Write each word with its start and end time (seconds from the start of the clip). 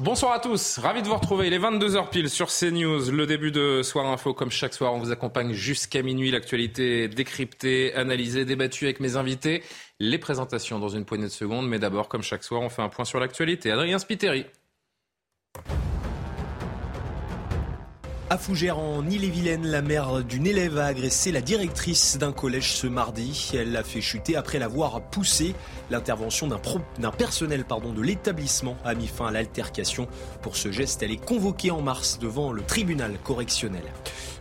Bonsoir 0.00 0.32
à 0.32 0.38
tous, 0.38 0.78
ravi 0.78 1.02
de 1.02 1.08
vous 1.08 1.14
retrouver. 1.14 1.48
Il 1.48 1.52
est 1.52 1.58
22h 1.58 2.08
pile 2.08 2.30
sur 2.30 2.48
CNews, 2.48 3.10
le 3.10 3.26
début 3.26 3.50
de 3.50 3.82
Soir 3.82 4.06
Info. 4.06 4.32
Comme 4.32 4.50
chaque 4.50 4.72
soir, 4.72 4.94
on 4.94 4.98
vous 4.98 5.12
accompagne 5.12 5.52
jusqu'à 5.52 6.00
minuit. 6.00 6.30
L'actualité 6.30 7.06
décryptée, 7.06 7.94
analysée, 7.94 8.46
débattue 8.46 8.86
avec 8.86 9.00
mes 9.00 9.16
invités. 9.16 9.62
Les 9.98 10.16
présentations 10.16 10.78
dans 10.78 10.88
une 10.88 11.04
poignée 11.04 11.26
de 11.26 11.28
secondes. 11.28 11.68
Mais 11.68 11.78
d'abord, 11.78 12.08
comme 12.08 12.22
chaque 12.22 12.44
soir, 12.44 12.62
on 12.62 12.70
fait 12.70 12.80
un 12.80 12.88
point 12.88 13.04
sur 13.04 13.20
l'actualité. 13.20 13.72
Adrien 13.72 13.98
Spiteri. 13.98 14.46
À 18.32 18.38
Fougères, 18.38 18.78
en 18.78 19.04
Ille-et-Vilaine, 19.06 19.66
la 19.66 19.82
mère 19.82 20.22
d'une 20.22 20.46
élève 20.46 20.78
a 20.78 20.86
agressé 20.86 21.32
la 21.32 21.40
directrice 21.40 22.16
d'un 22.16 22.30
collège 22.30 22.74
ce 22.74 22.86
mardi. 22.86 23.50
Elle 23.54 23.72
l'a 23.72 23.82
fait 23.82 24.00
chuter 24.00 24.36
après 24.36 24.60
l'avoir 24.60 25.02
poussée. 25.02 25.56
L'intervention 25.90 26.46
d'un 26.46 27.10
personnel 27.10 27.64
pardon, 27.64 27.92
de 27.92 28.00
l'établissement 28.00 28.76
a 28.84 28.94
mis 28.94 29.08
fin 29.08 29.26
à 29.26 29.30
l'altercation. 29.32 30.06
Pour 30.40 30.56
ce 30.56 30.70
geste, 30.70 31.02
elle 31.02 31.10
est 31.10 31.24
convoquée 31.24 31.70
en 31.70 31.82
mars 31.82 32.18
devant 32.20 32.52
le 32.52 32.62
tribunal 32.62 33.18
correctionnel. 33.24 33.82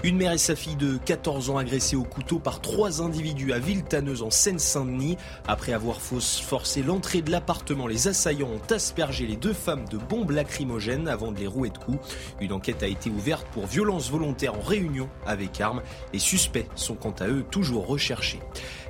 Une 0.04 0.16
mère 0.16 0.32
et 0.32 0.38
sa 0.38 0.56
fille 0.56 0.76
de 0.76 0.98
14 0.98 1.50
ans 1.50 1.58
agressées 1.58 1.96
au 1.96 2.04
couteau 2.04 2.40
par 2.40 2.62
trois 2.62 3.02
individus 3.02 3.52
à 3.52 3.60
Villetaneuse 3.60 4.22
en 4.22 4.30
Seine-Saint-Denis. 4.30 5.18
Après 5.48 5.74
avoir 5.74 6.00
forcé 6.00 6.84
l'entrée 6.84 7.22
de 7.22 7.32
l'appartement, 7.32 7.88
les 7.88 8.08
assaillants 8.08 8.48
ont 8.48 8.74
aspergé 8.74 9.26
les 9.26 9.36
deux 9.36 9.54
femmes 9.54 9.86
de 9.90 9.98
bombes 9.98 10.32
lacrymogènes 10.32 11.08
avant 11.08 11.32
de 11.32 11.40
les 11.40 11.48
rouer 11.48 11.70
de 11.70 11.78
coups. 11.78 12.00
Une 12.40 12.54
enquête 12.54 12.84
a 12.84 12.88
été 12.88 13.10
ouverte 13.10 13.48
pour 13.52 13.66
violence 13.66 14.10
volontaire 14.10 14.54
en 14.56 14.62
réunion 14.62 15.10
avec 15.26 15.60
armes. 15.60 15.82
Les 16.14 16.20
suspects 16.20 16.68
sont 16.76 16.96
quant 16.96 17.16
à 17.20 17.28
eux 17.28 17.44
toujours 17.50 17.88
recherchés. 17.88 18.40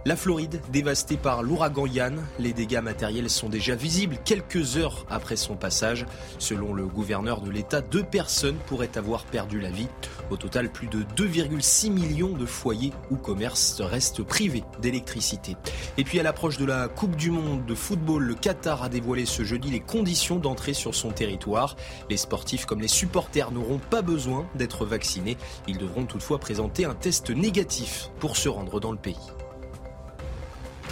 La 0.05 0.15
Floride, 0.15 0.61
dévastée 0.71 1.17
par 1.17 1.43
l'ouragan 1.43 1.85
Yann, 1.85 2.25
les 2.39 2.53
dégâts 2.53 2.79
matériels 2.81 3.29
sont 3.29 3.49
déjà 3.49 3.75
visibles 3.75 4.17
quelques 4.23 4.77
heures 4.77 5.05
après 5.09 5.35
son 5.35 5.57
passage. 5.57 6.05
Selon 6.37 6.73
le 6.73 6.85
gouverneur 6.85 7.41
de 7.41 7.51
l'État, 7.51 7.81
deux 7.81 8.03
personnes 8.03 8.55
pourraient 8.65 8.97
avoir 8.97 9.25
perdu 9.25 9.59
la 9.59 9.69
vie. 9.69 9.89
Au 10.29 10.37
total, 10.37 10.71
plus 10.71 10.87
de 10.87 11.03
2,6 11.17 11.91
millions 11.91 12.31
de 12.31 12.45
foyers 12.45 12.93
ou 13.11 13.17
commerces 13.17 13.81
restent 13.81 14.23
privés 14.23 14.63
d'électricité. 14.81 15.57
Et 15.97 16.05
puis 16.05 16.17
à 16.17 16.23
l'approche 16.23 16.57
de 16.57 16.65
la 16.65 16.87
Coupe 16.87 17.17
du 17.17 17.29
Monde 17.29 17.65
de 17.65 17.75
football, 17.75 18.23
le 18.23 18.35
Qatar 18.35 18.83
a 18.83 18.89
dévoilé 18.89 19.25
ce 19.25 19.43
jeudi 19.43 19.69
les 19.69 19.81
conditions 19.81 20.37
d'entrée 20.37 20.73
sur 20.73 20.95
son 20.95 21.09
territoire. 21.09 21.75
Les 22.09 22.17
sportifs 22.17 22.65
comme 22.65 22.81
les 22.81 22.87
supporters 22.87 23.51
n'auront 23.51 23.79
pas 23.79 24.01
besoin 24.01 24.47
d'être 24.55 24.85
vaccinés. 24.85 25.37
Ils 25.67 25.77
devront 25.77 26.05
toutefois 26.05 26.39
présenter 26.39 26.85
un 26.85 26.95
test 26.95 27.31
négatif 27.31 28.11
pour 28.19 28.37
se 28.37 28.47
rendre 28.47 28.79
dans 28.79 28.93
le 28.93 28.97
pays. 28.97 29.17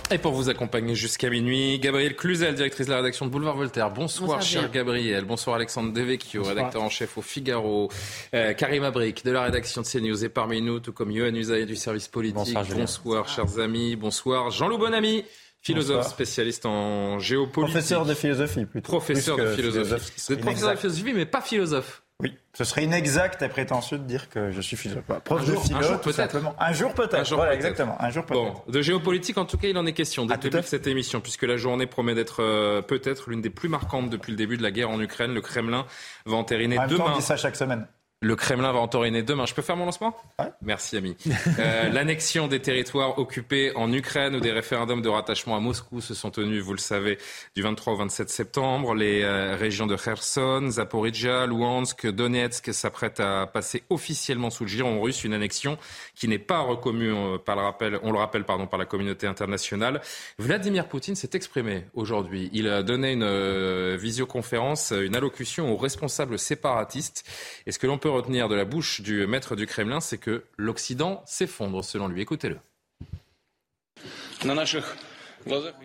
Et 0.09 0.19
pour 0.19 0.31
vous 0.31 0.47
accompagner 0.49 0.95
jusqu'à 0.95 1.29
minuit, 1.29 1.79
Gabriel 1.79 2.15
Cluzel, 2.15 2.55
directrice 2.55 2.85
de 2.85 2.91
la 2.91 2.99
rédaction 2.99 3.25
de 3.25 3.31
Boulevard 3.31 3.57
Voltaire. 3.57 3.91
Bonsoir, 3.91 4.41
cher 4.41 4.71
Gabriel. 4.71 5.25
Bonsoir, 5.25 5.57
Alexandre 5.57 5.91
Devecchio, 5.91 6.43
rédacteur 6.43 6.81
en 6.81 6.89
chef 6.89 7.17
au 7.17 7.21
Figaro. 7.21 7.89
Euh, 8.33 8.53
Karim 8.53 8.83
Abric, 8.83 9.25
de 9.25 9.31
la 9.31 9.43
rédaction 9.43 9.81
de 9.81 9.87
CNews, 9.87 10.23
est 10.23 10.29
parmi 10.29 10.61
nous, 10.61 10.79
tout 10.79 10.93
comme 10.93 11.11
Yohann 11.11 11.35
Usaï 11.35 11.65
du 11.65 11.75
service 11.75 12.07
politique. 12.07 12.57
Bonsoir, 12.73 13.27
chers 13.27 13.59
amis. 13.59 13.97
Bonsoir, 13.97 14.49
Jean-Loup 14.49 14.77
Bonami. 14.77 15.25
Philosophe, 15.61 16.07
spécialiste 16.07 16.65
en 16.65 17.19
géopolitique. 17.19 17.73
Professeur 17.73 18.05
de 18.05 18.13
philosophie, 18.13 18.65
plutôt. 18.65 18.87
Professeur 18.87 19.35
de 19.35 19.47
philosophie. 19.55 20.13
Vous 20.15 20.33
êtes 20.33 20.39
professeur 20.39 20.71
de 20.71 20.77
philosophie, 20.77 21.13
mais 21.13 21.25
pas 21.25 21.41
philosophe. 21.41 22.03
Oui, 22.23 22.35
ce 22.53 22.63
serait 22.63 22.83
inexact 22.83 23.43
et 23.43 23.47
prétentieux 23.47 23.99
de 23.99 24.03
dire 24.03 24.27
que 24.29 24.49
je 24.49 24.59
suis 24.59 24.75
philosophe. 24.75 25.03
Prof 25.23 25.45
de 25.45 25.55
philo, 25.55 25.77
un 25.77 25.81
jour 25.83 26.01
peut-être. 26.01 26.35
Un 26.57 26.73
jour 26.73 26.93
peut-être. 26.95 27.35
Voilà, 27.35 27.53
exactement. 27.53 27.95
Un 28.01 28.09
jour 28.09 28.25
peut-être. 28.25 28.65
Bon, 28.65 28.71
de 28.71 28.81
géopolitique, 28.81 29.37
en 29.37 29.45
tout 29.45 29.59
cas, 29.59 29.67
il 29.67 29.77
en 29.77 29.85
est 29.85 29.93
question 29.93 30.25
dès 30.25 30.33
ah, 30.33 30.37
le 30.37 30.49
début 30.49 30.61
de 30.61 30.67
cette 30.67 30.87
émission, 30.87 31.21
puisque 31.21 31.43
la 31.43 31.57
journée 31.57 31.85
promet 31.85 32.15
d'être 32.15 32.41
euh, 32.41 32.81
peut-être 32.81 33.29
l'une 33.29 33.41
des 33.41 33.51
plus 33.51 33.69
marquantes 33.69 34.09
depuis 34.09 34.31
le 34.31 34.37
début 34.37 34.57
de 34.57 34.63
la 34.63 34.71
guerre 34.71 34.89
en 34.89 34.99
Ukraine. 34.99 35.31
Le 35.35 35.41
Kremlin 35.41 35.85
va 36.25 36.37
entériner 36.37 36.79
en 36.79 36.87
demain. 36.87 37.05
Temps, 37.05 37.13
on 37.13 37.17
dit 37.17 37.21
ça 37.21 37.37
chaque 37.37 37.55
semaine. 37.55 37.85
Le 38.19 38.35
Kremlin 38.35 38.71
va 38.71 38.79
entoriner 38.79 39.21
demain. 39.21 39.45
Je 39.45 39.53
peux 39.53 39.61
faire 39.61 39.77
mon 39.77 39.85
lancement 39.85 40.15
Merci, 40.61 40.97
ami. 40.97 41.15
Euh, 41.59 41.89
L'annexion 41.89 42.47
des 42.47 42.61
territoires 42.61 43.17
occupés 43.17 43.71
en 43.75 43.91
Ukraine 43.91 44.35
ou 44.35 44.39
des 44.39 44.51
référendums 44.51 45.01
de 45.01 45.09
rattachement 45.09 45.55
à 45.55 45.59
Moscou 45.59 46.01
se 46.01 46.13
sont 46.13 46.29
tenus, 46.29 46.61
vous 46.61 46.73
le 46.73 46.79
savez, 46.79 47.17
du 47.55 47.61
23 47.63 47.93
au 47.93 47.95
27 47.95 48.29
septembre. 48.29 48.93
Les 48.93 49.23
euh, 49.23 49.55
régions 49.55 49.87
de 49.87 49.95
Kherson, 49.95 50.67
Zaporizhia, 50.69 51.47
Luhansk, 51.47 52.07
Donetsk 52.07 52.73
s'apprêtent 52.73 53.19
à 53.19 53.47
passer 53.47 53.83
officiellement 53.89 54.49
sous 54.49 54.65
le 54.65 54.69
giron 54.69 55.01
russe. 55.01 55.23
Une 55.23 55.33
annexion 55.33 55.77
qui 56.15 56.27
n'est 56.27 56.37
pas 56.37 56.59
reconnue, 56.59 57.13
euh, 57.13 57.37
par 57.37 57.55
le 57.55 57.63
rappel, 57.63 57.99
on 58.03 58.11
le 58.11 58.19
rappelle 58.19 58.43
pardon, 58.43 58.67
par 58.67 58.77
la 58.77 58.85
communauté 58.85 59.25
internationale. 59.25 60.01
Vladimir 60.37 60.87
Poutine 60.87 61.15
s'est 61.15 61.31
exprimé 61.33 61.85
aujourd'hui. 61.93 62.49
Il 62.53 62.67
a 62.67 62.83
donné 62.83 63.13
une 63.13 63.95
visioconférence, 63.95 64.91
une 64.91 65.15
allocution 65.15 65.73
aux 65.73 65.77
responsables 65.77 66.37
séparatistes. 66.37 67.23
Est-ce 67.65 67.79
que 67.79 67.87
l'on 67.87 67.97
peut 67.97 68.06
retenir 68.07 68.49
de 68.49 68.55
la 68.55 68.65
bouche 68.65 69.01
du 69.01 69.25
maître 69.27 69.55
du 69.55 69.67
Kremlin, 69.67 69.99
c'est 69.99 70.17
que 70.17 70.43
l'Occident 70.57 71.23
s'effondre, 71.25 71.83
selon 71.83 72.07
lui. 72.07 72.21
Écoutez-le. 72.21 72.57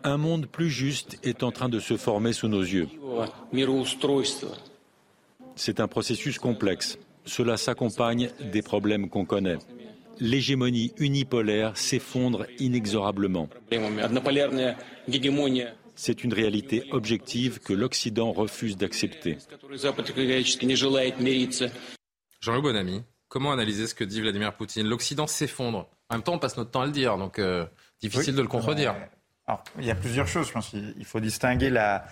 Un 0.04 0.16
monde 0.16 0.46
plus 0.46 0.70
juste 0.70 1.18
est 1.22 1.42
en 1.42 1.52
train 1.52 1.68
de 1.68 1.78
se 1.78 1.96
former 1.96 2.32
sous 2.32 2.48
nos 2.48 2.62
yeux. 2.62 2.88
C'est 5.56 5.80
un 5.80 5.88
processus 5.88 6.38
complexe. 6.38 6.98
Cela 7.24 7.56
s'accompagne 7.56 8.30
des 8.40 8.62
problèmes 8.62 9.08
qu'on 9.08 9.24
connaît. 9.24 9.58
L'hégémonie 10.18 10.92
unipolaire 10.98 11.76
s'effondre 11.76 12.46
inexorablement. 12.58 13.48
C'est 15.94 16.24
une 16.24 16.32
réalité 16.32 16.84
objective 16.90 17.60
que 17.60 17.72
l'Occident 17.72 18.32
refuse 18.32 18.76
d'accepter. 18.76 19.38
Jean-Loup 22.42 22.62
Bonamy, 22.62 23.04
comment 23.28 23.52
analyser 23.52 23.86
ce 23.86 23.94
que 23.94 24.02
dit 24.02 24.20
Vladimir 24.20 24.54
Poutine? 24.54 24.86
L'Occident 24.86 25.28
s'effondre. 25.28 25.88
En 26.10 26.16
même 26.16 26.22
temps, 26.22 26.34
on 26.34 26.38
passe 26.40 26.56
notre 26.56 26.72
temps 26.72 26.82
à 26.82 26.86
le 26.86 26.92
dire, 26.92 27.16
donc 27.16 27.38
euh, 27.38 27.64
difficile 28.00 28.34
de 28.34 28.42
le 28.42 28.48
contredire. 28.48 28.96
Alors, 29.46 29.62
il 29.78 29.84
y 29.84 29.90
a 29.92 29.94
plusieurs 29.94 30.26
choses. 30.26 30.48
Je 30.48 30.52
pense 30.52 30.70
qu'il 30.70 31.04
faut 31.04 31.20
distinguer 31.20 31.70
la, 31.70 32.04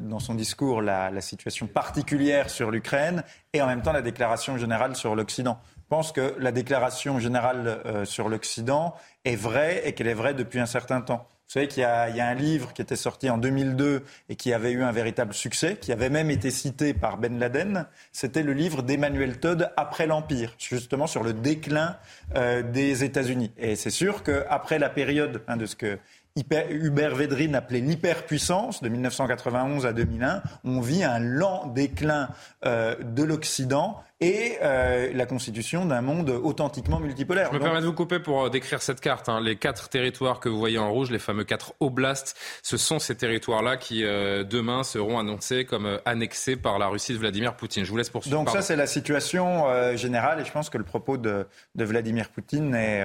dans 0.00 0.18
son 0.18 0.34
discours 0.34 0.82
la, 0.82 1.20
situation 1.20 1.68
particulière 1.68 2.50
sur 2.50 2.72
l'Ukraine 2.72 3.22
et 3.52 3.62
en 3.62 3.68
même 3.68 3.82
temps 3.82 3.92
la 3.92 4.02
déclaration 4.02 4.58
générale 4.58 4.96
sur 4.96 5.14
l'Occident. 5.14 5.60
Je 5.76 5.88
pense 5.88 6.10
que 6.10 6.34
la 6.38 6.50
déclaration 6.50 7.20
générale 7.20 7.80
euh, 7.86 8.04
sur 8.04 8.28
l'Occident 8.28 8.96
est 9.24 9.36
vraie 9.36 9.82
et 9.86 9.92
qu'elle 9.92 10.08
est 10.08 10.14
vraie 10.14 10.34
depuis 10.34 10.58
un 10.58 10.66
certain 10.66 11.00
temps. 11.00 11.28
Vous 11.48 11.52
savez 11.52 11.68
qu'il 11.68 11.82
y, 11.82 11.84
a 11.84 12.26
un 12.26 12.34
livre 12.34 12.72
qui 12.72 12.82
était 12.82 12.96
sorti 12.96 13.30
en 13.30 13.38
2002 13.38 14.02
et 14.28 14.34
qui 14.34 14.52
avait 14.52 14.72
eu 14.72 14.82
un 14.82 14.90
véritable 14.90 15.32
succès, 15.32 15.76
qui 15.80 15.92
avait 15.92 16.10
même 16.10 16.28
été 16.28 16.50
cité 16.50 16.92
par 16.92 17.18
Ben 17.18 17.38
Laden. 17.38 17.86
C'était 18.12 18.42
le 18.42 18.52
livre 18.52 18.82
d'Emmanuel 18.82 19.38
Todd 19.38 19.70
après 19.76 20.08
l'Empire, 20.08 20.56
justement 20.58 21.06
sur 21.06 21.22
le 21.22 21.32
déclin 21.32 21.98
euh, 22.34 22.62
des 22.62 23.04
États-Unis. 23.04 23.52
Et 23.58 23.76
c'est 23.76 23.90
sûr 23.90 24.24
qu'après 24.24 24.80
la 24.80 24.88
période 24.88 25.42
hein, 25.46 25.56
de 25.56 25.66
ce 25.66 25.76
que 25.76 25.98
Hubert 26.36 27.14
Védrine 27.14 27.54
appelait 27.54 27.80
l'hyperpuissance 27.80 28.82
de 28.82 28.88
1991 28.88 29.86
à 29.86 29.92
2001, 29.92 30.42
on 30.64 30.80
vit 30.80 31.04
un 31.04 31.20
lent 31.20 31.66
déclin 31.68 32.28
euh, 32.64 32.96
de 33.02 33.22
l'Occident 33.22 34.02
et 34.20 34.56
euh, 34.62 35.12
la 35.12 35.26
constitution 35.26 35.84
d'un 35.84 36.00
monde 36.00 36.30
authentiquement 36.30 37.00
multipolaire. 37.00 37.48
Je 37.52 37.58
me 37.58 37.62
permets 37.62 37.82
de 37.82 37.86
vous 37.86 37.92
couper 37.92 38.18
pour 38.18 38.44
euh, 38.44 38.48
décrire 38.48 38.80
cette 38.80 39.00
carte. 39.00 39.28
Hein. 39.28 39.40
Les 39.42 39.56
quatre 39.56 39.90
territoires 39.90 40.40
que 40.40 40.48
vous 40.48 40.58
voyez 40.58 40.78
en 40.78 40.90
rouge, 40.90 41.10
les 41.10 41.18
fameux 41.18 41.44
quatre 41.44 41.74
oblasts, 41.80 42.34
ce 42.62 42.78
sont 42.78 42.98
ces 42.98 43.14
territoires-là 43.14 43.76
qui 43.76 44.02
demain 44.02 44.82
seront 44.84 45.18
annoncés 45.18 45.64
comme 45.64 46.00
annexés 46.04 46.56
par 46.56 46.78
la 46.78 46.86
Russie 46.88 47.12
de 47.12 47.18
Vladimir 47.18 47.56
Poutine. 47.56 47.84
Je 47.84 47.90
vous 47.90 47.96
laisse 47.96 48.10
poursuivre. 48.10 48.38
Donc 48.38 48.50
ça, 48.50 48.62
c'est 48.62 48.76
la 48.76 48.86
situation 48.86 49.64
générale 49.96 50.40
et 50.40 50.44
je 50.44 50.52
pense 50.52 50.70
que 50.70 50.78
le 50.78 50.84
propos 50.84 51.16
de, 51.16 51.46
de 51.74 51.84
Vladimir 51.84 52.30
Poutine 52.30 52.74
est, 52.74 53.04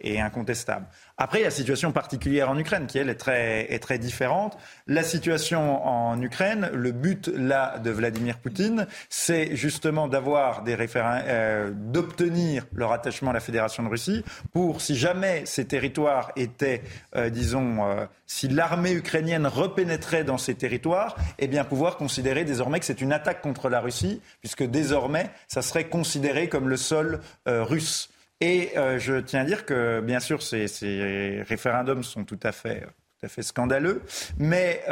est 0.00 0.20
incontestable. 0.20 0.86
Après, 1.16 1.38
il 1.38 1.42
y 1.42 1.44
a 1.44 1.48
la 1.48 1.54
situation 1.54 1.92
particulière 1.92 2.50
en 2.50 2.58
Ukraine 2.58 2.86
qui, 2.86 2.98
elle, 2.98 3.08
est 3.08 3.14
très, 3.14 3.72
est 3.72 3.78
très 3.78 3.98
différente. 3.98 4.56
La 4.86 5.02
situation 5.02 5.86
en 5.86 6.20
Ukraine, 6.20 6.70
le 6.72 6.92
but 6.92 7.28
là 7.28 7.78
de 7.78 7.90
Vladimir 7.90 8.38
Poutine, 8.38 8.86
c'est 9.08 9.54
justement 9.56 10.08
d'avoir 10.08 10.43
euh, 11.26 11.70
d'obtenir 11.74 12.66
leur 12.74 12.92
attachement 12.92 13.30
à 13.30 13.34
la 13.34 13.40
Fédération 13.40 13.82
de 13.82 13.88
Russie 13.88 14.24
pour, 14.52 14.80
si 14.80 14.96
jamais 14.96 15.46
ces 15.46 15.66
territoires 15.66 16.32
étaient, 16.36 16.82
euh, 17.16 17.30
disons, 17.30 17.88
euh, 17.88 18.06
si 18.26 18.48
l'armée 18.48 18.92
ukrainienne 18.92 19.46
repénétrait 19.46 20.24
dans 20.24 20.38
ces 20.38 20.54
territoires, 20.54 21.16
eh 21.38 21.46
bien 21.46 21.64
pouvoir 21.64 21.96
considérer 21.96 22.44
désormais 22.44 22.80
que 22.80 22.86
c'est 22.86 23.00
une 23.00 23.12
attaque 23.12 23.40
contre 23.40 23.68
la 23.68 23.80
Russie, 23.80 24.20
puisque 24.40 24.64
désormais, 24.64 25.30
ça 25.48 25.62
serait 25.62 25.88
considéré 25.88 26.48
comme 26.48 26.68
le 26.68 26.76
sol 26.76 27.20
russe. 27.46 28.10
Et 28.40 28.72
je 28.74 29.20
tiens 29.20 29.42
à 29.42 29.44
dire 29.44 29.64
que, 29.64 30.00
bien 30.00 30.20
sûr, 30.20 30.42
ces, 30.42 31.42
référendums 31.46 32.02
sont 32.02 32.24
tout 32.24 32.40
à 32.42 32.52
fait 32.52 32.86
fait 33.26 33.42
scandaleux, 33.42 34.02
mais 34.38 34.82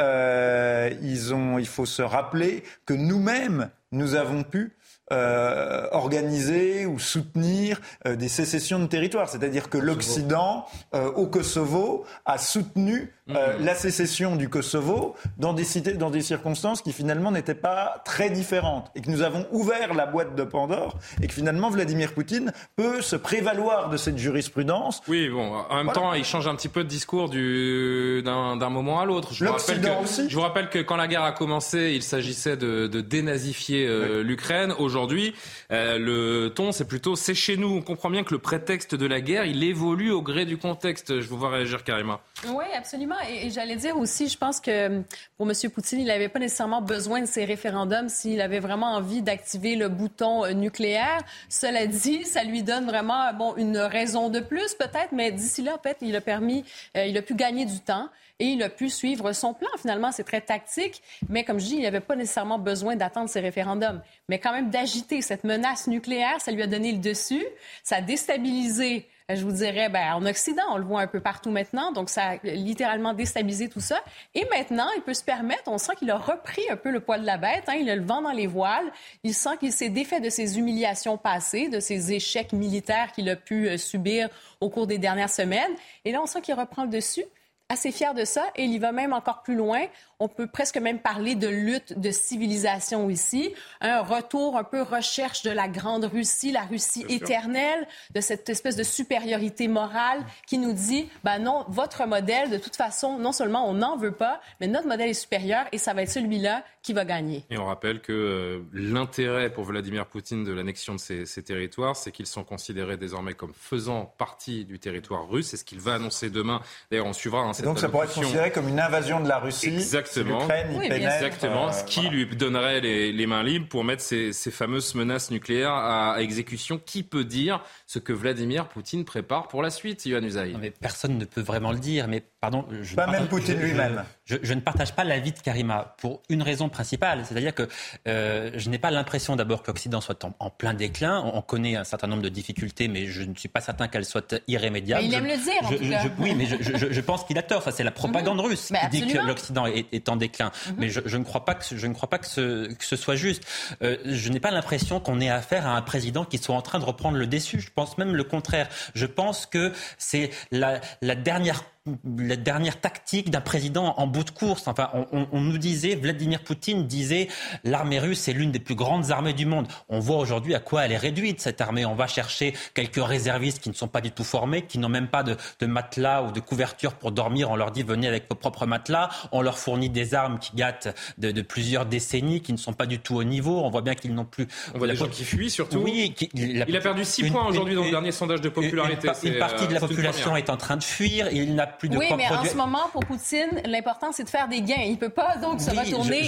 ils 1.01 1.33
ont, 1.33 1.59
il 1.59 1.67
faut 1.67 1.85
se 1.85 2.01
rappeler 2.01 2.63
que 2.85 2.93
nous-mêmes, 2.93 3.69
nous 3.91 4.15
avons 4.15 4.43
pu 4.43 4.73
euh, 5.11 5.87
organiser 5.91 6.85
ou 6.85 6.97
soutenir 6.97 7.81
euh, 8.07 8.15
des 8.15 8.29
sécessions 8.29 8.79
de 8.79 8.85
territoire. 8.85 9.27
C'est-à-dire 9.27 9.69
que 9.69 9.77
l'Occident, 9.77 10.65
euh, 10.95 11.11
au 11.11 11.27
Kosovo, 11.27 12.05
a 12.25 12.37
soutenu 12.37 13.13
mhm. 13.27 13.35
la 13.59 13.75
sécession 13.75 14.35
du 14.35 14.49
Kosovo 14.49 15.15
dans 15.37 15.53
des, 15.53 15.65
dans 15.95 16.09
des 16.09 16.21
circonstances 16.21 16.81
qui 16.81 16.91
finalement 16.91 17.31
n'étaient 17.31 17.53
pas 17.55 18.01
très 18.05 18.29
différentes. 18.29 18.91
Et 18.95 19.01
que 19.01 19.09
nous 19.09 19.21
avons 19.21 19.45
ouvert 19.51 19.93
la 19.93 20.05
boîte 20.05 20.35
de 20.35 20.43
Pandore 20.43 20.97
et 21.21 21.27
que 21.27 21.33
finalement 21.33 21.69
Vladimir 21.69 22.13
Poutine 22.13 22.51
peut 22.75 23.01
se 23.01 23.15
prévaloir 23.15 23.89
de 23.89 23.97
cette 23.97 24.17
jurisprudence. 24.17 25.01
Oui, 25.07 25.29
bon, 25.29 25.53
en 25.69 25.83
même 25.83 25.93
temps, 25.93 26.13
il 26.13 26.25
change 26.25 26.47
un 26.47 26.55
petit 26.55 26.69
peu 26.69 26.83
de 26.83 26.89
discours 26.89 27.29
d'un 27.29 28.69
moment 28.69 28.99
à 28.99 29.05
l'autre. 29.05 29.33
Je, 29.33 29.45
je 29.45 30.35
vous 30.35 30.41
rappelle 30.41 30.69
que 30.69 30.79
quand 30.79 30.95
la 30.95 31.07
guerre 31.07 31.23
a 31.23 31.31
commencé, 31.31 31.93
il 31.95 32.03
s'agissait 32.03 32.57
de, 32.57 32.87
de 32.87 33.01
dénazifier 33.01 33.87
l'Ukraine. 34.23 34.73
Aujourd'hui, 34.77 35.33
euh, 35.71 35.97
le 35.97 36.49
ton, 36.49 36.71
c'est 36.71 36.87
plutôt 36.87 37.15
c'est 37.15 37.33
chez 37.33 37.57
nous. 37.57 37.75
On 37.75 37.81
comprend 37.81 38.09
bien 38.09 38.23
que 38.23 38.33
le 38.33 38.39
prétexte 38.39 38.95
de 38.95 39.05
la 39.05 39.21
guerre, 39.21 39.45
il 39.45 39.63
évolue 39.63 40.11
au 40.11 40.21
gré 40.21 40.45
du 40.45 40.57
contexte. 40.57 41.19
Je 41.19 41.27
vous 41.27 41.37
vois 41.37 41.49
réagir, 41.49 41.83
Karima. 41.83 42.19
Oui, 42.47 42.65
absolument. 42.75 43.12
Et, 43.29 43.49
j'allais 43.49 43.75
dire 43.75 43.97
aussi, 43.97 44.27
je 44.27 44.37
pense 44.37 44.59
que 44.59 45.01
pour 45.37 45.49
M. 45.49 45.71
Poutine, 45.71 45.99
il 45.99 46.07
n'avait 46.07 46.29
pas 46.29 46.39
nécessairement 46.39 46.81
besoin 46.81 47.21
de 47.21 47.25
ces 47.25 47.45
référendums 47.45 48.09
s'il 48.09 48.41
avait 48.41 48.59
vraiment 48.59 48.93
envie 48.93 49.21
d'activer 49.21 49.75
le 49.75 49.89
bouton 49.89 50.45
euh, 50.45 50.53
nucléaire. 50.53 51.19
Cela 51.49 51.87
dit, 51.87 52.23
ça 52.23 52.43
lui 52.43 52.63
donne 52.63 52.85
vraiment 52.85 53.33
bon, 53.33 53.55
une 53.55 53.77
raison 53.77 54.29
de 54.29 54.39
plus, 54.39 54.73
peut-être, 54.75 55.11
mais 55.11 55.31
d'ici 55.31 55.61
là, 55.61 55.75
en 55.75 55.81
fait, 55.81 55.97
il 56.01 56.15
a 56.15 56.21
permis, 56.21 56.63
euh, 56.97 57.05
il 57.05 57.17
a 57.17 57.21
pu 57.21 57.35
gagner 57.35 57.65
du 57.65 57.79
temps 57.79 58.09
et 58.39 58.47
il 58.47 58.63
a 58.63 58.69
pu 58.69 58.89
suivre 58.89 59.31
son 59.33 59.53
plan. 59.53 59.69
Finalement, 59.77 60.11
c'est 60.11 60.23
très 60.23 60.41
tactique, 60.41 61.01
mais 61.29 61.43
comme 61.43 61.59
je 61.59 61.65
dis, 61.65 61.75
il 61.75 61.83
n'avait 61.83 61.99
pas 61.99 62.15
nécessairement 62.15 62.59
besoin 62.59 62.95
d'attendre 62.95 63.29
ces 63.29 63.39
référendums. 63.39 64.01
Mais 64.29 64.39
quand 64.39 64.51
même, 64.51 64.69
d'agiter 64.69 65.21
cette 65.21 65.43
menace 65.43 65.87
nucléaire, 65.87 66.41
ça 66.41 66.51
lui 66.51 66.61
a 66.61 66.67
donné 66.67 66.91
le 66.91 66.97
dessus, 66.97 67.45
ça 67.83 67.97
a 67.97 68.01
déstabilisé 68.01 69.07
je 69.29 69.43
vous 69.43 69.51
dirais, 69.51 69.89
ben, 69.89 70.13
en 70.13 70.25
Occident, 70.25 70.63
on 70.71 70.77
le 70.77 70.83
voit 70.83 71.01
un 71.01 71.07
peu 71.07 71.19
partout 71.19 71.51
maintenant, 71.51 71.91
donc 71.91 72.09
ça 72.09 72.31
a 72.31 72.35
littéralement 72.43 73.13
déstabilisé 73.13 73.69
tout 73.69 73.79
ça. 73.79 74.03
Et 74.35 74.45
maintenant, 74.49 74.87
il 74.95 75.01
peut 75.01 75.13
se 75.13 75.23
permettre, 75.23 75.63
on 75.67 75.77
sent 75.77 75.93
qu'il 75.97 76.11
a 76.11 76.17
repris 76.17 76.63
un 76.69 76.75
peu 76.75 76.91
le 76.91 76.99
poids 76.99 77.17
de 77.17 77.25
la 77.25 77.37
bête, 77.37 77.63
hein, 77.67 77.75
il 77.79 77.89
a 77.89 77.95
le 77.95 78.03
vent 78.03 78.21
dans 78.21 78.31
les 78.31 78.47
voiles, 78.47 78.91
il 79.23 79.33
sent 79.33 79.57
qu'il 79.59 79.71
s'est 79.71 79.89
défait 79.89 80.19
de 80.19 80.29
ses 80.29 80.57
humiliations 80.57 81.17
passées, 81.17 81.69
de 81.69 81.79
ses 81.79 82.13
échecs 82.13 82.53
militaires 82.53 83.11
qu'il 83.11 83.29
a 83.29 83.35
pu 83.35 83.67
euh, 83.67 83.77
subir 83.77 84.29
au 84.61 84.69
cours 84.69 84.87
des 84.87 84.97
dernières 84.97 85.29
semaines. 85.29 85.71
Et 86.05 86.11
là, 86.11 86.21
on 86.21 86.25
sent 86.25 86.41
qu'il 86.41 86.55
reprend 86.55 86.83
le 86.83 86.89
dessus 86.89 87.25
assez 87.69 87.91
fier 87.91 88.13
de 88.13 88.25
ça 88.25 88.45
et 88.55 88.63
il 88.63 88.71
y 88.71 88.79
va 88.79 88.91
même 88.91 89.13
encore 89.13 89.41
plus 89.41 89.55
loin. 89.55 89.81
On 90.23 90.29
peut 90.29 90.47
presque 90.47 90.77
même 90.77 90.99
parler 90.99 91.35
de 91.35 91.49
lutte 91.49 91.99
de 91.99 92.09
civilisation 92.09 93.09
ici, 93.09 93.53
un 93.81 94.01
retour 94.01 94.55
un 94.55 94.63
peu 94.63 94.81
recherche 94.81 95.43
de 95.43 95.51
la 95.51 95.67
grande 95.67 96.05
Russie, 96.05 96.53
la 96.53 96.61
Russie 96.61 97.03
éternelle, 97.09 97.85
de 98.15 98.21
cette 98.21 98.47
espèce 98.47 98.77
de 98.77 98.83
supériorité 98.83 99.67
morale 99.67 100.23
qui 100.47 100.59
nous 100.59 100.71
dit, 100.71 101.09
ben 101.25 101.39
non, 101.39 101.65
votre 101.67 102.07
modèle, 102.07 102.49
de 102.49 102.57
toute 102.57 102.77
façon, 102.77 103.19
non 103.19 103.33
seulement 103.33 103.69
on 103.69 103.73
n'en 103.73 103.97
veut 103.97 104.13
pas, 104.13 104.39
mais 104.61 104.67
notre 104.67 104.87
modèle 104.87 105.09
est 105.09 105.13
supérieur 105.13 105.65
et 105.73 105.77
ça 105.77 105.93
va 105.93 106.03
être 106.03 106.11
celui-là 106.11 106.63
qui 106.81 106.93
va 106.93 107.03
gagner. 107.03 107.43
Et 107.49 107.57
on 107.57 107.65
rappelle 107.65 108.01
que 108.01 108.13
euh, 108.13 108.59
l'intérêt 108.71 109.51
pour 109.51 109.65
Vladimir 109.65 110.05
Poutine 110.05 110.45
de 110.45 110.53
l'annexion 110.53 110.95
de 110.95 110.99
ces, 110.99 111.25
ces 111.25 111.43
territoires, 111.43 111.97
c'est 111.97 112.13
qu'ils 112.13 112.27
sont 112.27 112.45
considérés 112.45 112.95
désormais 112.95 113.33
comme 113.33 113.53
faisant 113.53 114.13
partie 114.17 114.63
du 114.63 114.79
territoire 114.79 115.27
russe. 115.27 115.47
C'est 115.47 115.57
ce 115.57 115.65
qu'il 115.65 115.81
va 115.81 115.95
annoncer 115.95 116.29
demain. 116.29 116.61
D'ailleurs, 116.91 117.07
on 117.07 117.13
suivra 117.13 117.41
hein, 117.41 117.51
donc 117.61 117.79
ça 117.79 117.89
pourrait 117.89 118.05
être 118.05 118.15
considéré 118.15 118.51
comme 118.51 118.69
une 118.69 118.79
invasion 118.79 119.19
de 119.19 119.27
la 119.27 119.39
Russie. 119.39 119.67
Exactement. 119.67 120.12
Exactement. 120.17 121.71
ce 121.71 121.83
qui 121.83 122.07
euh, 122.07 122.09
lui 122.09 122.25
donnerait 122.35 122.81
les, 122.81 123.27
mains 123.27 123.43
libres 123.43 123.67
pour 123.67 123.83
mettre 123.83 124.01
ces, 124.01 124.31
fameuses 124.51 124.95
menaces 124.95 125.31
nucléaires 125.31 125.73
à, 125.73 126.17
exécution. 126.19 126.79
Qui 126.83 127.03
peut 127.03 127.25
dire 127.25 127.63
ce 127.87 127.99
que 127.99 128.13
Vladimir 128.13 128.67
Poutine 128.67 129.05
prépare 129.05 129.47
pour 129.47 129.61
la 129.61 129.69
suite, 129.69 130.05
Yohann 130.05 130.25
Usaï? 130.25 130.73
Personne 130.79 131.17
ne 131.17 131.25
peut 131.25 131.41
vraiment 131.41 131.71
le 131.71 131.79
dire. 131.79 132.07
Mais 132.07 132.23
pardon, 132.41 132.65
je 132.81 132.95
pas 132.95 133.07
même 133.07 133.27
Poutine 133.27 133.59
lui-même. 133.59 134.03
Je, 134.25 134.53
ne 134.53 134.61
partage 134.61 134.93
pas 134.93 135.03
l'avis 135.03 135.33
de 135.33 135.39
Karima 135.39 135.95
pour 135.97 136.21
une 136.29 136.41
raison 136.41 136.69
principale, 136.69 137.25
c'est-à-dire 137.25 137.53
que 137.53 137.67
euh, 138.07 138.51
je 138.55 138.69
n'ai 138.69 138.77
pas 138.77 138.89
l'impression 138.89 139.35
d'abord 139.35 139.63
que 139.63 139.67
l'Occident 139.67 139.99
soit 139.99 140.23
en, 140.23 140.49
plein 140.49 140.73
déclin. 140.73 141.21
On, 141.33 141.41
connaît 141.41 141.75
un 141.75 141.83
certain 141.83 142.07
nombre 142.07 142.21
de 142.21 142.29
difficultés, 142.29 142.87
mais 142.87 143.07
je 143.07 143.23
ne 143.23 143.35
suis 143.35 143.49
pas 143.49 143.59
certain 143.59 143.89
qu'elles 143.89 144.05
soient 144.05 144.21
irrémédiables. 144.47 145.03
il 145.03 145.13
aime 145.13 145.25
le 145.25 145.35
dire. 145.35 145.53
En 145.63 145.69
tout 145.69 145.89
cas. 145.89 146.09
oui, 146.19 146.35
mais 146.35 146.45
je, 146.45 147.01
pense 147.01 147.25
qu'il 147.25 147.37
a 147.37 147.41
tort. 147.41 147.63
c'est 147.73 147.83
la 147.83 147.91
propagande 147.91 148.37
mhm. 148.37 148.45
russe 148.45 148.71
qui 148.71 149.01
dit 149.01 149.07
que 149.11 149.17
l'Occident 149.17 149.65
est, 149.65 150.07
en 150.07 150.15
déclin. 150.15 150.51
Mhm. 150.67 150.75
Mais 150.77 150.89
je, 150.89 151.17
ne 151.17 151.23
crois 151.25 151.43
pas 151.43 151.55
que 151.55 151.65
je 151.75 151.87
ne 151.87 151.93
crois 151.93 152.09
pas 152.09 152.17
que 152.17 152.27
ce, 152.27 152.95
soit 152.95 153.17
juste. 153.17 153.43
Euh, 153.81 153.97
je 154.05 154.29
n'ai 154.29 154.39
pas 154.39 154.51
l'impression 154.51 155.01
qu'on 155.01 155.19
ait 155.19 155.29
affaire 155.29 155.67
à 155.67 155.75
un 155.75 155.81
président 155.81 156.23
qui 156.23 156.37
soit 156.37 156.55
en 156.55 156.61
train 156.61 156.79
de 156.79 156.85
reprendre 156.85 157.17
le 157.17 157.27
déçu. 157.27 157.59
Je 157.59 157.71
pense 157.75 157.97
même 157.97 158.15
le 158.15 158.23
contraire. 158.23 158.69
Je 158.95 159.05
pense 159.05 159.45
que 159.45 159.73
c'est 159.97 160.29
la, 160.51 160.79
la 161.01 161.15
dernière 161.15 161.65
la 162.05 162.37
dernière 162.37 162.79
tactique 162.79 163.29
d'un 163.29 163.41
président 163.41 163.95
en 163.97 164.07
bout 164.07 164.23
de 164.23 164.29
course. 164.29 164.67
Enfin, 164.67 164.89
on, 165.11 165.41
nous 165.41 165.57
disait, 165.57 165.95
Vladimir 165.95 166.41
Poutine 166.41 166.87
disait, 166.87 167.27
l'armée 167.65 167.99
russe 167.99 168.29
est 168.29 168.33
l'une 168.33 168.51
des 168.51 168.59
plus 168.59 168.75
grandes 168.75 169.11
armées 169.11 169.33
du 169.33 169.45
monde. 169.45 169.67
On 169.89 169.99
voit 169.99 170.17
aujourd'hui 170.17 170.55
à 170.55 170.59
quoi 170.59 170.85
elle 170.85 170.93
est 170.93 170.97
réduite, 170.97 171.41
cette 171.41 171.59
armée. 171.59 171.85
On 171.85 171.95
va 171.95 172.07
chercher 172.07 172.53
quelques 172.73 173.03
réservistes 173.03 173.61
qui 173.61 173.69
ne 173.69 173.73
sont 173.73 173.89
pas 173.89 173.99
du 173.99 174.11
tout 174.11 174.23
formés, 174.23 174.61
qui 174.61 174.79
n'ont 174.79 174.87
même 174.87 175.09
pas 175.09 175.23
de, 175.23 175.35
matelas 175.65 176.23
ou 176.23 176.31
de 176.31 176.39
couverture 176.39 176.93
pour 176.93 177.11
dormir. 177.11 177.51
On 177.51 177.57
leur 177.57 177.71
dit, 177.71 177.83
venez 177.83 178.07
avec 178.07 178.29
vos 178.29 178.35
propres 178.35 178.65
matelas. 178.65 179.09
On 179.33 179.41
leur 179.41 179.57
fournit 179.57 179.89
des 179.89 180.13
armes 180.13 180.39
qui 180.39 180.55
gâtent 180.55 180.95
de, 181.17 181.41
plusieurs 181.41 181.85
décennies, 181.85 182.39
qui 182.39 182.53
ne 182.53 182.57
sont 182.57 182.73
pas 182.73 182.85
du 182.85 182.99
tout 182.99 183.15
au 183.15 183.25
niveau. 183.25 183.59
On 183.59 183.69
voit 183.69 183.81
bien 183.81 183.95
qu'ils 183.95 184.13
n'ont 184.13 184.25
plus... 184.25 184.47
On 184.73 184.77
voit 184.77 184.87
des 184.87 184.95
gens 184.95 185.09
qui 185.09 185.25
fuient 185.25 185.51
surtout. 185.51 185.79
Oui, 185.79 186.15
il 186.33 186.61
a 186.61 186.79
perdu 186.79 187.03
6 187.03 187.29
points 187.29 187.45
aujourd'hui 187.45 187.75
dans 187.75 187.83
le 187.83 187.91
dernier 187.91 188.13
sondage 188.13 188.39
de 188.39 188.47
popularité. 188.47 189.09
Une, 189.23 189.37
partie 189.37 189.67
de 189.67 189.73
la 189.73 189.83
euh, 189.83 189.87
population 189.87 190.37
est 190.37 190.49
en 190.49 190.55
train 190.55 190.77
de 190.77 190.83
fuir. 190.83 191.27
Il 191.31 191.55
n'a 191.55 191.72
oui, 191.83 192.07
mais 192.15 192.27
en 192.29 192.45
ce 192.45 192.55
moment, 192.55 192.89
pour 192.91 193.05
Poutine, 193.05 193.61
l'important, 193.65 194.11
c'est 194.11 194.23
de 194.23 194.29
faire 194.29 194.47
des 194.47 194.61
gains. 194.61 194.81
Il 194.85 194.93
ne 194.93 194.97
peut 194.97 195.09
pas 195.09 195.37
donc 195.37 195.61
se 195.61 195.69
retourner. 195.69 196.21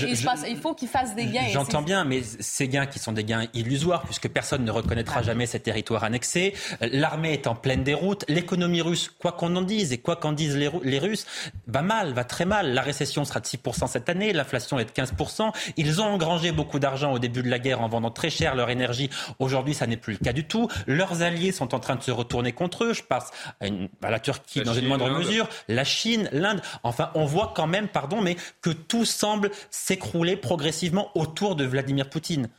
il 0.50 0.58
faut 0.58 0.74
qu'il 0.74 0.88
fasse 0.88 1.16
des 1.16 1.26
gains. 1.26 1.48
J'entends 1.52 1.82
bien, 1.82 2.06
mais 2.06 2.22
ces 2.40 2.68
gains 2.68 2.86
qui 2.86 3.00
sont 3.00 3.12
des 3.12 3.24
gains 3.24 3.46
illusoires, 3.54 4.04
puisque 4.04 4.30
personne 4.30 4.64
ne 4.64 4.72
reconnaîtra 4.72 5.22
jamais 5.22 5.46
ces 5.46 5.60
territoires 5.60 6.04
annexés. 6.04 6.54
L'armée 6.82 7.34
est 7.34 7.48
en 7.48 7.56
pleine 7.56 7.84
déroute. 7.84 8.26
L'économie 8.28 8.82
russe, 8.82 9.10
quoi 9.10 9.32
qu'on 9.32 9.56
en 9.56 9.62
dise 9.62 9.94
et 9.94 9.98
quoi 9.98 10.16
qu'en 10.16 10.32
disent 10.32 10.56
les, 10.58 10.70
les, 10.84 11.00
Russes, 11.00 11.26
va 11.68 11.82
mal, 11.82 12.14
va 12.14 12.24
très 12.24 12.46
mal. 12.46 12.74
La 12.74 12.82
récession 12.82 13.26
sera 13.26 13.40
de 13.40 13.46
6% 13.46 13.88
cette 13.88 14.10
année, 14.10 14.34
l'inflation 14.34 14.80
est 14.80 14.86
de 14.86 14.92
15%. 14.92 15.52
Ils 15.78 16.02
ont 16.02 16.06
engrangé 16.06 16.52
beaucoup 16.52 16.80
d'argent 16.80 17.12
au 17.12 17.20
début 17.20 17.44
de 17.44 17.50
la 17.50 17.60
guerre 17.60 17.82
en 17.82 17.88
vendant 17.88 18.12
très 18.12 18.30
cher 18.30 18.56
leur 18.56 18.70
énergie. 18.70 19.10
Aujourd'hui, 19.40 19.74
ça 19.74 19.88
n'est 19.88 19.98
plus 19.98 20.14
le 20.14 20.20
cas 20.20 20.34
du 20.34 20.46
tout. 20.46 20.68
Leurs 20.88 21.22
alliés 21.22 21.52
sont 21.52 21.76
en 21.76 21.80
train 21.80 21.96
de 21.96 22.04
se 22.04 22.12
retourner 22.12 22.52
contre 22.52 22.86
eux. 22.86 22.94
Je 22.94 23.04
passe 23.04 23.32
à, 23.62 24.10
la 24.10 24.20
Turquie 24.20 24.62
dans 24.62 24.74
une 24.74 24.88
moindre 24.88 25.10
mesure 25.10 25.35
la 25.68 25.84
Chine, 25.84 26.30
l'Inde. 26.32 26.62
Enfin, 26.84 27.12
on 27.16 27.26
voit 27.26 27.54
quand 27.56 27.68
même, 27.68 27.88
pardon, 27.88 28.22
mais 28.22 28.36
que 28.62 28.70
tout 28.70 29.06
semble 29.06 29.52
s'écrouler 29.70 30.36
progressivement 30.36 31.12
autour 31.16 31.56
de 31.56 31.66
Vladimir 31.66 32.10
Poutine. 32.10 32.50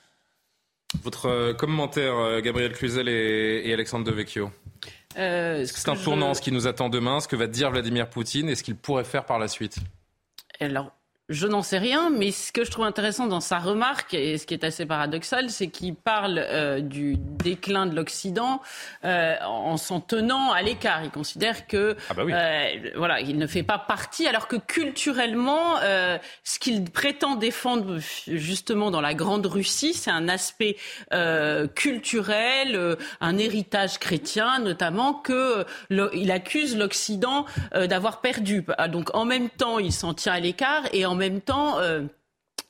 Votre 1.02 1.26
euh, 1.26 1.54
commentaire, 1.54 2.16
euh, 2.16 2.40
Gabriel 2.40 2.72
Cluzel 2.72 3.08
et, 3.08 3.72
Alexandre 3.72 4.04
Devecchio 4.04 4.50
euh, 5.18 5.64
C'est 5.66 5.88
un 5.88 5.96
tournant 5.96 6.34
ce 6.34 6.40
qui 6.40 6.52
nous 6.52 6.66
attend 6.66 6.88
demain, 6.88 7.20
ce 7.20 7.28
que 7.28 7.36
va 7.36 7.46
dire 7.46 7.70
Vladimir 7.70 8.08
Poutine 8.08 8.48
et 8.48 8.54
ce 8.54 8.62
qu'il 8.62 8.76
pourrait 8.76 9.04
faire 9.04 9.24
par 9.24 9.38
la 9.38 9.48
suite? 9.48 9.76
Alors, 10.60 10.92
je 11.28 11.48
n'en 11.48 11.62
sais 11.62 11.78
rien, 11.78 12.08
mais 12.08 12.30
ce 12.30 12.52
que 12.52 12.64
je 12.64 12.70
trouve 12.70 12.84
intéressant 12.84 13.26
dans 13.26 13.40
sa 13.40 13.58
remarque, 13.58 14.14
et 14.14 14.38
ce 14.38 14.46
qui 14.46 14.54
est 14.54 14.62
assez 14.62 14.86
paradoxal, 14.86 15.50
c'est 15.50 15.66
qu'il 15.66 15.96
parle 15.96 16.38
euh, 16.38 16.80
du 16.80 17.16
déclin 17.16 17.86
de 17.86 17.96
l'Occident 17.96 18.62
euh, 19.04 19.34
en 19.44 19.76
s'en 19.76 20.00
tenant 20.00 20.52
à 20.52 20.62
l'écart. 20.62 21.02
Il 21.02 21.10
considère 21.10 21.66
que 21.66 21.96
ah 22.10 22.14
bah 22.14 22.22
euh, 22.22 22.90
voilà, 22.94 23.20
il 23.20 23.38
ne 23.38 23.46
fait 23.48 23.64
pas 23.64 23.78
partie, 23.78 24.28
alors 24.28 24.46
que 24.46 24.54
culturellement, 24.54 25.78
euh, 25.82 26.16
ce 26.44 26.60
qu'il 26.60 26.84
prétend 26.84 27.34
défendre 27.34 27.98
justement 28.28 28.92
dans 28.92 29.00
la 29.00 29.14
grande 29.14 29.46
Russie, 29.46 29.94
c'est 29.94 30.12
un 30.12 30.28
aspect 30.28 30.76
euh, 31.12 31.66
culturel, 31.66 32.96
un 33.20 33.36
héritage 33.36 33.98
chrétien 33.98 34.60
notamment, 34.60 35.12
que 35.12 35.64
il 35.90 36.30
accuse 36.30 36.76
l'Occident 36.76 37.46
d'avoir 37.74 38.20
perdu. 38.20 38.64
Donc 38.90 39.14
en 39.14 39.24
même 39.24 39.50
temps, 39.50 39.80
il 39.80 39.92
s'en 39.92 40.14
tient 40.14 40.34
à 40.34 40.40
l'écart 40.40 40.84
et 40.92 41.04
en 41.04 41.15
en 41.16 41.18
même 41.18 41.40
temps 41.40 41.78
euh, 41.78 42.02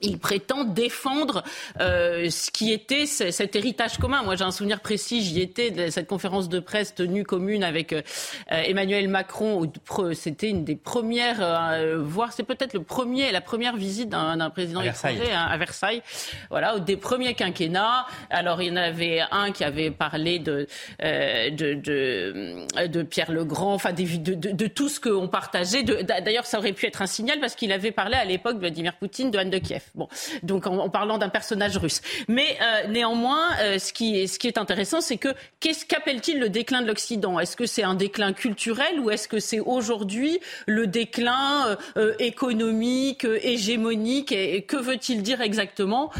il 0.00 0.18
prétend 0.18 0.64
défendre 0.64 1.42
euh, 1.80 2.28
ce 2.28 2.50
qui 2.50 2.72
était 2.72 3.06
cet 3.06 3.56
héritage 3.56 3.98
commun. 3.98 4.22
Moi, 4.22 4.36
j'ai 4.36 4.44
un 4.44 4.50
souvenir 4.50 4.80
précis, 4.80 5.22
j'y 5.22 5.40
étais, 5.40 5.70
de 5.70 5.90
cette 5.90 6.06
conférence 6.06 6.48
de 6.48 6.60
presse 6.60 6.94
tenue 6.94 7.24
commune 7.24 7.64
avec 7.64 7.92
euh, 7.92 8.02
Emmanuel 8.50 9.08
Macron. 9.08 9.70
C'était 10.12 10.50
une 10.50 10.64
des 10.64 10.76
premières, 10.76 11.38
euh, 11.40 11.98
voire 12.02 12.32
c'est 12.32 12.42
peut-être 12.42 12.74
le 12.74 12.82
premier, 12.82 13.32
la 13.32 13.40
première 13.40 13.76
visite 13.76 14.10
d'un 14.10 14.50
président 14.50 14.82
étranger 14.82 15.32
hein, 15.32 15.46
à 15.48 15.56
Versailles. 15.56 16.02
Voilà, 16.50 16.78
des 16.78 16.96
premiers 16.96 17.34
quinquennats. 17.34 18.06
Alors, 18.30 18.60
il 18.60 18.68
y 18.68 18.70
en 18.70 18.76
avait 18.76 19.20
un 19.30 19.50
qui 19.50 19.64
avait 19.64 19.90
parlé 19.90 20.38
de, 20.38 20.66
de, 21.00 21.74
de, 21.74 22.86
de, 22.86 23.02
Pierre 23.02 23.32
le 23.32 23.44
Grand, 23.44 23.74
enfin, 23.74 23.92
de, 23.92 24.34
de, 24.34 24.52
de 24.52 24.66
tout 24.66 24.88
ce 24.88 25.00
qu'on 25.00 25.28
partageait. 25.28 25.82
D'ailleurs, 25.82 26.46
ça 26.46 26.58
aurait 26.58 26.72
pu 26.72 26.86
être 26.86 27.02
un 27.02 27.06
signal 27.06 27.40
parce 27.40 27.54
qu'il 27.54 27.72
avait 27.72 27.92
parlé 27.92 28.16
à 28.16 28.24
l'époque, 28.24 28.58
Vladimir 28.58 28.94
Poutine, 28.94 29.30
de 29.30 29.38
Anne 29.38 29.50
de 29.50 29.58
Kiev. 29.58 29.75
Bon, 29.94 30.08
donc 30.42 30.66
en, 30.66 30.88
parlant 30.88 31.18
d'un 31.18 31.28
personnage 31.28 31.76
russe. 31.76 32.00
Mais 32.28 32.56
euh, 32.60 32.88
néanmoins, 32.88 33.48
euh, 33.60 33.78
ce, 33.78 33.92
qui 33.92 34.26
ce 34.28 34.38
qui 34.38 34.48
est 34.48 34.58
intéressant, 34.58 35.00
c'est 35.00 35.16
que 35.16 35.28
qu'appelle-t-il 35.60 36.38
le 36.38 36.48
déclin 36.48 36.82
de 36.82 36.86
l'Occident? 36.86 37.38
Est-ce 37.38 37.56
que 37.56 37.66
c'est 37.66 37.82
un 37.82 37.94
déclin 37.94 38.32
culturel 38.32 39.00
ou 39.00 39.10
est-ce 39.10 39.28
que 39.28 39.40
c'est 39.40 39.60
aujourd'hui 39.60 40.40
le 40.66 40.86
déclin 40.86 41.76
euh, 41.96 42.14
économique, 42.18 43.24
hégémonique? 43.24 44.32
Et, 44.32 44.62
que 44.62 44.76
veut-il 44.76 45.22
dire 45.22 45.40
exactement? 45.40 46.10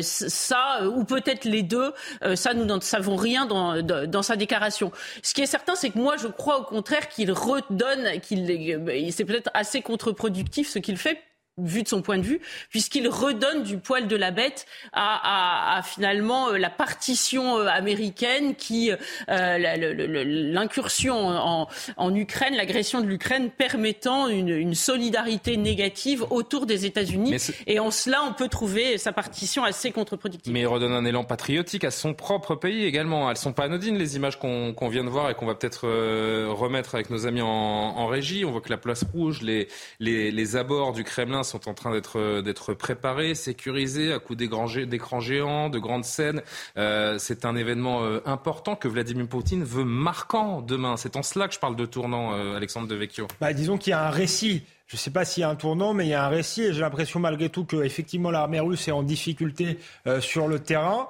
Ça, 0.00 0.80
ou 0.84 1.04
peut-être 1.04 1.44
les 1.44 1.62
deux, 1.62 1.92
ça 2.34 2.54
nous 2.54 2.64
ne 2.64 2.80
savons 2.80 3.16
rien 3.16 3.46
dans, 3.46 3.82
dans, 3.82 4.22
sa 4.22 4.36
déclaration. 4.36 4.92
Ce 5.22 5.32
qui 5.32 5.42
est 5.42 5.46
certain, 5.46 5.74
c'est 5.74 5.90
que 5.90 5.98
moi, 5.98 6.16
je 6.16 6.26
crois 6.26 6.60
au 6.60 6.64
contraire 6.64 7.08
qu'il 7.08 7.32
redonne, 7.32 8.20
qu'il 8.20 8.46
c'est 9.10 9.24
peut-être 9.24 9.50
assez 9.54 9.82
contre-productif 9.82 10.68
ce 10.68 10.78
qu'il 10.78 10.96
fait 10.96 11.22
vu 11.58 11.82
de 11.82 11.88
son 11.88 12.02
point 12.02 12.18
de 12.18 12.22
vue, 12.22 12.40
puisqu'il 12.70 13.08
redonne 13.08 13.62
du 13.62 13.78
poil 13.78 14.06
de 14.06 14.16
la 14.16 14.30
bête 14.30 14.66
à, 14.92 15.74
à, 15.74 15.78
à 15.78 15.82
finalement 15.82 16.50
euh, 16.50 16.58
la 16.58 16.70
partition 16.70 17.58
euh, 17.58 17.66
américaine 17.66 18.54
qui, 18.54 18.90
euh, 19.28 19.58
l'incursion 20.24 21.16
en, 21.16 21.68
en, 21.96 22.14
Ukraine, 22.14 22.54
l'agression 22.54 23.00
de 23.00 23.06
l'Ukraine 23.06 23.50
permettant 23.50 24.28
une, 24.28 24.48
une, 24.48 24.74
solidarité 24.74 25.56
négative 25.56 26.24
autour 26.30 26.66
des 26.66 26.86
États-Unis. 26.86 27.36
Et 27.66 27.78
en 27.80 27.90
cela, 27.90 28.22
on 28.28 28.32
peut 28.32 28.48
trouver 28.48 28.98
sa 28.98 29.12
partition 29.12 29.64
assez 29.64 29.90
contre-productive. 29.90 30.52
Mais 30.52 30.60
il 30.60 30.66
redonne 30.66 30.92
un 30.92 31.04
élan 31.04 31.24
patriotique 31.24 31.84
à 31.84 31.90
son 31.90 32.14
propre 32.14 32.54
pays 32.54 32.84
également. 32.84 33.30
Elles 33.30 33.36
sont 33.36 33.52
pas 33.52 33.64
anodines 33.64 33.98
les 33.98 34.16
images 34.16 34.38
qu'on 34.38 34.88
vient 34.88 35.04
de 35.04 35.08
voir 35.08 35.30
et 35.30 35.34
qu'on 35.34 35.46
va 35.46 35.54
peut-être 35.54 35.86
remettre 36.52 36.94
avec 36.94 37.10
nos 37.10 37.26
amis 37.26 37.42
en, 37.42 37.48
en, 37.48 38.06
régie. 38.06 38.44
On 38.44 38.52
voit 38.52 38.60
que 38.60 38.70
la 38.70 38.76
place 38.76 39.04
rouge, 39.12 39.42
les, 39.42 39.68
les, 40.00 40.30
les 40.30 40.56
abords 40.56 40.92
du 40.92 41.04
Kremlin 41.04 41.42
sont 41.48 41.68
en 41.68 41.74
train 41.74 41.92
d'être 41.92 42.18
euh, 42.18 42.74
préparés, 42.74 43.34
sécurisés 43.34 44.12
à 44.12 44.18
coups 44.18 44.38
d'écrans 44.38 45.20
géants, 45.20 45.68
de 45.68 45.78
grandes 45.78 46.04
scènes. 46.04 46.42
Euh, 46.76 47.16
c'est 47.18 47.44
un 47.44 47.56
événement 47.56 48.04
euh, 48.04 48.20
important 48.24 48.76
que 48.76 48.88
Vladimir 48.88 49.26
Poutine 49.26 49.64
veut 49.64 49.84
marquant 49.84 50.60
demain. 50.60 50.96
C'est 50.96 51.16
en 51.16 51.22
cela 51.22 51.48
que 51.48 51.54
je 51.54 51.58
parle 51.58 51.76
de 51.76 51.86
tournant, 51.86 52.32
Alexandre 52.54 52.88
Devecchio. 52.88 53.26
Bah, 53.40 53.52
disons 53.52 53.78
qu'il 53.78 53.90
y 53.90 53.94
a 53.94 54.06
un 54.06 54.10
récit 54.10 54.62
je 54.86 54.96
ne 54.96 55.00
sais 55.00 55.10
pas 55.10 55.26
s'il 55.26 55.42
y 55.42 55.44
a 55.44 55.50
un 55.50 55.54
tournant, 55.54 55.92
mais 55.92 56.06
il 56.06 56.08
y 56.08 56.14
a 56.14 56.24
un 56.24 56.30
récit 56.30 56.62
et 56.62 56.72
j'ai 56.72 56.80
l'impression 56.80 57.20
malgré 57.20 57.50
tout 57.50 57.66
que 57.66 57.76
effectivement 57.84 58.30
l'armée 58.30 58.58
russe 58.58 58.88
est 58.88 58.90
en 58.90 59.02
difficulté 59.02 59.78
sur 60.20 60.48
le 60.48 60.60
terrain 60.60 61.08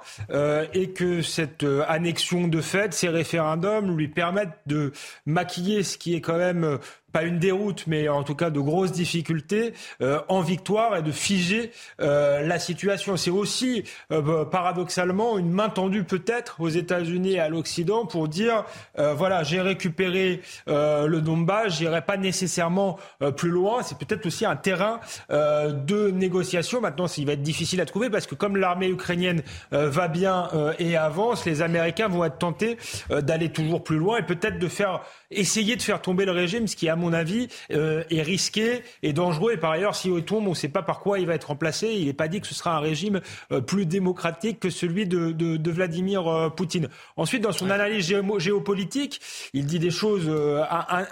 et 0.73 0.89
que 0.89 1.21
cette 1.21 1.65
annexion 1.87 2.49
de 2.49 2.59
fait, 2.59 2.93
ces 2.93 3.07
référendums 3.07 3.95
lui 3.95 4.09
permettent 4.09 4.59
de 4.67 4.91
maquiller 5.25 5.83
ce 5.83 5.97
qui 5.97 6.13
est 6.13 6.19
quand 6.19 6.37
même 6.37 6.77
pas 7.11 7.23
une 7.23 7.39
déroute, 7.39 7.85
mais 7.87 8.09
en 8.09 8.23
tout 8.23 8.35
cas 8.35 8.49
de 8.49 8.59
grosses 8.59 8.91
difficultés 8.91 9.73
euh, 10.01 10.19
en 10.27 10.41
victoire 10.41 10.97
et 10.97 11.01
de 11.01 11.11
figer 11.11 11.71
euh, 12.01 12.41
la 12.45 12.59
situation. 12.59 13.17
C'est 13.17 13.31
aussi 13.31 13.83
euh, 14.11 14.21
bah, 14.21 14.47
paradoxalement 14.49 15.37
une 15.37 15.51
main 15.51 15.69
tendue 15.69 16.03
peut-être 16.03 16.61
aux 16.61 16.69
États-Unis 16.69 17.33
et 17.33 17.39
à 17.39 17.49
l'Occident 17.49 18.05
pour 18.05 18.27
dire 18.27 18.65
voilà 18.97 19.43
j'ai 19.43 19.61
récupéré 19.61 20.41
le 20.67 21.19
Donbass, 21.19 21.77
j'irai 21.77 22.01
pas 22.01 22.17
nécessairement 22.17 22.97
plus 23.37 23.49
loin. 23.49 23.81
C'est 23.83 23.97
peut-être 23.97 24.25
aussi 24.25 24.45
un 24.45 24.55
terrain 24.55 24.99
de 25.29 26.11
négociation. 26.11 26.81
Maintenant, 26.81 27.05
il 27.17 27.25
va 27.25 27.33
être 27.33 27.41
difficile 27.41 27.81
à 27.81 27.85
trouver 27.85 28.09
parce 28.09 28.27
que 28.27 28.35
comme 28.35 28.57
l'armée 28.57 28.87
ukrainienne 28.87 29.41
va 29.71 30.07
bien 30.07 30.49
et 30.79 30.97
avance, 30.97 31.45
les 31.45 31.61
Américains 31.61 32.07
vont 32.07 32.25
être 32.25 32.37
tentés 32.37 32.77
d'aller 33.09 33.49
toujours 33.49 33.83
plus 33.83 33.97
loin 33.97 34.17
et 34.17 34.23
peut-être 34.23 34.59
de 34.59 34.67
faire 34.67 35.01
essayer 35.31 35.75
de 35.75 35.81
faire 35.81 36.01
tomber 36.01 36.25
le 36.25 36.31
régime, 36.31 36.67
ce 36.67 36.75
qui, 36.75 36.89
mon 36.99 37.13
avis, 37.13 37.47
euh, 37.71 38.03
est 38.11 38.21
risqué 38.21 38.83
et 39.01 39.13
dangereux. 39.13 39.53
Et 39.53 39.57
par 39.57 39.71
ailleurs, 39.71 39.95
s'il 39.95 40.23
tombe, 40.23 40.45
on 40.45 40.51
ne 40.51 40.55
sait 40.55 40.69
pas 40.69 40.83
par 40.83 40.99
quoi 40.99 41.19
il 41.19 41.25
va 41.25 41.33
être 41.33 41.45
remplacé. 41.45 41.93
Il 41.93 42.05
n'est 42.05 42.13
pas 42.13 42.27
dit 42.27 42.41
que 42.41 42.47
ce 42.47 42.53
sera 42.53 42.75
un 42.75 42.79
régime 42.79 43.21
euh, 43.51 43.61
plus 43.61 43.85
démocratique 43.85 44.59
que 44.59 44.69
celui 44.69 45.07
de, 45.07 45.31
de, 45.31 45.57
de 45.57 45.71
Vladimir 45.71 46.27
euh, 46.27 46.49
Poutine. 46.49 46.89
Ensuite, 47.17 47.43
dans 47.43 47.51
son 47.51 47.69
analyse 47.69 48.13
géopolitique, 48.37 49.21
il 49.53 49.65
dit 49.65 49.79
des 49.79 49.89
choses 49.89 50.29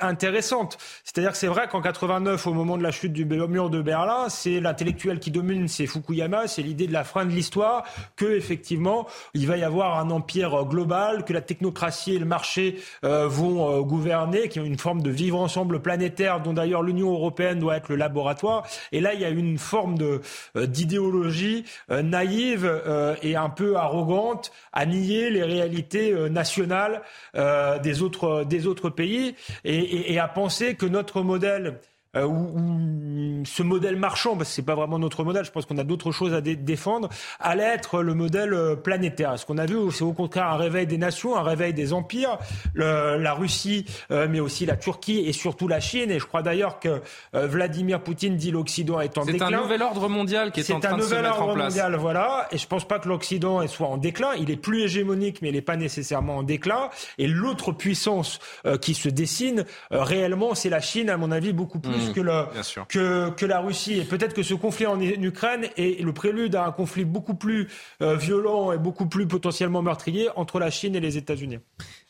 intéressantes. 0.02 0.78
C'est-à-dire 1.04 1.32
que 1.32 1.38
c'est 1.38 1.48
vrai 1.48 1.68
qu'en 1.68 1.82
89, 1.82 2.46
au 2.48 2.54
moment 2.54 2.78
de 2.78 2.84
la 2.84 2.92
chute 2.92 3.14
du 3.14 3.26
mur 3.26 3.70
de 3.70 3.82
Berlin, 3.82 4.30
c'est 4.30 4.60
l'intellectuel 4.60 5.20
qui 5.20 5.32
domine, 5.32 5.68
c'est 5.68 5.88
Fukuyama, 5.88 6.48
c'est 6.48 6.62
l'idée 6.62 6.88
de 6.88 6.94
la 6.94 7.04
fin 7.04 7.26
de 7.26 7.32
l'histoire, 7.32 7.84
que 8.16 8.26
effectivement, 8.26 9.08
il 9.34 9.48
va 9.48 9.58
y 9.58 9.64
avoir 9.64 10.00
un 10.00 10.10
empire 10.10 10.66
global, 10.66 11.24
que 11.26 11.34
la 11.34 11.42
technocratie 11.42 12.16
et 12.16 12.20
le 12.20 12.26
marché 12.26 12.80
vont 13.04 13.82
gouverner 13.82 14.50
qui 14.50 14.60
ont 14.60 14.66
une 14.66 14.78
forme 14.78 15.02
de 15.02 15.10
vivre 15.10 15.40
ensemble 15.40 15.77
planétaire, 15.80 16.42
dont 16.42 16.54
d'ailleurs 16.54 16.84
l'Union 16.84 17.12
européenne 17.12 17.60
doit 17.60 17.78
être 17.78 17.90
le 17.90 17.96
laboratoire. 17.96 18.66
Et 18.92 19.02
là, 19.02 19.14
il 19.14 19.22
y 19.22 19.26
a 19.26 19.30
une 19.30 19.58
forme 19.58 19.98
de 19.98 20.22
euh, 20.56 20.66
d'idéologie 20.66 21.66
euh, 21.92 22.02
naïve 22.02 22.66
euh, 22.66 23.16
et 23.22 23.36
un 23.36 23.50
peu 23.50 23.76
arrogante 23.76 24.52
à 24.74 24.86
nier 24.86 25.30
les 25.30 25.44
réalités 25.44 26.14
nationales 26.30 27.02
des 27.34 28.02
autres 28.02 28.44
des 28.44 28.68
autres 28.68 28.90
pays 28.90 29.36
et, 29.64 30.14
et 30.14 30.20
à 30.20 30.28
penser 30.28 30.76
que 30.76 30.86
notre 30.86 31.22
modèle 31.22 31.80
euh, 32.16 32.26
où, 32.26 33.44
ce 33.46 33.64
modèle 33.64 33.98
marchand, 33.98 34.36
parce 34.38 34.50
que 34.50 34.56
c'est 34.56 34.62
pas 34.62 34.76
vraiment 34.76 34.98
notre 34.98 35.24
modèle, 35.24 35.44
je 35.46 35.52
pense 35.52 35.66
qu'on 35.66 35.78
a 35.78 35.84
d'autres 35.84 36.12
choses 36.12 36.34
à 36.34 36.42
défendre, 36.42 37.10
allait 37.40 37.64
être 37.64 38.02
le 38.02 38.14
modèle 38.14 38.54
euh, 38.54 38.76
planétaire. 38.76 39.38
Ce 39.38 39.46
qu'on 39.46 39.58
a 39.58 39.66
vu, 39.66 39.76
c'est 39.92 40.04
au 40.04 40.14
contraire 40.14 40.48
un 40.48 40.58
réveil 40.58 40.88
des 40.88 40.98
nations, 40.98 41.38
un 41.38 41.44
réveil 41.44 41.74
des 41.74 41.94
empires, 41.94 42.38
la 42.76 43.34
Russie, 43.34 43.86
euh, 44.12 44.28
mais 44.30 44.40
aussi 44.40 44.66
la 44.66 44.76
Turquie 44.76 45.20
et 45.20 45.34
surtout 45.34 45.68
la 45.68 45.80
Chine. 45.80 46.10
Et 46.12 46.20
je 46.20 46.26
crois 46.26 46.42
d'ailleurs 46.42 46.80
que 46.80 47.02
Vladimir 47.34 48.02
Poutine 48.02 48.36
dit 48.38 48.52
l'Occident 48.52 49.00
est 49.00 49.18
en 49.18 49.26
déclin. 49.26 49.48
C'est 49.50 49.56
un 49.56 49.62
nouvel 49.62 49.82
ordre 49.82 50.08
mondial 50.08 50.52
qui 50.52 50.62
est, 50.62 50.72
en 50.72 50.80
train 50.80 50.98
de 50.98 51.02
se 51.02 51.14
mettre 51.14 51.42
en 51.42 51.54
place. 51.54 51.74
C'est 51.74 51.82
un 51.82 51.90
nouvel 51.90 51.92
ordre 51.92 51.92
mondial, 51.92 51.96
voilà. 51.96 52.48
Et 52.52 52.58
je 52.58 52.68
pense 52.68 52.88
pas 52.88 53.00
que 53.00 53.10
l'Occident 53.10 53.66
soit 53.68 53.88
en 53.88 53.98
déclin. 53.98 54.30
Il 54.40 54.50
est 54.50 54.58
plus 54.58 54.82
hégémonique, 54.82 55.42
mais 55.42 55.50
il 55.50 55.56
n'est 55.56 55.62
pas 55.62 55.78
nécessairement 55.78 56.38
en 56.38 56.44
déclin. 56.44 56.90
Et 57.18 57.28
l'autre 57.28 57.72
puissance 57.72 58.40
qui 58.82 58.94
se 58.94 59.10
dessine 59.10 59.66
réellement, 59.92 60.56
c'est 60.56 60.70
la 60.70 60.82
Chine, 60.82 61.10
à 61.10 61.18
mon 61.18 61.32
avis, 61.32 61.54
beaucoup 61.54 61.80
plus 61.80 61.97
que, 62.14 62.86
que, 62.88 63.30
que, 63.32 63.46
la 63.46 63.60
Russie. 63.60 64.00
Et 64.00 64.04
peut-être 64.04 64.34
que 64.34 64.44
ce 64.44 64.54
conflit 64.54 64.86
en 64.86 65.00
Ukraine 65.00 65.68
est 65.78 66.04
le 66.04 66.14
prélude 66.14 66.56
à 66.56 66.66
un 66.66 66.72
conflit 66.72 67.06
beaucoup 67.06 67.36
plus 67.36 67.68
euh, 68.02 68.16
violent 68.16 68.72
et 68.72 68.78
beaucoup 68.78 69.08
plus 69.08 69.28
potentiellement 69.28 69.82
meurtrier 69.82 70.30
entre 70.36 70.60
la 70.60 70.70
Chine 70.70 70.96
et 70.96 71.00
les 71.00 71.18
États-Unis. 71.18 71.60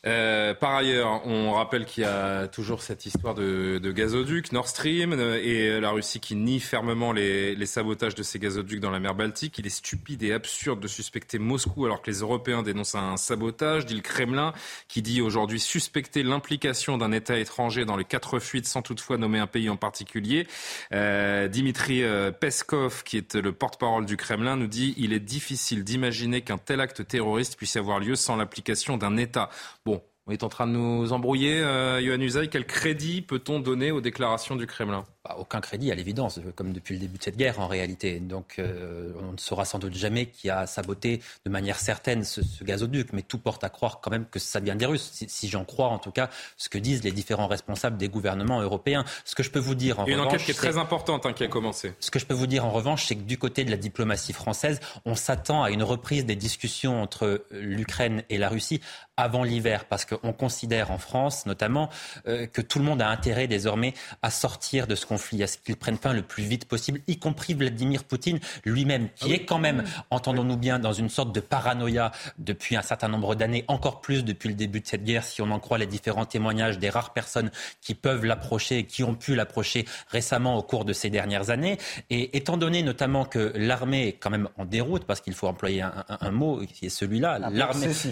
Euh, 0.06 0.54
par 0.54 0.76
ailleurs, 0.76 1.26
on 1.26 1.52
rappelle 1.52 1.84
qu'il 1.84 2.04
y 2.04 2.06
a 2.06 2.46
toujours 2.46 2.82
cette 2.82 3.04
histoire 3.04 3.34
de, 3.34 3.78
de, 3.82 3.90
gazoduc 3.90 4.52
Nord 4.52 4.68
Stream 4.68 5.12
euh, 5.12 5.40
et 5.42 5.80
la 5.80 5.90
Russie 5.90 6.20
qui 6.20 6.36
nie 6.36 6.60
fermement 6.60 7.10
les, 7.10 7.56
les, 7.56 7.66
sabotages 7.66 8.14
de 8.14 8.22
ces 8.22 8.38
gazoducs 8.38 8.78
dans 8.78 8.92
la 8.92 9.00
mer 9.00 9.16
Baltique. 9.16 9.58
Il 9.58 9.66
est 9.66 9.70
stupide 9.70 10.22
et 10.22 10.32
absurde 10.32 10.78
de 10.78 10.86
suspecter 10.86 11.40
Moscou 11.40 11.84
alors 11.84 12.00
que 12.00 12.12
les 12.12 12.18
Européens 12.18 12.62
dénoncent 12.62 12.94
un 12.94 13.16
sabotage, 13.16 13.86
dit 13.86 13.96
le 13.96 14.00
Kremlin, 14.00 14.52
qui 14.86 15.02
dit 15.02 15.20
aujourd'hui 15.20 15.58
suspecter 15.58 16.22
l'implication 16.22 16.96
d'un 16.96 17.10
État 17.10 17.36
étranger 17.36 17.84
dans 17.84 17.96
les 17.96 18.04
quatre 18.04 18.38
fuites 18.38 18.66
sans 18.66 18.82
toutefois 18.82 19.18
nommer 19.18 19.40
un 19.40 19.48
pays 19.48 19.68
en 19.68 19.76
particulier. 19.76 20.46
Euh, 20.92 21.48
Dimitri 21.48 22.04
Peskov, 22.38 23.02
qui 23.02 23.16
est 23.16 23.34
le 23.34 23.50
porte-parole 23.50 24.06
du 24.06 24.16
Kremlin, 24.16 24.56
nous 24.56 24.68
dit 24.68 24.94
il 24.96 25.12
est 25.12 25.18
difficile 25.18 25.82
d'imaginer 25.82 26.42
qu'un 26.42 26.58
tel 26.58 26.80
acte 26.80 27.04
terroriste 27.04 27.56
puisse 27.56 27.74
avoir 27.74 27.98
lieu 27.98 28.14
sans 28.14 28.36
l'application 28.36 28.96
d'un 28.96 29.16
État. 29.16 29.50
Bon, 29.84 29.97
On 30.28 30.30
est 30.30 30.42
en 30.42 30.50
train 30.50 30.66
de 30.66 30.72
nous 30.72 31.14
embrouiller, 31.14 31.58
euh, 31.62 32.02
Yohann 32.02 32.20
Usaï. 32.20 32.50
Quel 32.50 32.66
crédit 32.66 33.22
peut-on 33.22 33.60
donner 33.60 33.90
aux 33.92 34.02
déclarations 34.02 34.56
du 34.56 34.66
Kremlin? 34.66 35.06
Bah, 35.24 35.36
Aucun 35.38 35.62
crédit, 35.62 35.90
à 35.90 35.94
l'évidence, 35.94 36.38
comme 36.54 36.74
depuis 36.74 36.92
le 36.96 37.00
début 37.00 37.16
de 37.16 37.22
cette 37.22 37.38
guerre 37.38 37.60
en 37.60 37.66
réalité. 37.66 38.20
Donc 38.20 38.56
euh, 38.58 39.10
on 39.26 39.32
ne 39.32 39.38
saura 39.38 39.64
sans 39.64 39.78
doute 39.78 39.94
jamais 39.94 40.26
qui 40.26 40.50
a 40.50 40.66
saboté 40.66 41.22
de 41.46 41.50
manière 41.50 41.78
certaine 41.78 42.24
ce, 42.24 42.42
gazoduc, 42.62 43.14
mais 43.14 43.22
tout 43.22 43.38
porte 43.38 43.64
à 43.64 43.70
croire 43.70 44.00
quand 44.02 44.10
même 44.10 44.26
que 44.30 44.38
ça 44.38 44.60
vient 44.60 44.76
des 44.76 44.84
Russes, 44.84 45.10
si, 45.26 45.48
j'en 45.48 45.64
crois 45.64 45.88
en 45.88 45.98
tout 45.98 46.10
cas 46.10 46.28
ce 46.58 46.68
que 46.68 46.76
disent 46.76 47.04
les 47.04 47.12
différents 47.12 47.46
responsables 47.46 47.96
des 47.96 48.10
gouvernements 48.10 48.60
européens. 48.60 49.06
Ce 49.24 49.34
que 49.34 49.42
je 49.42 49.50
peux 49.50 49.58
vous 49.58 49.74
dire 49.74 49.98
en 49.98 50.04
revanche... 50.04 50.18
Une 50.18 50.26
enquête 50.26 50.42
qui 50.42 50.50
est 50.50 50.54
très 50.54 50.76
importante 50.76 51.24
hein, 51.24 51.32
qui 51.32 51.44
a 51.44 51.48
commencé. 51.48 51.94
Ce 52.00 52.10
que 52.10 52.18
je 52.18 52.26
peux 52.26 52.34
vous 52.34 52.46
dire 52.46 52.66
en 52.66 52.70
revanche, 52.70 53.06
c'est 53.06 53.16
que 53.16 53.22
du 53.22 53.38
côté 53.38 53.64
de 53.64 53.70
la 53.70 53.78
diplomatie 53.78 54.34
française, 54.34 54.78
on 55.06 55.14
s'attend 55.14 55.62
à 55.62 55.70
une 55.70 55.82
reprise 55.82 56.26
des 56.26 56.36
discussions 56.36 57.00
entre 57.00 57.46
l'Ukraine 57.50 58.24
et 58.28 58.36
la 58.36 58.50
Russie 58.50 58.82
avant 59.16 59.42
l'hiver, 59.42 59.86
parce 59.86 60.04
qu'on 60.20 60.32
considère 60.32 60.90
en 60.90 60.98
France 60.98 61.46
notamment 61.46 61.88
euh, 62.26 62.46
que 62.46 62.60
tout 62.60 62.78
le 62.78 62.84
monde 62.84 63.02
a 63.02 63.08
intérêt 63.08 63.46
désormais 63.46 63.94
à 64.22 64.30
sortir 64.30 64.86
de 64.86 64.94
ce 64.94 65.06
conflit, 65.06 65.42
à 65.42 65.46
ce 65.46 65.58
qu'il 65.58 65.76
prenne 65.76 65.96
fin 65.96 66.12
le 66.12 66.22
plus 66.22 66.44
vite 66.44 66.66
possible, 66.66 67.00
y 67.06 67.18
compris 67.18 67.54
Vladimir 67.54 68.04
Poutine 68.04 68.38
lui-même, 68.64 69.08
qui 69.14 69.32
ah 69.32 69.36
est 69.36 69.44
quand 69.44 69.58
même, 69.58 69.84
entendons-nous 70.10 70.56
bien, 70.56 70.78
dans 70.78 70.92
une 70.92 71.08
sorte 71.08 71.34
de 71.34 71.40
paranoïa 71.40 72.12
depuis 72.38 72.76
un 72.76 72.82
certain 72.82 73.08
nombre 73.08 73.34
d'années, 73.34 73.64
encore 73.68 74.00
plus 74.00 74.24
depuis 74.24 74.48
le 74.48 74.54
début 74.54 74.80
de 74.80 74.86
cette 74.86 75.04
guerre, 75.04 75.24
si 75.24 75.42
on 75.42 75.50
en 75.50 75.58
croit 75.58 75.78
les 75.78 75.86
différents 75.86 76.26
témoignages 76.26 76.78
des 76.78 76.90
rares 76.90 77.12
personnes 77.12 77.50
qui 77.80 77.94
peuvent 77.94 78.24
l'approcher 78.24 78.78
et 78.78 78.84
qui 78.84 79.04
ont 79.04 79.14
pu 79.14 79.34
l'approcher 79.34 79.86
récemment 80.08 80.56
au 80.56 80.62
cours 80.62 80.84
de 80.84 80.92
ces 80.92 81.10
dernières 81.10 81.50
années. 81.50 81.78
Et 82.10 82.36
étant 82.36 82.56
donné 82.56 82.82
notamment 82.82 83.24
que 83.24 83.52
l'armée 83.56 84.08
est 84.08 84.12
quand 84.12 84.30
même 84.30 84.48
en 84.56 84.64
déroute, 84.64 85.04
parce 85.04 85.20
qu'il 85.20 85.34
faut 85.34 85.46
employer 85.46 85.82
un, 85.82 86.04
un 86.08 86.30
mot 86.30 86.60
qui 86.66 86.86
est 86.86 86.90
celui-là, 86.90 87.38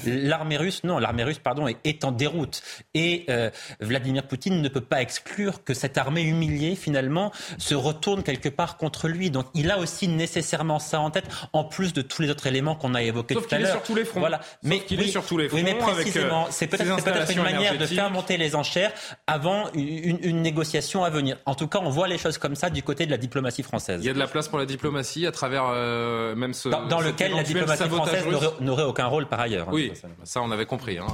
l'armée 0.06 0.56
russe, 0.56 0.84
non, 0.84 0.98
l'armée 0.98 1.25
russe, 1.25 1.38
pardon, 1.38 1.66
est, 1.68 1.95
en 2.04 2.12
déroute. 2.12 2.62
Et 2.94 3.24
euh, 3.28 3.50
Vladimir 3.80 4.26
Poutine 4.26 4.60
ne 4.60 4.68
peut 4.68 4.80
pas 4.80 5.02
exclure 5.02 5.64
que 5.64 5.74
cette 5.74 5.98
armée 5.98 6.22
humiliée, 6.22 6.76
finalement, 6.76 7.32
se 7.58 7.74
retourne 7.74 8.22
quelque 8.22 8.48
part 8.48 8.76
contre 8.76 9.08
lui. 9.08 9.30
Donc 9.30 9.46
il 9.54 9.70
a 9.70 9.78
aussi 9.78 10.08
nécessairement 10.08 10.78
ça 10.78 11.00
en 11.00 11.10
tête, 11.10 11.26
en 11.52 11.64
plus 11.64 11.92
de 11.92 12.02
tous 12.02 12.22
les 12.22 12.30
autres 12.30 12.46
éléments 12.46 12.74
qu'on 12.74 12.94
a 12.94 13.02
évoqués 13.02 13.34
tout 13.34 13.44
à 13.50 13.58
l'heure. 13.58 13.72
sur 13.72 13.82
tous 13.82 13.94
les 13.94 14.04
fronts. 14.04 14.20
Voilà. 14.20 14.40
mais 14.62 14.80
qu'il 14.80 15.00
est 15.00 15.08
sur 15.08 15.24
tous 15.24 15.38
les 15.38 15.48
fronts. 15.48 15.58
Oui, 15.58 15.64
mais 15.64 15.74
euh, 15.74 15.94
précisément, 15.94 16.46
c'est 16.50 16.66
peut-être 16.66 17.30
une 17.30 17.42
manière 17.42 17.78
de 17.78 17.86
faire 17.86 18.10
monter 18.10 18.36
les 18.36 18.54
enchères 18.54 18.92
avant 19.26 19.70
une, 19.74 20.18
une, 20.22 20.42
négociation 20.42 21.04
à 21.04 21.10
venir. 21.10 21.38
En 21.46 21.54
tout 21.54 21.66
cas, 21.66 21.80
on 21.82 21.90
voit 21.90 22.08
les 22.08 22.18
choses 22.18 22.38
comme 22.38 22.54
ça 22.54 22.70
du 22.70 22.82
côté 22.82 23.06
de 23.06 23.10
la 23.10 23.16
diplomatie 23.16 23.62
française. 23.62 24.00
Il 24.02 24.06
y 24.06 24.10
a 24.10 24.14
de 24.14 24.18
la 24.18 24.26
place 24.26 24.48
pour 24.48 24.58
la 24.58 24.66
diplomatie 24.66 25.26
à 25.26 25.32
travers 25.32 25.64
euh, 25.70 26.34
même 26.34 26.54
ce. 26.54 26.68
Dans, 26.68 27.00
lequel 27.00 27.34
la 27.34 27.42
diplomatie 27.42 27.88
française 27.88 28.24
n'aurait 28.60 28.84
aucun 28.84 29.06
rôle 29.06 29.26
par 29.26 29.40
ailleurs. 29.40 29.68
Hein, 29.68 29.72
oui, 29.72 29.92
ça 30.24 30.42
on 30.42 30.50
avait 30.50 30.66
compris. 30.66 30.98
Hein, 30.98 31.06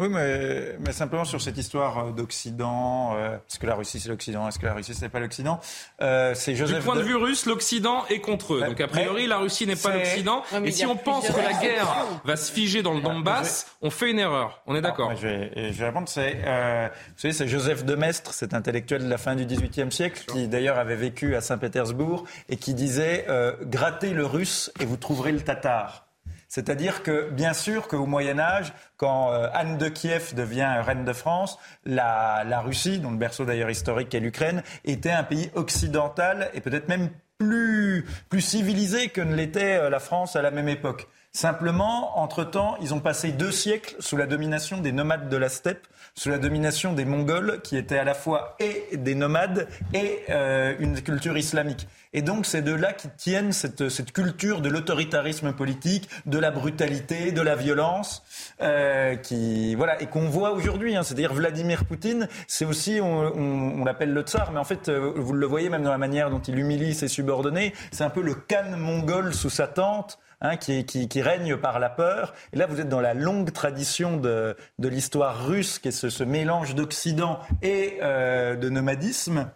Oui, 0.00 0.08
mais, 0.08 0.76
mais, 0.80 0.92
simplement 0.92 1.26
sur 1.26 1.42
cette 1.42 1.58
histoire 1.58 1.98
euh, 1.98 2.10
d'Occident, 2.12 3.14
euh, 3.16 3.36
est-ce 3.36 3.58
que 3.58 3.66
la 3.66 3.74
Russie 3.74 4.00
c'est 4.00 4.08
l'Occident, 4.08 4.48
est-ce 4.48 4.58
que 4.58 4.64
la 4.64 4.72
Russie 4.72 4.94
c'est 4.94 5.10
pas 5.10 5.20
l'Occident 5.20 5.60
euh, 6.00 6.32
C'est 6.34 6.56
Joseph. 6.56 6.78
Du 6.78 6.84
point 6.84 6.96
de, 6.96 7.02
vue 7.02 7.16
russe, 7.16 7.44
l'Occident 7.44 8.06
est 8.08 8.20
contre 8.20 8.54
eux. 8.54 8.60
Donc 8.62 8.80
a 8.80 8.88
priori, 8.88 9.26
la 9.26 9.36
Russie 9.36 9.66
n'est 9.66 9.76
pas 9.76 9.94
l'Occident. 9.94 10.42
et 10.64 10.70
si 10.70 10.86
on 10.86 10.96
pense 10.96 11.28
que 11.28 11.36
la 11.36 11.52
guerre 11.52 11.94
va 12.24 12.36
se 12.36 12.50
figer 12.50 12.82
dans 12.82 12.94
le 12.94 13.02
Donbass, 13.02 13.76
on 13.82 13.90
fait 13.90 14.10
une 14.10 14.18
erreur. 14.18 14.62
On 14.66 14.74
est 14.74 14.80
d'accord. 14.80 15.14
Je, 15.16 15.26
vais, 15.26 15.72
je 15.72 15.78
vais 15.78 15.86
répondre. 15.86 16.08
C'est, 16.08 16.40
euh, 16.46 16.88
vous 16.88 17.20
savez, 17.20 17.34
c'est 17.34 17.48
Joseph 17.48 17.84
de 17.84 17.94
Maistre, 17.94 18.32
cet 18.32 18.54
intellectuel 18.54 19.04
de 19.04 19.10
la 19.10 19.18
fin 19.18 19.36
du 19.36 19.44
XVIIIe 19.44 19.92
siècle, 19.92 20.24
qui 20.26 20.48
d'ailleurs 20.48 20.78
avait 20.78 20.96
vécu 20.96 21.36
à 21.36 21.42
Saint-Pétersbourg 21.42 22.24
et 22.48 22.56
qui 22.56 22.72
disait 22.72 23.26
euh, 23.28 23.52
grattez 23.64 24.10
le 24.10 24.24
russe 24.24 24.72
et 24.80 24.86
vous 24.86 24.96
trouverez 24.96 25.32
le 25.32 25.40
tatar. 25.40 26.06
C'est-à-dire 26.50 27.04
que, 27.04 27.30
bien 27.30 27.52
sûr, 27.54 27.86
qu'au 27.86 28.06
Moyen 28.06 28.40
Âge, 28.40 28.72
quand 28.96 29.32
euh, 29.32 29.48
Anne 29.54 29.78
de 29.78 29.88
Kiev 29.88 30.34
devient 30.34 30.80
reine 30.84 31.04
de 31.04 31.12
France, 31.12 31.60
la, 31.84 32.60
Russie, 32.60 32.98
dont 32.98 33.12
le 33.12 33.16
berceau 33.16 33.44
d'ailleurs 33.44 33.70
historique 33.70 34.12
est 34.16 34.20
l'Ukraine, 34.20 34.64
était 34.84 35.12
un 35.12 35.22
pays 35.22 35.48
occidental 35.54 36.50
et 36.52 36.60
peut-être 36.60 36.88
même 36.88 37.08
plus, 37.38 38.04
plus 38.28 38.40
civilisé 38.40 39.10
que 39.10 39.20
ne 39.20 39.36
l'était 39.36 39.78
euh, 39.78 39.90
la 39.90 40.00
France 40.00 40.34
à 40.34 40.42
la 40.42 40.50
même 40.50 40.68
époque. 40.68 41.06
Simplement, 41.32 42.18
entre-temps, 42.18 42.76
ils 42.82 42.92
ont 42.92 42.98
passé 42.98 43.30
deux 43.30 43.52
siècles 43.52 43.94
sous 44.00 44.16
la 44.16 44.26
domination 44.26 44.80
des 44.80 44.90
nomades 44.90 45.28
de 45.28 45.36
la 45.36 45.48
steppe, 45.48 45.86
sous 46.16 46.28
la 46.28 46.38
domination 46.38 46.92
des 46.92 47.04
Mongols, 47.04 47.60
qui 47.62 47.76
étaient 47.76 47.98
à 47.98 48.04
la 48.04 48.14
fois 48.14 48.56
et 48.58 48.96
des 48.96 49.14
nomades 49.14 49.68
et 49.94 50.22
euh, 50.28 50.74
une 50.80 51.00
culture 51.00 51.38
islamique. 51.38 51.86
Et 52.12 52.22
donc, 52.22 52.46
c'est 52.46 52.62
de 52.62 52.74
là 52.74 52.92
qui 52.92 53.08
tiennent 53.16 53.52
cette, 53.52 53.88
cette 53.90 54.10
culture 54.10 54.60
de 54.60 54.68
l'autoritarisme 54.68 55.52
politique, 55.52 56.08
de 56.26 56.36
la 56.36 56.50
brutalité, 56.50 57.30
de 57.30 57.40
la 57.40 57.54
violence, 57.54 58.24
euh, 58.60 59.14
qui 59.14 59.76
voilà 59.76 60.02
et 60.02 60.06
qu'on 60.06 60.28
voit 60.28 60.50
aujourd'hui. 60.50 60.96
Hein, 60.96 61.04
C'est-à-dire 61.04 61.32
Vladimir 61.32 61.84
Poutine, 61.84 62.26
c'est 62.48 62.64
aussi 62.64 62.98
on, 63.00 63.80
on, 63.80 63.84
l'appelle 63.84 64.12
le 64.12 64.22
tsar, 64.22 64.50
mais 64.50 64.58
en 64.58 64.64
fait, 64.64 64.88
euh, 64.88 65.12
vous 65.14 65.32
le 65.32 65.46
voyez 65.46 65.68
même 65.68 65.84
dans 65.84 65.92
la 65.92 65.98
manière 65.98 66.28
dont 66.28 66.40
il 66.40 66.58
humilie 66.58 66.92
ses 66.92 67.06
subordonnés. 67.06 67.72
C'est 67.92 68.02
un 68.02 68.10
peu 68.10 68.22
le 68.22 68.34
Khan 68.34 68.76
mongol 68.76 69.32
sous 69.32 69.50
sa 69.50 69.68
tente. 69.68 70.18
Hein, 70.42 70.56
qui, 70.56 70.86
qui, 70.86 71.06
qui, 71.06 71.20
règne 71.20 71.58
par 71.58 71.78
la 71.78 71.90
peur. 71.90 72.32
Et 72.54 72.56
là, 72.56 72.66
vous 72.66 72.80
êtes 72.80 72.88
dans 72.88 73.02
la 73.02 73.12
longue 73.12 73.52
tradition 73.52 74.16
de, 74.16 74.56
de 74.78 74.88
l'histoire 74.88 75.46
russe, 75.46 75.78
qui 75.78 75.88
est 75.88 75.90
ce, 75.90 76.08
ce 76.08 76.24
mélange 76.24 76.74
d'Occident 76.74 77.40
et 77.60 77.98
euh, 78.00 78.56
de 78.56 78.70
nomadisme 78.70 79.50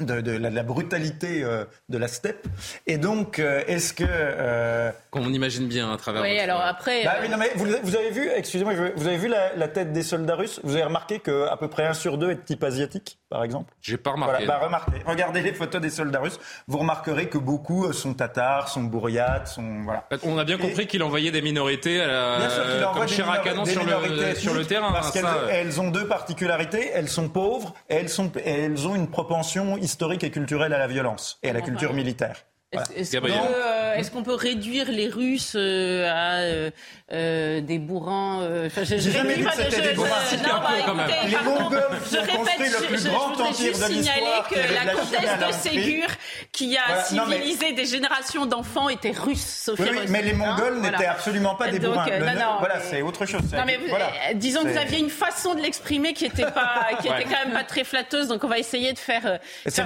de, 0.00 0.30
la, 0.32 0.62
brutalité 0.62 1.42
euh, 1.42 1.64
de 1.88 1.98
la 1.98 2.08
steppe. 2.08 2.46
Et 2.86 2.98
donc, 2.98 3.38
euh, 3.38 3.62
est-ce 3.66 3.92
que... 3.92 4.04
Euh... 4.06 4.90
Qu'on 5.10 5.32
imagine 5.32 5.66
bien 5.66 5.92
à 5.92 5.96
travers... 5.96 6.22
Oui, 6.22 6.38
alors 6.38 6.60
après... 6.60 7.04
Bah, 7.04 7.16
non, 7.28 7.36
mais 7.36 7.50
vous, 7.54 7.96
avez 7.96 8.10
vu, 8.10 8.28
excusez-moi, 8.34 8.74
vous 8.94 9.06
avez 9.06 9.16
vu 9.16 9.28
la, 9.28 9.68
tête 9.68 9.92
des 9.92 10.02
soldats 10.02 10.36
russes? 10.36 10.60
Vous 10.64 10.74
avez 10.74 10.84
remarqué 10.84 11.18
qu'à 11.18 11.56
peu 11.58 11.68
près 11.68 11.86
un 11.86 11.94
sur 11.94 12.18
deux 12.18 12.30
est 12.30 12.36
de 12.36 12.40
type 12.40 12.64
asiatique, 12.64 13.18
par 13.28 13.44
exemple? 13.44 13.72
J'ai 13.80 13.96
pas 13.96 14.12
remarqué. 14.12 14.44
Voilà, 14.44 14.60
bah, 14.60 14.66
remarquez. 14.66 15.02
Regardez 15.06 15.42
les 15.42 15.52
photos 15.52 15.80
des 15.80 15.90
soldats 15.90 16.20
russes. 16.20 16.38
Vous 16.66 16.78
remarquerez 16.78 17.28
que 17.28 17.38
beaucoup 17.38 17.92
sont 17.92 18.14
tatars, 18.14 18.68
sont 18.68 18.82
bourriates, 18.82 19.48
sont... 19.48 19.82
Voilà. 19.84 20.06
On 20.22 20.38
a 20.38 20.44
bien 20.44 20.58
compris 20.58 20.86
qu'il 20.86 21.02
envoyait 21.02 21.30
des 21.30 21.42
minorités 21.42 22.00
à 22.00 22.06
la... 22.06 22.38
bien 22.38 22.50
sûr 22.50 22.62
qu'il 22.64 22.80
comme 22.94 23.06
Chirac 23.06 23.48
sur, 23.66 23.84
le, 23.84 24.34
sur 24.34 24.54
le 24.54 24.64
terrain. 24.64 24.92
Parce 24.92 25.16
hein, 25.16 25.22
qu'elles 25.48 25.80
ont 25.80 25.90
deux 25.90 26.06
particularités. 26.06 26.90
Elles 26.94 27.08
sont 27.08 27.28
pauvres 27.28 27.74
et 27.88 27.94
elles, 27.96 28.08
sont, 28.08 28.30
et 28.44 28.50
elles 28.50 28.86
ont 28.86 28.94
une 28.94 29.08
propension 29.08 29.76
historique 29.90 30.22
et 30.22 30.30
culturelle 30.30 30.72
à 30.72 30.78
la 30.78 30.86
violence 30.86 31.40
et 31.42 31.50
à 31.50 31.52
la 31.52 31.62
culture 31.62 31.94
militaire. 31.94 32.44
Euh, 32.72 33.94
est-ce 33.96 34.12
qu'on 34.12 34.22
peut, 34.22 34.34
réduire 34.34 34.92
les 34.92 35.08
Russes 35.08 35.54
euh, 35.56 36.08
à 36.08 36.72
euh, 37.12 37.60
des 37.60 37.80
bourrins 37.80 38.48
J'ai 38.82 39.00
jamais 39.00 39.34
vu 39.34 39.44
que 39.44 39.52
c'était 39.52 39.88
des 39.88 39.94
bourrins. 39.94 40.08
Non, 40.36 40.60
bah, 40.62 40.70
écoutez, 40.78 41.30
les 41.30 41.44
Mongols 41.44 41.82
qui 42.08 42.16
ont 42.16 42.36
construit 42.36 42.68
le 42.68 42.86
plus 42.86 43.02
je, 43.02 43.08
grand 43.08 43.32
empire 43.40 43.76
de 43.76 43.92
l'histoire. 43.92 44.48
que 44.48 44.54
la 44.54 44.92
comtesse 44.92 45.48
de 45.48 45.52
Ségur, 45.52 46.06
qui 46.52 46.76
a 46.76 46.82
voilà, 46.86 47.02
civilisé 47.02 47.72
des 47.72 47.86
générations 47.86 48.46
d'enfants, 48.46 48.88
était 48.88 49.10
russe, 49.10 49.62
Sophie 49.64 49.82
oui, 49.82 49.88
oui, 49.92 50.06
mais 50.08 50.22
les 50.22 50.32
Mongols 50.32 50.74
hein, 50.74 50.80
n'étaient 50.80 50.96
voilà. 50.96 51.10
absolument 51.10 51.56
pas 51.56 51.72
des 51.72 51.80
Donc, 51.80 51.94
bourrins. 51.94 52.18
Non, 52.20 52.34
non, 52.34 52.56
voilà, 52.60 52.78
c'est 52.78 53.02
autre 53.02 53.26
chose. 53.26 53.52
Non, 53.52 53.64
mais 53.66 53.80
voilà, 53.88 54.12
disons 54.34 54.62
que 54.62 54.68
vous 54.68 54.78
aviez 54.78 55.00
une 55.00 55.10
façon 55.10 55.56
de 55.56 55.60
l'exprimer 55.60 56.12
qui 56.12 56.26
était 56.26 56.44
pas, 56.44 56.86
qui 57.00 57.08
était 57.08 57.24
quand 57.24 57.44
même 57.46 57.52
pas 57.52 57.64
très 57.64 57.82
flatteuse. 57.82 58.28
Donc 58.28 58.44
on 58.44 58.48
va 58.48 58.60
essayer 58.60 58.92
de 58.92 58.98
faire, 58.98 59.40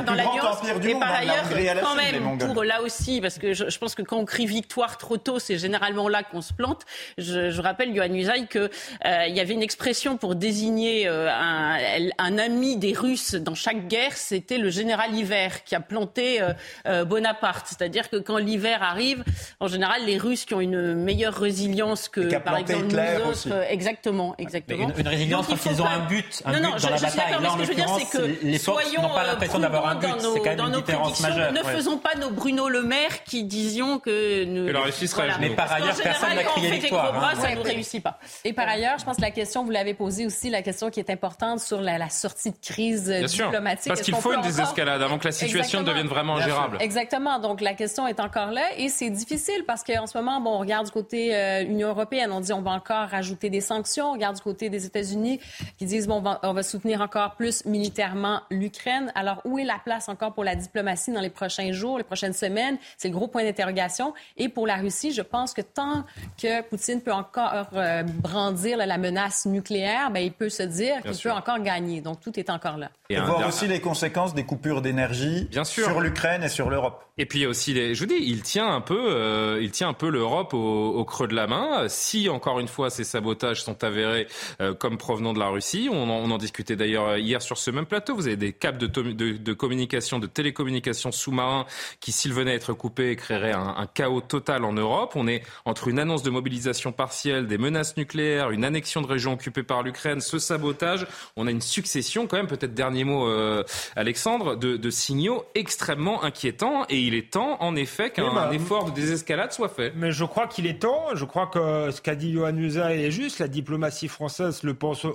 dans 0.05 0.15
l'alliance. 0.15 0.59
Et 0.85 0.95
par 0.97 1.15
ailleurs, 1.15 1.45
quand 1.81 1.95
même, 1.95 2.39
pour 2.39 2.63
là 2.75 2.83
aussi, 2.83 3.21
parce 3.21 3.39
que 3.39 3.53
je, 3.53 3.79
pense 3.79 3.95
que 3.95 4.03
quand 4.03 4.19
on 4.19 4.25
crie 4.25 4.47
victoire 4.47 4.99
trop 4.99 5.17
tôt, 5.17 5.39
c'est 5.39 5.59
généralement 5.59 6.09
là 6.09 6.23
qu'on 6.23 6.41
se 6.41 6.53
plante. 6.53 6.83
Je, 7.19 7.51
je 7.51 7.61
rappelle, 7.61 7.95
Yohann 7.95 8.15
Usaï, 8.15 8.47
qu'il 8.49 8.71
euh, 9.07 9.27
y 9.27 9.41
avait 9.41 9.55
une 9.55 9.63
expression 9.63 10.17
pour 10.17 10.35
désigner 10.35 11.09
euh, 11.09 11.31
un, 11.31 11.79
un, 12.19 12.39
ami 12.39 12.77
des 12.77 12.93
Russes 12.93 13.35
dans 13.35 13.55
chaque 13.55 13.89
guerre, 13.89 14.17
c'était 14.17 14.59
le 14.59 14.71
général 14.71 15.15
Hiver 15.15 15.65
qui 15.65 15.75
a 15.75 15.81
planté 15.81 16.41
euh, 16.87 17.05
Bonaparte. 17.05 17.67
C'est-à-dire 17.69 18.11
que 18.11 18.17
quand 18.17 18.39
l'hiver 18.39 18.83
arrive, 18.83 19.25
en 19.61 19.69
général, 19.69 20.05
les 20.05 20.19
Russes 20.19 20.45
qui 20.45 20.55
ont 20.55 20.61
une 20.61 20.95
meilleure 20.95 21.35
résilience 21.35 22.09
que, 22.09 22.37
par 22.39 22.57
exemple, 22.57 22.87
nous 22.87 23.31
autres, 23.31 23.65
exactement, 23.69 24.35
exactement. 24.39 24.91
Une, 24.97 25.09
résilience 25.09 25.47
quand 25.47 25.71
ils 25.71 25.83
ont 25.83 25.87
un 25.87 26.07
but, 26.07 26.43
un 26.45 26.61
non, 26.61 26.73
but 26.73 26.83
dans 26.83 26.91
la 26.91 26.99
bataille. 26.99 27.43
Là, 27.43 27.53
en 27.53 27.57
l'occurrence, 27.57 28.17
les 28.43 28.59
forces 28.59 28.93
n'ont 28.97 29.09
pas 29.09 29.27
l'impression 29.27 29.59
d'avoir 29.59 29.89
un 29.89 29.95
but. 29.97 30.09
C'est 30.19 30.41
quand 30.41 30.57
même 30.57 30.67
une 30.67 30.81
différence 30.81 31.21
majeure. 31.21 31.53
Ne 31.53 31.63
faisons 31.63 31.99
pas 31.99 32.15
nos 32.21 32.31
Bruno 32.31 32.64
le 32.69 32.83
Maire 32.83 33.25
qui 33.25 33.45
disions 33.45 33.99
que... 33.99 34.45
Nous, 34.45 34.67
la 34.67 34.81
Russie 34.81 35.09
serait 35.09 35.29
Mais 35.41 35.51
par 35.51 35.73
ailleurs, 35.73 35.97
personne 36.03 36.35
n'a 36.35 36.45
crié 36.45 36.71
victoire. 36.71 37.25
Hein. 37.25 37.35
Ça 37.41 37.55
ne 37.55 37.61
réussit 37.61 38.03
pas. 38.03 38.19
Et 38.45 38.53
par 38.53 38.69
ailleurs, 38.69 38.99
je 38.99 39.05
pense 39.05 39.17
que 39.17 39.23
la 39.23 39.31
question, 39.31 39.65
vous 39.65 39.71
l'avez 39.71 39.95
posée 39.95 40.27
aussi, 40.27 40.51
la 40.51 40.63
question 40.63 40.91
qui 40.91 41.01
est 41.01 41.11
importante 41.11 41.61
sur 41.61 41.81
la, 41.81 42.09
sortie 42.09 42.51
de 42.51 42.57
crise 42.61 43.09
Bien 43.09 43.27
diplomatique. 43.27 43.83
Sûr. 43.85 43.95
Parce 43.95 44.03
qu'il 44.03 44.15
faut 44.15 44.33
une 44.33 44.43
désescalade 44.43 45.03
avant 45.03 45.19
que 45.19 45.27
la 45.27 45.33
situation 45.33 45.83
devienne 45.83 46.07
vraiment 46.07 46.41
gérable. 46.41 46.79
Exactement. 46.81 47.39
Donc 47.39 47.61
la 47.61 47.75
question 47.75 48.07
est 48.07 48.21
encore 48.21 48.51
là 48.51 48.63
et 48.77 48.89
c'est 48.89 49.11
difficile 49.11 49.65
parce 49.67 49.83
qu'en 49.83 50.07
ce 50.07 50.17
moment, 50.17 50.41
bon, 50.41 50.57
on 50.57 50.59
regarde 50.59 50.87
du 50.87 50.93
côté 50.93 51.35
euh, 51.35 51.63
Union 51.63 51.89
européenne, 51.89 52.31
on 52.33 52.41
dit 52.41 52.53
on 52.53 52.63
va 52.63 52.73
encore 52.73 53.09
rajouter 53.09 53.51
des 53.51 53.61
sanctions. 53.61 54.11
On 54.11 54.13
regarde 54.13 54.37
du 54.37 54.43
côté 54.43 54.69
des 54.69 54.87
États-Unis 54.87 55.41
qui 55.79 55.87
disent 55.87 56.07
bon, 56.07 56.17
on 56.17 56.21
va, 56.21 56.41
on 56.43 56.53
va 56.53 56.63
soutenir 56.63 57.01
encore 57.01 57.35
plus 57.37 57.65
militairement 57.65 58.43
l'Ukraine. 58.51 59.13
Alors 59.15 59.41
où 59.45 59.59
est 59.59 59.65
la 59.65 59.79
place 59.85 60.09
encore 60.09 60.35
pour 60.35 60.45
la 60.45 60.57
diplomatie 60.57 61.13
dans 61.13 61.21
les 61.21 61.31
prochains 61.31 61.73
jours, 61.73 61.99
les 61.99 62.05
prochaines 62.05 62.33
semaines? 62.33 62.54
C'est 62.97 63.09
le 63.09 63.15
gros 63.15 63.29
point 63.29 63.45
d'interrogation. 63.45 64.15
Et 64.37 64.49
pour 64.49 64.67
la 64.67 64.77
Russie, 64.77 65.13
je 65.13 65.23
pense 65.23 65.53
que 65.55 65.63
tant 65.63 66.05
que 66.41 66.63
Poutine 66.63 67.01
peut 67.01 67.13
encore 67.13 67.69
euh, 67.75 68.03
brandir 68.03 68.79
la 68.79 68.99
menace 68.99 69.47
nucléaire, 69.47 70.11
ben, 70.11 70.21
il 70.21 70.33
peut 70.33 70.49
se 70.49 70.63
dire 70.63 71.03
qu'il 71.03 71.17
peut 71.17 71.33
encore 71.33 71.61
gagner. 71.61 72.01
Donc 72.01 72.21
tout 72.21 72.39
est 72.39 72.51
encore 72.51 72.77
là. 72.77 72.91
Et, 73.11 73.21
voir 73.21 73.47
aussi 73.47 73.67
les 73.67 73.81
conséquences 73.81 74.35
des 74.35 74.45
coupures 74.45 74.83
d'énergie 74.83 75.49
sur 75.65 76.01
l'Ukraine 76.01 76.43
et 76.43 76.49
sur 76.49 76.71
l'Europe. 76.71 77.05
Et 77.17 77.27
puis 77.27 77.41
il 77.41 77.43
y 77.43 77.45
a 77.45 77.49
aussi, 77.49 77.75
les... 77.75 77.95
je 77.95 78.01
vous 78.01 78.07
dis, 78.07 78.19
il 78.19 78.43
tient 78.43 78.69
un 78.69 78.81
peu, 78.81 78.99
euh, 78.99 79.61
il 79.63 79.71
tient 79.71 79.89
un 79.89 79.95
peu 79.95 80.09
l'Europe 80.09 80.53
au, 80.55 81.05
creux 81.05 81.29
de 81.29 81.35
la 81.35 81.47
main. 81.47 81.89
Si 81.89 82.29
encore 82.29 82.61
une 82.61 82.69
fois 82.69 82.91
ces 82.91 83.05
sabotages 83.05 83.63
sont 83.63 83.85
avérés 83.85 84.27
euh, 84.61 84.75
comme 84.75 84.99
provenant 84.99 85.33
de 85.33 85.39
la 85.39 85.49
Russie, 85.49 85.89
on 85.93 86.11
en, 86.11 86.17
on 86.17 86.31
en 86.31 86.39
discutait 86.39 86.77
d'ailleurs 86.77 87.17
hier 87.19 87.41
sur 87.43 87.59
ce 87.59 87.71
même 87.71 87.87
plateau. 87.87 88.17
Vous 88.17 88.27
avez 88.27 88.37
des 88.37 88.53
câbles 88.53 88.79
de, 88.79 88.87
de, 88.87 89.33
de 89.37 89.53
communication, 89.53 90.19
de 90.19 90.27
télécommunication 90.27 91.13
sous-marins 91.13 91.67
qui, 92.01 92.11
s'ils 92.13 92.33
venaient 92.33 92.44
à 92.51 92.55
être 92.55 92.73
coupés, 92.73 93.17
créeraient 93.17 93.53
un, 93.53 93.75
un, 93.77 93.87
chaos 93.87 94.21
total 94.21 94.65
en 94.65 94.73
Europe. 94.73 95.13
On 95.15 95.27
est 95.27 95.43
entre 95.65 95.89
une 95.89 95.99
annonce 95.99 96.23
de 96.23 96.31
mobilisation 96.31 96.93
partielle, 96.93 97.47
des 97.47 97.59
menaces 97.59 97.97
nucléaires, 97.97 98.51
une 98.51 98.65
annexion 98.65 99.01
de 99.01 99.07
régions 99.07 99.33
occupées 99.33 99.63
par 99.63 99.83
l'Ukraine, 99.83 100.21
ce 100.21 100.39
sabotage. 100.39 101.07
On 101.37 101.47
a 101.47 101.51
une 101.51 101.61
succession, 101.61 102.27
quand 102.27 102.37
même, 102.37 102.47
peut-être 102.47 102.75
dernier 102.75 103.05
mot, 103.05 103.29
euh, 103.29 103.65
Alexandre, 103.97 104.57
de, 104.57 104.77
de 104.77 104.91
signaux 104.91 105.45
extrêmement 105.55 106.23
inquiétants. 106.23 106.85
Et 106.89 107.01
il 107.01 107.15
est 107.15 107.33
temps, 107.33 107.57
en 107.61 107.77
effet, 107.77 108.11
qu'un 108.11 108.35
bah, 108.35 108.51
effort 108.53 108.87
de 108.87 108.91
désescalade 108.91 109.53
soit 109.53 109.69
fait. 109.69 109.93
Mais 109.97 110.13
je 110.13 110.25
crois 110.25 110.47
qu'il 110.47 110.67
est 110.67 110.81
temps. 110.81 111.09
Je 111.15 111.25
crois 111.25 111.47
que 111.47 111.91
ce 111.91 112.01
qu'a 112.01 112.15
dit 112.15 112.33
Johan 112.33 112.57
Usa 112.57 112.95
est 112.95 113.11
juste. 113.11 113.39
La 113.39 113.49
diplomatie 113.49 114.09
française 114.09 114.63
le 114.63 114.75
pense 114.75 115.07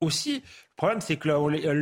aussi. 0.00 0.42
Le 0.78 0.86
problème, 0.86 1.00
c'est 1.00 1.16
que 1.16 1.28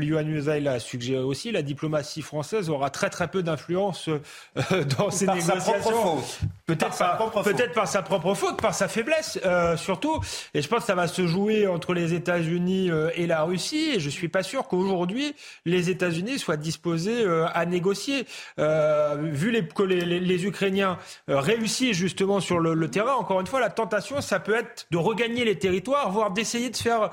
Yuan 0.02 0.26
Usaï 0.26 0.62
l'a 0.62 0.80
suggéré 0.80 1.22
aussi, 1.22 1.52
la 1.52 1.60
diplomatie 1.60 2.22
française 2.22 2.70
aura 2.70 2.88
très 2.88 3.10
très 3.10 3.28
peu 3.28 3.42
d'influence 3.42 4.08
euh, 4.08 4.84
dans 4.98 5.10
ces 5.10 5.26
négociations. 5.26 6.16
Peut-être 6.66 6.98
par, 6.98 7.16
peut 7.18 7.54
par, 7.74 7.88
sa 7.88 8.02
propre 8.02 8.34
faute, 8.34 8.60
par 8.60 8.74
sa 8.74 8.88
faiblesse 8.88 9.38
euh, 9.44 9.76
surtout. 9.76 10.20
Et 10.52 10.62
je 10.62 10.68
pense 10.68 10.80
que 10.80 10.86
ça 10.86 10.94
va 10.94 11.06
se 11.06 11.26
jouer 11.26 11.66
entre 11.66 11.94
les 11.94 12.14
États-Unis 12.14 12.90
euh, 12.90 13.10
et 13.14 13.26
la 13.26 13.42
Russie. 13.42 13.92
Et 13.94 14.00
je 14.00 14.10
suis 14.10 14.28
pas 14.28 14.42
sûr 14.42 14.66
qu'aujourd'hui 14.66 15.34
les 15.64 15.90
États-Unis 15.90 16.38
soient 16.38 16.56
disposés 16.56 17.24
à 17.52 17.66
négocier. 17.66 18.26
vu 18.58 19.50
les, 19.50 19.66
que 19.66 19.82
les, 19.82 20.00
les, 20.04 20.46
Ukrainiens 20.46 20.98
réussissent 21.28 21.96
justement 21.96 22.40
sur 22.40 22.58
le, 22.58 22.74
le, 22.74 22.90
terrain, 22.90 23.14
encore 23.14 23.40
une 23.40 23.46
fois, 23.46 23.60
la 23.60 23.70
tentation, 23.70 24.20
ça 24.20 24.40
peut 24.40 24.54
être 24.54 24.86
de 24.90 24.96
regagner 24.96 25.44
les 25.44 25.58
territoires, 25.58 26.10
voire 26.10 26.30
d'essayer 26.30 26.70
de 26.70 26.76
faire 26.76 27.10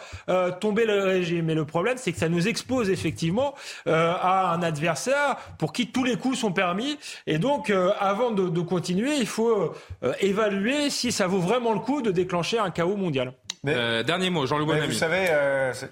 tomber 0.60 0.86
le 0.86 1.04
régime. 1.04 1.46
Mais 1.46 1.56
le 1.56 1.66
problème, 1.66 1.98
c'est 1.98 2.12
que 2.12 2.20
ça 2.20 2.30
nous 2.30 2.48
expose 2.48 2.90
effectivement 2.90 3.54
euh, 3.88 4.14
à 4.22 4.54
un 4.54 4.62
adversaire 4.62 5.36
pour 5.58 5.74
qui 5.74 5.88
tous 5.88 6.04
les 6.04 6.16
coups 6.16 6.38
sont 6.38 6.52
permis. 6.52 6.98
Et 7.28 7.38
donc, 7.38 7.70
euh, 7.70 7.92
avant 8.00 8.32
de, 8.32 8.62
continuer, 8.62 9.18
il 9.18 9.28
faut 9.28 9.43
euh, 9.50 10.14
évaluer 10.20 10.90
si 10.90 11.12
ça 11.12 11.28
vaut 11.28 11.40
vraiment 11.40 11.74
le 11.74 11.80
coup 11.80 12.02
de 12.02 12.12
déclencher 12.12 12.60
un 12.60 12.72
chaos 12.72 12.96
mondial. 12.96 13.34
Dernier 13.64 14.30
mot, 14.30 14.46
Jean-Loup 14.46 14.66
Bonamy. 14.66 14.88
Vous 14.88 14.94
savez, 14.94 15.28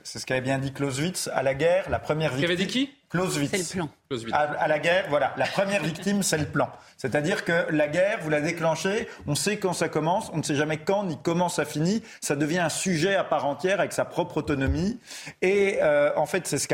c'est 0.03 0.19
ce 0.19 0.25
qu'avait 0.25 0.41
bien 0.41 0.59
dit 0.59 0.73
Clausewitz 0.73 1.29
à 1.33 1.43
la 1.43 1.53
guerre, 1.53 1.89
la 1.89 1.99
première 1.99 2.31
victime. 2.33 2.47
Qui 2.47 2.53
avait 2.53 2.65
dit 2.65 2.67
qui? 2.67 2.89
Clausewitz. 3.11 3.51
C'est 3.51 3.75
le 3.75 3.81
plan. 3.81 3.89
À, 4.31 4.67
la 4.67 4.79
guerre, 4.79 5.05
voilà, 5.09 5.33
la 5.37 5.45
première 5.45 5.83
victime, 5.83 6.23
c'est 6.23 6.37
le 6.37 6.45
plan. 6.45 6.69
C'est-à-dire 6.97 7.43
que 7.43 7.65
la 7.69 7.87
guerre, 7.87 8.19
vous 8.21 8.29
la 8.29 8.39
déclenchez, 8.39 9.07
on 9.27 9.35
sait 9.35 9.57
quand 9.57 9.73
ça 9.73 9.89
commence, 9.89 10.29
on 10.33 10.37
ne 10.37 10.43
sait 10.43 10.55
jamais 10.55 10.77
quand 10.77 11.03
ni 11.03 11.17
comment 11.21 11.49
ça 11.49 11.65
finit. 11.65 12.03
Ça 12.21 12.35
devient 12.35 12.59
un 12.59 12.69
sujet 12.69 13.15
à 13.15 13.23
part 13.23 13.45
entière 13.45 13.79
avec 13.79 13.91
sa 13.91 14.05
propre 14.05 14.37
autonomie. 14.37 14.97
Et 15.41 15.79
euh, 15.81 16.11
en 16.15 16.25
fait, 16.25 16.47
c'est 16.47 16.57
ce 16.57 16.67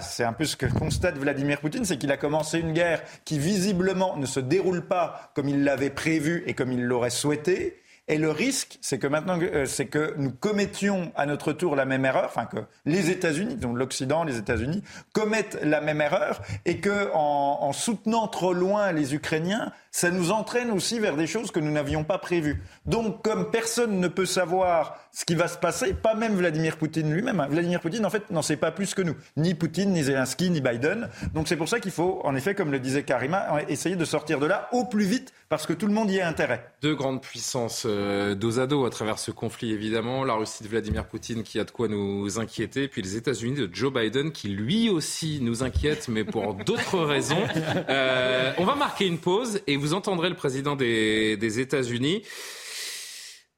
c'est 0.00 0.24
un 0.24 0.32
peu 0.32 0.44
ce 0.44 0.56
que 0.56 0.66
constate 0.66 1.16
Vladimir 1.16 1.60
Poutine, 1.60 1.84
c'est 1.84 1.96
qu'il 1.96 2.10
a 2.10 2.16
commencé 2.16 2.58
une 2.58 2.72
guerre 2.72 3.02
qui 3.24 3.38
visiblement 3.38 4.16
ne 4.16 4.26
se 4.26 4.40
déroule 4.40 4.86
pas 4.86 5.30
comme 5.34 5.48
il 5.48 5.62
l'avait 5.62 5.90
prévu 5.90 6.42
et 6.46 6.54
comme 6.54 6.72
il 6.72 6.82
l'aurait 6.82 7.10
souhaité. 7.10 7.80
Et 8.06 8.18
le 8.18 8.30
risque, 8.30 8.78
c'est 8.82 8.98
que 8.98 9.06
maintenant, 9.06 9.38
euh, 9.40 9.64
c'est 9.64 9.86
que 9.86 10.14
nous 10.18 10.30
commettions 10.30 11.10
à 11.16 11.24
notre 11.24 11.54
tour 11.54 11.74
la 11.74 11.86
même 11.86 12.04
erreur, 12.04 12.26
enfin 12.26 12.44
que 12.44 12.58
les 12.84 13.08
États-Unis, 13.10 13.56
donc 13.56 13.78
l'Occident, 13.78 14.24
les 14.24 14.36
États-Unis, 14.36 14.82
commettent 15.14 15.58
la 15.62 15.80
même 15.80 16.02
erreur, 16.02 16.42
et 16.66 16.80
que 16.80 17.10
en, 17.14 17.58
en 17.62 17.72
soutenant 17.72 18.28
trop 18.28 18.52
loin 18.52 18.92
les 18.92 19.14
Ukrainiens, 19.14 19.72
ça 19.90 20.10
nous 20.10 20.32
entraîne 20.32 20.70
aussi 20.70 20.98
vers 20.98 21.16
des 21.16 21.26
choses 21.26 21.50
que 21.50 21.60
nous 21.60 21.70
n'avions 21.70 22.04
pas 22.04 22.18
prévues. 22.18 22.62
Donc, 22.84 23.22
comme 23.22 23.50
personne 23.50 24.00
ne 24.00 24.08
peut 24.08 24.26
savoir 24.26 24.98
ce 25.14 25.24
qui 25.24 25.36
va 25.36 25.46
se 25.46 25.56
passer, 25.56 25.94
pas 25.94 26.16
même 26.16 26.34
Vladimir 26.34 26.76
Poutine 26.76 27.14
lui-même. 27.14 27.38
Hein. 27.38 27.46
Vladimir 27.48 27.80
Poutine, 27.80 28.04
en 28.04 28.10
fait, 28.10 28.28
n'en 28.30 28.42
sait 28.42 28.56
pas 28.56 28.72
plus 28.72 28.94
que 28.94 29.02
nous. 29.02 29.14
Ni 29.36 29.54
Poutine, 29.54 29.92
ni 29.92 30.02
Zelensky, 30.02 30.50
ni 30.50 30.60
Biden. 30.60 31.08
Donc, 31.34 31.46
c'est 31.46 31.56
pour 31.56 31.68
ça 31.68 31.78
qu'il 31.78 31.92
faut, 31.92 32.20
en 32.24 32.34
effet, 32.34 32.56
comme 32.56 32.72
le 32.72 32.80
disait 32.80 33.04
Karima, 33.04 33.62
essayer 33.68 33.94
de 33.94 34.04
sortir 34.04 34.40
de 34.40 34.46
là 34.46 34.68
au 34.72 34.86
plus 34.86 35.04
vite, 35.04 35.32
parce 35.48 35.66
que 35.68 35.72
tout 35.72 35.86
le 35.86 35.92
monde 35.92 36.10
y 36.10 36.20
a 36.20 36.26
intérêt. 36.26 36.66
Deux 36.82 36.96
grandes 36.96 37.22
puissances 37.22 37.84
euh, 37.86 38.34
dos 38.34 38.58
à 38.58 38.66
dos 38.66 38.86
à 38.86 38.90
travers 38.90 39.20
ce 39.20 39.30
conflit, 39.30 39.72
évidemment. 39.72 40.24
La 40.24 40.34
Russie 40.34 40.64
de 40.64 40.68
Vladimir 40.68 41.06
Poutine 41.06 41.44
qui 41.44 41.60
a 41.60 41.64
de 41.64 41.70
quoi 41.70 41.86
nous 41.86 42.40
inquiéter, 42.40 42.88
puis 42.88 43.00
les 43.00 43.14
États-Unis 43.14 43.54
de 43.54 43.70
Joe 43.72 43.92
Biden 43.92 44.32
qui 44.32 44.48
lui 44.48 44.90
aussi 44.90 45.38
nous 45.40 45.62
inquiète, 45.62 46.08
mais 46.08 46.24
pour 46.24 46.54
d'autres 46.66 46.98
raisons. 46.98 47.44
Euh, 47.88 48.52
on 48.58 48.64
va 48.64 48.74
marquer 48.74 49.06
une 49.06 49.18
pause 49.18 49.60
et 49.68 49.76
vous 49.76 49.94
entendrez 49.94 50.28
le 50.28 50.34
président 50.34 50.74
des, 50.74 51.36
des 51.36 51.60
États-Unis. 51.60 52.22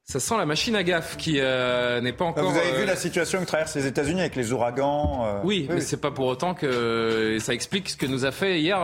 Ça 0.09 0.21
sent 0.21 0.37
la 0.37 0.45
machine 0.45 0.73
à 0.77 0.83
gaffe 0.83 1.17
qui 1.17 1.41
euh, 1.41 1.99
n'est 1.99 2.13
pas 2.13 2.23
encore. 2.23 2.49
Vous 2.49 2.57
avez 2.57 2.71
vu 2.71 2.83
euh, 2.83 2.85
la 2.85 2.95
situation 2.95 3.41
que 3.41 3.45
traversent 3.45 3.75
les 3.75 3.87
États-Unis 3.87 4.21
avec 4.21 4.37
les 4.37 4.53
ouragans. 4.53 5.25
Euh, 5.25 5.41
oui, 5.43 5.67
mais 5.69 5.81
c'est 5.81 5.99
pas 5.99 6.11
pour 6.11 6.27
autant 6.27 6.53
que 6.53 7.37
ça 7.41 7.53
explique 7.53 7.89
ce 7.89 7.97
que 7.97 8.05
nous 8.05 8.23
a 8.23 8.31
fait 8.31 8.61
hier 8.61 8.79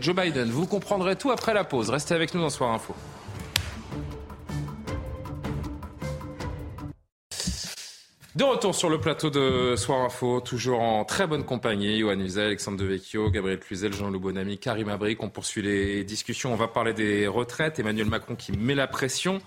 Joe 0.00 0.16
Biden. 0.16 0.48
Vous 0.48 0.66
comprendrez 0.66 1.16
tout 1.16 1.30
après 1.30 1.52
la 1.52 1.64
pause. 1.64 1.90
Restez 1.90 2.14
avec 2.14 2.32
nous 2.32 2.40
dans 2.40 2.48
Soir 2.48 2.72
Info. 2.72 2.94
De 8.36 8.42
retour 8.42 8.74
sur 8.74 8.88
le 8.88 8.98
plateau 8.98 9.28
de 9.28 9.76
Soir 9.76 10.00
Info, 10.00 10.40
toujours 10.40 10.80
en 10.80 11.04
très 11.04 11.26
bonne 11.26 11.44
compagnie. 11.44 11.98
Yohann 11.98 12.22
Uzel, 12.22 12.46
Alexandre 12.46 12.78
Devecchio, 12.78 13.30
Gabriel 13.30 13.60
Cluzel, 13.60 13.92
Jean-Loup 13.92 14.18
Bonamy, 14.18 14.56
Karim 14.56 14.88
Abric. 14.88 15.22
On 15.22 15.28
poursuit 15.28 15.60
les 15.60 16.04
discussions. 16.04 16.54
On 16.54 16.56
va 16.56 16.68
parler 16.68 16.94
des 16.94 17.26
retraites. 17.26 17.78
Emmanuel 17.78 18.06
Macron 18.06 18.34
qui 18.34 18.52
met 18.52 18.74
la 18.74 18.86
pression. 18.86 19.42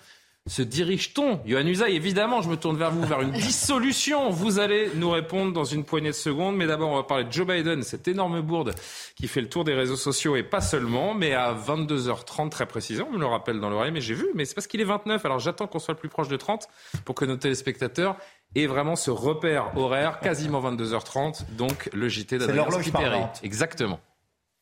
Se 0.47 0.62
dirige-t-on, 0.62 1.41
Yohann 1.45 1.67
Usaï, 1.67 1.95
évidemment, 1.95 2.41
je 2.41 2.49
me 2.49 2.55
tourne 2.55 2.77
vers 2.77 2.91
vous, 2.91 3.05
vers 3.05 3.21
une 3.21 3.31
dissolution. 3.33 4.29
Vous 4.29 4.60
allez 4.60 4.89
nous 4.95 5.10
répondre 5.10 5.51
dans 5.51 5.65
une 5.65 5.83
poignée 5.83 6.10
de 6.10 6.15
secondes. 6.15 6.55
Mais 6.55 6.67
d'abord, 6.67 6.89
on 6.89 6.95
va 6.95 7.03
parler 7.03 7.25
de 7.25 7.31
Joe 7.31 7.45
Biden, 7.45 7.83
cette 7.83 8.07
énorme 8.07 8.41
bourde 8.41 8.73
qui 9.15 9.27
fait 9.27 9.41
le 9.41 9.49
tour 9.49 9.65
des 9.65 9.73
réseaux 9.73 9.97
sociaux 9.97 10.36
et 10.36 10.43
pas 10.43 10.62
seulement. 10.62 11.13
Mais 11.13 11.33
à 11.33 11.53
22h30, 11.53 12.49
très 12.49 12.65
précisément, 12.65 13.10
on 13.10 13.13
me 13.15 13.19
le 13.19 13.25
rappelle 13.25 13.60
dans 13.60 13.69
l'oreille, 13.69 13.91
mais 13.91 14.01
j'ai 14.01 14.13
vu, 14.13 14.27
mais 14.36 14.45
c'est 14.45 14.55
parce 14.55 14.67
qu'il 14.67 14.79
est 14.79 14.86
29. 14.86 15.25
Alors 15.25 15.39
j'attends 15.39 15.67
qu'on 15.67 15.79
soit 15.79 15.93
le 15.93 15.99
plus 15.99 16.10
proche 16.10 16.29
de 16.29 16.38
30 16.38 16.67
pour 17.03 17.15
que 17.15 17.25
nos 17.25 17.36
téléspectateurs 17.36 18.15
et 18.55 18.67
vraiment 18.67 18.95
ce 18.95 19.12
repère 19.12 19.77
horaire, 19.77 20.19
quasiment 20.21 20.62
22h30, 20.62 21.55
donc 21.57 21.89
le 21.93 22.07
JT 22.07 22.38
d'Adrien 22.38 22.69
Spiteri. 22.71 23.19
Exactement. 23.43 23.99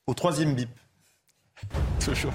Au 0.08 0.14
troisième 0.14 0.56
bip. 0.56 0.70
Toujours. 2.04 2.34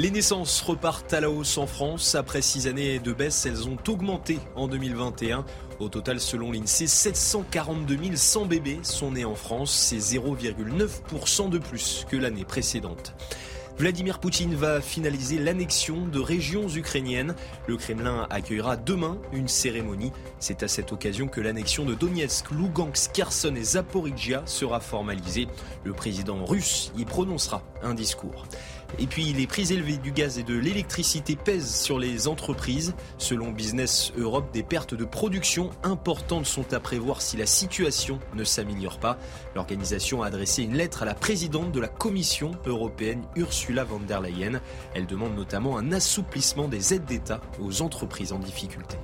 Les 0.00 0.10
naissances 0.10 0.62
repartent 0.62 1.12
à 1.12 1.20
la 1.20 1.28
hausse 1.28 1.58
en 1.58 1.66
France. 1.66 2.14
Après 2.14 2.40
six 2.40 2.66
années 2.66 3.00
de 3.00 3.12
baisse, 3.12 3.44
elles 3.44 3.68
ont 3.68 3.76
augmenté 3.86 4.38
en 4.56 4.66
2021. 4.66 5.44
Au 5.78 5.90
total, 5.90 6.20
selon 6.20 6.52
l'INSEE, 6.52 6.86
742 6.86 8.16
100 8.16 8.46
bébés 8.46 8.78
sont 8.82 9.10
nés 9.10 9.26
en 9.26 9.34
France. 9.34 9.70
C'est 9.74 9.98
0,9% 9.98 11.50
de 11.50 11.58
plus 11.58 12.06
que 12.08 12.16
l'année 12.16 12.46
précédente. 12.46 13.12
Vladimir 13.76 14.20
Poutine 14.20 14.54
va 14.54 14.80
finaliser 14.80 15.38
l'annexion 15.38 16.06
de 16.06 16.18
régions 16.18 16.68
ukrainiennes. 16.68 17.34
Le 17.66 17.76
Kremlin 17.76 18.26
accueillera 18.30 18.78
demain 18.78 19.18
une 19.34 19.48
cérémonie. 19.48 20.12
C'est 20.38 20.62
à 20.62 20.68
cette 20.68 20.92
occasion 20.92 21.28
que 21.28 21.42
l'annexion 21.42 21.84
de 21.84 21.92
Donetsk, 21.92 22.50
Lugansk, 22.52 23.12
Kherson 23.12 23.54
et 23.54 23.64
Zaporizhia 23.64 24.42
sera 24.46 24.80
formalisée. 24.80 25.46
Le 25.84 25.92
président 25.92 26.42
russe 26.44 26.90
y 26.96 27.04
prononcera 27.04 27.62
un 27.82 27.92
discours. 27.92 28.46
Et 28.98 29.06
puis 29.06 29.32
les 29.32 29.46
prix 29.46 29.72
élevés 29.72 29.96
du 29.96 30.12
gaz 30.12 30.38
et 30.38 30.42
de 30.42 30.54
l'électricité 30.54 31.36
pèsent 31.36 31.74
sur 31.74 31.98
les 31.98 32.28
entreprises. 32.28 32.94
Selon 33.18 33.50
Business 33.50 34.12
Europe, 34.16 34.52
des 34.52 34.62
pertes 34.62 34.94
de 34.94 35.04
production 35.04 35.70
importantes 35.82 36.46
sont 36.46 36.72
à 36.72 36.80
prévoir 36.80 37.22
si 37.22 37.36
la 37.36 37.46
situation 37.46 38.18
ne 38.34 38.44
s'améliore 38.44 38.98
pas. 38.98 39.18
L'organisation 39.54 40.22
a 40.22 40.26
adressé 40.26 40.62
une 40.62 40.74
lettre 40.74 41.02
à 41.02 41.06
la 41.06 41.14
présidente 41.14 41.72
de 41.72 41.80
la 41.80 41.88
Commission 41.88 42.52
européenne, 42.66 43.22
Ursula 43.36 43.84
von 43.84 44.00
der 44.00 44.20
Leyen. 44.20 44.60
Elle 44.94 45.06
demande 45.06 45.36
notamment 45.36 45.78
un 45.78 45.92
assouplissement 45.92 46.68
des 46.68 46.94
aides 46.94 47.04
d'État 47.04 47.40
aux 47.60 47.82
entreprises 47.82 48.32
en 48.32 48.38
difficulté. 48.38 48.96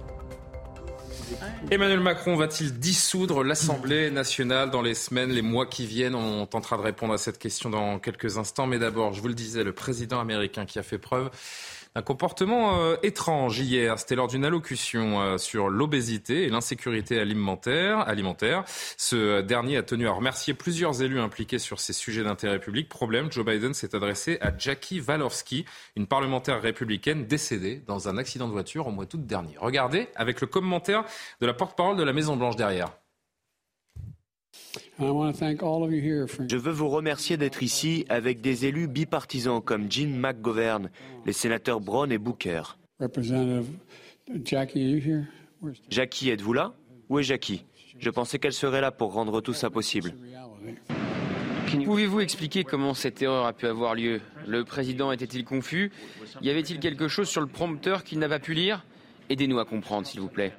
Emmanuel 1.70 2.00
Macron 2.00 2.36
va-t-il 2.36 2.78
dissoudre 2.78 3.42
l'Assemblée 3.42 4.10
nationale 4.10 4.70
dans 4.70 4.82
les 4.82 4.94
semaines, 4.94 5.30
les 5.30 5.42
mois 5.42 5.66
qui 5.66 5.86
viennent? 5.86 6.14
On 6.14 6.46
tentera 6.46 6.76
de 6.76 6.82
répondre 6.82 7.12
à 7.14 7.18
cette 7.18 7.38
question 7.38 7.70
dans 7.70 7.98
quelques 7.98 8.38
instants. 8.38 8.66
Mais 8.66 8.78
d'abord, 8.78 9.12
je 9.12 9.20
vous 9.20 9.28
le 9.28 9.34
disais, 9.34 9.64
le 9.64 9.72
président 9.72 10.20
américain 10.20 10.66
qui 10.66 10.78
a 10.78 10.82
fait 10.82 10.98
preuve 10.98 11.30
un 11.96 12.02
comportement 12.02 12.78
euh, 12.78 12.96
étrange 13.02 13.58
hier. 13.58 13.98
C'était 13.98 14.16
lors 14.16 14.28
d'une 14.28 14.44
allocution 14.44 15.22
euh, 15.22 15.38
sur 15.38 15.70
l'obésité 15.70 16.42
et 16.42 16.50
l'insécurité 16.50 17.18
alimentaire, 17.18 18.00
alimentaire. 18.00 18.64
Ce 18.98 19.40
dernier 19.40 19.78
a 19.78 19.82
tenu 19.82 20.06
à 20.06 20.12
remercier 20.12 20.52
plusieurs 20.52 21.00
élus 21.02 21.18
impliqués 21.18 21.58
sur 21.58 21.80
ces 21.80 21.94
sujets 21.94 22.22
d'intérêt 22.22 22.60
public. 22.60 22.90
Problème, 22.90 23.32
Joe 23.32 23.46
Biden 23.46 23.72
s'est 23.72 23.94
adressé 23.94 24.36
à 24.42 24.52
Jackie 24.56 25.00
Walorski, 25.00 25.64
une 25.96 26.06
parlementaire 26.06 26.60
républicaine 26.60 27.26
décédée 27.26 27.82
dans 27.86 28.10
un 28.10 28.18
accident 28.18 28.46
de 28.46 28.52
voiture 28.52 28.86
au 28.86 28.90
mois 28.90 29.06
d'août 29.06 29.26
dernier. 29.26 29.54
Regardez 29.58 30.08
avec 30.16 30.42
le 30.42 30.46
commentaire 30.46 31.04
de 31.40 31.46
la 31.46 31.54
porte-parole 31.54 31.96
de 31.96 32.02
la 32.02 32.12
Maison-Blanche 32.12 32.56
derrière. 32.56 32.90
Je 34.98 36.56
veux 36.56 36.72
vous 36.72 36.88
remercier 36.88 37.36
d'être 37.36 37.62
ici 37.62 38.06
avec 38.08 38.40
des 38.40 38.64
élus 38.64 38.88
bipartisans 38.88 39.60
comme 39.60 39.90
Jim 39.90 40.08
McGovern, 40.16 40.90
les 41.26 41.32
sénateurs 41.34 41.80
Brown 41.80 42.10
et 42.10 42.18
Booker. 42.18 42.62
Jackie, 45.90 46.30
êtes-vous 46.30 46.52
là? 46.54 46.72
Où 47.08 47.18
est 47.18 47.22
Jackie? 47.22 47.64
Je 47.98 48.10
pensais 48.10 48.38
qu'elle 48.38 48.52
serait 48.52 48.80
là 48.80 48.90
pour 48.90 49.12
rendre 49.12 49.40
tout 49.40 49.52
ça 49.52 49.68
possible. 49.70 50.14
Pouvez-vous 51.84 52.20
expliquer 52.20 52.64
comment 52.64 52.94
cette 52.94 53.20
erreur 53.20 53.44
a 53.44 53.52
pu 53.52 53.66
avoir 53.66 53.94
lieu? 53.94 54.20
Le 54.46 54.64
président 54.64 55.12
était-il 55.12 55.44
confus? 55.44 55.92
Y 56.40 56.48
avait-il 56.48 56.78
quelque 56.78 57.08
chose 57.08 57.28
sur 57.28 57.40
le 57.40 57.46
prompteur 57.46 58.02
qu'il 58.02 58.18
n'a 58.18 58.28
pas 58.28 58.38
pu 58.38 58.54
lire? 58.54 58.86
Aidez-nous 59.28 59.58
à 59.58 59.64
comprendre, 59.64 60.06
s'il 60.06 60.20
vous 60.20 60.28
plaît. 60.28 60.52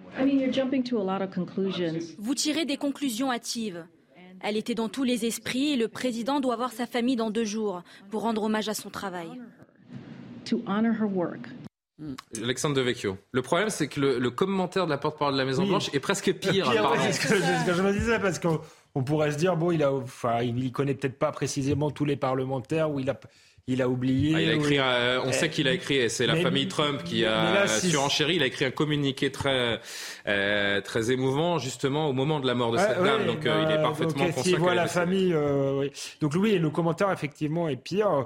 Vous 2.20 2.36
tirez 2.36 2.66
des 2.66 2.78
conclusions 2.78 3.32
hâtives. 3.32 3.86
Elle 4.42 4.58
était 4.58 4.76
dans 4.76 4.90
tous 4.90 5.04
les 5.04 5.26
esprits 5.26 5.72
et 5.72 5.76
le 5.76 5.88
président 5.88 6.40
doit 6.40 6.56
voir 6.56 6.72
sa 6.72 6.86
famille 6.86 7.16
dans 7.16 7.30
deux 7.30 7.46
jours 7.46 7.84
pour 8.10 8.22
rendre 8.22 8.44
hommage 8.44 8.70
à 8.70 8.74
son 8.74 8.90
travail. 8.90 9.30
Alexandre 12.44 12.76
Devecchio. 12.76 13.18
Le 13.32 13.42
problème, 13.42 13.70
c'est 13.70 13.88
que 13.88 14.00
le, 14.00 14.30
commentaire 14.30 14.86
de 14.86 14.92
la 14.92 15.00
porte-parole 15.00 15.34
de 15.34 15.40
la 15.40 15.46
Maison-Blanche 15.46 15.90
est 15.94 16.00
presque 16.00 16.32
pire. 16.34 16.72
c'est 17.00 17.12
ce, 17.14 17.66
que 17.66 17.74
je 17.74 17.82
me 17.82 17.92
disais, 17.92 18.20
parce 18.20 18.40
qu'on 18.40 19.04
pourrait 19.04 19.32
se 19.32 19.38
dire, 19.38 19.58
bon, 19.58 19.72
il 19.72 19.82
a, 19.82 19.92
enfin, 19.92 20.42
il 20.42 20.72
connaît 20.72 20.94
peut-être 20.94 21.18
pas 21.18 21.32
précisément 21.32 21.90
tous 21.90 22.06
les 22.06 22.16
parlementaires, 22.16 22.92
ou 22.92 23.00
il 23.00 23.10
a, 23.10 23.20
il 23.68 23.82
a 23.82 23.90
oublié. 23.90 24.34
Ah, 24.34 24.42
il 24.42 24.50
a 24.50 24.54
écrit, 24.54 24.80
on 25.26 25.32
sait 25.32 25.50
qu'il 25.50 25.68
a 25.68 25.74
écrit, 25.74 25.98
et 25.98 26.10
c'est 26.10 26.26
la 26.26 26.38
famille 26.38 26.68
Trump 26.68 27.04
qui 27.04 27.26
a 27.26 27.68
surenchéri. 27.68 28.36
Il 28.36 28.44
a 28.44 28.46
écrit 28.46 28.66
un 28.66 28.72
communiqué 28.72 29.32
très, 29.32 29.80
euh, 30.28 30.82
très 30.82 31.12
émouvant, 31.12 31.58
justement, 31.60 32.08
au 32.10 32.14
moment 32.14 32.40
de 32.40 32.48
la 32.48 32.56
mort 32.56 32.72
de 32.72 32.78
cette 32.78 33.04
dame. 33.04 33.26
donc, 33.26 33.46
euh, 33.46 33.64
il 33.66 33.72
est 33.72 33.78
bah, 33.78 33.84
parfaitement 33.84 34.30
conscient. 34.32 34.58
voit 34.58 34.76
la 34.76 34.88
famille, 34.88 35.34
euh, 35.34 35.80
oui. 35.80 35.92
Donc, 36.22 36.34
oui, 36.36 36.58
le 36.58 36.70
commentaire, 36.70 37.12
effectivement, 37.12 37.68
est 37.68 37.76
pire. 37.76 38.26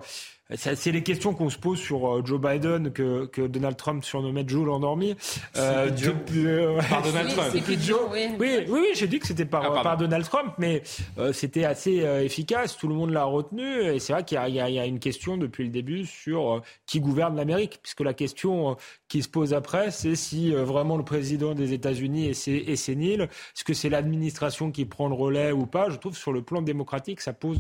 C'est 0.56 0.92
les 0.92 1.04
questions 1.04 1.34
qu'on 1.34 1.50
se 1.50 1.58
pose 1.58 1.80
sur 1.80 2.08
euh, 2.08 2.22
Joe 2.26 2.40
Biden 2.40 2.92
que, 2.92 3.26
que 3.26 3.42
Donald 3.42 3.78
Trump 3.78 4.04
surnommait 4.04 4.44
Joe 4.46 4.66
l'endormi. 4.66 5.16
Euh, 5.56 5.90
euh, 6.36 6.82
par 6.90 7.02
Donald 7.02 7.30
Trump. 7.30 7.54
oui, 7.54 8.28
oui, 8.40 8.66
oui, 8.68 8.88
j'ai 8.94 9.08
dit 9.08 9.20
que 9.20 9.28
c'était 9.28 9.46
par, 9.46 9.78
ah, 9.78 9.82
par, 9.82 9.98
Donald 9.98 10.26
Trump, 10.26 10.54
mais 10.58 10.84
euh, 11.18 11.32
c'était 11.32 11.64
assez 11.64 12.04
efficace. 12.24 12.78
Tout 12.78 12.88
le 12.88 12.96
monde 12.96 13.12
l'a 13.12 13.24
retenu. 13.24 13.84
Et 13.84 14.00
c'est 14.00 14.14
vrai 14.14 14.26
qu'il 14.26 14.38
y, 14.38 14.60
a 14.60 14.86
une 14.86 15.00
question 15.00 15.38
depuis 15.38 15.64
le 15.64 15.70
début 15.70 16.06
sur 16.06 16.62
qui 16.86 17.00
gouverne 17.00 17.36
l'Amérique, 17.36 17.80
puisque 17.82 18.02
la 18.02 18.14
question 18.14 18.76
qui 19.08 19.22
se 19.22 19.30
pose 19.30 19.54
après, 19.54 19.92
c'est 19.92 20.16
si 20.16 20.52
vraiment 20.52 20.98
le 20.98 21.04
président 21.04 21.54
des 21.54 21.74
États-Unis 21.74 22.28
est, 22.28 22.48
est 22.48 22.76
sénile. 22.76 23.22
Est-ce 23.56 23.64
que 23.64 23.74
c'est 23.74 23.90
l'administration 23.90 24.72
qui 24.72 24.86
prend 24.86 25.08
le 25.08 25.16
relais 25.16 25.52
ou 25.52 25.66
pas? 25.66 25.90
Je 25.90 25.98
trouve 25.98 26.18
sur 26.18 26.34
le 26.34 26.42
plan 26.42 26.62
démocratique, 26.62 27.22
ça 27.22 27.34
pose 27.34 27.60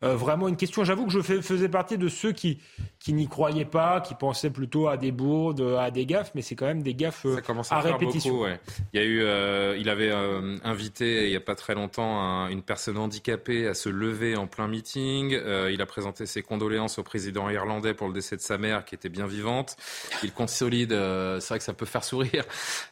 vraiment 0.00 0.48
une 0.48 0.56
question. 0.56 0.84
J'avoue 0.84 1.06
que 1.06 1.12
je 1.12 1.20
faisais 1.20 1.68
partie 1.68 1.98
de 1.98 2.08
ceux 2.08 2.29
qui, 2.32 2.58
qui 3.00 3.14
n'y 3.14 3.28
croyaient 3.28 3.64
pas, 3.64 4.02
qui 4.02 4.14
pensaient 4.14 4.50
plutôt 4.50 4.88
à 4.88 4.98
des 4.98 5.10
bourdes, 5.10 5.62
à 5.78 5.90
des 5.90 6.04
gaffes, 6.04 6.32
mais 6.34 6.42
c'est 6.42 6.54
quand 6.54 6.66
même 6.66 6.82
des 6.82 6.94
gaffes 6.94 7.24
euh, 7.24 7.40
à, 7.70 7.80
répétition. 7.80 8.46
Il 8.92 9.00
y 9.00 9.02
a 9.02 9.06
eu, 9.06 9.22
euh, 9.22 9.76
il 9.78 9.88
avait 9.88 10.10
euh, 10.10 10.58
invité 10.64 11.24
il 11.24 11.30
n'y 11.30 11.36
a 11.36 11.40
pas 11.40 11.54
très 11.54 11.74
longtemps 11.74 12.46
une 12.48 12.62
personne 12.62 12.98
handicapée 12.98 13.66
à 13.66 13.72
se 13.72 13.88
lever 13.88 14.36
en 14.36 14.46
plein 14.46 14.68
meeting. 14.68 15.30
il 15.70 15.80
a 15.80 15.86
présenté 15.86 16.26
ses 16.26 16.42
condoléances 16.42 16.98
au 16.98 17.02
président 17.02 17.48
irlandais 17.48 17.94
pour 17.94 18.06
le 18.06 18.12
décès 18.12 18.36
de 18.36 18.42
sa 18.42 18.58
mère, 18.58 18.84
qui 18.84 18.94
était 18.94 19.08
bien 19.08 19.26
vivante. 19.26 19.76
Il 20.22 20.32
consolide, 20.32 20.90
c'est 20.90 21.48
vrai 21.48 21.58
que 21.58 21.64
ça 21.64 21.72
peut 21.72 21.86
faire 21.86 22.04
sourire. 22.04 22.44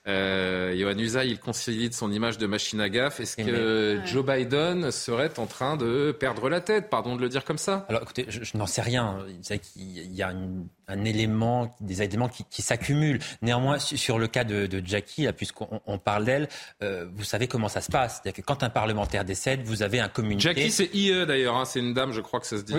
Johan 0.07 0.99
Usaï, 0.99 1.31
il 1.31 1.39
consolide 1.39 1.93
son 1.93 2.11
image 2.11 2.39
de 2.39 2.47
machine 2.47 2.81
à 2.81 2.89
gaffe. 2.89 3.21
Est-ce 3.21 3.37
que 3.37 4.01
Joe 4.07 4.25
Biden 4.25 4.91
serait 4.91 5.39
en 5.39 5.47
train 5.47 5.77
de 5.77 6.17
perdre 6.19 6.49
la 6.49 6.63
tête, 6.63 6.89
pardon 6.89 7.15
de 7.15 7.21
le 7.21 7.29
dire 7.29 7.45
comme 7.45 7.59
ça 7.59 7.85
Alors 7.91 8.03
écoutez, 8.03 8.25
je, 8.29 8.43
je 8.43 8.57
n'en 8.57 8.67
sais 8.67 8.83
rien 8.83 9.19
il 9.77 10.15
y 10.15 10.23
a 10.23 10.33
un 10.89 11.05
élément, 11.05 11.77
des 11.81 12.03
éléments 12.03 12.29
qui, 12.29 12.63
s'accumulent. 12.63 13.21
Néanmoins, 13.43 13.79
sur 13.79 14.19
le 14.19 14.27
cas 14.27 14.45
de, 14.45 14.83
Jackie, 14.85 15.27
puisqu'on 15.33 15.99
parle 15.99 16.25
d'elle, 16.25 16.49
euh, 16.83 17.07
vous 17.15 17.25
savez 17.25 17.47
comment 17.47 17.69
ça 17.69 17.81
se 17.81 17.91
passe. 17.91 18.15
C'est-à-dire 18.15 18.43
que 18.43 18.47
quand 18.47 18.63
un 18.63 18.71
parlementaire 18.71 19.25
décède, 19.25 19.63
vous 19.65 19.83
avez 19.83 20.01
un 20.01 20.09
communiqué. 20.09 20.49
Jackie, 20.49 20.71
c'est 20.71 20.95
IE 20.95 21.27
d'ailleurs, 21.27 21.57
hein. 21.57 21.65
c'est 21.65 21.81
une 21.81 21.95
dame, 21.95 22.13
je 22.13 22.21
crois 22.21 22.41
que 22.41 22.47
ça 22.47 22.59
se 22.59 22.63
dit. 22.63 22.75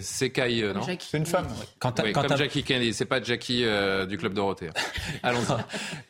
C'est 0.00 0.30
KIE, 0.30 0.64
non 0.74 0.82
C'est 0.82 1.16
une 1.16 1.26
femme. 1.26 1.46
Quand, 1.78 2.00
comme 2.12 2.36
Jackie 2.36 2.62
Kennedy, 2.62 2.92
c'est 2.92 3.04
pas 3.04 3.22
Jackie 3.22 3.64
euh, 3.64 4.06
du 4.06 4.18
Club 4.18 4.34
Dorothée. 4.34 4.70
Allons-y. 5.22 5.56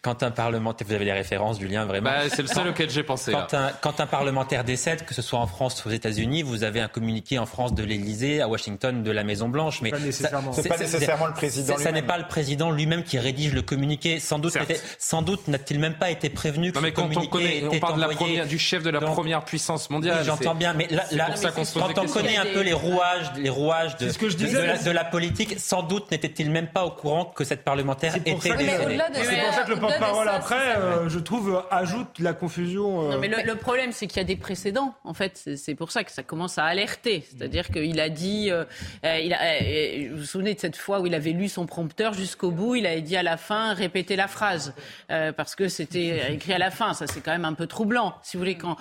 quand 0.02 0.22
un 0.22 0.30
parlementaire, 0.30 0.86
vous 0.86 0.94
avez 0.94 1.04
les 1.04 1.12
références 1.12 1.58
du 1.58 1.68
lien 1.68 1.84
vraiment. 1.84 2.10
Bah, 2.10 2.28
c'est 2.28 2.42
le 2.42 2.48
seul 2.48 2.68
auquel 2.68 2.90
j'ai 2.90 3.02
pensé. 3.02 3.32
Quand 3.32 3.54
un, 3.54 3.70
quand 3.80 4.00
un, 4.00 4.06
parlementaire 4.06 4.64
décède, 4.64 5.04
que 5.04 5.14
ce 5.14 5.22
soit 5.22 5.38
en 5.38 5.46
France 5.46 5.84
ou 5.84 5.88
aux 5.88 5.92
États-Unis, 5.92 6.42
vous 6.42 6.64
avez 6.64 6.80
un 6.80 6.88
communiqué 6.88 7.38
en 7.38 7.46
France 7.46 7.74
de 7.74 7.82
l'Élysée, 7.82 8.40
à 8.40 8.48
Washington 8.48 9.02
de 9.02 9.10
la 9.10 9.24
Maison 9.24 9.48
Blanche, 9.48 9.82
mais 9.82 9.92
c'est 10.10 10.68
pas 10.68 10.78
nécessairement 10.78 11.26
le 11.26 11.35
président. 11.36 11.76
Ça 11.78 11.92
n'est 11.92 12.02
pas 12.02 12.18
le 12.18 12.26
président 12.26 12.70
lui-même 12.70 13.04
qui 13.04 13.18
rédige 13.18 13.52
le 13.52 13.62
communiqué. 13.62 14.18
Sans 14.20 14.38
doute, 14.38 14.56
sans 14.98 15.22
doute 15.22 15.48
n'a-t-il 15.48 15.78
même 15.78 15.94
pas 15.94 16.10
été 16.10 16.30
prévenu 16.30 16.72
que 16.72 16.76
non, 16.76 16.82
mais 16.82 16.92
quand 16.92 17.08
on 17.16 17.26
connaît, 17.26 17.64
on 17.70 17.78
parle 17.78 17.96
de 17.96 18.00
la 18.00 18.08
première, 18.08 18.46
du 18.46 18.58
chef 18.58 18.82
de 18.82 18.90
la 18.90 19.00
première 19.00 19.44
puissance 19.44 19.90
mondiale. 19.90 20.24
J'entends 20.24 20.54
bien, 20.54 20.72
mais 20.72 20.88
là, 20.90 21.34
quand 21.74 21.98
on 21.98 22.06
connaît 22.06 22.36
un 22.36 22.46
peu 22.46 22.60
les 22.60 22.72
rouages, 22.72 23.32
les 23.36 23.50
rouages 23.50 23.96
de, 23.96 24.06
de, 24.06 24.90
la, 24.90 25.04
politique, 25.04 25.58
sans 25.58 25.82
doute 25.82 26.10
n'était-il 26.10 26.50
même 26.50 26.68
pas 26.68 26.84
au 26.84 26.90
courant 26.90 27.26
que 27.26 27.44
cette 27.44 27.62
parlementaire 27.62 28.16
était. 28.16 28.36
C'est 28.40 28.50
pour 28.50 29.54
ça 29.54 29.62
que 29.62 29.70
le 29.70 29.80
porte-parole 29.80 30.28
après, 30.28 30.76
euh, 30.76 31.08
je 31.08 31.18
trouve, 31.18 31.62
ajoute 31.70 32.18
la 32.18 32.32
confusion. 32.32 33.02
Euh. 33.02 33.12
Non, 33.12 33.18
mais 33.18 33.28
le, 33.28 33.54
problème, 33.56 33.92
c'est 33.92 34.06
qu'il 34.06 34.18
y 34.18 34.20
a 34.20 34.24
des 34.24 34.36
précédents. 34.36 34.94
En 35.04 35.14
fait, 35.14 35.48
c'est 35.56 35.74
pour 35.74 35.90
ça 35.90 36.04
que 36.04 36.12
ça 36.12 36.22
commence 36.22 36.58
à 36.58 36.64
alerter. 36.64 37.24
C'est-à-dire 37.30 37.68
qu'il 37.68 38.00
a 38.00 38.08
dit, 38.08 38.50
euh, 38.50 38.64
il 39.02 39.32
a, 39.32 40.10
vous 40.10 40.18
vous 40.18 40.24
souvenez 40.24 40.54
de 40.54 40.60
cette 40.60 40.76
fois 40.76 41.00
où 41.00 41.06
il 41.06 41.14
avait 41.26 41.38
lu 41.38 41.48
son 41.48 41.66
prompteur 41.66 42.14
jusqu'au 42.14 42.50
bout, 42.50 42.76
il 42.76 42.86
avait 42.86 43.02
dit 43.02 43.16
à 43.16 43.22
la 43.22 43.36
fin 43.36 43.74
répétez 43.74 44.16
la 44.16 44.28
phrase 44.28 44.74
euh, 45.10 45.32
parce 45.32 45.54
que 45.54 45.68
c'était 45.68 46.32
écrit 46.32 46.52
à 46.52 46.58
la 46.58 46.70
fin. 46.70 46.94
Ça 46.94 47.06
c'est 47.06 47.20
quand 47.20 47.32
même 47.32 47.44
un 47.44 47.54
peu 47.54 47.66
troublant. 47.66 48.14
Si 48.22 48.36
vous 48.36 48.40
voulez, 48.40 48.56
quand 48.56 48.76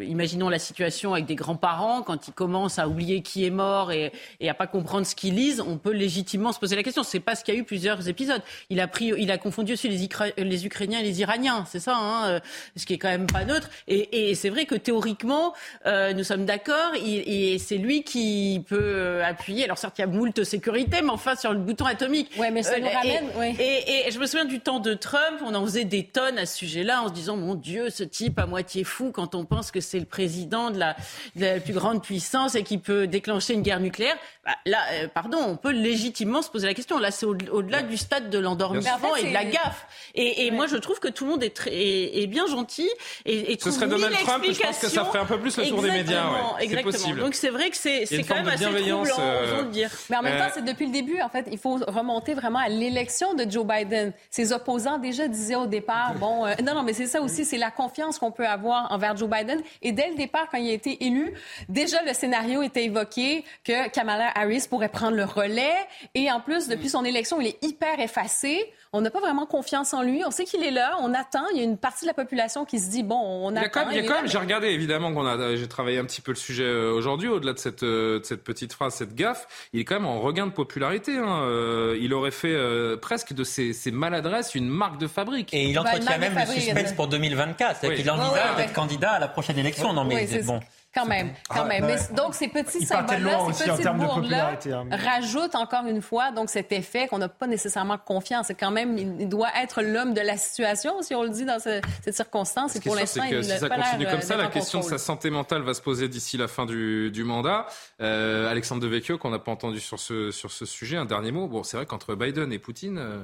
imaginons 0.00 0.48
la 0.48 0.58
situation 0.58 1.14
avec 1.14 1.26
des 1.26 1.34
grands-parents 1.34 2.02
quand 2.02 2.28
ils 2.28 2.32
commencent 2.32 2.78
à 2.78 2.88
oublier 2.88 3.22
qui 3.22 3.44
est 3.44 3.50
mort 3.50 3.92
et, 3.92 4.12
et 4.40 4.48
à 4.48 4.54
pas 4.54 4.66
comprendre 4.66 5.06
ce 5.06 5.14
qu'ils 5.14 5.34
lisent, 5.34 5.60
on 5.60 5.78
peut 5.78 5.92
légitimement 5.92 6.52
se 6.52 6.58
poser 6.58 6.76
la 6.76 6.82
question. 6.82 7.02
C'est 7.02 7.20
pas 7.20 7.34
ce 7.34 7.44
qu'il 7.44 7.54
y 7.54 7.56
a 7.56 7.60
eu 7.60 7.64
plusieurs 7.64 8.08
épisodes. 8.08 8.42
Il 8.70 8.80
a 8.80 8.88
pris, 8.88 9.12
il 9.16 9.30
a 9.30 9.38
confondu 9.38 9.74
aussi 9.74 9.88
les, 9.88 10.66
Ukrainiens 10.66 11.00
et 11.00 11.04
les 11.04 11.20
Iraniens, 11.20 11.64
c'est 11.68 11.78
ça, 11.78 11.96
hein, 11.96 12.28
euh, 12.28 12.40
ce 12.76 12.86
qui 12.86 12.94
est 12.94 12.98
quand 12.98 13.08
même 13.08 13.26
pas 13.26 13.44
neutre. 13.44 13.68
Et, 13.86 14.30
et 14.30 14.34
c'est 14.34 14.48
vrai 14.48 14.66
que 14.66 14.74
théoriquement, 14.74 15.54
euh, 15.86 16.12
nous 16.12 16.24
sommes 16.24 16.44
d'accord. 16.44 16.92
Et 16.94 17.58
c'est 17.58 17.78
lui 17.78 18.02
qui 18.02 18.64
peut 18.68 19.22
appuyer. 19.24 19.64
Alors 19.64 19.78
certes, 19.78 19.98
il 19.98 20.02
y 20.02 20.04
a 20.04 20.06
moult 20.06 20.42
sécurité, 20.44 21.02
mais 21.02 21.10
enfin 21.10 21.34
sur 21.36 21.52
le 21.52 21.58
bouton 21.58 21.86
atomique. 21.86 22.30
Ouais, 22.38 22.50
mais 22.50 22.62
ça 22.62 22.74
euh, 22.74 22.80
nous 22.80 22.88
ramène. 22.88 23.30
Et, 23.58 24.06
et, 24.06 24.10
je 24.10 24.18
me 24.18 24.26
souviens 24.26 24.44
du 24.44 24.60
temps 24.60 24.80
de 24.80 24.94
Trump, 24.94 25.40
on 25.44 25.54
en 25.54 25.64
faisait 25.64 25.84
des 25.84 26.04
tonnes 26.04 26.38
à 26.38 26.46
ce 26.46 26.56
sujet-là, 26.58 27.02
en 27.02 27.08
se 27.08 27.12
disant 27.12 27.36
mon 27.36 27.54
Dieu, 27.54 27.90
ce 27.90 28.02
type 28.02 28.38
à 28.38 28.46
moitié 28.46 28.84
fou 28.84 29.12
quand 29.12 29.34
on 29.34 29.44
pense 29.44 29.70
que 29.70 29.80
c'est 29.80 29.98
le 29.98 30.06
président 30.06 30.70
de 30.70 30.78
la, 30.78 30.96
de 31.36 31.44
la, 31.44 31.60
plus 31.60 31.74
grande 31.74 32.02
puissance 32.02 32.54
et 32.54 32.62
qui 32.62 32.78
peut 32.78 33.06
déclencher 33.06 33.54
une 33.54 33.62
guerre 33.62 33.80
nucléaire. 33.80 34.16
Bah, 34.44 34.52
là, 34.64 34.78
euh, 34.92 35.08
pardon, 35.08 35.38
on 35.40 35.56
peut 35.56 35.72
légitimement 35.72 36.42
se 36.42 36.50
poser 36.50 36.66
la 36.66 36.74
question. 36.74 36.98
Là, 36.98 37.10
c'est 37.10 37.26
au-delà 37.26 37.82
du 37.82 37.96
stade 37.96 38.30
de 38.30 38.38
l'endormissement 38.38 39.16
et 39.16 39.28
de 39.28 39.32
la 39.32 39.44
gaffe. 39.44 39.86
Et, 40.14 40.46
et 40.46 40.50
moi, 40.50 40.66
je 40.66 40.76
trouve 40.76 41.00
que 41.00 41.08
tout 41.08 41.24
le 41.24 41.30
monde 41.30 41.42
est, 41.42 41.54
très, 41.54 41.72
est, 41.72 42.26
bien 42.26 42.46
gentil 42.46 42.88
et, 43.24 43.52
et 43.52 43.58
Ce 43.60 43.70
serait 43.70 43.88
Donald 43.88 44.14
Trump, 44.24 44.44
je 44.48 44.60
pense 44.60 44.78
que 44.78 44.88
ça 44.88 45.04
ferait 45.04 45.18
un 45.18 45.24
peu 45.24 45.38
plus 45.38 45.56
le 45.56 45.68
tour 45.68 45.82
des 45.82 45.90
médias. 45.90 46.26
Ouais. 46.30 46.64
Exactement. 46.64 46.92
Possible. 46.92 47.20
Donc 47.20 47.34
c'est 47.34 47.50
vrai 47.50 47.70
que 47.70 47.76
c'est 47.76 48.06
quand 48.26 48.36
même 48.36 48.48
assez 48.48 48.64
troublant, 48.64 49.04
euh... 49.18 49.62
de 49.62 49.70
dire. 49.70 49.90
Mais 50.10 50.16
en 50.16 50.22
même 50.22 50.38
temps, 50.38 50.50
c'est 50.54 50.64
depuis 50.64 50.86
le 50.86 50.92
début, 50.92 51.18
en 51.26 51.28
fait, 51.28 51.48
il 51.50 51.58
faut 51.58 51.78
remonter 51.88 52.34
vraiment 52.34 52.60
à 52.60 52.68
l'élection 52.68 53.34
de 53.34 53.50
Joe 53.50 53.66
Biden. 53.66 54.12
Ses 54.30 54.52
opposants 54.52 54.98
déjà 54.98 55.26
disaient 55.26 55.56
au 55.56 55.66
départ, 55.66 56.14
bon, 56.20 56.46
euh, 56.46 56.54
non, 56.64 56.74
non, 56.74 56.82
mais 56.84 56.92
c'est 56.92 57.06
ça 57.06 57.20
aussi, 57.20 57.44
c'est 57.44 57.58
la 57.58 57.72
confiance 57.72 58.18
qu'on 58.18 58.30
peut 58.30 58.46
avoir 58.46 58.92
envers 58.92 59.16
Joe 59.16 59.28
Biden. 59.28 59.60
Et 59.82 59.90
dès 59.90 60.08
le 60.08 60.14
départ, 60.14 60.46
quand 60.50 60.58
il 60.58 60.70
a 60.70 60.72
été 60.72 61.04
élu, 61.04 61.34
déjà 61.68 62.02
le 62.04 62.14
scénario 62.14 62.62
était 62.62 62.84
évoqué 62.84 63.44
que 63.64 63.88
Kamala 63.88 64.30
Harris 64.36 64.66
pourrait 64.70 64.88
prendre 64.88 65.16
le 65.16 65.24
relais. 65.24 65.74
Et 66.14 66.30
en 66.30 66.40
plus, 66.40 66.68
depuis 66.68 66.88
son 66.88 67.04
élection, 67.04 67.40
il 67.40 67.48
est 67.48 67.64
hyper 67.64 67.98
effacé. 67.98 68.72
On 68.92 69.00
n'a 69.00 69.10
pas 69.10 69.20
vraiment 69.20 69.46
confiance 69.46 69.94
en 69.94 70.02
lui. 70.02 70.22
On 70.26 70.30
sait 70.30 70.44
qu'il 70.44 70.62
est 70.62 70.70
là, 70.70 70.96
on 71.00 71.14
attend. 71.14 71.44
Il 71.52 71.58
y 71.58 71.60
a 71.60 71.64
une 71.64 71.78
partie 71.78 72.04
de 72.04 72.08
la 72.08 72.14
population 72.14 72.64
qui 72.64 72.78
se 72.78 72.90
dit 72.90 73.02
bon, 73.02 73.18
on 73.18 73.50
il 73.50 73.58
attend. 73.58 73.90
il 73.90 73.96
y 73.96 74.00
a 74.00 74.02
quand 74.02 74.14
même, 74.14 74.28
j'ai 74.28 74.38
regardé 74.38 74.68
évidemment 74.68 75.12
qu'on 75.12 75.26
a, 75.26 75.56
j'ai 75.56 75.68
travaillé 75.68 75.98
un 75.98 76.04
petit 76.04 76.20
peu 76.20 76.32
le 76.32 76.36
sujet 76.36 76.64
euh, 76.64 76.92
aujourd'hui, 76.92 77.28
au-delà 77.28 77.52
de 77.52 77.58
cette, 77.58 77.84
de 77.84 78.20
cette 78.22 78.44
petite 78.44 78.72
phrase, 78.72 78.94
cette 78.94 79.14
gaffe. 79.14 79.46
Il 79.72 79.80
est 79.80 79.84
quand 79.84 79.96
même 79.96 80.06
en 80.06 80.20
regain 80.20 80.46
de 80.46 80.52
popularité. 80.52 81.16
Hein. 81.16 81.94
il 82.00 82.12
aurait 82.14 82.30
fait 82.30 82.56
presque 83.00 83.32
de 83.32 83.44
ses, 83.44 83.72
ses, 83.72 83.90
maladresses 83.90 84.54
une 84.54 84.68
marque 84.68 84.98
de 84.98 85.06
fabrique. 85.06 85.52
Et 85.54 85.64
il 85.64 85.74
bah, 85.74 85.82
entretient 85.82 86.18
même 86.18 86.34
le 86.34 86.46
suspense 86.46 86.92
pour 86.92 87.08
2024. 87.08 87.78
C'est 87.80 87.94
qu'il 87.94 88.10
envisage 88.10 88.56
d'être 88.56 88.72
candidat 88.72 89.12
à 89.12 89.18
la 89.18 89.28
prochaine 89.28 89.58
élection. 89.58 89.92
Non, 89.92 90.04
mais 90.04 90.26
bon. 90.42 90.60
Quand 90.96 91.04
même, 91.04 91.30
quand 91.50 91.60
ah, 91.60 91.64
même. 91.64 91.84
Mais, 91.84 91.98
donc, 92.14 92.34
ces 92.34 92.48
petits 92.48 92.86
symboles-là, 92.86 93.52
ces 93.52 93.68
petites 93.68 93.86
bourdes-là 93.86 94.58
hein. 94.72 94.86
rajoutent 94.90 95.54
encore 95.54 95.84
une 95.84 96.00
fois 96.00 96.32
donc 96.32 96.48
cet 96.48 96.72
effet 96.72 97.06
qu'on 97.06 97.18
n'a 97.18 97.28
pas 97.28 97.46
nécessairement 97.46 97.98
confiance. 97.98 98.46
C'est 98.46 98.54
quand 98.54 98.70
même, 98.70 98.96
il 98.96 99.28
doit 99.28 99.50
être 99.62 99.82
l'homme 99.82 100.14
de 100.14 100.22
la 100.22 100.38
situation, 100.38 101.02
si 101.02 101.14
on 101.14 101.22
le 101.22 101.28
dit 101.28 101.44
dans 101.44 101.58
cette 101.58 102.14
circonstance. 102.14 102.76
Et 102.76 102.80
pour 102.80 102.96
l'instant, 102.96 103.24
il 103.24 103.44
si 103.44 103.50
ça 103.50 103.68
continue 103.68 104.06
comme 104.06 104.22
ça, 104.22 104.36
la 104.38 104.46
question 104.46 104.80
de 104.80 104.86
sa 104.86 104.96
santé 104.96 105.28
mentale 105.28 105.60
va 105.60 105.74
se 105.74 105.82
poser 105.82 106.08
d'ici 106.08 106.38
la 106.38 106.48
fin 106.48 106.64
du, 106.64 107.10
du 107.10 107.24
mandat. 107.24 107.66
Euh, 108.00 108.50
Alexandre 108.50 108.80
Devecchio, 108.80 109.18
qu'on 109.18 109.30
n'a 109.30 109.38
pas 109.38 109.52
entendu 109.52 109.80
sur 109.80 110.00
ce, 110.00 110.30
sur 110.30 110.50
ce 110.50 110.64
sujet, 110.64 110.96
un 110.96 111.04
dernier 111.04 111.30
mot. 111.30 111.46
Bon, 111.46 111.62
c'est 111.62 111.76
vrai 111.76 111.84
qu'entre 111.84 112.14
Biden 112.14 112.54
et 112.54 112.58
Poutine... 112.58 112.96
Euh, 112.98 113.18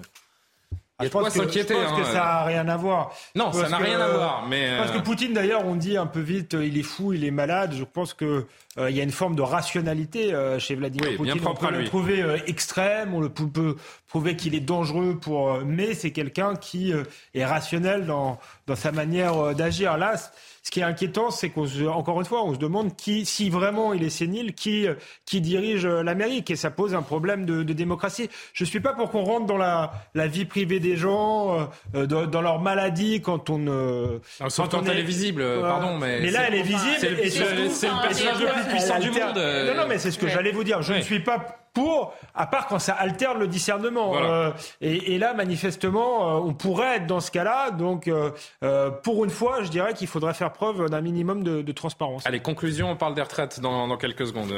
il 1.03 1.05
y 1.05 1.07
a 1.07 1.09
je 1.09 1.13
pense, 1.13 1.35
que, 1.35 1.43
je 1.43 1.63
pense 1.63 1.99
que, 1.99 2.05
ça 2.05 2.15
n'a 2.15 2.45
rien 2.45 2.69
à 2.69 2.77
voir. 2.77 3.13
Non, 3.35 3.53
ça 3.53 3.69
n'a 3.69 3.79
rien 3.79 4.01
à 4.01 4.09
voir. 4.09 4.47
Mais 4.49 4.77
Parce 4.79 4.91
que 4.91 4.99
euh, 4.99 5.03
Poutine, 5.03 5.33
d'ailleurs, 5.33 5.67
on 5.67 5.75
dit 5.75 5.97
un 5.97 6.07
peu 6.07 6.21
vite, 6.21 6.55
il 6.61 6.79
est 6.79 6.83
fou, 6.83 7.13
il 7.13 7.25
est 7.25 7.31
malade. 7.31 7.75
Je 7.77 7.85
pense 7.85 8.15
qu'il 8.15 8.45
euh, 8.79 8.91
y 8.91 9.01
a 9.01 9.03
une 9.03 9.11
forme 9.11 9.35
de 9.35 9.43
rationalité 9.43 10.33
euh, 10.33 10.59
chez 10.59 10.75
Vladimir 10.75 11.17
Poutine. 11.17 11.41
on 11.45 11.55
peut 11.55 11.71
le 11.71 11.85
trouver 11.85 12.25
extrême, 12.47 13.15
on 13.15 13.21
le 13.21 13.29
peut 13.29 13.77
prouver 14.09 14.37
qu'il 14.37 14.55
est 14.55 14.61
dangereux 14.61 15.19
pour. 15.21 15.59
mais 15.65 15.95
c'est 15.95 16.13
quelqu'un 16.13 16.55
qui 16.57 16.93
est 17.35 17.45
rationnel 17.45 18.07
dans, 18.07 18.39
dans 18.67 18.77
sa 18.77 18.93
manière 18.93 19.55
d'agir. 19.55 19.97
Là, 19.97 20.15
ce 20.63 20.71
qui 20.71 20.81
est 20.81 20.85
inquiétant, 20.85 21.31
c'est 21.31 21.51
qu'encore 21.51 22.21
une 22.21 22.27
fois, 22.27 22.45
on 22.45 22.55
se 22.55 22.59
demande 22.59 22.95
qui, 22.95 23.27
si 23.27 23.51
vraiment 23.51 23.93
il 23.93 24.05
est 24.05 24.11
sénile, 24.11 24.55
qui, 24.55 24.87
qui 25.27 25.41
dirige 25.41 25.87
l'Amérique. 25.87 26.51
Et 26.51 26.57
ça 26.57 26.71
pose 26.71 26.95
un 26.95 27.03
problème 27.03 27.45
de, 27.45 27.65
de 27.65 27.73
démocratie. 27.73 28.31
Je 28.53 28.63
ne 28.63 28.69
suis 28.69 28.81
pas 28.81 28.93
pour 28.93 29.11
qu'on 29.11 29.25
rentre 29.25 29.47
dans 29.47 29.57
la, 29.57 29.93
la, 30.15 30.29
vie 30.29 30.45
privée 30.45 30.79
des 30.79 30.97
gens, 30.97 31.69
euh, 31.95 32.07
dans, 32.07 32.27
dans, 32.27 32.41
leur 32.41 32.61
maladie, 32.61 33.21
quand 33.21 33.51
on. 33.51 33.67
Euh, 33.67 34.19
quand, 34.39 34.69
quand 34.69 34.89
elle 34.89 35.01
est 35.01 35.03
visible, 35.03 35.45
pardon, 35.61 35.99
mais. 35.99 36.21
Mais 36.21 36.31
là, 36.31 36.43
elle 36.47 36.55
est 36.55 36.63
visible. 36.63 36.97
C'est 36.99 37.11
le, 37.11 37.17
personnage 37.17 38.41
le 38.41 38.63
plus 38.63 38.71
puissant 38.71 39.01
du 39.01 39.11
monde. 39.11 39.37
Non, 39.37 39.75
non, 39.83 39.89
mais 39.89 39.99
c'est 39.99 40.13
ce 40.13 40.19
que 40.19 40.29
j'allais 40.29 40.53
vous 40.53 40.65
dire. 40.65 40.83
Je 40.83 40.95
ne 40.95 41.01
suis 41.01 41.21
pas 41.21 41.39
pour, 41.73 42.15
à 42.35 42.47
part 42.47 42.67
quand 42.67 42.79
ça 42.79 42.95
alterne 42.95 43.39
le 43.39 43.49
discernement. 43.49 44.13
Euh, 44.17 44.51
et, 44.81 45.15
et, 45.15 45.19
là, 45.19 45.35
manifestement, 45.35 46.37
euh, 46.37 46.41
on 46.41 46.55
pourrait 46.55 46.97
être 46.97 47.07
dans 47.07 47.21
ce 47.21 47.31
cas-là. 47.31 47.71
Donc, 47.71 48.09
euh, 48.09 48.91
pour 49.03 49.25
une 49.25 49.31
fois, 49.31 49.63
je 49.63 49.69
dirais 49.69 49.95
qu'il 49.95 50.07
faudrait 50.07 50.35
faire 50.35 50.53
preuve 50.53 50.91
d'un 50.91 51.01
minimum 51.01 51.43
de, 51.43 51.63
de, 51.63 51.73
transparence. 51.73 52.27
Allez, 52.27 52.41
conclusion, 52.41 52.91
on 52.91 52.97
parle 52.97 53.15
des 53.15 53.23
retraites 53.23 53.61
dans, 53.61 53.89
dans 53.89 53.97
quelques 53.97 54.27
secondes. 54.27 54.53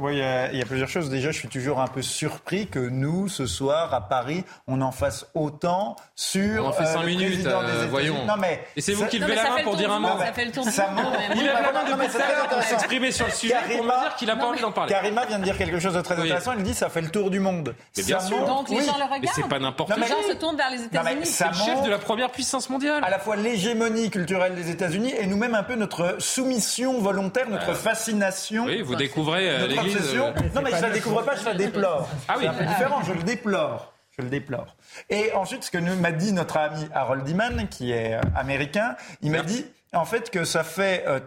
Oui, 0.00 0.12
il 0.12 0.18
y, 0.18 0.22
a, 0.22 0.52
y, 0.52 0.62
a 0.62 0.64
plusieurs 0.64 0.88
choses. 0.88 1.10
Déjà, 1.10 1.30
je 1.30 1.38
suis 1.38 1.48
toujours 1.48 1.80
un 1.80 1.86
peu 1.86 2.02
surpris 2.02 2.66
que 2.66 2.78
nous, 2.78 3.28
ce 3.28 3.46
soir, 3.46 3.92
à 3.92 4.00
Paris, 4.08 4.44
on 4.66 4.80
en 4.80 4.92
fasse 4.92 5.26
autant 5.34 5.96
sur. 6.14 6.64
On 6.64 6.68
en 6.68 6.72
fait 6.72 6.86
5 6.86 7.04
minutes, 7.04 7.46
voyons. 7.90 8.24
Non, 8.26 8.34
mais, 8.38 8.64
et 8.76 8.80
c'est 8.80 8.92
vous 8.92 9.06
qui 9.06 9.18
levez 9.18 9.34
la 9.34 9.50
main 9.50 9.62
pour 9.62 9.76
dire 9.76 9.92
un 9.92 10.00
mot. 10.00 10.18
Ça 10.18 10.32
fait 10.32 10.46
le 10.46 10.52
tour 10.52 10.64
du 10.64 10.70
monde. 10.70 11.14
Il 11.34 11.42
lève 11.42 11.54
la 11.62 11.72
main 11.72 11.84
depuis 11.90 12.08
tout 12.08 12.16
à 12.16 12.28
l'heure 12.28 12.48
pour 12.48 12.62
s'exprimer 12.62 13.12
sur 13.12 13.26
le 13.26 13.32
sujet 13.32 13.54
pour 13.76 13.84
me 13.84 13.90
dire 13.90 14.16
qu'il 14.16 14.28
n'a 14.28 14.36
pas 14.36 14.46
envie 14.46 14.60
d'en 14.60 14.72
parler. 14.72 14.92
Karima 14.92 15.26
vient 15.26 15.38
de 15.38 15.44
dire 15.44 15.58
quelque 15.58 15.78
chose 15.78 15.94
de 15.94 16.00
très 16.00 16.21
intéressant. 16.22 16.52
Il 16.52 16.62
dit 16.62 16.74
ça 16.74 16.88
fait 16.88 17.00
le 17.00 17.10
tour 17.10 17.30
du 17.30 17.40
monde. 17.40 17.74
Mais 17.96 18.02
bien 18.02 18.20
sûr. 18.20 18.44
Donc 18.46 18.68
les 18.68 18.84
gens 18.84 18.96
le 18.98 19.04
regardent. 19.04 19.22
Mais 19.22 19.28
c'est 19.34 19.48
pas 19.48 19.58
n'importe 19.58 19.92
quoi. 19.92 20.02
Les 20.02 20.08
gens 20.08 20.22
se 20.28 20.34
tournent 20.34 20.56
vers 20.56 20.70
les 20.70 20.82
États-Unis. 20.84 21.26
C'est 21.26 21.48
le 21.48 21.54
chef 21.54 21.82
de 21.82 21.90
la 21.90 21.98
première 21.98 22.30
puissance 22.30 22.68
mondiale. 22.70 23.02
À 23.04 23.10
la 23.10 23.18
fois 23.18 23.36
l'hégémonie 23.36 24.10
culturelle 24.10 24.54
des 24.54 24.70
États-Unis 24.70 25.12
et 25.18 25.26
nous-mêmes 25.26 25.54
un 25.54 25.62
peu 25.62 25.74
notre 25.74 26.16
soumission 26.20 27.00
volontaire, 27.00 27.48
notre 27.48 27.70
euh, 27.70 27.74
fascination. 27.74 28.64
Oui, 28.64 28.82
vous 28.82 28.94
découvrez 28.94 29.50
euh, 29.50 29.66
l'Église. 29.66 30.14
Euh, 30.14 30.32
non, 30.54 30.62
mais 30.62 30.70
je 30.70 30.82
la 30.82 30.90
découvre 30.90 31.22
pas, 31.22 31.36
je 31.36 31.44
la 31.44 31.54
déplore. 31.54 32.08
Ah 32.28 32.34
oui. 32.36 32.42
C'est 32.44 32.48
un 32.48 32.54
peu 32.54 32.64
différent. 32.64 33.02
Je 33.06 33.12
le 33.12 33.22
déplore. 33.22 33.92
Je 34.16 34.22
le 34.22 34.28
déplore. 34.28 34.76
Et 35.08 35.32
ensuite, 35.32 35.64
ce 35.64 35.70
que 35.70 35.78
m'a 35.78 36.12
dit 36.12 36.32
notre 36.32 36.58
ami 36.58 36.86
Harold 36.94 37.26
Iman, 37.28 37.66
qui 37.68 37.92
est 37.92 38.18
américain, 38.36 38.94
il 39.22 39.30
m'a 39.30 39.40
dit 39.40 39.64
en 39.94 40.04
fait 40.04 40.30
que 40.30 40.44
ça 40.44 40.64
fait 40.64 41.04
euh, 41.06 41.20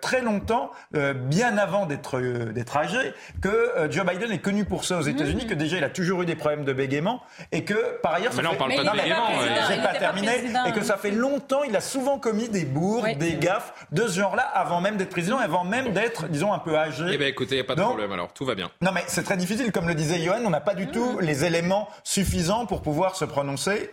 très 0.00 0.22
longtemps, 0.22 0.70
euh, 0.94 1.12
bien 1.12 1.58
avant 1.58 1.86
d'être 1.86 2.18
euh, 2.18 2.52
d'être 2.52 2.76
âgé, 2.76 3.12
que 3.42 3.88
Joe 3.90 4.04
Biden 4.06 4.32
est 4.32 4.38
connu 4.38 4.64
pour 4.64 4.84
ça 4.84 4.98
aux 4.98 5.02
États-Unis, 5.02 5.46
que 5.46 5.54
déjà 5.54 5.78
il 5.78 5.84
a 5.84 5.90
toujours 5.90 6.22
eu 6.22 6.26
des 6.26 6.34
problèmes 6.34 6.64
de 6.64 6.72
bégaiement 6.72 7.20
et 7.52 7.64
que 7.64 7.98
par 8.02 8.14
ailleurs, 8.14 8.32
mais 8.36 8.42
là 8.42 8.50
on 8.52 8.56
parle 8.56 8.74
pas 8.74 8.84
de 8.84 8.96
bégaiement, 8.96 9.28
j'ai 9.68 9.82
pas 9.82 9.94
terminé, 9.94 10.32
et 10.66 10.72
que 10.72 10.82
ça 10.82 10.96
fait 10.96 11.10
longtemps, 11.10 11.62
il 11.64 11.76
a 11.76 11.80
souvent 11.80 12.18
commis 12.18 12.48
des 12.48 12.64
bourres, 12.64 13.06
des 13.18 13.34
gaffes 13.34 13.86
de 13.92 14.06
ce 14.06 14.18
genre-là 14.20 14.42
avant 14.42 14.80
même 14.80 14.96
d'être 14.96 15.10
président, 15.10 15.38
avant 15.38 15.64
même 15.64 15.92
d'être, 15.92 16.28
disons, 16.28 16.52
un 16.52 16.58
peu 16.58 16.76
âgé. 16.76 17.04
Eh 17.10 17.18
bien 17.18 17.28
écoutez, 17.28 17.56
il 17.56 17.58
n'y 17.58 17.64
a 17.64 17.64
pas 17.64 17.74
de 17.74 17.82
problème 17.82 18.12
alors, 18.12 18.32
tout 18.32 18.44
va 18.44 18.54
bien. 18.54 18.70
Non 18.80 18.90
mais 18.92 19.04
c'est 19.06 19.22
très 19.22 19.36
difficile, 19.36 19.72
comme 19.72 19.88
le 19.88 19.94
disait 19.94 20.20
Johan, 20.20 20.40
on 20.44 20.50
n'a 20.50 20.60
pas 20.60 20.74
du 20.74 20.88
tout 20.88 21.18
les 21.20 21.44
éléments 21.44 21.88
suffisants 22.04 22.66
pour 22.66 22.82
pouvoir 22.82 23.16
se 23.16 23.24
prononcer. 23.24 23.90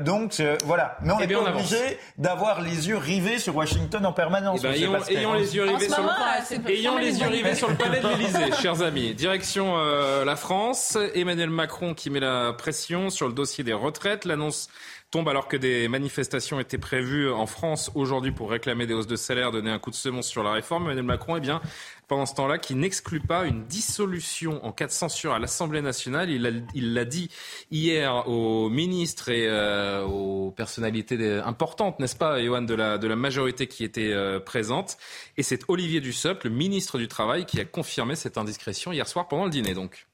donc 0.00 0.42
voilà, 0.64 0.96
mais 1.02 1.12
on 1.12 1.20
eh 1.20 1.24
est 1.24 1.26
bien, 1.26 1.38
obligé 1.38 1.98
d'avoir 2.18 2.60
les 2.60 2.88
yeux 2.88 2.96
rivés 2.96 3.38
sur 3.38 3.56
Washington 3.56 4.04
en 4.06 4.12
permanence. 4.12 4.53
Eh 4.56 4.60
ben, 4.60 4.72
ayons, 4.72 5.34
les 5.34 5.56
yeux 5.56 5.64
rivés 5.64 5.88
sur 5.88 6.02
le, 6.02 6.70
ayons 6.70 6.98
les 6.98 7.20
yeux 7.20 7.28
rivés 7.28 7.54
sur 7.54 7.68
le 7.68 7.76
palais 7.76 8.00
de 8.00 8.08
l'Élysée, 8.08 8.52
chers 8.62 8.82
amis. 8.82 9.14
Direction 9.14 9.76
euh, 9.76 10.24
la 10.24 10.36
France, 10.36 10.98
Emmanuel 11.14 11.50
Macron 11.50 11.94
qui 11.94 12.10
met 12.10 12.20
la 12.20 12.52
pression 12.52 13.10
sur 13.10 13.28
le 13.28 13.34
dossier 13.34 13.64
des 13.64 13.72
retraites. 13.72 14.24
L'annonce 14.24 14.68
tombe 15.10 15.28
alors 15.28 15.46
que 15.46 15.56
des 15.56 15.86
manifestations 15.86 16.58
étaient 16.58 16.78
prévues 16.78 17.30
en 17.30 17.46
France 17.46 17.90
aujourd'hui 17.94 18.32
pour 18.32 18.50
réclamer 18.50 18.86
des 18.86 18.94
hausses 18.94 19.06
de 19.06 19.14
salaire, 19.14 19.52
donner 19.52 19.70
un 19.70 19.78
coup 19.78 19.90
de 19.90 19.94
semonce 19.94 20.26
sur 20.26 20.42
la 20.42 20.50
réforme. 20.50 20.84
Emmanuel 20.84 21.04
Macron, 21.04 21.36
eh 21.36 21.40
bien, 21.40 21.60
pendant 22.08 22.26
ce 22.26 22.34
temps-là, 22.34 22.58
qui 22.58 22.74
n'exclut 22.74 23.20
pas 23.20 23.44
une 23.44 23.64
dissolution 23.64 24.64
en 24.64 24.72
cas 24.72 24.86
de 24.86 24.92
censure 24.92 25.32
à 25.32 25.38
l'Assemblée 25.38 25.82
nationale. 25.82 26.30
Il 26.30 26.94
l'a 26.94 27.04
dit 27.04 27.30
hier 27.70 28.28
aux 28.28 28.68
ministres 28.68 29.28
et 29.28 29.46
euh, 29.48 30.04
aux 30.04 30.50
personnalités 30.50 31.38
importantes, 31.38 31.98
n'est-ce 32.00 32.16
pas, 32.16 32.42
Johan, 32.42 32.62
de 32.62 32.74
la, 32.74 33.16
majorité 33.16 33.66
qui 33.66 33.84
était 33.84 34.12
euh, 34.12 34.40
présente. 34.40 34.96
Et 35.36 35.42
c'est 35.42 35.60
Olivier 35.68 36.00
Dussopt, 36.00 36.44
le 36.44 36.50
ministre 36.50 36.98
du 36.98 37.08
Travail, 37.08 37.46
qui 37.46 37.60
a 37.60 37.64
confirmé 37.64 38.16
cette 38.16 38.38
indiscrétion 38.38 38.92
hier 38.92 39.08
soir 39.08 39.28
pendant 39.28 39.44
le 39.44 39.50
dîner, 39.50 39.74
donc. 39.74 40.06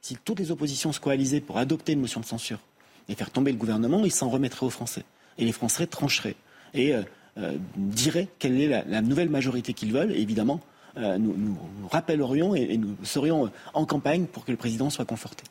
Si 0.00 0.16
toutes 0.16 0.40
les 0.40 0.50
oppositions 0.50 0.92
se 0.92 0.98
coalisaient 0.98 1.40
pour 1.40 1.58
adopter 1.58 1.92
une 1.92 2.00
motion 2.00 2.20
de 2.20 2.26
censure 2.26 2.58
et 3.08 3.14
faire 3.14 3.30
tomber 3.30 3.52
le 3.52 3.58
gouvernement, 3.58 4.04
ils 4.04 4.12
s'en 4.12 4.28
remettraient 4.28 4.66
aux 4.66 4.70
Français. 4.70 5.04
Et 5.38 5.44
les 5.44 5.52
Français 5.52 5.86
trancheraient. 5.86 6.34
Et 6.74 6.92
euh, 6.92 7.02
diraient 7.76 8.28
quelle 8.38 8.60
est 8.60 8.84
la, 8.86 9.00
nouvelle 9.00 9.30
majorité 9.30 9.72
qu'ils 9.72 9.92
veulent. 9.92 10.12
évidemment, 10.12 10.60
euh, 10.98 11.16
nous, 11.16 11.34
nous, 11.36 11.56
rappellerions 11.90 12.54
et, 12.54 12.76
nous 12.76 12.96
serions 13.02 13.50
en 13.72 13.86
campagne 13.86 14.26
pour 14.26 14.44
que 14.44 14.50
le 14.50 14.58
président 14.58 14.90
soit 14.90 15.06
conforté. 15.06 15.44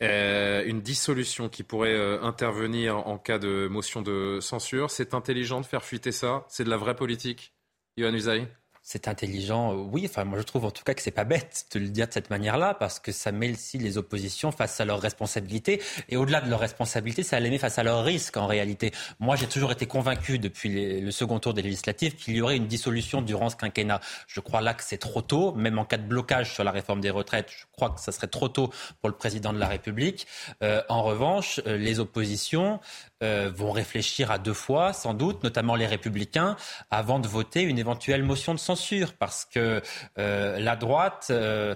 une 0.00 0.80
dissolution 0.82 1.48
qui 1.48 1.62
pourrait 1.62 2.18
intervenir 2.20 3.06
en 3.06 3.18
cas 3.18 3.38
de 3.38 3.68
motion 3.68 4.02
de 4.02 4.38
censure, 4.40 4.90
c'est 4.90 5.14
intelligent 5.14 5.60
de 5.60 5.66
faire 5.66 5.84
fuiter 5.84 6.12
ça? 6.12 6.44
C'est 6.48 6.64
de 6.64 6.70
la 6.70 6.76
vraie 6.76 6.96
politique 6.96 7.54
Yohann 7.96 8.14
Usaï? 8.14 8.46
C'est 8.92 9.08
intelligent, 9.08 9.72
euh, 9.72 9.76
oui. 9.76 10.06
Enfin, 10.06 10.24
moi, 10.24 10.38
je 10.38 10.44
trouve 10.44 10.66
en 10.66 10.70
tout 10.70 10.84
cas 10.84 10.92
que 10.92 11.00
c'est 11.00 11.10
pas 11.10 11.24
bête 11.24 11.64
de 11.72 11.78
le 11.78 11.88
dire 11.88 12.08
de 12.08 12.12
cette 12.12 12.28
manière-là, 12.28 12.74
parce 12.74 13.00
que 13.00 13.10
ça 13.10 13.32
met 13.32 13.52
aussi 13.52 13.78
les 13.78 13.96
oppositions 13.96 14.52
face 14.52 14.80
à 14.80 14.84
leurs 14.84 15.00
responsabilités. 15.00 15.80
Et 16.10 16.18
au-delà 16.18 16.42
de 16.42 16.50
leurs 16.50 16.60
responsabilités, 16.60 17.22
ça 17.22 17.40
les 17.40 17.48
met 17.48 17.56
face 17.56 17.78
à 17.78 17.84
leurs 17.84 18.04
risques, 18.04 18.36
en 18.36 18.46
réalité. 18.46 18.92
Moi, 19.18 19.36
j'ai 19.36 19.46
toujours 19.46 19.72
été 19.72 19.86
convaincu, 19.86 20.38
depuis 20.38 21.00
le 21.00 21.10
second 21.10 21.38
tour 21.38 21.54
des 21.54 21.62
législatives, 21.62 22.16
qu'il 22.16 22.36
y 22.36 22.42
aurait 22.42 22.58
une 22.58 22.66
dissolution 22.66 23.22
durant 23.22 23.48
ce 23.48 23.56
quinquennat. 23.56 24.00
Je 24.26 24.40
crois 24.40 24.60
là 24.60 24.74
que 24.74 24.84
c'est 24.84 24.98
trop 24.98 25.22
tôt, 25.22 25.54
même 25.54 25.78
en 25.78 25.86
cas 25.86 25.96
de 25.96 26.06
blocage 26.06 26.52
sur 26.52 26.62
la 26.62 26.70
réforme 26.70 27.00
des 27.00 27.10
retraites. 27.10 27.48
Je 27.50 27.64
crois 27.72 27.90
que 27.90 28.00
ça 28.00 28.12
serait 28.12 28.26
trop 28.26 28.48
tôt 28.48 28.70
pour 29.00 29.08
le 29.08 29.16
président 29.16 29.54
de 29.54 29.58
la 29.58 29.68
République. 29.68 30.26
Euh, 30.62 30.82
en 30.90 31.02
revanche, 31.02 31.60
euh, 31.66 31.78
les 31.78 31.98
oppositions 31.98 32.78
euh, 33.22 33.50
vont 33.54 33.70
réfléchir 33.70 34.30
à 34.30 34.38
deux 34.38 34.54
fois, 34.54 34.92
sans 34.92 35.14
doute, 35.14 35.42
notamment 35.44 35.74
les 35.76 35.86
républicains, 35.86 36.56
avant 36.90 37.18
de 37.18 37.28
voter 37.28 37.62
une 37.62 37.78
éventuelle 37.78 38.22
motion 38.22 38.54
de 38.54 38.58
censure, 38.58 39.12
parce 39.14 39.44
que 39.44 39.80
euh, 40.18 40.58
la 40.58 40.76
droite 40.76 41.28
euh, 41.30 41.74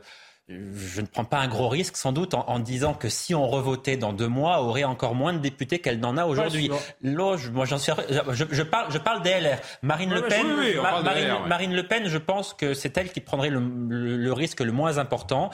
je 0.48 1.00
ne 1.00 1.06
prends 1.06 1.24
pas 1.24 1.38
un 1.38 1.48
gros 1.48 1.68
risque, 1.68 1.96
sans 1.96 2.12
doute, 2.12 2.34
en, 2.34 2.60
disant 2.60 2.94
que 2.94 3.08
si 3.08 3.34
on 3.34 3.48
revotait 3.48 3.96
dans 3.96 4.12
deux 4.12 4.28
mois, 4.28 4.62
aurait 4.62 4.84
encore 4.84 5.16
moins 5.16 5.32
de 5.32 5.38
députés 5.38 5.80
qu'elle 5.80 5.98
n'en 5.98 6.16
a 6.16 6.24
aujourd'hui. 6.24 6.70
Je, 7.02 7.50
moi, 7.50 7.64
j'en 7.64 7.78
suis, 7.78 7.92
je, 8.30 8.62
parle, 8.62 8.92
je 8.92 8.98
parle 8.98 9.22
des 9.22 9.30
LR. 9.30 9.58
Marine 9.82 10.14
Le 10.14 10.22
Pen, 10.22 10.46
Marine, 11.48 11.74
Le 11.74 11.82
Pen, 11.82 12.06
je 12.06 12.18
pense 12.18 12.54
que 12.54 12.74
c'est 12.74 12.96
elle 12.96 13.10
qui 13.10 13.20
prendrait 13.20 13.50
le, 13.50 14.32
risque 14.32 14.60
le 14.60 14.70
moins 14.70 14.98
important, 14.98 15.50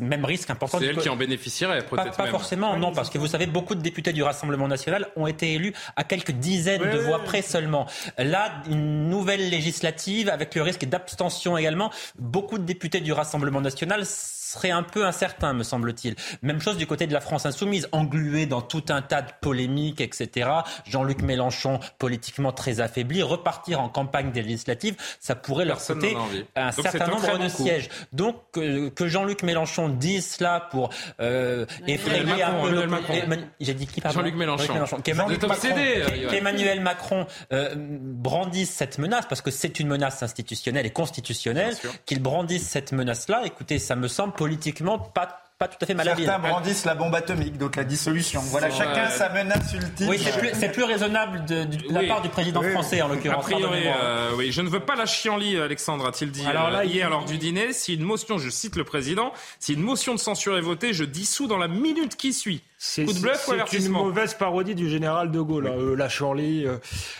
même 0.00 0.24
risque 0.24 0.50
important. 0.50 0.78
C'est 0.78 0.86
elle 0.86 0.98
qui 0.98 1.08
en 1.08 1.16
bénéficierait, 1.16 1.84
peut-être. 1.84 2.16
Pas, 2.16 2.26
forcément, 2.26 2.76
non, 2.76 2.92
parce 2.92 3.10
que 3.10 3.18
vous 3.18 3.26
savez, 3.26 3.46
beaucoup 3.46 3.74
de 3.74 3.82
députés 3.82 4.12
du 4.12 4.22
Rassemblement 4.22 4.68
national 4.68 5.08
ont 5.16 5.26
été 5.26 5.54
élus 5.54 5.72
à 5.96 6.04
quelques 6.04 6.32
dizaines 6.32 6.88
de 6.88 6.98
voix 6.98 7.24
près 7.24 7.42
seulement. 7.42 7.86
Là, 8.16 8.62
une 8.68 9.08
nouvelle 9.08 9.50
législative 9.50 10.28
avec 10.28 10.54
le 10.54 10.62
risque 10.62 10.84
d'abstention 10.84 11.58
également. 11.58 11.90
Beaucoup 12.16 12.58
de 12.58 12.64
députés 12.64 13.00
du 13.00 13.12
Rassemblement 13.12 13.60
national 13.60 14.06
serait 14.50 14.70
un 14.70 14.82
peu 14.82 15.06
incertain, 15.06 15.52
me 15.52 15.62
semble-t-il. 15.62 16.16
Même 16.42 16.60
chose 16.60 16.76
du 16.76 16.86
côté 16.86 17.06
de 17.06 17.12
la 17.12 17.20
France 17.20 17.46
insoumise, 17.46 17.88
engluée 17.92 18.46
dans 18.46 18.62
tout 18.62 18.84
un 18.88 19.02
tas 19.02 19.22
de 19.22 19.30
polémiques, 19.40 20.00
etc. 20.00 20.50
Jean-Luc 20.86 21.22
Mélenchon, 21.22 21.80
politiquement 21.98 22.52
très 22.52 22.80
affaibli, 22.80 23.22
repartir 23.22 23.80
en 23.80 23.88
campagne 23.88 24.32
des 24.32 24.42
législatives, 24.42 24.96
ça 25.20 25.34
pourrait 25.34 25.64
leur 25.64 25.84
coûter 25.84 26.16
un 26.56 26.72
certain 26.72 27.06
nombre 27.06 27.38
de 27.38 27.48
sièges. 27.48 27.88
Donc 28.12 28.36
que 28.52 29.08
Jean-Luc 29.08 29.42
Mélenchon 29.42 29.88
dise 29.88 30.36
cela 30.36 30.68
pour 30.70 30.90
euh, 31.20 31.66
effrayer 31.86 32.42
un 32.42 32.62
peu... 32.62 32.88
J'ai 33.60 33.74
dit 33.74 33.86
qui 33.86 34.00
Jean-Luc 34.00 34.34
Mélenchon. 34.34 34.86
Qu'Emmanuel 36.30 36.80
Macron 36.80 37.26
euh, 37.52 37.74
brandisse 37.76 38.70
cette 38.70 38.98
menace, 38.98 39.26
parce 39.26 39.42
que 39.42 39.50
c'est 39.50 39.80
une 39.80 39.88
menace 39.88 40.22
institutionnelle 40.22 40.86
et 40.86 40.90
constitutionnelle, 40.90 41.74
qu'il 42.06 42.20
brandisse 42.20 42.66
cette 42.66 42.92
menace-là, 42.92 43.42
écoutez, 43.44 43.78
ça 43.78 43.96
me 43.96 44.08
semble 44.08 44.32
politiquement 44.40 44.98
pas 44.98 45.36
pas 45.58 45.68
tout 45.68 45.76
à 45.82 45.84
fait 45.84 45.92
malhabile. 45.92 46.24
Certains 46.24 46.48
brandissent 46.48 46.86
la 46.86 46.94
bombe 46.94 47.14
atomique, 47.14 47.58
donc 47.58 47.76
la 47.76 47.84
dissolution. 47.84 48.40
Voilà, 48.40 48.70
chacun 48.70 49.10
sa 49.10 49.28
menace 49.28 49.74
ultime. 49.74 50.08
Oui, 50.08 50.18
c'est 50.54 50.72
plus, 50.72 50.84
raisonnable 50.84 51.44
de, 51.44 51.66
la 51.90 52.02
part 52.04 52.22
du 52.22 52.30
président 52.30 52.62
français, 52.62 53.02
en 53.02 53.08
l'occurrence. 53.08 53.44
A 53.44 53.50
priori, 53.50 53.82
euh, 53.84 54.30
oui, 54.38 54.52
je 54.52 54.62
ne 54.62 54.70
veux 54.70 54.80
pas 54.80 54.96
la 54.96 55.04
chienlit, 55.04 55.58
Alexandre, 55.58 56.06
a-t-il 56.06 56.30
dit 56.30 56.46
Alors 56.46 56.70
là, 56.70 56.86
hier 56.86 57.10
lors 57.10 57.26
du 57.26 57.36
dîner. 57.36 57.74
Si 57.74 57.92
une 57.92 58.04
motion, 58.04 58.38
je 58.38 58.48
cite 58.48 58.76
le 58.76 58.84
président, 58.84 59.34
si 59.58 59.74
une 59.74 59.82
motion 59.82 60.14
de 60.14 60.18
censure 60.18 60.56
est 60.56 60.62
votée, 60.62 60.94
je 60.94 61.04
dissous 61.04 61.46
dans 61.46 61.58
la 61.58 61.68
minute 61.68 62.16
qui 62.16 62.32
suit. 62.32 62.62
C'est 62.82 63.04
une 63.04 63.90
mauvaise 63.90 64.32
parodie 64.32 64.74
du 64.74 64.88
général 64.88 65.30
de 65.30 65.38
Gaulle, 65.38 65.66
hein, 65.66 65.74
euh, 65.76 65.94
la 65.94 66.08
Chorley. 66.08 66.64
Euh, 66.64 66.78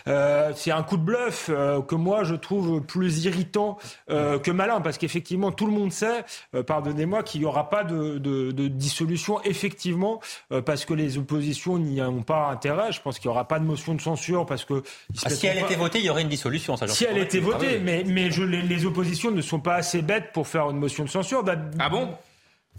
euh, 0.09 0.53
c'est 0.57 0.71
un 0.71 0.83
coup 0.83 0.97
de 0.97 1.03
bluff 1.03 1.51
que 1.87 1.95
moi 1.95 2.25
je 2.25 2.35
trouve 2.35 2.81
plus 2.81 3.27
irritant 3.27 3.77
que 4.09 4.51
malin, 4.51 4.81
parce 4.81 4.97
qu'effectivement 4.97 5.53
tout 5.53 5.67
le 5.67 5.73
monde 5.73 5.93
sait, 5.93 6.25
pardonnez-moi, 6.67 7.23
qu'il 7.25 7.43
n'y 7.43 7.47
aura 7.47 7.69
pas 7.69 7.85
de, 7.85 8.69
dissolution 8.69 9.43
effectivement, 9.43 10.21
parce 10.65 10.87
que 10.87 10.95
les 10.95 11.19
oppositions 11.19 11.77
n'y 11.77 12.01
ont 12.01 12.23
pas 12.23 12.49
intérêt. 12.49 12.91
Je 12.93 13.03
pense 13.03 13.19
qu'il 13.19 13.29
n'y 13.29 13.35
aura 13.35 13.47
pas 13.47 13.59
de 13.59 13.65
motion 13.65 13.95
de 13.95 14.01
censure, 14.01 14.47
parce 14.47 14.65
que 14.65 14.83
ah, 15.25 15.29
si 15.29 15.47
elle 15.47 15.59
était 15.59 15.77
votée, 15.77 15.99
il 15.99 16.07
y 16.07 16.11
aurait 16.11 16.23
une 16.23 16.29
dissolution. 16.29 16.79
Ça, 16.79 16.89
si 16.89 17.05
elle 17.05 17.19
était 17.19 17.39
votée, 17.39 17.77
ah 17.77 17.83
mais 17.85 18.03
mais 18.07 18.31
je, 18.31 18.45
les, 18.45 18.87
oppositions 18.87 19.31
ne 19.31 19.43
sont 19.43 19.61
pas 19.61 19.75
assez 19.75 20.01
bêtes 20.01 20.33
pour 20.33 20.49
faire 20.49 20.71
une 20.71 20.79
motion 20.79 21.05
de 21.05 21.11
censure. 21.11 21.45
Bah, 21.45 21.57
ah 21.79 21.91
bon? 21.91 22.09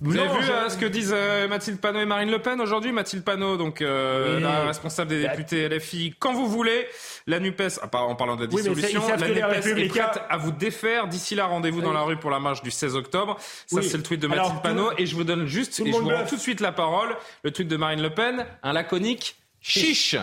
Vous 0.02 0.18
avez 0.18 0.28
vu 0.30 0.49
euh, 0.49 0.68
ce 0.70 0.78
que 0.78 0.86
disent 0.86 1.14
euh, 1.16 1.47
Mathilde 1.47 1.80
Panot 1.80 1.99
et 1.99 2.06
Marine 2.06 2.32
Le 2.32 2.39
Pen 2.39 2.60
aujourd'hui? 2.60 2.91
Mathilde 2.91 3.24
Panot, 3.24 3.56
donc 3.58 3.82
euh, 3.82 4.39
la 4.39 4.66
responsable 4.66 5.12
des 5.12 5.24
bah, 5.24 5.30
députés 5.30 5.70
LFI, 5.70 6.16
quand 6.18 6.34
vous 6.34 6.47
voulez, 6.47 6.88
la 7.28 7.39
NUPES, 7.39 7.80
en 7.84 8.16
parlant 8.16 8.36
de 8.36 8.41
la 8.41 8.47
dissolution, 8.47 9.02
la 9.08 9.28
NUPES 9.28 9.78
est 9.78 9.88
prête 9.89 10.20
à 10.28 10.38
vous 10.38 10.52
défaire. 10.52 11.08
D'ici 11.08 11.36
là, 11.36 11.45
rendez-vous 11.45 11.82
dans 11.82 11.93
la 11.93 12.02
rue 12.02 12.18
pour 12.18 12.32
la 12.32 12.39
marche 12.39 12.64
du 12.64 12.72
16 12.72 12.95
octobre. 12.95 13.38
Ça, 13.68 13.82
c'est 13.84 13.97
le 13.97 14.04
tweet 14.04 14.20
de 14.20 14.28
Mathilde 14.28 14.62
Panot. 14.64 14.91
Et 14.97 15.06
je 15.06 15.16
vous 15.16 15.24
donne 15.24 15.45
juste, 15.45 15.80
et 15.80 15.91
je 15.91 15.97
vous 15.97 16.10
rends 16.10 16.26
tout 16.26 16.36
de 16.36 16.41
suite 16.41 16.62
la 16.62 16.72
parole, 16.72 17.16
le 17.43 17.52
tweet 17.52 17.68
de 17.68 17.78
Marine 17.78 18.02
Le 18.02 18.10
Pen, 18.10 18.45
un 18.64 18.74
laconique 18.74 19.36
chiche. 19.62 20.16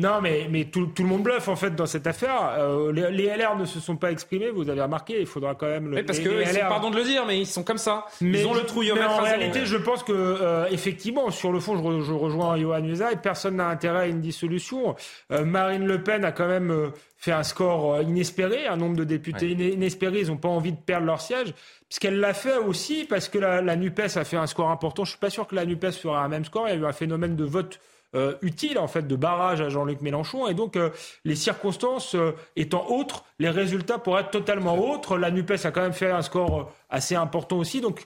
Non, 0.00 0.20
mais, 0.20 0.46
mais 0.48 0.66
tout, 0.66 0.86
tout, 0.86 1.02
le 1.02 1.08
monde 1.08 1.24
bluffe 1.24 1.48
en 1.48 1.56
fait 1.56 1.74
dans 1.74 1.86
cette 1.86 2.06
affaire. 2.06 2.54
Euh, 2.56 2.92
les, 2.92 3.26
LR 3.26 3.56
ne 3.56 3.64
se 3.64 3.80
sont 3.80 3.96
pas 3.96 4.12
exprimés, 4.12 4.48
vous 4.50 4.70
avez 4.70 4.80
remarqué. 4.80 5.20
Il 5.20 5.26
faudra 5.26 5.56
quand 5.56 5.66
même 5.66 5.90
le. 5.90 6.04
parce 6.04 6.20
que 6.20 6.68
pardon 6.68 6.90
de 6.90 6.96
le 6.96 7.02
dire, 7.02 7.26
mais 7.26 7.40
ils 7.40 7.46
sont 7.46 7.64
comme 7.64 7.78
ça. 7.78 8.06
Mais 8.20 8.40
ils 8.40 8.46
ont 8.46 8.54
le 8.54 8.62
trouillomètre. 8.62 9.10
en 9.10 9.22
réalité, 9.22 9.66
je 9.66 9.76
pense 9.76 10.04
que 10.04 10.12
euh, 10.12 10.68
effectivement, 10.70 11.32
sur 11.32 11.50
le 11.50 11.58
fond, 11.58 11.76
je, 11.76 12.04
je 12.04 12.12
rejoins 12.12 12.56
Johan 12.56 12.84
et 12.84 13.16
personne 13.20 13.56
n'a 13.56 13.66
intérêt 13.66 14.02
à 14.02 14.06
une 14.06 14.20
dissolution. 14.20 14.94
Euh, 15.32 15.44
Marine 15.44 15.84
Le 15.84 16.00
Pen 16.00 16.24
a 16.24 16.30
quand 16.30 16.46
même 16.46 16.92
fait 17.16 17.32
un 17.32 17.42
score 17.42 18.00
inespéré, 18.02 18.68
un 18.68 18.76
nombre 18.76 18.94
de 18.94 19.04
députés 19.04 19.50
inespérés. 19.50 20.20
Ils 20.20 20.28
n'ont 20.28 20.36
pas 20.36 20.48
envie 20.48 20.72
de 20.72 20.78
perdre 20.78 21.06
leur 21.06 21.20
siège. 21.20 21.52
Puisqu'elle 21.88 22.20
l'a 22.20 22.34
fait 22.34 22.58
aussi 22.58 23.04
parce 23.04 23.28
que 23.28 23.38
la, 23.38 23.62
la 23.62 23.74
NUPES 23.74 24.16
a 24.16 24.24
fait 24.24 24.36
un 24.36 24.46
score 24.46 24.70
important. 24.70 25.04
Je 25.04 25.10
suis 25.10 25.18
pas 25.18 25.30
sûr 25.30 25.48
que 25.48 25.56
la 25.56 25.64
NUPES 25.64 25.92
fera 25.92 26.22
un 26.22 26.28
même 26.28 26.44
score. 26.44 26.68
Il 26.68 26.74
y 26.74 26.78
a 26.78 26.80
eu 26.80 26.86
un 26.86 26.92
phénomène 26.92 27.34
de 27.34 27.44
vote 27.44 27.80
euh, 28.14 28.36
utile 28.40 28.78
en 28.78 28.88
fait 28.88 29.06
de 29.06 29.16
barrage 29.16 29.60
à 29.60 29.68
Jean-Luc 29.68 30.00
Mélenchon 30.00 30.48
et 30.48 30.54
donc 30.54 30.76
euh, 30.76 30.88
les 31.26 31.34
circonstances 31.36 32.14
euh, 32.14 32.32
étant 32.56 32.86
autres, 32.88 33.24
les 33.38 33.50
résultats 33.50 33.98
pourraient 33.98 34.22
être 34.22 34.30
totalement 34.30 34.78
autres. 34.78 35.18
La 35.18 35.30
Nupes 35.30 35.50
a 35.50 35.70
quand 35.70 35.82
même 35.82 35.92
fait 35.92 36.10
un 36.10 36.22
score 36.22 36.72
assez 36.88 37.16
important 37.16 37.58
aussi, 37.58 37.82
donc 37.82 38.04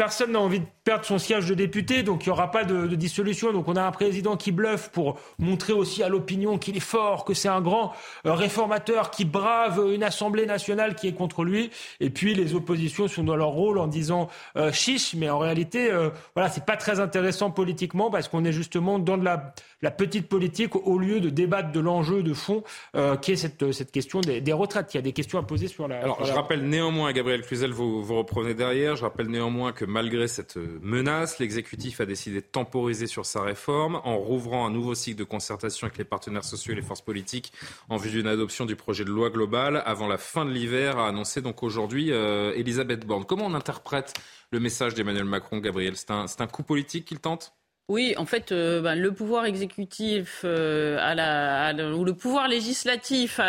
Personne 0.00 0.32
n'a 0.32 0.40
envie 0.40 0.60
de 0.60 0.66
perdre 0.82 1.04
son 1.04 1.18
siège 1.18 1.46
de 1.46 1.52
député, 1.52 2.02
donc 2.02 2.24
il 2.24 2.30
n'y 2.30 2.32
aura 2.32 2.50
pas 2.50 2.64
de, 2.64 2.86
dissolution. 2.96 3.52
Donc 3.52 3.68
on 3.68 3.76
a 3.76 3.82
un 3.82 3.90
président 3.90 4.34
qui 4.34 4.50
bluffe 4.50 4.88
pour 4.88 5.20
montrer 5.38 5.74
aussi 5.74 6.02
à 6.02 6.08
l'opinion 6.08 6.56
qu'il 6.56 6.74
est 6.74 6.80
fort, 6.80 7.26
que 7.26 7.34
c'est 7.34 7.50
un 7.50 7.60
grand 7.60 7.92
euh, 8.24 8.32
réformateur 8.32 9.10
qui 9.10 9.26
brave 9.26 9.78
une 9.92 10.02
Assemblée 10.02 10.46
nationale 10.46 10.94
qui 10.94 11.06
est 11.06 11.12
contre 11.12 11.44
lui. 11.44 11.70
Et 12.00 12.08
puis 12.08 12.34
les 12.34 12.54
oppositions 12.54 13.08
sont 13.08 13.24
dans 13.24 13.36
leur 13.36 13.50
rôle 13.50 13.76
en 13.76 13.88
disant 13.88 14.28
euh, 14.56 14.72
chiche, 14.72 15.14
mais 15.14 15.28
en 15.28 15.38
réalité, 15.38 15.90
euh, 15.90 16.08
voilà, 16.34 16.48
c'est 16.48 16.64
pas 16.64 16.78
très 16.78 16.98
intéressant 16.98 17.50
politiquement 17.50 18.10
parce 18.10 18.28
qu'on 18.28 18.46
est 18.46 18.52
justement 18.52 18.98
dans 18.98 19.18
de 19.18 19.24
la, 19.26 19.52
la, 19.82 19.90
petite 19.90 20.30
politique 20.30 20.76
au 20.76 20.98
lieu 20.98 21.20
de 21.20 21.28
débattre 21.28 21.72
de 21.72 21.80
l'enjeu 21.80 22.22
de 22.22 22.32
fond 22.32 22.64
euh, 22.96 23.16
qui 23.16 23.32
est 23.32 23.36
cette, 23.36 23.70
cette 23.72 23.92
question 23.92 24.22
des, 24.22 24.40
des, 24.40 24.54
retraites. 24.54 24.94
Il 24.94 24.96
y 24.96 25.00
a 25.00 25.02
des 25.02 25.12
questions 25.12 25.38
à 25.38 25.42
poser 25.42 25.68
sur 25.68 25.88
la. 25.88 25.98
Alors 25.98 26.24
je 26.24 26.32
rappelle 26.32 26.62
néanmoins, 26.66 27.12
Gabriel 27.12 27.42
Cluzel, 27.42 27.72
vous, 27.72 28.02
vous 28.02 28.16
reprenez 28.16 28.54
derrière. 28.54 28.96
Je 28.96 29.02
rappelle 29.02 29.26
néanmoins 29.26 29.72
que 29.72 29.89
malgré 29.90 30.28
cette 30.28 30.56
menace, 30.56 31.38
l'exécutif 31.38 32.00
a 32.00 32.06
décidé 32.06 32.40
de 32.40 32.46
temporiser 32.46 33.06
sur 33.06 33.26
sa 33.26 33.42
réforme 33.42 34.00
en 34.04 34.16
rouvrant 34.16 34.66
un 34.66 34.70
nouveau 34.70 34.94
cycle 34.94 35.18
de 35.18 35.24
concertation 35.24 35.86
avec 35.86 35.98
les 35.98 36.04
partenaires 36.04 36.44
sociaux 36.44 36.72
et 36.72 36.76
les 36.76 36.82
forces 36.82 37.02
politiques 37.02 37.52
en 37.88 37.96
vue 37.96 38.10
d'une 38.10 38.26
adoption 38.26 38.64
du 38.64 38.76
projet 38.76 39.04
de 39.04 39.10
loi 39.10 39.28
global 39.28 39.82
avant 39.84 40.08
la 40.08 40.16
fin 40.16 40.46
de 40.46 40.50
l'hiver, 40.50 40.98
a 40.98 41.08
annoncé 41.08 41.42
donc 41.42 41.62
aujourd'hui 41.62 42.12
euh, 42.12 42.54
Elisabeth 42.54 43.04
Borne. 43.06 43.24
Comment 43.24 43.46
on 43.46 43.54
interprète 43.54 44.14
le 44.50 44.60
message 44.60 44.94
d'Emmanuel 44.94 45.24
Macron, 45.24 45.58
Gabriel? 45.58 45.96
C'est 45.96 46.10
un 46.10 46.46
coup 46.46 46.62
politique 46.62 47.04
qu'il 47.04 47.20
tente? 47.20 47.52
Oui, 47.90 48.14
en 48.16 48.24
fait, 48.24 48.52
euh, 48.52 48.80
ben, 48.80 48.94
le 48.94 49.12
pouvoir 49.12 49.46
exécutif 49.46 50.42
euh, 50.44 50.96
à 51.00 51.16
la, 51.16 51.74
ou 51.92 52.04
le 52.04 52.14
pouvoir 52.14 52.46
législatif 52.46 53.40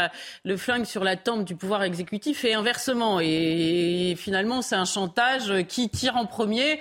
le 0.43 0.57
flingue 0.57 0.85
sur 0.85 1.03
la 1.03 1.15
tempe 1.15 1.45
du 1.45 1.55
pouvoir 1.55 1.83
exécutif 1.83 2.43
et 2.43 2.55
inversement. 2.55 3.19
Et, 3.21 4.15
finalement, 4.17 4.63
c'est 4.63 4.75
un 4.75 4.85
chantage 4.85 5.53
qui 5.67 5.89
tire 5.89 6.17
en 6.17 6.25
premier 6.25 6.79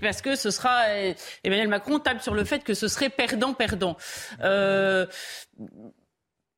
parce 0.00 0.22
que 0.22 0.34
ce 0.34 0.50
sera 0.50 0.88
Emmanuel 1.44 1.68
Macron 1.68 1.98
table 1.98 2.22
sur 2.22 2.32
le 2.32 2.44
fait 2.44 2.64
que 2.64 2.72
ce 2.72 2.88
serait 2.88 3.10
perdant-perdant. 3.10 3.98
Euh, 4.42 5.04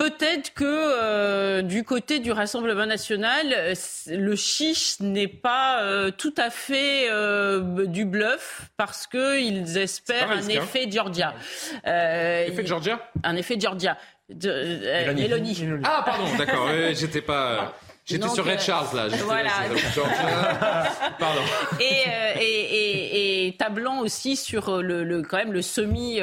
Peut-être 0.00 0.54
que 0.54 0.64
euh, 0.64 1.60
du 1.60 1.84
côté 1.84 2.20
du 2.20 2.32
Rassemblement 2.32 2.86
national, 2.86 3.48
euh, 3.52 3.74
le 4.06 4.34
chiche 4.34 4.98
n'est 5.00 5.28
pas 5.28 5.82
euh, 5.82 6.10
tout 6.10 6.32
à 6.38 6.48
fait 6.48 7.10
du 7.86 8.06
bluff 8.06 8.70
parce 8.78 9.06
qu'ils 9.06 9.76
espèrent 9.76 10.30
un, 10.30 10.48
effet 10.48 10.90
Georgia. 10.90 11.34
effet 11.84 12.64
Georgia 12.64 13.10
Un 13.24 13.36
effet 13.36 13.60
Georgia. 13.60 13.98
De, 14.30 14.86
Ah 15.84 16.02
pardon, 16.06 16.24
d'accord, 16.38 16.70
j'étais 16.94 17.20
pas... 17.20 17.74
J'étais 18.10 18.28
sur 18.28 18.44
Red 18.44 18.60
Charles 18.60 18.94
là. 18.94 19.08
Voilà. 19.24 19.50
Pardon. 21.18 21.40
Et, 21.78 22.40
et, 22.40 23.46
et, 23.46 23.52
tablant 23.56 24.00
aussi 24.00 24.36
sur 24.36 24.82
le, 24.82 25.22
quand 25.22 25.36
même 25.36 25.52
le 25.52 25.62
semi, 25.62 26.20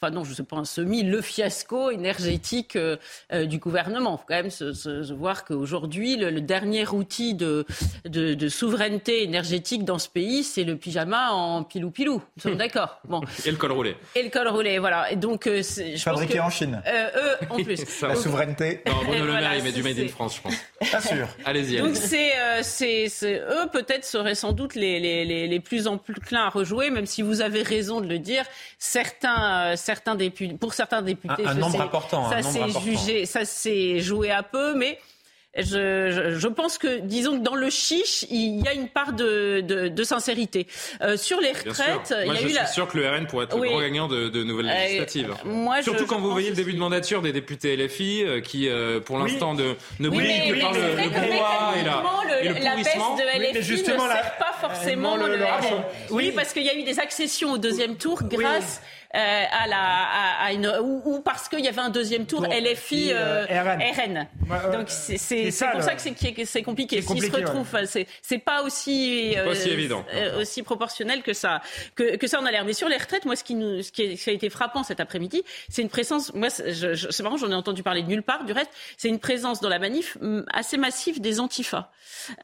enfin 0.00 0.12
non, 0.12 0.24
je 0.24 0.30
ne 0.30 0.34
sais 0.34 0.42
pas 0.42 0.56
un 0.56 0.64
semi, 0.64 1.02
le 1.02 1.20
fiasco 1.20 1.90
énergétique 1.90 2.76
euh, 2.76 2.96
euh, 3.32 3.46
du 3.46 3.58
gouvernement. 3.58 4.14
Il 4.14 4.18
faut 4.18 4.24
quand 4.28 4.42
même 4.42 4.50
se, 4.50 5.12
voir 5.12 5.44
qu'aujourd'hui, 5.44 6.16
le, 6.16 6.40
dernier 6.40 6.86
outil 6.88 7.34
de, 7.34 7.66
de, 8.04 8.48
souveraineté 8.48 9.22
énergétique 9.22 9.84
dans 9.84 9.98
ce 9.98 10.08
pays, 10.08 10.44
c'est 10.44 10.64
le 10.64 10.76
pyjama 10.76 11.32
en 11.32 11.62
pilou-pilou. 11.64 12.22
Nous 12.36 12.42
sommes 12.42 12.56
d'accord 12.56 13.00
bon. 13.04 13.20
Et 13.44 13.50
le 13.50 13.56
col 13.56 13.72
roulé. 13.72 13.96
Et 14.14 14.22
le 14.22 14.30
col 14.30 14.48
roulé, 14.48 14.78
voilà. 14.78 15.10
Et 15.10 15.16
donc, 15.16 15.46
euh, 15.46 15.62
je 15.62 15.96
Fabriqué 15.98 16.40
en 16.40 16.50
Chine. 16.50 16.82
eux, 16.86 17.46
en 17.50 17.62
plus. 17.62 18.02
La 18.02 18.16
souveraineté. 18.16 18.82
Non, 18.86 19.04
Bruno 19.04 19.26
Le 19.26 19.32
Maire, 19.32 19.56
il 19.56 19.64
met 19.64 19.72
du 19.72 19.82
Made 19.82 19.98
in 19.98 20.08
France, 20.08 20.36
je 20.36 20.42
pense. 20.42 20.54
Pas 20.90 21.00
sûr. 21.00 21.27
Allez-y. 21.44 21.78
Donc, 21.78 21.96
c'est, 21.96 22.32
c'est, 22.62 23.40
eux, 23.40 23.68
peut-être, 23.72 24.04
seraient 24.04 24.34
sans 24.34 24.52
doute 24.52 24.74
les, 24.74 25.00
les, 25.00 25.24
les, 25.24 25.46
les 25.46 25.60
plus 25.60 25.86
enclins 25.86 26.46
à 26.46 26.48
rejouer, 26.48 26.90
même 26.90 27.06
si 27.06 27.22
vous 27.22 27.40
avez 27.40 27.62
raison 27.62 28.00
de 28.00 28.06
le 28.06 28.18
dire. 28.18 28.44
Certains 28.78 29.76
certains 29.76 30.14
députés, 30.14 30.54
pour 30.54 30.74
certains 30.74 31.02
députés, 31.02 31.46
un, 31.46 31.54
nombre 31.54 31.80
important, 31.80 32.28
ça 32.30 32.42
s'est 32.42 32.68
jugé, 32.82 33.26
ça 33.26 33.44
s'est 33.44 34.00
joué 34.00 34.30
à 34.30 34.42
peu, 34.42 34.74
mais 34.74 34.98
je, 35.56 36.36
je, 36.38 36.48
pense 36.48 36.78
que, 36.78 37.00
disons 37.00 37.38
que 37.38 37.42
dans 37.42 37.54
le 37.54 37.70
chiche, 37.70 38.26
il 38.30 38.62
y 38.62 38.68
a 38.68 38.74
une 38.74 38.88
part 38.88 39.12
de, 39.12 39.60
de, 39.60 39.88
de 39.88 40.02
sincérité. 40.04 40.66
Euh, 41.00 41.16
sur 41.16 41.40
les 41.40 41.52
retraites, 41.52 42.14
il 42.24 42.26
y 42.26 42.30
a 42.30 42.34
je 42.34 42.46
eu 42.46 42.50
suis 42.50 42.66
sûr 42.72 42.86
que 42.86 42.98
le 42.98 43.08
RN 43.08 43.26
pourrait 43.26 43.46
être 43.46 43.56
le 43.56 43.68
grand 43.68 43.80
gagnant 43.80 44.08
de, 44.08 44.28
de 44.28 44.44
nouvelles 44.44 44.68
euh, 44.68 44.84
législatives. 44.84 45.34
Moi, 45.44 45.82
Surtout 45.82 46.06
quand 46.06 46.20
vous 46.20 46.30
voyez 46.30 46.50
le 46.50 46.56
début 46.56 46.74
de 46.74 46.78
mandature 46.78 47.22
des 47.22 47.32
députés 47.32 47.76
LFI 47.76 48.24
euh, 48.24 48.40
qui, 48.40 48.68
euh, 48.68 49.00
pour 49.00 49.18
l'instant, 49.18 49.54
ne, 49.54 49.74
ne 50.00 50.08
oui, 50.08 50.18
que 50.18 50.60
par 50.60 50.72
le, 50.72 50.80
le 50.80 51.08
brouhaha 51.08 51.74
et, 51.80 51.84
la, 51.84 52.04
et 52.42 52.48
le 52.48 52.64
la 52.64 52.76
baisse 52.76 52.94
de 52.94 53.58
LFI 53.58 53.62
justement, 53.62 54.06
ne 54.06 54.12
sert 54.12 54.36
pas 54.38 54.52
forcément 54.60 55.16
le, 55.16 55.34
RN. 55.34 55.82
oui, 56.10 56.32
parce 56.34 56.52
qu'il 56.52 56.64
y 56.64 56.70
a 56.70 56.74
eu 56.74 56.82
des 56.82 57.00
accessions 57.00 57.52
au 57.52 57.58
deuxième 57.58 57.96
tour 57.96 58.22
grâce 58.24 58.82
à 59.12 59.66
la, 59.66 60.38
à, 60.40 60.52
une, 60.52 60.70
ou, 60.82 61.20
parce 61.20 61.48
qu'il 61.48 61.60
y 61.60 61.68
avait 61.68 61.80
un 61.80 61.90
deuxième 61.90 62.26
tour 62.26 62.46
LFI 62.46 63.12
RN. 63.12 64.26
Donc 64.72 64.86
c'est 64.88 65.50
pour 65.72 65.82
ça 65.82 65.94
que 65.94 66.44
c'est 66.44 66.62
compliqué. 66.62 67.02
S'ils 67.02 67.22
se 67.22 67.30
retrouvent, 67.30 67.66
c'est 68.22 68.38
pas 68.38 68.62
aussi, 68.62 69.34
aussi, 69.48 69.70
évident. 69.70 70.04
aussi 70.38 70.62
proportionnel 70.62 71.22
que 71.22 71.32
ça, 71.32 71.60
que, 71.94 72.16
que 72.16 72.26
ça 72.26 72.40
en 72.40 72.46
a 72.46 72.50
l'air. 72.50 72.64
Mais 72.64 72.72
sur 72.72 72.88
les 72.88 72.96
retraites, 72.96 73.24
moi, 73.24 73.36
ce 73.36 73.44
qui, 73.44 73.54
nous, 73.54 73.82
ce 73.82 73.92
qui, 73.92 74.18
a 74.26 74.32
été 74.32 74.50
frappant 74.50 74.82
cet 74.82 75.00
après-midi, 75.00 75.42
c'est 75.68 75.82
une 75.82 75.88
présence. 75.88 76.32
Moi, 76.34 76.50
c'est 76.50 77.20
marrant, 77.22 77.36
j'en 77.36 77.50
ai 77.50 77.54
entendu 77.54 77.82
parler 77.82 78.02
de 78.02 78.08
nulle 78.08 78.22
part. 78.22 78.44
Du 78.44 78.52
reste, 78.52 78.70
c'est 78.96 79.08
une 79.08 79.18
présence 79.18 79.60
dans 79.60 79.68
la 79.68 79.78
manif 79.78 80.16
assez 80.52 80.76
massive 80.76 81.20
des 81.20 81.40
antifas. 81.40 81.90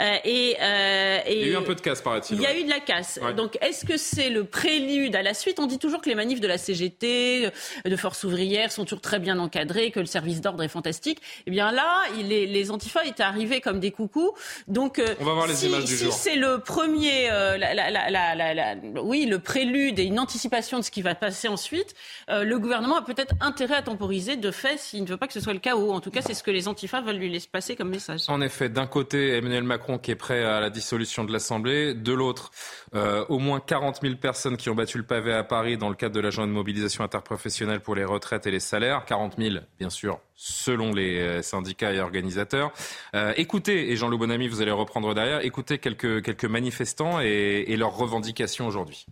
Euh, 0.01 0.17
et, 0.25 0.57
euh, 0.61 1.19
et, 1.27 1.41
il 1.41 1.47
y 1.47 1.51
a 1.51 1.53
eu 1.53 1.57
un 1.57 1.63
peu 1.63 1.75
de 1.75 1.81
casse, 1.81 2.01
paraît-il. 2.01 2.37
Il 2.37 2.43
y 2.43 2.47
a 2.47 2.57
eu 2.57 2.65
de 2.65 2.71
la 2.71 2.81
casse. 2.81 3.19
Donc, 3.37 3.59
est-ce 3.61 3.85
que 3.85 3.97
c'est 3.97 4.31
le 4.31 4.45
prélude 4.45 5.17
à 5.17 5.23
la 5.23 5.35
suite? 5.35 5.59
On 5.61 5.67
dit 5.67 5.79
toujours 5.79 6.01
que 6.01 6.09
les 6.09 6.15
manifs 6.15 6.41
de 6.41 6.47
la 6.47 6.54
CGT, 6.59 7.51
de 7.85 7.97
Force 7.97 8.25
ouvrière, 8.25 8.73
sont 8.73 8.85
toujours 8.85 9.01
très 9.01 9.19
bien 9.19 9.39
encadrés, 9.39 9.91
que 9.91 10.01
le 10.01 10.07
service 10.07 10.41
d'ordre 10.41 10.63
est 10.63 10.69
fantastique. 10.69 11.21
Eh 11.47 11.51
bien 11.51 11.73
là, 11.73 12.03
les, 12.17 12.47
les 12.47 12.71
antifas 12.71 13.05
étaient 13.05 13.23
arrivés 13.23 13.61
comme 13.61 13.81
des 13.81 13.91
coucous. 13.91 14.33
Donc, 14.69 14.99
euh, 14.99 15.15
on 15.21 15.25
va 15.25 15.35
voir 15.35 15.47
les 15.47 15.55
si, 15.55 15.67
images 15.67 15.85
du 15.85 15.97
si 15.97 16.11
c'est 16.13 16.37
le 16.37 16.59
premier, 16.59 17.29
la, 17.29 17.75
la, 17.75 18.55
la, 18.55 18.75
oui, 19.03 19.27
le 19.27 19.39
prélude 19.39 19.99
et 19.99 20.05
une 20.05 20.19
anticipation 20.19 20.79
de 20.79 20.85
ce 20.85 20.91
qui 20.91 21.03
va 21.03 21.15
passer 21.15 21.49
ensuite, 21.49 21.95
le 22.29 22.57
gouvernement 22.59 22.97
a 22.97 23.03
peut-être 23.03 23.35
intérêt 23.41 23.77
à 23.77 23.83
temporiser 23.83 24.37
de 24.37 24.51
fait 24.51 24.79
s'il 24.79 25.03
ne 25.03 25.09
veut 25.09 25.17
pas 25.17 25.27
que 25.27 25.33
ce 25.33 25.41
soit 25.41 25.53
le 25.53 25.59
chaos. 25.59 25.93
En 25.93 26.01
tout 26.01 26.11
cas, 26.11 26.21
c'est 26.23 26.35
ce 26.35 26.43
que 26.43 26.51
les 26.51 26.69
antifas 26.69 27.01
veulent 27.01 27.17
lui 27.17 27.31
laisser 27.31 27.49
passer 27.51 27.77
comme 27.77 27.91
message. 27.91 28.23
En 28.29 28.41
effet, 28.41 28.69
d'un 28.69 28.87
côté, 28.87 29.37
Emmanuel 29.37 29.65
Macron 29.65 29.99
qui 29.99 30.11
est 30.11 30.17
prêt 30.17 30.45
à 30.45 30.61
la 30.61 30.71
dissolution 30.71 31.25
de 31.25 31.33
l'Assemblée, 31.33 31.95
de 31.95 32.13
l'autre, 32.13 32.51
euh, 32.95 33.25
au 33.29 33.39
moins 33.39 33.61
40 33.61 34.01
000 34.03 34.17
personnes 34.17 34.57
qui 34.57 34.71
ont 34.71 34.75
battu 34.75 34.99
le 34.99 35.05
pavé 35.05 35.33
à 35.33 35.45
Paris 35.45 35.77
dans 35.77 35.89
le 35.89 35.95
cadre 35.95 36.15
de 36.15 36.21
la 36.21 36.31
journée 36.31 36.44
de 36.47 36.53
mobilisation 36.53 37.05
interprofessionnelle 37.05 37.81
pour 37.81 37.95
les 37.95 38.05
retraites 38.05 38.47
et 38.47 38.51
les 38.51 38.61
salaires. 38.61 39.05
40 39.05 39.35
000, 39.39 39.57
bien 39.79 39.91
sûr, 39.91 40.21
selon 40.35 40.93
les 40.93 41.19
euh, 41.21 41.43
syndicats 41.43 41.93
et 41.93 42.01
organisateurs. 42.01 42.73
Euh, 43.15 43.33
écoutez, 43.37 43.91
et 43.91 43.97
Jean-Loup 43.97 44.19
Bonamy, 44.19 44.49
vous 44.49 44.63
allez 44.63 44.71
reprendre 44.71 45.15
derrière, 45.15 45.45
écoutez 45.45 45.79
quelques, 45.79 46.23
quelques 46.23 46.45
manifestants 46.45 47.21
et, 47.21 47.65
et 47.69 47.77
leurs 47.77 47.97
revendications 47.97 48.67
aujourd'hui. 48.67 49.07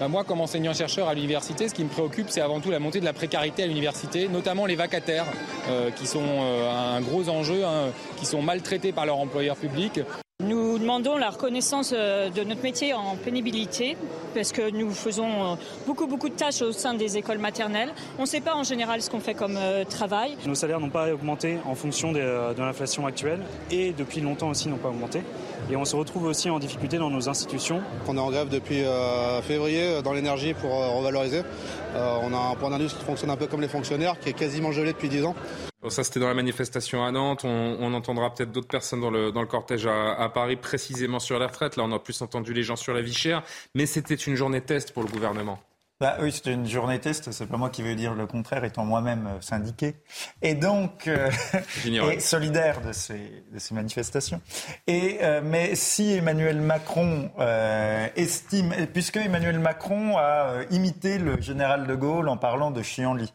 Bah, 0.00 0.08
moi, 0.08 0.24
comme 0.24 0.40
enseignant-chercheur 0.40 1.08
à 1.08 1.14
l'université, 1.14 1.68
ce 1.68 1.74
qui 1.74 1.84
me 1.84 1.90
préoccupe, 1.90 2.30
c'est 2.30 2.40
avant 2.40 2.60
tout 2.60 2.70
la 2.70 2.78
montée 2.78 3.00
de 3.00 3.04
la 3.04 3.12
précarité 3.12 3.64
à 3.64 3.66
l'université, 3.66 4.28
notamment 4.28 4.64
les 4.64 4.76
vacataires, 4.76 5.26
euh, 5.68 5.90
qui 5.90 6.06
sont 6.06 6.24
euh, 6.24 6.96
un 6.96 7.02
gros 7.02 7.28
enjeu, 7.28 7.66
hein, 7.66 7.90
qui 8.16 8.24
sont 8.24 8.40
maltraités 8.40 8.92
par 8.92 9.04
leur 9.04 9.18
employeur 9.18 9.56
public. 9.56 10.00
Nous 10.42 10.69
demandons 10.80 11.16
la 11.16 11.30
reconnaissance 11.30 11.92
euh, 11.96 12.30
de 12.30 12.42
notre 12.42 12.62
métier 12.62 12.94
en 12.94 13.16
pénibilité 13.16 13.96
parce 14.34 14.52
que 14.52 14.70
nous 14.70 14.90
faisons 14.90 15.58
beaucoup 15.86 16.06
beaucoup 16.06 16.28
de 16.28 16.34
tâches 16.34 16.62
au 16.62 16.72
sein 16.72 16.94
des 16.94 17.16
écoles 17.16 17.38
maternelles. 17.38 17.90
On 18.18 18.22
ne 18.22 18.26
sait 18.26 18.40
pas 18.40 18.54
en 18.54 18.62
général 18.62 19.02
ce 19.02 19.10
qu'on 19.10 19.20
fait 19.20 19.34
comme 19.34 19.58
travail. 19.88 20.36
Nos 20.46 20.54
salaires 20.54 20.80
n'ont 20.80 20.90
pas 20.90 21.12
augmenté 21.12 21.58
en 21.66 21.74
fonction 21.74 22.12
de 22.12 22.54
l'inflation 22.56 23.06
actuelle 23.06 23.40
et 23.70 23.92
depuis 23.92 24.20
longtemps 24.20 24.50
aussi 24.50 24.68
n'ont 24.68 24.76
pas 24.76 24.88
augmenté. 24.88 25.22
Et 25.68 25.76
on 25.76 25.84
se 25.84 25.94
retrouve 25.94 26.24
aussi 26.24 26.50
en 26.50 26.58
difficulté 26.58 26.98
dans 26.98 27.10
nos 27.10 27.28
institutions. 27.28 27.80
On 28.08 28.16
est 28.16 28.20
en 28.20 28.30
grève 28.30 28.48
depuis 28.48 28.82
euh, 28.82 29.40
février 29.42 29.82
euh, 29.82 30.02
dans 30.02 30.12
l'énergie 30.12 30.54
pour 30.54 30.72
euh, 30.72 30.88
revaloriser. 30.88 31.42
on 31.94 32.32
a 32.32 32.50
un 32.52 32.54
point 32.56 32.70
d'indice 32.70 32.94
qui 32.94 33.04
fonctionne 33.04 33.30
un 33.30 33.36
peu 33.36 33.46
comme 33.46 33.60
les 33.60 33.68
fonctionnaires, 33.68 34.18
qui 34.18 34.30
est 34.30 34.32
quasiment 34.32 34.72
gelé 34.72 34.92
depuis 34.92 35.08
10 35.08 35.26
ans. 35.26 35.34
ça, 35.88 36.02
c'était 36.02 36.18
dans 36.18 36.28
la 36.28 36.34
manifestation 36.34 37.04
à 37.04 37.12
Nantes. 37.12 37.42
On, 37.44 37.94
entendra 37.94 38.32
peut-être 38.34 38.52
d'autres 38.52 38.68
personnes 38.68 39.00
dans 39.00 39.10
le, 39.10 39.30
dans 39.32 39.42
le 39.42 39.46
cortège 39.46 39.86
à, 39.86 40.14
à, 40.14 40.28
Paris, 40.28 40.56
précisément 40.70 41.18
sur 41.18 41.40
la 41.40 41.48
retraite. 41.48 41.74
Là, 41.74 41.82
on 41.82 41.90
a 41.90 41.98
plus 41.98 42.22
entendu 42.22 42.52
les 42.52 42.62
gens 42.62 42.76
sur 42.76 42.94
la 42.94 43.02
vie 43.02 43.12
chère. 43.12 43.42
Mais 43.74 43.86
c'était 43.86 44.14
une 44.14 44.36
journée 44.36 44.60
test 44.60 44.92
pour 44.92 45.02
le 45.02 45.08
gouvernement. 45.08 45.58
Bah 46.00 46.16
oui, 46.18 46.32
c'était 46.32 46.54
une 46.54 46.66
journée 46.66 46.98
test, 46.98 47.30
c'est 47.30 47.44
pas 47.44 47.58
moi 47.58 47.68
qui 47.68 47.82
vais 47.82 47.94
dire 47.94 48.14
le 48.14 48.26
contraire, 48.26 48.64
étant 48.64 48.86
moi-même 48.86 49.26
euh, 49.26 49.40
syndiqué. 49.42 49.96
Et 50.40 50.54
donc, 50.54 51.06
euh, 51.06 51.30
et 51.84 52.20
solidaire 52.20 52.80
de 52.80 52.94
ces, 52.94 53.44
de 53.52 53.58
ces 53.58 53.74
manifestations. 53.74 54.40
Et, 54.86 55.18
euh, 55.20 55.42
mais 55.44 55.74
si 55.74 56.14
Emmanuel 56.14 56.58
Macron 56.58 57.30
euh, 57.38 58.08
estime, 58.16 58.74
puisque 58.94 59.18
Emmanuel 59.18 59.58
Macron 59.58 60.16
a 60.16 60.62
imité 60.70 61.18
le 61.18 61.38
général 61.42 61.86
de 61.86 61.94
Gaulle 61.94 62.30
en 62.30 62.38
parlant 62.38 62.70
de 62.70 62.80
Chianli, 62.80 63.34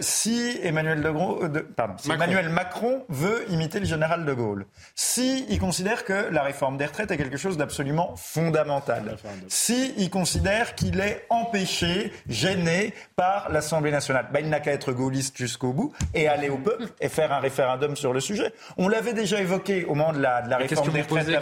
si 0.00 0.58
Emmanuel, 0.64 1.00
de 1.00 1.46
de, 1.46 1.60
pardon, 1.60 1.94
si 1.96 2.08
Macron. 2.08 2.24
Emmanuel 2.24 2.48
Macron 2.48 3.04
veut 3.08 3.44
imiter 3.50 3.78
le 3.78 3.86
général 3.86 4.24
de 4.24 4.32
Gaulle, 4.32 4.66
si 4.96 5.46
il 5.48 5.60
considère 5.60 6.04
que 6.04 6.28
la 6.32 6.42
réforme 6.42 6.76
des 6.76 6.86
retraites 6.86 7.12
est 7.12 7.16
quelque 7.16 7.36
chose 7.36 7.56
d'absolument 7.56 8.16
fondamental, 8.16 9.16
si 9.46 9.94
il 9.96 10.10
considère 10.10 10.74
qu'il 10.74 10.98
est 10.98 11.24
empêché 11.30 11.83
gêné 12.28 12.94
par 13.16 13.50
l'Assemblée 13.50 13.90
nationale. 13.90 14.26
Ben, 14.32 14.40
il 14.40 14.48
n'a 14.48 14.60
qu'à 14.60 14.72
être 14.72 14.92
gaulliste 14.92 15.36
jusqu'au 15.36 15.72
bout 15.72 15.92
et 16.14 16.28
aller 16.28 16.48
au 16.48 16.58
peuple 16.58 16.86
et 17.00 17.08
faire 17.08 17.32
un 17.32 17.40
référendum 17.40 17.96
sur 17.96 18.12
le 18.12 18.20
sujet. 18.20 18.52
On 18.76 18.88
l'avait 18.88 19.12
déjà 19.12 19.40
évoqué 19.40 19.84
au 19.84 19.94
moment 19.94 20.12
de 20.12 20.20
la, 20.20 20.42
de 20.42 20.50
la 20.50 20.56
réforme 20.58 20.90
des 20.90 21.02
retraites. 21.02 21.40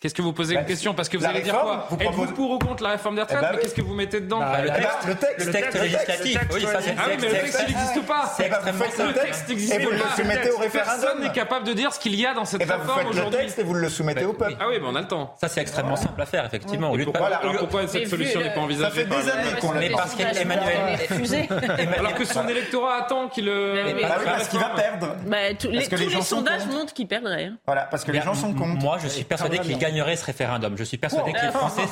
Qu'est-ce 0.00 0.14
que 0.14 0.22
vous 0.22 0.32
posez 0.32 0.54
comme 0.54 0.66
question 0.66 0.94
Parce 0.94 1.08
que 1.08 1.16
vous 1.16 1.24
allez 1.24 1.40
dire 1.40 1.58
quoi 1.58 1.88
Êtes-vous 1.98 2.26
pour 2.32 2.50
ou 2.50 2.58
contre 2.58 2.82
la 2.82 2.90
réforme 2.90 3.14
des 3.14 3.22
retraites 3.22 3.38
eh 3.40 3.46
ben 3.46 3.52
Mais 3.54 3.62
qu'est-ce 3.62 3.74
que 3.74 3.82
vous 3.82 3.94
mettez 3.94 4.20
dedans 4.20 4.40
bah, 4.40 4.62
le, 4.62 4.68
texte, 4.68 5.06
le, 5.06 5.14
texte, 5.14 5.46
le 5.46 5.52
texte 5.52 5.80
législatif. 5.80 6.40
Oui, 6.52 6.62
ça 6.62 6.80
c'est 6.80 6.94
ah 6.98 7.02
oui, 7.08 7.16
mais 7.20 7.28
le 7.28 7.32
texte, 7.32 7.64
il 7.66 7.74
n'existe 7.74 8.06
pas. 8.06 8.32
C'est 8.36 8.46
extrêmement 8.46 8.84
Le 8.84 9.14
texte 9.14 9.48
n'existe 9.48 9.74
pas. 9.74 9.80
Et 9.80 9.84
vous 9.84 9.90
le 9.90 9.98
soumettez 10.16 10.50
au 10.50 10.58
référendum. 10.58 11.00
Personne 11.00 11.20
n'est 11.22 11.32
capable 11.32 11.66
de 11.66 11.72
dire 11.72 11.92
ce 11.92 11.98
qu'il 11.98 12.14
y 12.14 12.26
a 12.26 12.34
dans 12.34 12.44
cette 12.44 12.62
réforme 12.62 13.06
aujourd'hui. 13.06 13.12
Vous 13.12 13.18
faites 13.18 13.32
le 13.32 13.38
texte 13.38 13.58
et 13.58 13.62
vous 13.62 13.74
le 13.74 13.88
soumettez 13.88 14.24
au 14.24 14.32
peuple. 14.32 14.56
Ah 14.60 14.66
oui, 14.68 14.76
mais 14.80 14.86
on 14.86 14.94
a 14.94 15.00
le 15.00 15.08
temps. 15.08 15.34
Ça 15.40 15.48
c'est 15.48 15.60
extrêmement 15.60 15.96
simple 15.96 16.20
à 16.20 16.26
faire, 16.26 16.44
effectivement. 16.44 16.94
Pourquoi 17.58 17.86
cette 17.86 18.08
solution 18.08 18.40
n'est 18.40 18.54
pas 18.54 18.60
envisagée 18.60 18.90
Ça 18.90 18.94
fait 18.94 19.04
des 19.04 19.30
années 19.30 19.43
qu'on 19.60 19.74
mais 19.74 19.90
parce 19.90 20.14
qu'Emmanuel. 20.14 20.98
Alors 21.98 22.14
que 22.14 22.24
son 22.24 22.46
électorat 22.48 23.02
attend 23.02 23.28
qu'il. 23.28 23.50
Parce 24.02 24.48
qu'il 24.48 24.58
va 24.58 24.70
perdre. 24.70 25.16
Tous 25.58 25.68
les 25.68 26.22
sondages 26.22 26.66
montrent 26.66 26.92
qu'il 26.92 27.06
perdrait. 27.06 27.46
Hein. 27.46 27.56
Voilà, 27.66 27.82
parce 27.82 28.04
que 28.04 28.12
les 28.12 28.20
gens 28.20 28.34
sont 28.34 28.52
contre. 28.52 28.82
Moi, 28.82 28.98
je 29.02 29.08
suis 29.08 29.24
persuadé 29.24 29.58
qu'il 29.58 29.78
gagnerait 29.78 30.16
ce 30.16 30.24
référendum. 30.24 30.76
Je 30.76 30.84
suis 30.84 30.98
persuadé 30.98 31.32
que 31.32 31.44
les 31.44 31.52
Français 31.54 31.82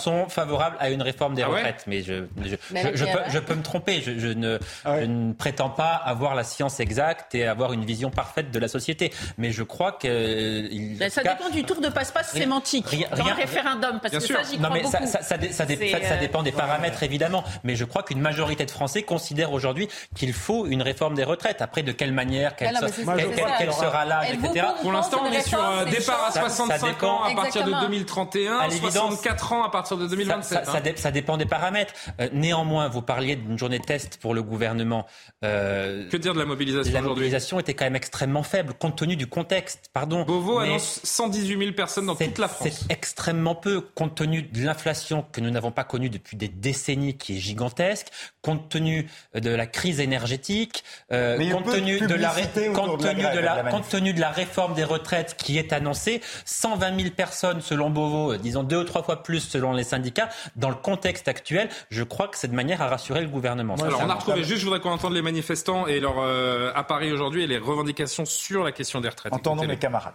sont 0.00 0.28
favorables 0.28 0.76
à 0.80 0.90
une 0.90 1.02
réforme 1.02 1.34
des 1.34 1.42
ah 1.42 1.48
retraites. 1.48 1.84
Mais 1.86 2.02
je 2.02 3.38
peux 3.38 3.54
me 3.54 3.62
tromper. 3.62 4.02
Je 4.02 4.28
ne 4.28 5.32
prétends 5.32 5.70
pas 5.70 5.94
avoir 5.94 6.34
la 6.34 6.44
science 6.44 6.80
exacte 6.80 7.34
et 7.34 7.46
avoir 7.46 7.72
une 7.72 7.84
vision 7.84 8.10
parfaite 8.10 8.50
de 8.50 8.58
la 8.58 8.68
société. 8.68 9.12
Mais 9.38 9.50
je 9.50 9.62
crois 9.62 9.92
que. 9.92 10.68
Ça 11.08 11.22
dépend 11.22 11.50
du 11.50 11.64
tour 11.64 11.80
de 11.80 11.88
passe-passe 11.88 12.32
sémantique 12.32 12.86
dans 13.16 13.26
le 13.26 13.34
référendum. 13.34 14.00
Parce 14.00 14.14
que 14.14 14.20
ça, 14.20 14.42
j'y 14.48 14.58
crois 14.58 14.70
beaucoup. 14.70 14.92
Ça 14.92 16.16
dépend 16.16 16.42
des 16.42 16.52
paramètres, 16.52 16.75
évidemment 17.02 17.44
mais 17.64 17.76
je 17.76 17.84
crois 17.84 18.02
qu'une 18.02 18.20
majorité 18.20 18.64
de 18.64 18.70
Français 18.70 19.02
considèrent 19.02 19.52
aujourd'hui 19.52 19.88
qu'il 20.14 20.32
faut 20.32 20.66
une 20.66 20.82
réforme 20.82 21.14
des 21.14 21.24
retraites. 21.24 21.62
Après, 21.62 21.82
de 21.82 21.92
quelle 21.92 22.12
manière, 22.12 22.56
quelle, 22.56 22.76
sera 22.76 24.04
l'âge, 24.04 24.30
etc. 24.32 24.66
Pour 24.82 24.92
l'instant, 24.92 25.22
on 25.24 25.32
est 25.32 25.42
sur 25.42 25.62
un 25.62 25.84
départ 25.84 26.24
à 26.26 26.32
65 26.32 27.02
ans 27.02 27.22
à 27.24 27.34
partir 27.34 27.64
de 27.64 27.72
2031, 27.72 28.70
64 28.70 29.52
ans 29.52 29.64
à 29.64 29.70
partir 29.70 29.96
de 29.96 30.06
2027. 30.06 30.58
Hein. 30.58 30.92
Ça, 30.96 31.10
dépend 31.10 31.36
des 31.36 31.46
paramètres. 31.46 31.94
Euh, 32.20 32.28
néanmoins, 32.32 32.88
vous 32.88 33.02
parliez 33.02 33.36
d'une 33.36 33.58
journée 33.58 33.80
test 33.80 34.18
pour 34.20 34.34
le 34.34 34.42
gouvernement. 34.42 35.06
Euh, 35.44 36.08
que 36.08 36.16
dire 36.16 36.34
de 36.34 36.38
la 36.38 36.44
mobilisation 36.44 36.92
La 36.92 37.02
mobilisation 37.02 37.60
était 37.60 37.74
quand 37.74 37.84
même 37.84 37.96
extrêmement 37.96 38.42
faible, 38.42 38.74
compte 38.74 38.96
tenu 38.96 39.16
du 39.16 39.26
contexte. 39.26 39.90
Pardon. 39.92 40.24
Beauvau 40.24 40.58
annonce 40.58 41.00
118 41.04 41.58
000 41.58 41.72
personnes 41.72 42.06
dans 42.06 42.14
toute 42.14 42.38
la 42.38 42.48
France. 42.48 42.68
C'est 42.70 42.92
extrêmement 42.92 43.54
peu, 43.54 43.80
compte 43.80 44.14
tenu 44.14 44.42
de 44.42 44.64
l'inflation 44.64 45.24
que 45.32 45.40
nous 45.40 45.50
n'avons 45.50 45.70
pas 45.70 45.84
connue 45.84 46.10
depuis 46.10 46.36
des 46.36 46.48
décennies 46.60 47.16
qui 47.16 47.36
est 47.36 47.40
gigantesque, 47.40 48.08
compte 48.42 48.68
tenu 48.68 49.08
de 49.34 49.50
la 49.50 49.66
crise 49.66 50.00
énergétique, 50.00 50.84
euh, 51.12 51.36
compte, 51.50 51.66
tenu 51.66 52.00
de, 52.00 52.14
la, 52.14 52.30
compte, 52.74 53.00
tenu 53.00 53.22
de, 53.22 53.38
la, 53.38 53.64
compte 53.64 53.88
tenu 53.88 54.12
de 54.12 54.20
la 54.20 54.30
réforme 54.30 54.74
des 54.74 54.84
retraites 54.84 55.36
qui 55.36 55.58
est 55.58 55.72
annoncée, 55.72 56.20
120 56.44 57.00
000 57.00 57.10
personnes 57.14 57.60
selon 57.60 57.90
Beauvau, 57.90 58.32
euh, 58.32 58.38
disons 58.38 58.62
deux 58.62 58.78
ou 58.78 58.84
trois 58.84 59.02
fois 59.02 59.22
plus 59.22 59.40
selon 59.40 59.72
les 59.72 59.84
syndicats, 59.84 60.28
dans 60.56 60.70
le 60.70 60.74
contexte 60.74 61.28
actuel, 61.28 61.68
je 61.90 62.02
crois 62.02 62.28
que 62.28 62.36
c'est 62.36 62.48
de 62.48 62.54
manière 62.54 62.82
à 62.82 62.88
rassurer 62.88 63.20
le 63.20 63.28
gouvernement. 63.28 63.74
Alors 63.76 64.02
on 64.04 64.10
a 64.10 64.14
retrouvé, 64.14 64.44
juste 64.44 64.60
je 64.60 64.64
voudrais 64.64 64.80
qu'on 64.80 64.90
entende 64.90 65.14
les 65.14 65.22
manifestants 65.22 65.86
et 65.86 66.00
leur 66.00 66.18
euh, 66.18 66.72
à 66.74 66.84
Paris 66.84 67.12
aujourd'hui 67.12 67.44
et 67.44 67.46
les 67.46 67.58
revendications 67.58 68.24
sur 68.24 68.64
la 68.64 68.72
question 68.72 69.00
des 69.00 69.08
retraites. 69.08 69.32
Entendons 69.32 69.66
mes 69.66 69.76
camarades. 69.76 70.14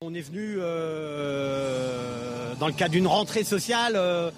On 0.00 0.14
est 0.14 0.20
venu 0.20 0.58
dans 2.60 2.68
le 2.68 2.72
cadre 2.72 2.92
d'une 2.92 3.08
rentrée 3.08 3.42
sociale 3.42 3.96
euh, 3.96 4.30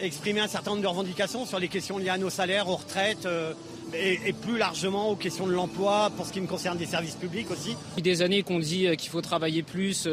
exprimer 0.00 0.38
un 0.38 0.46
certain 0.46 0.70
nombre 0.70 0.82
de 0.82 0.86
revendications 0.86 1.44
sur 1.46 1.58
les 1.58 1.66
questions 1.66 1.98
liées 1.98 2.10
à 2.10 2.16
nos 2.16 2.30
salaires, 2.30 2.68
aux 2.68 2.76
retraites 2.76 3.26
euh, 3.26 3.54
et, 3.92 4.32
plus 4.32 4.56
largement 4.56 5.10
aux 5.10 5.16
questions 5.16 5.48
de 5.48 5.52
l'emploi 5.52 6.12
pour 6.16 6.26
ce 6.26 6.32
qui 6.32 6.40
me 6.40 6.46
concerne 6.46 6.78
des 6.78 6.86
services 6.86 7.16
publics 7.16 7.50
aussi. 7.50 7.70
Depuis 7.90 8.02
des 8.02 8.22
années 8.22 8.44
qu'on 8.44 8.60
dit 8.60 8.86
euh, 8.86 8.94
qu'il 8.94 9.10
faut 9.10 9.20
travailler 9.20 9.64
plus, 9.64 10.08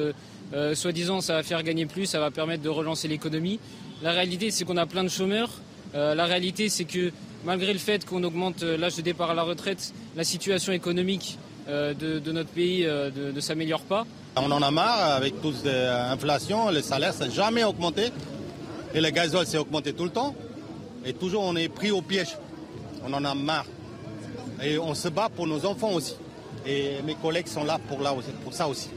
soi-disant 0.73 1.21
ça 1.21 1.33
va 1.33 1.43
faire 1.43 1.61
gagner 1.61 1.85
plus, 1.85 2.07
ça 2.07 2.19
va 2.19 2.31
permettre 2.31 2.63
de 2.63 2.69
relancer 2.69 3.07
l'économie. 3.07 3.59
La 4.01 4.13
réalité 4.13 4.49
c'est 4.49 4.65
qu'on 4.65 4.77
a 4.77 4.87
plein 4.87 5.03
de 5.03 5.09
chômeurs. 5.09 5.51
la 5.93 6.25
réalité 6.25 6.69
c'est 6.69 6.85
que 6.85 7.11
malgré 7.45 7.71
le 7.71 7.77
fait 7.77 8.03
qu'on 8.03 8.23
augmente 8.23 8.63
l'âge 8.63 8.95
de 8.95 9.03
départ 9.03 9.29
à 9.29 9.35
la 9.35 9.43
retraite, 9.43 9.93
la 10.15 10.23
situation 10.23 10.73
économique 10.73 11.37
de, 11.67 12.31
notre 12.31 12.49
pays 12.49 12.85
ne 12.85 13.39
s'améliore 13.39 13.81
pas. 13.81 14.05
On 14.37 14.51
en 14.51 14.61
a 14.61 14.71
marre 14.71 15.13
avec 15.13 15.41
toute 15.41 15.63
l'inflation, 15.63 16.69
les 16.69 16.81
salaires, 16.81 17.13
ça 17.13 17.25
n'a 17.25 17.31
jamais 17.31 17.63
augmenté. 17.63 18.09
Et 18.93 19.01
le 19.01 19.09
gasoil 19.09 19.45
s'est 19.45 19.57
augmenté 19.57 19.93
tout 19.93 20.05
le 20.05 20.09
temps. 20.09 20.35
Et 21.05 21.13
toujours, 21.13 21.43
on 21.43 21.55
est 21.55 21.69
pris 21.69 21.91
au 21.91 22.01
piège. 22.01 22.37
On 23.05 23.13
en 23.13 23.23
a 23.23 23.35
marre. 23.35 23.65
Et 24.63 24.77
on 24.77 24.93
se 24.95 25.09
bat 25.09 25.29
pour 25.29 25.47
nos 25.47 25.65
enfants 25.65 25.91
aussi. 25.91 26.15
Et 26.65 27.01
mes 27.05 27.15
collègues 27.15 27.47
sont 27.47 27.63
là 27.63 27.79
pour, 27.87 28.01
là, 28.01 28.15
pour 28.43 28.53
ça 28.53 28.67
aussi. 28.67 28.89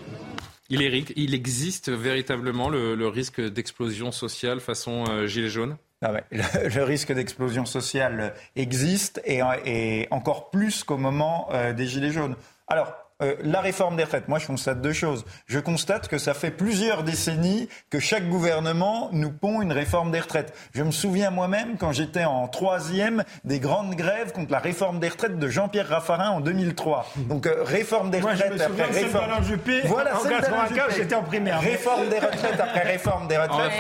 Il, 0.71 0.81
il 1.17 1.35
existe 1.35 1.91
véritablement 1.91 2.69
le, 2.69 3.09
risque 3.09 3.41
d'explosion 3.41 4.13
sociale 4.13 4.61
façon 4.61 5.05
euh, 5.09 5.27
gilet 5.27 5.49
jaune? 5.49 5.77
Ah 6.01 6.13
le, 6.31 6.83
risque 6.85 7.13
d'explosion 7.13 7.67
sociale 7.67 8.35
existe 8.55 9.21
et, 9.25 9.41
et 9.65 10.07
encore 10.13 10.51
plus 10.51 10.85
qu'au 10.85 10.97
moment 10.97 11.49
euh, 11.53 11.73
des 11.73 11.87
Gilets 11.87 12.13
jaunes. 12.13 12.37
Alors, 12.69 12.93
euh, 13.21 13.35
la 13.43 13.61
réforme 13.61 13.97
des 13.97 14.05
retraites, 14.05 14.29
moi 14.29 14.39
je 14.39 14.47
constate 14.47 14.81
deux 14.81 14.93
choses. 14.93 15.25
Je 15.47 15.59
constate 15.59 16.07
que 16.07 16.19
ça 16.19 16.35
fait 16.35 16.53
plusieurs 16.53 17.03
décennies 17.03 17.69
que 17.91 17.99
chaque 17.99 18.29
gouvernement 18.29 19.09
nous 19.11 19.33
pond 19.33 19.61
une 19.61 19.73
réforme 19.73 20.13
des 20.13 20.21
retraites. 20.21 20.55
Je 20.73 20.85
me 20.85 20.93
souviens 20.93 21.31
moi-même 21.31 21.79
quand 21.79 21.91
j'étais 21.91 22.25
en 22.25 22.47
troisième 22.47 23.25
des 23.43 23.59
grandes 23.59 23.97
grèves 23.97 24.31
contre 24.31 24.53
la 24.53 24.61
réforme 24.61 25.01
des 25.01 25.09
retraites 25.09 25.37
de 25.37 25.49
Jean-Pierre 25.49 25.89
Raffarin 25.89 26.31
en 26.31 26.41
2003. 26.41 27.07
Donc 27.17 27.49
euh, 27.49 27.65
réforme 27.65 28.11
des 28.11 28.21
retraites 28.21 28.61
après 28.61 28.85
réforme. 28.85 29.43
Juppé, 29.43 29.81
voilà, 29.87 30.17
en 30.17 30.23
95, 30.23 30.95
j'étais 30.97 31.15
en 31.17 31.23
primaire. 31.25 31.61
Réforme 31.61 32.09
des 32.09 32.21
retraites 32.21 32.61
après 32.61 32.83
réforme 32.83 33.27
des 33.27 33.37
retraites. 33.37 33.73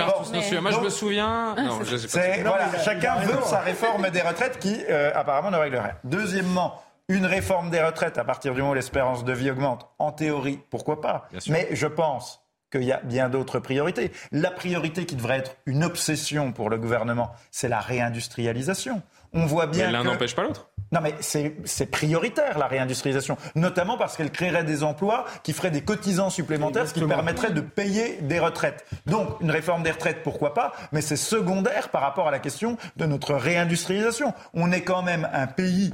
Moi 0.60 0.70
je 0.72 0.80
me 0.80 0.90
souviens. 0.90 1.54
Non, 1.54 1.84
je 1.84 1.96
sais 1.96 2.42
pas 2.42 2.48
voilà, 2.50 2.70
chacun 2.84 3.16
veut 3.20 3.38
sa 3.44 3.60
réforme 3.60 4.10
des 4.10 4.20
retraites 4.20 4.58
qui 4.58 4.76
euh, 4.90 5.12
apparemment 5.14 5.52
ne 5.52 5.58
règle 5.58 5.76
rien. 5.76 5.94
Deuxièmement 6.02 6.82
une 7.08 7.26
réforme 7.26 7.70
des 7.70 7.82
retraites 7.82 8.18
à 8.18 8.24
partir 8.24 8.54
du 8.54 8.60
moment 8.60 8.72
où 8.72 8.74
l'espérance 8.74 9.24
de 9.24 9.32
vie 9.32 9.50
augmente, 9.50 9.88
en 9.98 10.12
théorie, 10.12 10.60
pourquoi 10.70 11.00
pas 11.00 11.28
Mais 11.48 11.68
je 11.72 11.86
pense 11.86 12.44
qu'il 12.70 12.84
y 12.84 12.92
a 12.92 13.00
bien 13.02 13.30
d'autres 13.30 13.60
priorités. 13.60 14.12
La 14.30 14.50
priorité 14.50 15.06
qui 15.06 15.16
devrait 15.16 15.38
être 15.38 15.56
une 15.64 15.84
obsession 15.84 16.52
pour 16.52 16.68
le 16.68 16.76
gouvernement, 16.76 17.30
c'est 17.50 17.68
la 17.68 17.80
réindustrialisation. 17.80 19.00
On 19.32 19.46
voit 19.46 19.66
bien 19.66 19.86
mais 19.86 19.92
l'un 19.92 20.04
n'empêche 20.04 20.34
pas 20.34 20.42
l'autre. 20.42 20.68
Non, 20.92 21.00
mais 21.02 21.14
c'est 21.20 21.90
prioritaire, 21.90 22.58
la 22.58 22.66
réindustrialisation. 22.66 23.36
Notamment 23.54 23.98
parce 23.98 24.16
qu'elle 24.16 24.30
créerait 24.30 24.64
des 24.64 24.82
emplois 24.82 25.26
qui 25.42 25.52
feraient 25.52 25.70
des 25.70 25.82
cotisants 25.82 26.30
supplémentaires, 26.30 26.88
ce 26.88 26.94
qui 26.94 27.04
permettrait 27.04 27.52
de 27.52 27.60
payer 27.60 28.18
des 28.22 28.38
retraites. 28.38 28.86
Donc, 29.06 29.28
une 29.40 29.50
réforme 29.50 29.82
des 29.82 29.90
retraites, 29.90 30.22
pourquoi 30.22 30.54
pas 30.54 30.72
Mais 30.92 31.02
c'est 31.02 31.16
secondaire 31.16 31.90
par 31.90 32.00
rapport 32.00 32.28
à 32.28 32.30
la 32.30 32.38
question 32.38 32.78
de 32.96 33.04
notre 33.04 33.34
réindustrialisation. 33.34 34.32
On 34.54 34.72
est 34.72 34.82
quand 34.82 35.02
même 35.02 35.28
un 35.32 35.46
pays 35.46 35.92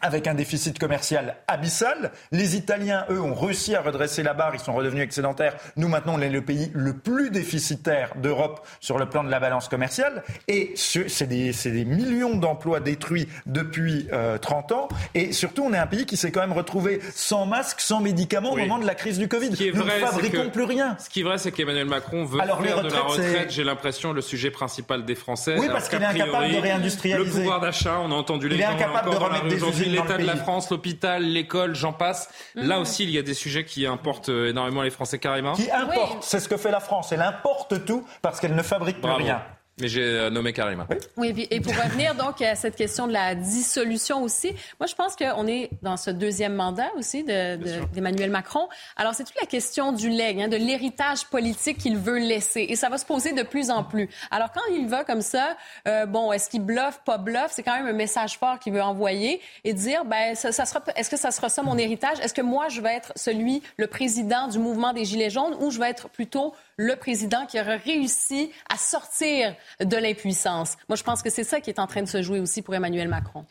avec 0.00 0.26
un 0.26 0.34
déficit 0.34 0.78
commercial 0.78 1.36
abyssal. 1.46 2.12
Les 2.30 2.56
Italiens, 2.56 3.04
eux, 3.10 3.20
ont 3.20 3.34
réussi 3.34 3.74
à 3.74 3.80
redresser 3.80 4.22
la 4.22 4.34
barre, 4.34 4.54
ils 4.54 4.60
sont 4.60 4.74
redevenus 4.74 5.02
excédentaires. 5.02 5.56
Nous, 5.76 5.88
maintenant, 5.88 6.14
on 6.16 6.20
est 6.20 6.28
le 6.28 6.42
pays 6.42 6.70
le 6.72 6.96
plus 6.96 7.30
déficitaire 7.30 8.12
d'Europe 8.16 8.66
sur 8.80 8.98
le 8.98 9.06
plan 9.08 9.24
de 9.24 9.30
la 9.30 9.40
balance 9.40 9.68
commerciale. 9.68 10.22
Et 10.46 10.74
c'est 10.76 11.26
des, 11.26 11.50
des, 11.50 11.84
millions 11.84 12.36
d'emplois 12.36 12.80
détruits 12.80 13.28
depuis 13.46 14.06
30 14.40 14.72
euh, 14.72 14.74
ans. 14.74 14.88
Et 15.14 15.32
surtout, 15.32 15.64
on 15.64 15.72
est 15.72 15.78
un 15.78 15.86
pays 15.86 16.06
qui 16.06 16.16
s'est 16.16 16.30
quand 16.30 16.40
même 16.40 16.52
retrouvé 16.52 17.00
sans 17.14 17.46
masque, 17.46 17.80
sans 17.80 18.00
médicaments 18.00 18.52
au 18.52 18.56
moment 18.56 18.78
de 18.78 18.86
la 18.86 18.94
crise 18.94 19.18
du 19.18 19.28
Covid. 19.28 19.50
Nous 19.74 19.84
ne 19.84 19.90
fabriquons 19.90 20.50
plus 20.50 20.64
rien. 20.64 20.96
Ce 20.98 21.08
qui 21.08 21.20
est 21.20 21.24
vrai, 21.24 21.38
c'est 21.38 21.52
qu'Emmanuel 21.52 21.86
Macron 21.86 22.24
veut 22.24 22.38
faire 22.38 22.82
de 22.82 22.90
la 22.90 23.00
retraite, 23.00 23.50
j'ai 23.50 23.64
l'impression, 23.64 24.12
le 24.12 24.20
sujet 24.20 24.50
principal 24.50 25.04
des 25.04 25.14
Français. 25.14 25.56
Oui, 25.58 25.68
parce 25.68 25.88
qu'il 25.88 26.00
est 26.00 26.06
incapable 26.06 26.52
de 26.52 26.58
réindustrialiser. 26.58 27.30
Le 27.30 27.30
pouvoir 27.30 27.60
d'achat, 27.60 27.98
on 28.02 28.12
a 28.12 28.14
entendu 28.14 28.48
les 28.48 28.56
il 28.56 28.60
est 28.60 28.64
incapable 28.64 29.10
de 29.10 29.16
remettre 29.16 29.48
des 29.48 29.62
l'état 29.88 30.18
de 30.18 30.24
la 30.24 30.36
France, 30.36 30.70
l'hôpital, 30.70 31.22
l'école, 31.22 31.74
j'en 31.74 31.92
passe. 31.92 32.30
Là 32.54 32.78
aussi, 32.80 33.04
il 33.04 33.10
y 33.10 33.18
a 33.18 33.22
des 33.22 33.34
sujets 33.34 33.64
qui 33.64 33.86
importent 33.86 34.28
euh, 34.28 34.50
énormément 34.50 34.82
les 34.82 34.90
Français 34.90 35.18
carrément. 35.18 35.52
Qui 35.54 35.70
importent, 35.70 36.22
c'est 36.22 36.40
ce 36.40 36.48
que 36.48 36.56
fait 36.56 36.70
la 36.70 36.80
France. 36.80 37.12
Elle 37.12 37.22
importe 37.22 37.84
tout 37.84 38.04
parce 38.22 38.40
qu'elle 38.40 38.54
ne 38.54 38.62
fabrique 38.62 39.00
plus 39.00 39.10
rien. 39.10 39.42
Mais 39.80 39.88
j'ai 39.88 40.02
euh, 40.02 40.30
nommé 40.30 40.52
Karima. 40.52 40.86
Oui, 41.16 41.46
et 41.50 41.60
pour 41.60 41.72
revenir 41.72 42.14
donc 42.14 42.42
à 42.42 42.54
cette 42.56 42.74
question 42.74 43.06
de 43.06 43.12
la 43.12 43.34
dissolution 43.34 44.22
aussi, 44.22 44.52
moi 44.80 44.86
je 44.86 44.94
pense 44.94 45.14
qu'on 45.14 45.46
est 45.46 45.70
dans 45.82 45.96
ce 45.96 46.10
deuxième 46.10 46.54
mandat 46.54 46.88
aussi 46.96 47.22
d'Emmanuel 47.22 48.28
de, 48.28 48.32
Macron. 48.32 48.68
Alors 48.96 49.14
c'est 49.14 49.24
toute 49.24 49.40
la 49.40 49.46
question 49.46 49.92
du 49.92 50.08
legs, 50.08 50.40
hein, 50.40 50.48
de 50.48 50.56
l'héritage 50.56 51.26
politique 51.26 51.78
qu'il 51.78 51.96
veut 51.96 52.18
laisser. 52.18 52.66
Et 52.68 52.76
ça 52.76 52.88
va 52.88 52.98
se 52.98 53.06
poser 53.06 53.32
de 53.32 53.42
plus 53.42 53.70
en 53.70 53.84
plus. 53.84 54.08
Alors 54.30 54.50
quand 54.52 54.62
il 54.72 54.88
va 54.88 55.04
comme 55.04 55.22
ça, 55.22 55.56
euh, 55.86 56.06
bon, 56.06 56.32
est-ce 56.32 56.50
qu'il 56.50 56.62
bluffe, 56.62 57.00
pas 57.04 57.18
bluffe, 57.18 57.50
c'est 57.50 57.62
quand 57.62 57.76
même 57.76 57.86
un 57.86 57.92
message 57.92 58.38
fort 58.38 58.58
qu'il 58.58 58.72
veut 58.72 58.82
envoyer 58.82 59.40
et 59.64 59.72
dire, 59.72 60.04
ben, 60.04 60.34
ça, 60.34 60.50
ça 60.50 60.64
sera, 60.64 60.82
est-ce 60.96 61.10
que 61.10 61.16
ça 61.16 61.30
sera 61.30 61.48
ça 61.48 61.62
mon 61.62 61.78
héritage? 61.78 62.18
Est-ce 62.20 62.34
que 62.34 62.42
moi 62.42 62.68
je 62.68 62.80
vais 62.80 62.94
être 62.94 63.12
celui, 63.16 63.62
le 63.76 63.86
président 63.86 64.48
du 64.48 64.58
mouvement 64.58 64.92
des 64.92 65.04
Gilets 65.04 65.30
jaunes 65.30 65.54
ou 65.60 65.70
je 65.70 65.78
vais 65.78 65.88
être 65.88 66.08
plutôt 66.08 66.54
le 66.78 66.94
président 66.96 67.44
qui 67.44 67.60
aura 67.60 67.76
réussi 67.76 68.50
à 68.72 68.78
sortir 68.78 69.54
de 69.80 69.96
l'impuissance. 69.96 70.76
Moi, 70.88 70.96
je 70.96 71.02
pense 71.02 71.22
que 71.22 71.28
c'est 71.28 71.44
ça 71.44 71.60
qui 71.60 71.70
est 71.70 71.80
en 71.80 71.86
train 71.86 72.02
de 72.02 72.08
se 72.08 72.22
jouer 72.22 72.40
aussi 72.40 72.62
pour 72.62 72.74
Emmanuel 72.74 73.08
Macron. 73.08 73.44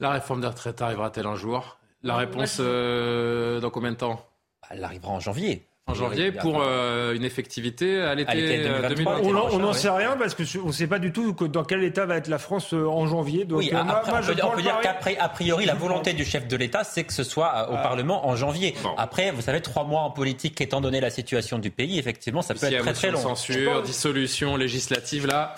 La 0.00 0.10
réforme 0.10 0.40
des 0.40 0.46
retraites 0.46 0.80
arrivera-t-elle 0.80 1.26
un 1.26 1.36
jour? 1.36 1.78
La 2.02 2.16
réponse 2.16 2.58
euh, 2.60 3.60
dans 3.60 3.70
combien 3.70 3.90
de 3.90 3.96
temps? 3.96 4.24
Elle 4.70 4.84
arrivera 4.84 5.12
en 5.12 5.20
janvier. 5.20 5.66
En 5.88 5.94
janvier 5.94 6.32
pour 6.32 6.60
euh, 6.60 7.14
une 7.14 7.24
effectivité 7.24 8.00
à 8.00 8.16
l'été 8.16 8.58
2023. 8.58 9.12
Euh, 9.12 9.20
on 9.52 9.58
n'en 9.60 9.72
sait 9.72 9.88
rien 9.88 10.16
parce 10.18 10.34
qu'on 10.34 10.66
ne 10.66 10.72
sait 10.72 10.88
pas 10.88 10.98
du 10.98 11.12
tout 11.12 11.32
dans 11.32 11.62
quel 11.62 11.84
état 11.84 12.06
va 12.06 12.16
être 12.16 12.26
la 12.26 12.38
France 12.38 12.72
en 12.72 13.06
janvier. 13.06 13.44
Donc, 13.44 13.60
oui, 13.60 13.70
après, 13.72 14.10
on, 14.10 14.50
peut, 14.50 14.62
dire 14.62 14.80
qu'après, 14.82 15.16
a 15.16 15.28
priori, 15.28 15.64
la 15.64 15.74
volonté 15.74 16.12
du 16.12 16.24
chef 16.24 16.48
de 16.48 16.56
l'État, 16.56 16.82
c'est 16.82 17.04
que 17.04 17.12
ce 17.12 17.22
soit 17.22 17.70
au 17.70 17.76
ah. 17.76 17.82
Parlement 17.84 18.26
en 18.26 18.34
janvier. 18.34 18.74
Après, 18.96 19.30
vous 19.30 19.42
savez, 19.42 19.60
trois 19.60 19.84
mois 19.84 20.00
en 20.00 20.10
politique, 20.10 20.60
étant 20.60 20.80
donné 20.80 21.00
la 21.00 21.10
situation 21.10 21.60
du 21.60 21.70
pays, 21.70 22.00
effectivement, 22.00 22.42
ça 22.42 22.54
peut 22.54 22.66
être 22.66 22.82
très 22.82 22.92
très 22.92 23.10
long. 23.12 23.20
Censure, 23.20 23.82
dissolution 23.82 24.56
législative, 24.56 25.28
là. 25.28 25.54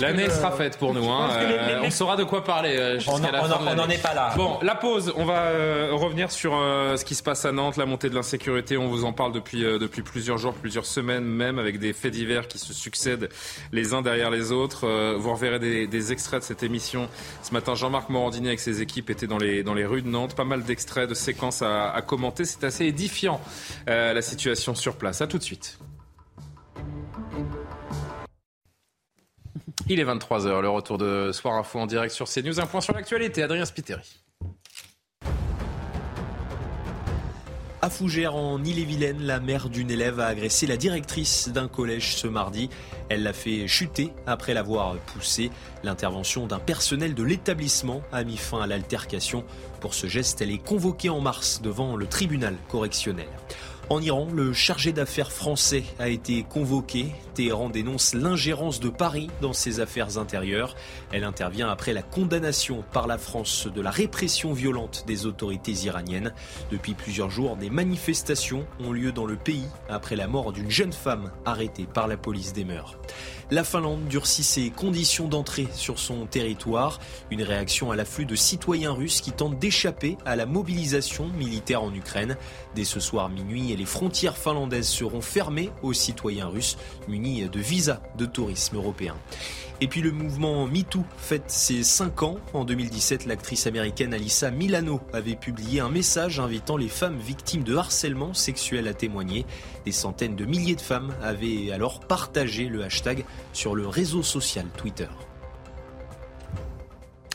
L'année 0.00 0.28
sera 0.30 0.52
faite 0.52 0.76
pour 0.78 0.94
nous. 0.94 1.08
Hein. 1.08 1.30
Euh, 1.32 1.82
on 1.84 1.90
saura 1.90 2.16
de 2.16 2.24
quoi 2.24 2.44
parler 2.44 2.76
euh, 2.76 2.98
jusqu'à 2.98 3.30
la 3.30 3.42
fin 3.42 3.58
On 3.66 3.74
n'en 3.74 3.88
est 3.88 4.02
pas 4.02 4.14
là. 4.14 4.32
Bon, 4.36 4.58
la 4.62 4.74
pause. 4.74 5.12
On 5.16 5.24
va 5.24 5.42
euh, 5.42 5.90
revenir 5.92 6.30
sur 6.30 6.52
ce 6.52 7.04
qui 7.04 7.14
se 7.14 7.22
passe 7.22 7.44
à 7.44 7.52
Nantes, 7.52 7.76
la 7.76 7.86
montée 7.86 8.10
de 8.10 8.14
l'insécurité. 8.14 8.76
On 8.76 8.88
vous 8.88 9.04
en 9.04 9.12
parle 9.12 9.32
depuis, 9.32 9.62
depuis 9.62 10.02
plusieurs 10.02 10.38
jours, 10.38 10.54
plusieurs 10.54 10.86
semaines 10.86 11.24
même, 11.24 11.58
avec 11.58 11.78
des 11.78 11.92
faits 11.92 12.12
divers 12.12 12.48
qui 12.48 12.58
se 12.58 12.72
succèdent 12.72 13.28
les 13.72 13.94
uns 13.94 14.02
derrière 14.02 14.30
les 14.30 14.52
autres. 14.52 14.86
vous 15.16 15.32
reverrez 15.32 15.58
des, 15.86 16.12
extraits 16.12 16.40
de 16.40 16.44
cette 16.44 16.62
émission. 16.62 17.08
Ce 17.42 17.52
matin, 17.52 17.74
Jean-Marc 17.74 18.08
Morandini 18.08 18.48
avec 18.48 18.60
ses 18.60 18.82
équipes 18.82 19.10
était 19.10 19.26
dans 19.26 19.38
les, 19.38 19.62
dans 19.62 19.74
les 19.74 19.86
rues 19.86 20.02
de 20.02 20.08
Nantes. 20.08 20.34
Pas 20.34 20.44
mal 20.44 20.62
d'extraits, 20.62 21.08
de 21.08 21.14
séquences 21.14 21.62
à, 21.62 21.90
à 21.90 22.02
commenter. 22.02 22.44
C'est 22.44 22.64
assez 22.64 22.86
édifiant, 22.86 23.40
la 23.86 24.22
situation 24.22 24.74
sur 24.74 24.96
place. 24.96 25.20
À 25.20 25.26
tout 25.26 25.38
de 25.38 25.42
suite. 25.42 25.78
Il 29.86 30.00
est 30.00 30.04
23h, 30.04 30.60
le 30.60 30.68
retour 30.68 30.98
de 30.98 31.30
Soir 31.32 31.54
Info 31.54 31.78
en 31.78 31.86
direct 31.86 32.12
sur 32.12 32.28
CNews. 32.28 32.60
Un 32.60 32.66
point 32.66 32.80
sur 32.80 32.92
l'actualité, 32.92 33.42
Adrien 33.42 33.64
Spiteri. 33.64 34.20
À 37.80 37.90
Fougères, 37.90 38.34
en 38.34 38.62
Ille-et-Vilaine, 38.64 39.22
la 39.22 39.38
mère 39.38 39.68
d'une 39.68 39.90
élève 39.90 40.18
a 40.18 40.26
agressé 40.26 40.66
la 40.66 40.76
directrice 40.76 41.48
d'un 41.48 41.68
collège 41.68 42.16
ce 42.16 42.26
mardi. 42.26 42.68
Elle 43.08 43.22
l'a 43.22 43.32
fait 43.32 43.68
chuter 43.68 44.12
après 44.26 44.52
l'avoir 44.52 44.96
poussée. 44.96 45.52
L'intervention 45.84 46.48
d'un 46.48 46.58
personnel 46.58 47.14
de 47.14 47.22
l'établissement 47.22 48.02
a 48.10 48.24
mis 48.24 48.36
fin 48.36 48.60
à 48.60 48.66
l'altercation. 48.66 49.44
Pour 49.80 49.94
ce 49.94 50.08
geste, 50.08 50.42
elle 50.42 50.50
est 50.50 50.58
convoquée 50.58 51.08
en 51.08 51.20
mars 51.20 51.62
devant 51.62 51.94
le 51.94 52.06
tribunal 52.06 52.56
correctionnel. 52.68 53.28
En 53.90 54.02
Iran, 54.02 54.28
le 54.30 54.52
chargé 54.52 54.92
d'affaires 54.92 55.32
français 55.32 55.82
a 55.98 56.10
été 56.10 56.42
convoqué. 56.42 57.06
Téhéran 57.32 57.70
dénonce 57.70 58.12
l'ingérence 58.12 58.80
de 58.80 58.90
Paris 58.90 59.30
dans 59.40 59.54
ses 59.54 59.80
affaires 59.80 60.18
intérieures. 60.18 60.76
Elle 61.10 61.24
intervient 61.24 61.70
après 61.70 61.94
la 61.94 62.02
condamnation 62.02 62.84
par 62.92 63.06
la 63.06 63.16
France 63.16 63.66
de 63.66 63.80
la 63.80 63.90
répression 63.90 64.52
violente 64.52 65.04
des 65.06 65.24
autorités 65.24 65.72
iraniennes. 65.72 66.34
Depuis 66.70 66.92
plusieurs 66.92 67.30
jours, 67.30 67.56
des 67.56 67.70
manifestations 67.70 68.66
ont 68.78 68.92
lieu 68.92 69.10
dans 69.10 69.24
le 69.24 69.36
pays 69.36 69.68
après 69.88 70.16
la 70.16 70.28
mort 70.28 70.52
d'une 70.52 70.70
jeune 70.70 70.92
femme 70.92 71.32
arrêtée 71.46 71.86
par 71.86 72.08
la 72.08 72.18
police 72.18 72.52
des 72.52 72.64
mœurs. 72.64 72.98
La 73.50 73.64
Finlande 73.64 74.06
durcit 74.08 74.44
ses 74.44 74.68
conditions 74.68 75.26
d'entrée 75.26 75.68
sur 75.72 75.98
son 75.98 76.26
territoire, 76.26 77.00
une 77.30 77.42
réaction 77.42 77.90
à 77.90 77.96
l'afflux 77.96 78.26
de 78.26 78.34
citoyens 78.34 78.92
russes 78.92 79.22
qui 79.22 79.32
tentent 79.32 79.58
d'échapper 79.58 80.18
à 80.26 80.36
la 80.36 80.44
mobilisation 80.44 81.28
militaire 81.28 81.82
en 81.82 81.94
Ukraine. 81.94 82.36
Dès 82.74 82.84
ce 82.84 83.00
soir 83.00 83.30
minuit, 83.30 83.74
les 83.74 83.86
frontières 83.86 84.36
finlandaises 84.36 84.88
seront 84.88 85.22
fermées 85.22 85.70
aux 85.82 85.94
citoyens 85.94 86.48
russes 86.48 86.76
munis 87.08 87.48
de 87.48 87.58
visas 87.58 88.00
de 88.18 88.26
tourisme 88.26 88.76
européen. 88.76 89.16
Et 89.80 89.86
puis 89.86 90.00
le 90.00 90.10
mouvement 90.10 90.66
MeToo 90.66 91.04
fête 91.18 91.50
ses 91.50 91.84
5 91.84 92.22
ans. 92.24 92.38
En 92.52 92.64
2017, 92.64 93.26
l'actrice 93.26 93.68
américaine 93.68 94.12
Alyssa 94.12 94.50
Milano 94.50 95.00
avait 95.12 95.36
publié 95.36 95.78
un 95.78 95.88
message 95.88 96.40
invitant 96.40 96.76
les 96.76 96.88
femmes 96.88 97.16
victimes 97.16 97.62
de 97.62 97.76
harcèlement 97.76 98.34
sexuel 98.34 98.88
à 98.88 98.94
témoigner. 98.94 99.46
Des 99.84 99.92
centaines 99.92 100.34
de 100.34 100.44
milliers 100.44 100.74
de 100.74 100.80
femmes 100.80 101.14
avaient 101.22 101.70
alors 101.70 102.00
partagé 102.00 102.66
le 102.68 102.82
hashtag 102.82 103.24
sur 103.52 103.76
le 103.76 103.86
réseau 103.86 104.24
social 104.24 104.66
Twitter. 104.76 105.08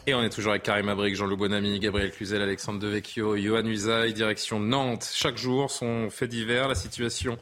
Et 0.06 0.14
on 0.14 0.22
est 0.22 0.30
toujours 0.30 0.52
avec 0.52 0.64
Karim 0.64 0.90
Abrik, 0.90 1.16
Jean-Loup 1.16 1.38
Bonamy, 1.38 1.80
Gabriel 1.80 2.12
Cluzel, 2.12 2.42
Alexandre 2.42 2.78
Devecchio, 2.78 3.38
Johan 3.38 3.64
Usaï, 3.64 4.14
direction 4.14 4.60
Nantes. 4.60 5.10
Chaque 5.14 5.38
jour, 5.38 5.72
son 5.72 6.10
fait 6.10 6.28
divers, 6.28 6.68
la 6.68 6.76
situation 6.76 7.38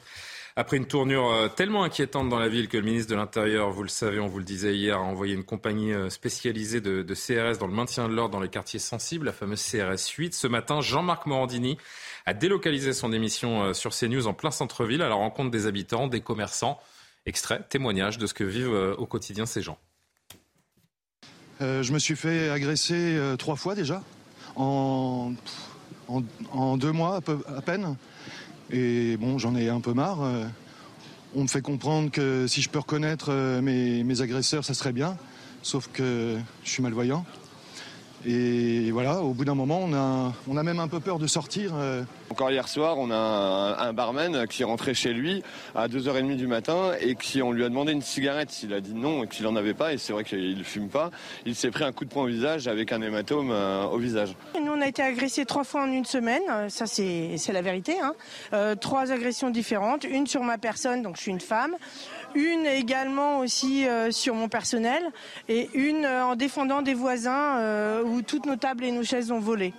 Après 0.55 0.77
une 0.77 0.85
tournure 0.85 1.49
tellement 1.55 1.83
inquiétante 1.83 2.27
dans 2.27 2.39
la 2.39 2.49
ville 2.49 2.67
que 2.67 2.77
le 2.77 2.83
ministre 2.83 3.09
de 3.09 3.15
l'Intérieur, 3.15 3.71
vous 3.71 3.83
le 3.83 3.89
savez, 3.89 4.19
on 4.19 4.27
vous 4.27 4.39
le 4.39 4.43
disait 4.43 4.75
hier, 4.75 4.97
a 4.97 5.01
envoyé 5.01 5.33
une 5.33 5.45
compagnie 5.45 5.93
spécialisée 6.09 6.81
de, 6.81 7.13
CRS 7.13 7.57
dans 7.57 7.67
le 7.67 7.73
maintien 7.73 8.09
de 8.09 8.13
l'ordre 8.13 8.33
dans 8.33 8.41
les 8.41 8.49
quartiers 8.49 8.79
sensibles, 8.79 9.27
la 9.27 9.31
fameuse 9.31 9.63
CRS 9.63 10.09
8. 10.09 10.33
Ce 10.33 10.47
matin, 10.47 10.81
Jean-Marc 10.81 11.25
Morandini 11.25 11.77
a 12.25 12.33
délocalisé 12.33 12.91
son 12.91 13.13
émission 13.13 13.73
sur 13.73 13.91
CNews 13.91 14.27
en 14.27 14.33
plein 14.33 14.51
centre-ville 14.51 15.01
à 15.01 15.09
la 15.09 15.15
rencontre 15.15 15.51
des 15.51 15.67
habitants, 15.67 16.07
des 16.07 16.21
commerçants. 16.21 16.79
Extrait, 17.25 17.63
témoignage 17.69 18.17
de 18.17 18.25
ce 18.27 18.33
que 18.33 18.43
vivent 18.43 18.95
au 18.97 19.05
quotidien 19.05 19.45
ces 19.45 19.61
gens. 19.61 19.77
je 21.59 21.93
me 21.93 21.99
suis 21.99 22.15
fait 22.15 22.49
agresser 22.49 23.17
trois 23.37 23.55
fois 23.55 23.75
déjà 23.75 24.01
en, 24.55 25.33
deux 26.77 26.91
mois 26.91 27.19
à, 27.47 27.61
peine. 27.61 27.95
Et 28.71 29.17
bon, 29.17 29.37
j'en 29.37 29.55
ai 29.55 29.69
un 29.69 29.81
peu 29.81 29.93
marre. 29.93 30.23
Euh, 30.23 30.45
on 31.35 31.43
me 31.43 31.47
fait 31.47 31.61
comprendre 31.61 32.09
que 32.09 32.47
si 32.47 32.61
je 32.61 32.69
peux 32.69 32.79
reconnaître 32.79 33.27
euh, 33.29 33.61
mes, 33.61 34.03
mes 34.03 34.21
agresseurs, 34.21 34.63
ça 34.63 34.73
serait 34.73 34.93
bien. 34.93 35.17
Sauf 35.61 35.89
que 35.91 36.37
je 36.63 36.69
suis 36.69 36.81
malvoyant. 36.81 37.25
Et 38.25 38.91
voilà, 38.91 39.21
au 39.21 39.33
bout 39.33 39.45
d'un 39.45 39.55
moment, 39.55 39.79
on 39.81 39.93
a, 39.93 40.33
on 40.47 40.55
a 40.55 40.63
même 40.63 40.79
un 40.79 40.87
peu 40.87 40.99
peur 40.99 41.17
de 41.17 41.25
sortir. 41.25 41.71
Euh. 41.75 42.03
Encore 42.29 42.51
hier 42.51 42.67
soir, 42.67 42.97
on 42.97 43.09
a 43.09 43.77
un, 43.79 43.93
barman 43.93 44.47
qui 44.47 44.61
est 44.61 44.65
rentré 44.65 44.93
chez 44.93 45.11
lui 45.11 45.43
à 45.75 45.87
2h30 45.87 46.35
du 46.35 46.47
matin 46.47 46.91
et 47.01 47.15
qui 47.15 47.41
on 47.41 47.51
lui 47.51 47.65
a 47.65 47.69
demandé 47.69 47.91
une 47.93 48.01
cigarette. 48.01 48.61
Il 48.63 48.73
a 48.73 48.79
dit 48.79 48.93
non 48.93 49.23
et 49.23 49.27
qu'il 49.27 49.45
n'en 49.45 49.55
avait 49.55 49.73
pas 49.73 49.93
et 49.93 49.97
c'est 49.97 50.13
vrai 50.13 50.23
qu'il 50.23 50.57
ne 50.57 50.63
fume 50.63 50.87
pas. 50.89 51.09
Il 51.45 51.55
s'est 51.55 51.71
pris 51.71 51.83
un 51.83 51.91
coup 51.91 52.05
de 52.05 52.09
poing 52.09 52.23
au 52.23 52.27
visage 52.27 52.67
avec 52.67 52.91
un 52.91 53.01
hématome 53.01 53.49
euh, 53.51 53.85
au 53.85 53.97
visage. 53.97 54.35
Nous, 54.55 54.71
on 54.71 54.81
a 54.81 54.87
été 54.87 55.01
agressés 55.01 55.45
trois 55.45 55.63
fois 55.63 55.83
en 55.83 55.91
une 55.91 56.05
semaine, 56.05 56.43
ça 56.69 56.85
c'est 56.85 57.37
la 57.51 57.61
vérité. 57.61 57.99
Hein. 57.99 58.13
Euh, 58.53 58.75
trois 58.75 59.11
agressions 59.11 59.49
différentes, 59.49 60.03
une 60.03 60.27
sur 60.27 60.43
ma 60.43 60.57
personne, 60.57 61.01
donc 61.01 61.17
je 61.17 61.23
suis 61.23 61.31
une 61.31 61.41
femme 61.41 61.75
une 62.35 62.65
également 62.65 63.39
aussi 63.39 63.87
euh, 63.87 64.11
sur 64.11 64.35
mon 64.35 64.49
personnel 64.49 65.03
et 65.47 65.69
une 65.73 66.05
euh, 66.05 66.25
en 66.25 66.35
défendant 66.35 66.81
des 66.81 66.93
voisins 66.93 67.57
euh, 67.57 68.03
où 68.03 68.21
toutes 68.21 68.45
nos 68.45 68.55
tables 68.55 68.83
et 68.83 68.91
nos 68.91 69.03
chaises 69.03 69.31
ont 69.31 69.39
volé. 69.39 69.73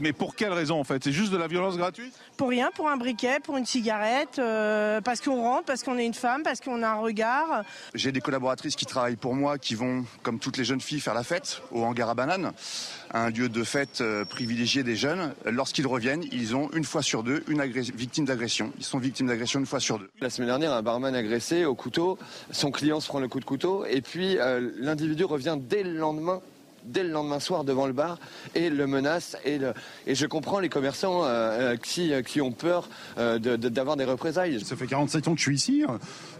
Mais 0.00 0.12
pour 0.12 0.34
quelle 0.34 0.52
raison 0.52 0.80
en 0.80 0.84
fait? 0.84 1.04
C'est 1.04 1.12
juste 1.12 1.30
de 1.30 1.36
la 1.36 1.46
violence 1.46 1.76
gratuite? 1.76 2.12
Pour 2.36 2.48
rien, 2.48 2.70
pour 2.74 2.88
un 2.88 2.96
briquet, 2.96 3.38
pour 3.40 3.56
une 3.56 3.66
cigarette, 3.66 4.38
euh, 4.38 5.00
parce 5.00 5.20
qu'on 5.20 5.40
rentre, 5.40 5.64
parce 5.64 5.82
qu'on 5.82 5.98
est 5.98 6.06
une 6.06 6.14
femme, 6.14 6.42
parce 6.42 6.60
qu'on 6.60 6.82
a 6.82 6.88
un 6.88 6.96
regard. 6.96 7.62
J'ai 7.94 8.12
des 8.12 8.20
collaboratrices 8.20 8.76
qui 8.76 8.86
travaillent 8.86 9.16
pour 9.16 9.34
moi, 9.34 9.58
qui 9.58 9.74
vont, 9.74 10.04
comme 10.22 10.38
toutes 10.38 10.56
les 10.56 10.64
jeunes 10.64 10.80
filles, 10.80 11.00
faire 11.00 11.14
la 11.14 11.22
fête 11.22 11.62
au 11.70 11.84
hangar 11.84 12.08
à 12.08 12.14
bananes, 12.14 12.52
un 13.12 13.30
lieu 13.30 13.48
de 13.48 13.64
fête 13.64 14.00
euh, 14.00 14.24
privilégié 14.24 14.82
des 14.82 14.96
jeunes. 14.96 15.32
Lorsqu'ils 15.44 15.86
reviennent, 15.86 16.24
ils 16.32 16.54
ont 16.54 16.70
une 16.72 16.84
fois 16.84 17.02
sur 17.02 17.22
deux 17.22 17.42
une 17.48 17.62
victime 17.62 18.24
d'agression. 18.24 18.72
Ils 18.78 18.84
sont 18.84 18.98
victimes 18.98 19.26
d'agression 19.26 19.60
une 19.60 19.66
fois 19.66 19.80
sur 19.80 19.98
deux. 19.98 20.08
La 20.20 20.30
semaine 20.30 20.48
dernière, 20.48 20.72
un 20.72 20.82
barman 20.82 21.14
agressé 21.14 21.64
au 21.64 21.74
couteau, 21.74 22.18
son 22.50 22.70
client 22.70 23.00
se 23.00 23.08
prend 23.08 23.20
le 23.20 23.28
coup 23.28 23.40
de 23.40 23.44
couteau, 23.44 23.84
et 23.84 24.00
puis 24.00 24.38
euh, 24.38 24.70
l'individu 24.78 25.24
revient 25.24 25.56
dès 25.58 25.82
le 25.82 25.94
lendemain 25.94 26.40
dès 26.88 27.02
le 27.02 27.10
lendemain 27.10 27.40
soir 27.40 27.64
devant 27.64 27.86
le 27.86 27.92
bar 27.92 28.18
et 28.54 28.70
le 28.70 28.86
menace. 28.86 29.36
Et, 29.44 29.58
et 30.06 30.14
je 30.14 30.26
comprends 30.26 30.58
les 30.58 30.68
commerçants 30.68 31.24
euh, 31.24 31.74
euh, 31.74 31.76
qui, 31.76 32.12
euh, 32.12 32.22
qui 32.22 32.40
ont 32.40 32.52
peur 32.52 32.88
d'avoir 33.16 33.96
des 33.96 34.04
représailles. 34.04 34.64
Ça 34.64 34.76
fait 34.76 34.86
47 34.86 35.28
ans 35.28 35.32
que 35.32 35.38
je 35.38 35.42
suis 35.42 35.54
ici. 35.54 35.84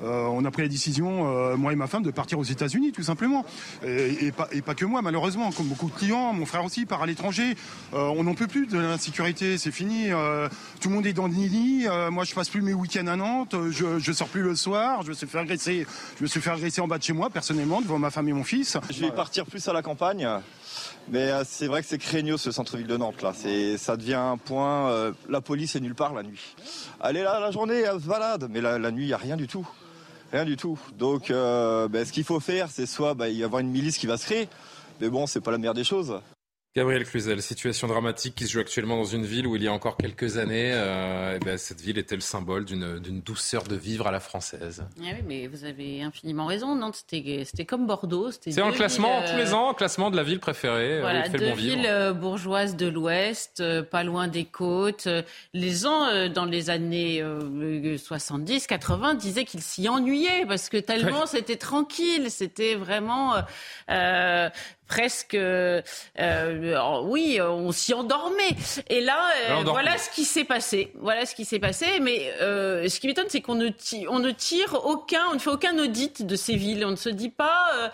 on 0.02 0.44
a 0.44 0.50
pris 0.50 0.62
la 0.62 0.68
décision, 0.68 1.56
moi 1.56 1.72
et 1.72 1.76
ma 1.76 1.86
femme, 1.86 2.02
de 2.02 2.10
partir 2.10 2.38
aux 2.38 2.44
États-Unis, 2.44 2.92
tout 2.92 3.02
simplement. 3.02 3.44
Et, 3.84 4.32
pas, 4.32 4.48
et, 4.52 4.62
pas, 4.62 4.74
que 4.74 4.84
moi, 4.84 5.02
malheureusement. 5.02 5.50
Comme 5.52 5.66
beaucoup 5.66 5.88
de 5.88 5.94
clients, 5.94 6.32
mon 6.32 6.46
frère 6.46 6.64
aussi 6.64 6.86
part 6.86 7.02
à 7.02 7.06
l'étranger. 7.06 7.56
on 7.92 8.22
n'en 8.22 8.34
peut 8.34 8.46
plus 8.46 8.66
de 8.66 8.78
l'insécurité, 8.78 9.58
c'est 9.58 9.70
fini. 9.70 10.08
tout 10.80 10.88
le 10.88 10.94
monde 10.94 11.06
est 11.06 11.12
dans 11.12 11.26
le 11.26 11.34
nid. 11.34 11.86
moi, 12.10 12.24
je 12.24 12.34
passe 12.34 12.48
plus 12.48 12.62
mes 12.62 12.74
week-ends 12.74 13.06
à 13.06 13.16
Nantes. 13.16 13.54
Je, 13.70 13.98
je 13.98 14.12
sors 14.12 14.28
plus 14.28 14.42
le 14.42 14.54
soir. 14.54 15.02
Je 15.02 15.08
me 15.08 15.14
suis 15.14 15.26
fait 15.26 15.38
agresser. 15.38 15.86
Je 16.18 16.22
me 16.22 16.28
suis 16.28 16.40
fait 16.40 16.50
agresser 16.50 16.80
en 16.80 16.88
bas 16.88 16.98
de 16.98 17.02
chez 17.02 17.12
moi, 17.12 17.30
personnellement, 17.30 17.80
devant 17.80 17.98
ma 17.98 18.10
femme 18.10 18.28
et 18.28 18.32
mon 18.32 18.44
fils. 18.44 18.76
Je 18.90 19.00
vais 19.00 19.10
partir 19.10 19.46
plus 19.46 19.66
à 19.68 19.72
la 19.72 19.82
campagne. 19.82 20.28
Mais 21.10 21.30
euh, 21.30 21.42
c'est 21.46 21.66
vrai 21.66 21.80
que 21.80 21.88
c'est 21.88 21.98
craignos 21.98 22.40
ce 22.40 22.50
centre-ville 22.50 22.86
de 22.86 22.96
Nantes 22.96 23.22
là. 23.22 23.32
Ça 23.78 23.96
devient 23.96 24.14
un 24.14 24.36
point. 24.36 24.90
Euh, 24.90 25.12
la 25.28 25.40
police 25.40 25.74
est 25.76 25.80
nulle 25.80 25.94
part 25.94 26.12
la 26.12 26.22
nuit. 26.22 26.54
Elle 27.02 27.16
est 27.16 27.22
là 27.22 27.40
la 27.40 27.50
journée, 27.50 27.80
elle 27.80 28.00
se 28.00 28.06
balade, 28.06 28.48
mais 28.50 28.60
la, 28.60 28.78
nuit 28.90 29.04
il 29.04 29.08
y 29.08 29.14
a 29.14 29.18
rien 29.18 29.36
du 29.36 29.46
tout, 29.46 29.66
rien 30.32 30.44
du 30.44 30.56
tout. 30.56 30.78
Donc 30.98 31.30
euh, 31.30 31.88
ben, 31.88 32.04
ce 32.04 32.12
qu'il 32.12 32.24
faut 32.24 32.40
faire, 32.40 32.68
c'est 32.70 32.86
soit 32.86 33.14
ben, 33.14 33.28
y 33.28 33.42
avoir 33.42 33.60
une 33.60 33.70
milice 33.70 33.96
qui 33.96 34.06
va 34.06 34.18
se 34.18 34.26
créer, 34.26 34.48
mais 35.00 35.08
bon, 35.08 35.26
c'est 35.26 35.40
pas 35.40 35.50
la 35.50 35.58
meilleure 35.58 35.74
des 35.74 35.84
choses. 35.84 36.20
Gabriel 36.76 37.04
Cluzel, 37.06 37.40
situation 37.40 37.88
dramatique 37.88 38.34
qui 38.34 38.46
se 38.46 38.52
joue 38.52 38.60
actuellement 38.60 38.98
dans 38.98 39.04
une 39.04 39.24
ville 39.24 39.46
où 39.46 39.56
il 39.56 39.62
y 39.62 39.68
a 39.68 39.72
encore 39.72 39.96
quelques 39.96 40.36
années, 40.36 40.70
euh, 40.74 41.36
eh 41.36 41.44
ben, 41.44 41.56
cette 41.56 41.80
ville 41.80 41.96
était 41.96 42.14
le 42.14 42.20
symbole 42.20 42.66
d'une 42.66 43.20
douceur 43.22 43.64
de 43.64 43.74
vivre 43.74 44.06
à 44.06 44.12
la 44.12 44.20
française. 44.20 44.84
Ah 45.00 45.02
oui, 45.02 45.24
mais 45.26 45.46
vous 45.46 45.64
avez 45.64 46.02
infiniment 46.02 46.44
raison. 46.44 46.76
Nantes, 46.76 47.02
c'était 47.08 47.64
comme 47.64 47.86
Bordeaux. 47.86 48.30
C'est 48.30 48.60
un 48.60 48.70
classement 48.70 49.22
tous 49.22 49.36
les 49.36 49.54
euh, 49.54 49.56
ans, 49.56 49.72
classement 49.72 50.10
de 50.10 50.16
la 50.16 50.22
ville 50.22 50.40
préférée. 50.40 50.98
Euh, 50.98 51.00
voilà, 51.00 51.28
deux 51.28 51.52
villes 51.54 52.12
bourgeoises 52.14 52.76
de 52.76 52.86
l'Ouest, 52.86 53.62
pas 53.84 54.04
loin 54.04 54.28
des 54.28 54.44
côtes. 54.44 55.08
Les 55.54 55.72
gens, 55.72 56.28
dans 56.28 56.44
les 56.44 56.68
années 56.68 57.24
70, 57.96 58.66
80, 58.66 59.14
disaient 59.14 59.46
qu'ils 59.46 59.62
s'y 59.62 59.88
ennuyaient 59.88 60.44
parce 60.46 60.68
que 60.68 60.76
tellement 60.76 61.24
c'était 61.26 61.56
tranquille, 61.56 62.30
c'était 62.30 62.74
vraiment 62.74 63.34
presque, 64.88 65.34
euh, 65.34 65.82
oui, 67.04 67.38
on 67.40 67.70
s'y 67.70 67.94
endormait. 67.94 68.56
Et 68.88 69.00
là, 69.00 69.30
euh, 69.50 69.62
voilà 69.64 69.98
ce 69.98 70.10
qui 70.10 70.24
s'est 70.24 70.44
passé. 70.44 70.92
Voilà 70.98 71.26
ce 71.26 71.34
qui 71.34 71.44
s'est 71.44 71.58
passé. 71.58 72.00
Mais 72.00 72.32
euh, 72.40 72.88
ce 72.88 72.98
qui 72.98 73.06
m'étonne, 73.06 73.28
c'est 73.28 73.42
qu'on 73.42 73.54
ne, 73.54 73.68
on 74.08 74.18
ne 74.18 74.30
tire 74.30 74.84
aucun, 74.84 75.26
on 75.30 75.34
ne 75.34 75.38
fait 75.38 75.50
aucun 75.50 75.78
audit 75.78 76.26
de 76.26 76.36
ces 76.36 76.56
villes. 76.56 76.84
On 76.84 76.90
ne 76.90 76.96
se 76.96 77.10
dit 77.10 77.30
pas 77.30 77.92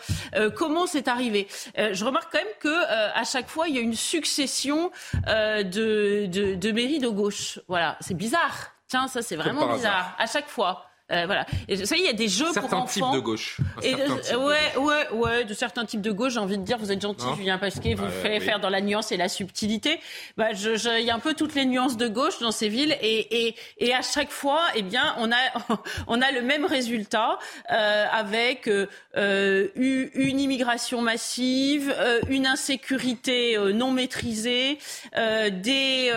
comment 0.54 0.86
c'est 0.86 1.08
arrivé. 1.08 1.48
je 1.76 2.04
remarque 2.04 2.32
quand 2.32 2.38
même 2.38 2.46
que 2.60 2.84
à 2.88 3.24
chaque 3.24 3.48
fois, 3.48 3.68
il 3.68 3.74
y 3.74 3.78
a 3.78 3.82
une 3.82 3.94
succession 3.94 4.90
de, 5.26 6.26
de, 6.26 6.54
de 6.54 6.72
mairies 6.72 7.00
de 7.00 7.08
gauche. 7.08 7.58
Voilà, 7.68 7.96
c'est 8.00 8.14
bizarre. 8.14 8.72
Tiens, 8.86 9.08
ça 9.08 9.22
c'est 9.22 9.36
vraiment 9.36 9.74
bizarre. 9.74 10.14
À 10.18 10.26
chaque 10.26 10.48
fois. 10.48 10.86
Euh, 11.12 11.24
voilà. 11.26 11.44
Et 11.68 11.84
ça, 11.84 11.96
il 11.96 12.02
y 12.04 12.08
a 12.08 12.14
des 12.14 12.28
jeux 12.28 12.50
pour 12.54 12.72
enfants. 12.72 12.86
Types 12.86 13.12
de 13.12 13.18
gauche. 13.20 13.58
Et 13.82 13.94
ouais, 13.94 14.76
ouais, 14.78 15.08
ouais, 15.12 15.44
de 15.44 15.52
certains 15.52 15.84
types 15.84 16.00
de 16.00 16.10
gauche. 16.10 16.32
J'ai 16.32 16.38
envie 16.38 16.56
de 16.56 16.62
dire, 16.62 16.78
vous 16.78 16.90
êtes 16.90 17.02
gentil, 17.02 17.26
Julien 17.36 17.58
Pasquet, 17.58 17.92
vous 17.94 18.08
faites 18.08 18.42
faire 18.42 18.58
dans 18.58 18.70
la 18.70 18.80
nuance 18.80 19.12
et 19.12 19.18
la 19.18 19.28
subtilité. 19.28 20.00
Bah, 20.38 20.54
je, 20.54 20.76
je, 20.76 20.98
il 20.98 21.04
y 21.04 21.10
a 21.10 21.14
un 21.14 21.18
peu 21.18 21.34
toutes 21.34 21.54
les 21.54 21.66
nuances 21.66 21.98
de 21.98 22.08
gauche 22.08 22.38
dans 22.38 22.52
ces 22.52 22.70
villes, 22.70 22.96
et, 23.02 23.48
et, 23.48 23.56
et 23.78 23.94
à 23.94 24.00
chaque 24.00 24.30
fois, 24.30 24.62
eh 24.76 24.82
bien, 24.82 25.14
on 25.18 25.30
a, 25.30 25.36
on 26.06 26.22
a 26.22 26.32
le 26.32 26.40
même 26.40 26.64
résultat 26.64 27.38
euh, 27.70 28.06
avec 28.10 28.66
euh, 28.66 29.68
une 29.74 30.40
immigration 30.40 31.02
massive, 31.02 31.94
une 32.30 32.46
insécurité 32.46 33.58
non 33.74 33.90
maîtrisée, 33.90 34.78
des 35.14 36.12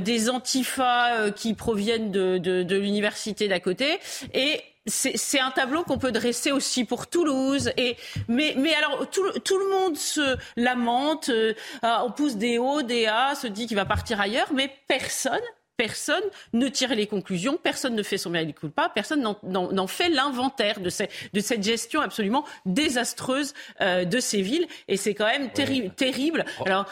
des 0.00 0.30
antifas 0.30 1.30
qui 1.30 1.54
proviennent 1.54 2.10
de, 2.10 2.38
de, 2.38 2.62
de 2.62 2.76
l'université 2.76 3.48
d'à 3.48 3.60
côté. 3.60 3.93
Et 4.32 4.60
c'est 4.86 5.40
un 5.40 5.50
tableau 5.50 5.82
qu'on 5.82 5.98
peut 5.98 6.12
dresser 6.12 6.52
aussi 6.52 6.84
pour 6.84 7.06
Toulouse. 7.06 7.70
Et 7.76 7.96
mais, 8.28 8.54
alors 8.74 9.08
tout, 9.10 9.22
le 9.24 9.70
monde 9.70 9.96
se 9.96 10.36
lamente, 10.56 11.30
euh, 11.30 11.54
on 11.82 12.10
pousse 12.10 12.36
des 12.36 12.58
hauts, 12.58 12.82
des 12.82 13.06
A, 13.06 13.34
se 13.34 13.46
dit 13.46 13.66
qu'il 13.66 13.76
va 13.76 13.86
partir 13.86 14.20
ailleurs, 14.20 14.52
mais 14.52 14.70
personne 14.88 15.40
personne 15.76 16.22
ne 16.52 16.68
tire 16.68 16.94
les 16.94 17.06
conclusions, 17.06 17.58
personne 17.62 17.94
ne 17.94 18.02
fait 18.02 18.18
son 18.18 18.30
mea 18.30 18.44
culpa, 18.52 18.90
personne 18.94 19.22
n'en 19.42 19.86
fait 19.86 20.08
l'inventaire 20.08 20.80
de, 20.80 20.90
de, 21.32 21.40
cette 21.40 21.62
gestion 21.62 22.00
absolument 22.00 22.44
désastreuse 22.66 23.54
euh, 23.80 24.04
de 24.04 24.20
ces 24.20 24.42
villes. 24.42 24.66
Et 24.88 24.96
c'est 24.96 25.14
quand 25.14 25.26
même 25.26 25.50
terrible. 25.50 26.44
Oh. 26.60 26.64
Alors, 26.66 26.86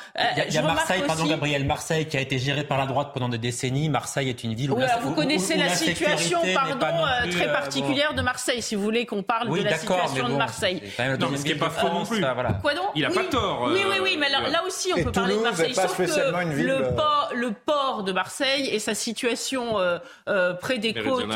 il 0.46 0.52
y 0.52 0.58
a, 0.58 0.62
Marseille, 0.62 1.02
pardon 1.06 1.26
Gabriel, 1.26 1.64
Marseille 1.64 2.06
qui 2.06 2.16
a 2.16 2.20
été 2.20 2.38
gérée 2.38 2.64
par 2.64 2.78
la 2.78 2.86
droite 2.86 3.10
pendant 3.12 3.28
des 3.28 3.38
décennies. 3.38 3.88
Marseille 3.88 4.28
est 4.28 4.44
une 4.44 4.54
ville 4.54 4.72
où, 4.72 4.80
vous 5.02 5.14
connaissez 5.14 5.56
la, 5.56 5.68
situation, 5.68 6.40
pardon, 6.54 7.04
euh, 7.04 7.30
très 7.30 7.48
euh, 7.48 7.52
particulière 7.52 8.14
de 8.14 8.22
Marseille, 8.22 8.62
si 8.62 8.74
vous 8.74 8.82
voulez 8.82 9.06
qu'on 9.06 9.22
parle 9.22 9.48
de 9.56 9.62
la 9.62 9.78
situation 9.78 10.28
de 10.28 10.34
Marseille. 10.34 10.82
Non, 11.20 11.36
ce 11.36 11.42
qui 11.42 11.50
n'est 11.50 11.58
pas 11.58 11.70
faux 11.70 11.88
non 11.88 12.04
plus. 12.04 12.20
Quoi 12.62 12.74
donc 12.74 12.86
Il 12.94 13.02
n'a 13.02 13.10
pas 13.10 13.24
tort. 13.24 13.68
Oui, 13.72 13.80
oui, 13.88 13.96
oui, 14.02 14.16
mais 14.18 14.28
là, 14.28 14.62
aussi 14.66 14.92
on 14.96 15.02
peut 15.02 15.12
parler 15.12 15.36
de 15.36 15.40
Marseille. 15.40 15.74
Sauf 15.74 15.96
que 15.96 17.34
le 17.34 17.50
port 17.52 18.02
de 18.04 18.12
Marseille 18.12 18.71
et 18.72 18.78
sa 18.78 18.94
situation 18.94 19.78
euh, 19.78 19.98
euh, 20.28 20.54
près 20.54 20.78
des 20.78 20.94
côtes, 20.94 21.26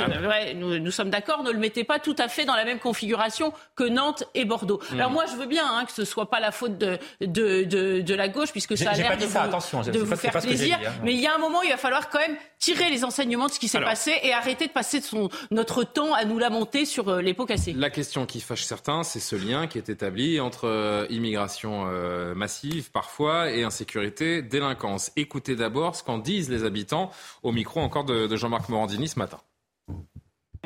nous, 0.54 0.90
sommes 0.90 1.10
d'accord, 1.10 1.42
ne 1.42 1.50
le 1.50 1.58
mettez 1.58 1.84
pas 1.84 1.98
tout 1.98 2.16
à 2.18 2.28
fait 2.28 2.44
dans 2.44 2.56
la 2.56 2.64
même 2.64 2.78
configuration 2.78 3.52
que 3.74 3.84
Nantes 3.84 4.24
et 4.34 4.44
Bordeaux. 4.44 4.80
Hmm. 4.90 4.94
Alors 4.94 5.10
moi, 5.10 5.24
je 5.26 5.36
veux 5.36 5.46
bien 5.46 5.64
hein, 5.66 5.84
que 5.84 5.92
ce 5.92 6.04
soit 6.04 6.30
pas 6.30 6.40
la 6.40 6.50
faute 6.50 6.78
de, 6.78 6.98
de, 7.20 7.64
de, 8.00 8.14
la 8.14 8.28
gauche, 8.28 8.52
puisque 8.52 8.76
ça 8.76 8.90
a 8.90 8.94
l'air 8.94 9.16
de, 9.16 9.26
vous, 9.26 9.90
de 9.90 9.98
vous 9.98 10.16
faire 10.16 10.32
plaisir. 10.32 10.78
Hein. 10.84 10.92
Mais 11.02 11.12
il 11.12 11.20
y 11.20 11.26
a 11.26 11.34
un 11.34 11.38
moment, 11.38 11.62
il 11.62 11.70
va 11.70 11.76
falloir 11.76 12.08
quand 12.08 12.18
même 12.18 12.36
tirer 12.58 12.90
les 12.90 13.04
enseignements 13.04 13.46
de 13.46 13.52
ce 13.52 13.58
qui 13.58 13.68
s'est 13.68 13.80
passé 13.80 14.12
et 14.22 14.32
arrêter 14.32 14.66
de 14.66 14.72
passer 14.72 15.00
son, 15.00 15.28
notre 15.50 15.84
temps 15.84 16.14
à 16.14 16.24
nous 16.24 16.38
lamenter 16.38 16.84
sur 16.84 17.08
euh, 17.08 17.20
les 17.20 17.34
pots 17.34 17.46
cassés. 17.46 17.72
La 17.72 17.90
question 17.90 18.26
qui 18.26 18.40
fâche 18.40 18.64
certains, 18.64 19.02
c'est 19.02 19.20
ce 19.20 19.36
lien 19.36 19.66
qui 19.66 19.78
est 19.78 19.88
établi 19.88 20.40
entre 20.40 21.06
immigration 21.10 21.86
massive 22.34 22.90
parfois 22.90 23.50
et 23.50 23.62
insécurité, 23.62 24.42
délinquance. 24.42 25.12
Écoutez 25.16 25.56
d'abord 25.56 25.96
ce 25.96 26.02
qu'en 26.02 26.18
disent 26.18 26.50
les 26.50 26.64
habitants 26.64 27.10
au 27.42 27.52
micro 27.52 27.80
encore 27.80 28.04
de, 28.04 28.34
Jean-Marc 28.36 28.68
Morandini 28.68 29.08
ce 29.08 29.18
matin. 29.18 29.38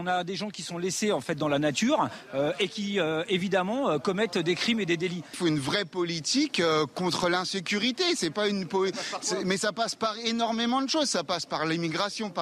On 0.01 0.07
a 0.07 0.25
des 0.25 0.35
gens 0.35 0.49
qui 0.49 0.63
sont 0.63 0.79
laissés 0.79 1.13
en 1.13 1.21
fait 1.21 1.35
dans 1.35 1.49
la 1.49 1.59
nature 1.59 2.09
euh, 2.35 2.55
et 2.59 2.69
qui 2.69 2.99
euh, 2.99 3.23
évidemment 3.29 3.91
euh, 3.91 3.99
commettent 3.99 4.39
des 4.39 4.55
crimes 4.55 4.81
et 4.81 4.87
des 4.87 4.97
délits. 4.97 5.23
Il 5.35 5.37
faut 5.37 5.47
une 5.47 5.59
vraie 5.59 5.85
politique 5.85 6.63
contre 6.95 7.29
l'insécurité. 7.29 8.03
C'est 8.17 8.31
pas 8.31 8.49
une 8.49 8.67
mais 9.45 9.59
ça 9.59 9.73
passe 9.73 9.95
par 9.95 10.17
énormément 10.25 10.81
de 10.81 10.89
choses. 10.89 11.11
Ça 11.11 11.23
passe 11.23 11.45
par 11.45 11.67
l'immigration, 11.67 12.33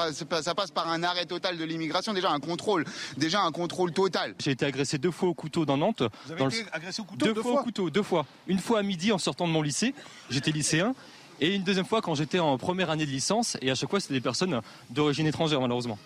ça 0.40 0.54
passe 0.54 0.70
par 0.70 0.88
un 0.88 1.02
arrêt 1.02 1.26
total 1.26 1.58
de 1.58 1.64
l'immigration. 1.64 2.12
Déjà 2.12 2.30
un 2.30 2.38
contrôle, 2.38 2.84
déjà 3.16 3.40
un 3.42 3.50
contrôle 3.50 3.92
total. 3.92 4.36
J'ai 4.38 4.52
été 4.52 4.64
agressé 4.64 4.98
deux 4.98 5.10
fois 5.10 5.28
au 5.28 5.34
couteau 5.34 5.66
dans 5.66 5.76
Nantes. 5.76 6.04
Vous 6.26 6.32
avez 6.32 6.44
été 6.44 6.70
agressé 6.70 7.02
au 7.02 7.06
couteau 7.06 7.26
deux, 7.26 7.34
deux 7.34 7.42
fois, 7.42 7.60
au 7.60 7.64
couteau, 7.64 7.90
deux 7.90 8.02
fois. 8.04 8.24
Une 8.46 8.60
fois 8.60 8.78
à 8.78 8.82
midi 8.84 9.10
en 9.10 9.18
sortant 9.18 9.48
de 9.48 9.52
mon 9.52 9.62
lycée. 9.62 9.94
J'étais 10.30 10.52
lycéen. 10.52 10.94
Et 11.40 11.56
une 11.56 11.64
deuxième 11.64 11.86
fois 11.86 12.02
quand 12.02 12.14
j'étais 12.14 12.38
en 12.38 12.56
première 12.56 12.90
année 12.90 13.06
de 13.06 13.10
licence. 13.10 13.56
Et 13.62 13.70
à 13.72 13.74
chaque 13.74 13.90
fois 13.90 13.98
c'était 13.98 14.14
des 14.14 14.20
personnes 14.20 14.60
d'origine 14.90 15.26
étrangère 15.26 15.60
malheureusement. 15.60 15.98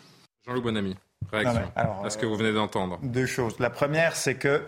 Jean-Loup 0.46 0.62
Bonamy. 0.62 0.96
Réaction 1.31 1.70
à 1.77 2.11
ce 2.11 2.18
que 2.18 2.27
vous 2.27 2.37
venez 2.37 2.53
d'entendre. 2.53 2.99
Deux 3.03 3.27
choses. 3.27 3.59
La 3.59 3.70
première, 3.70 4.16
c'est 4.16 4.35
que 4.35 4.62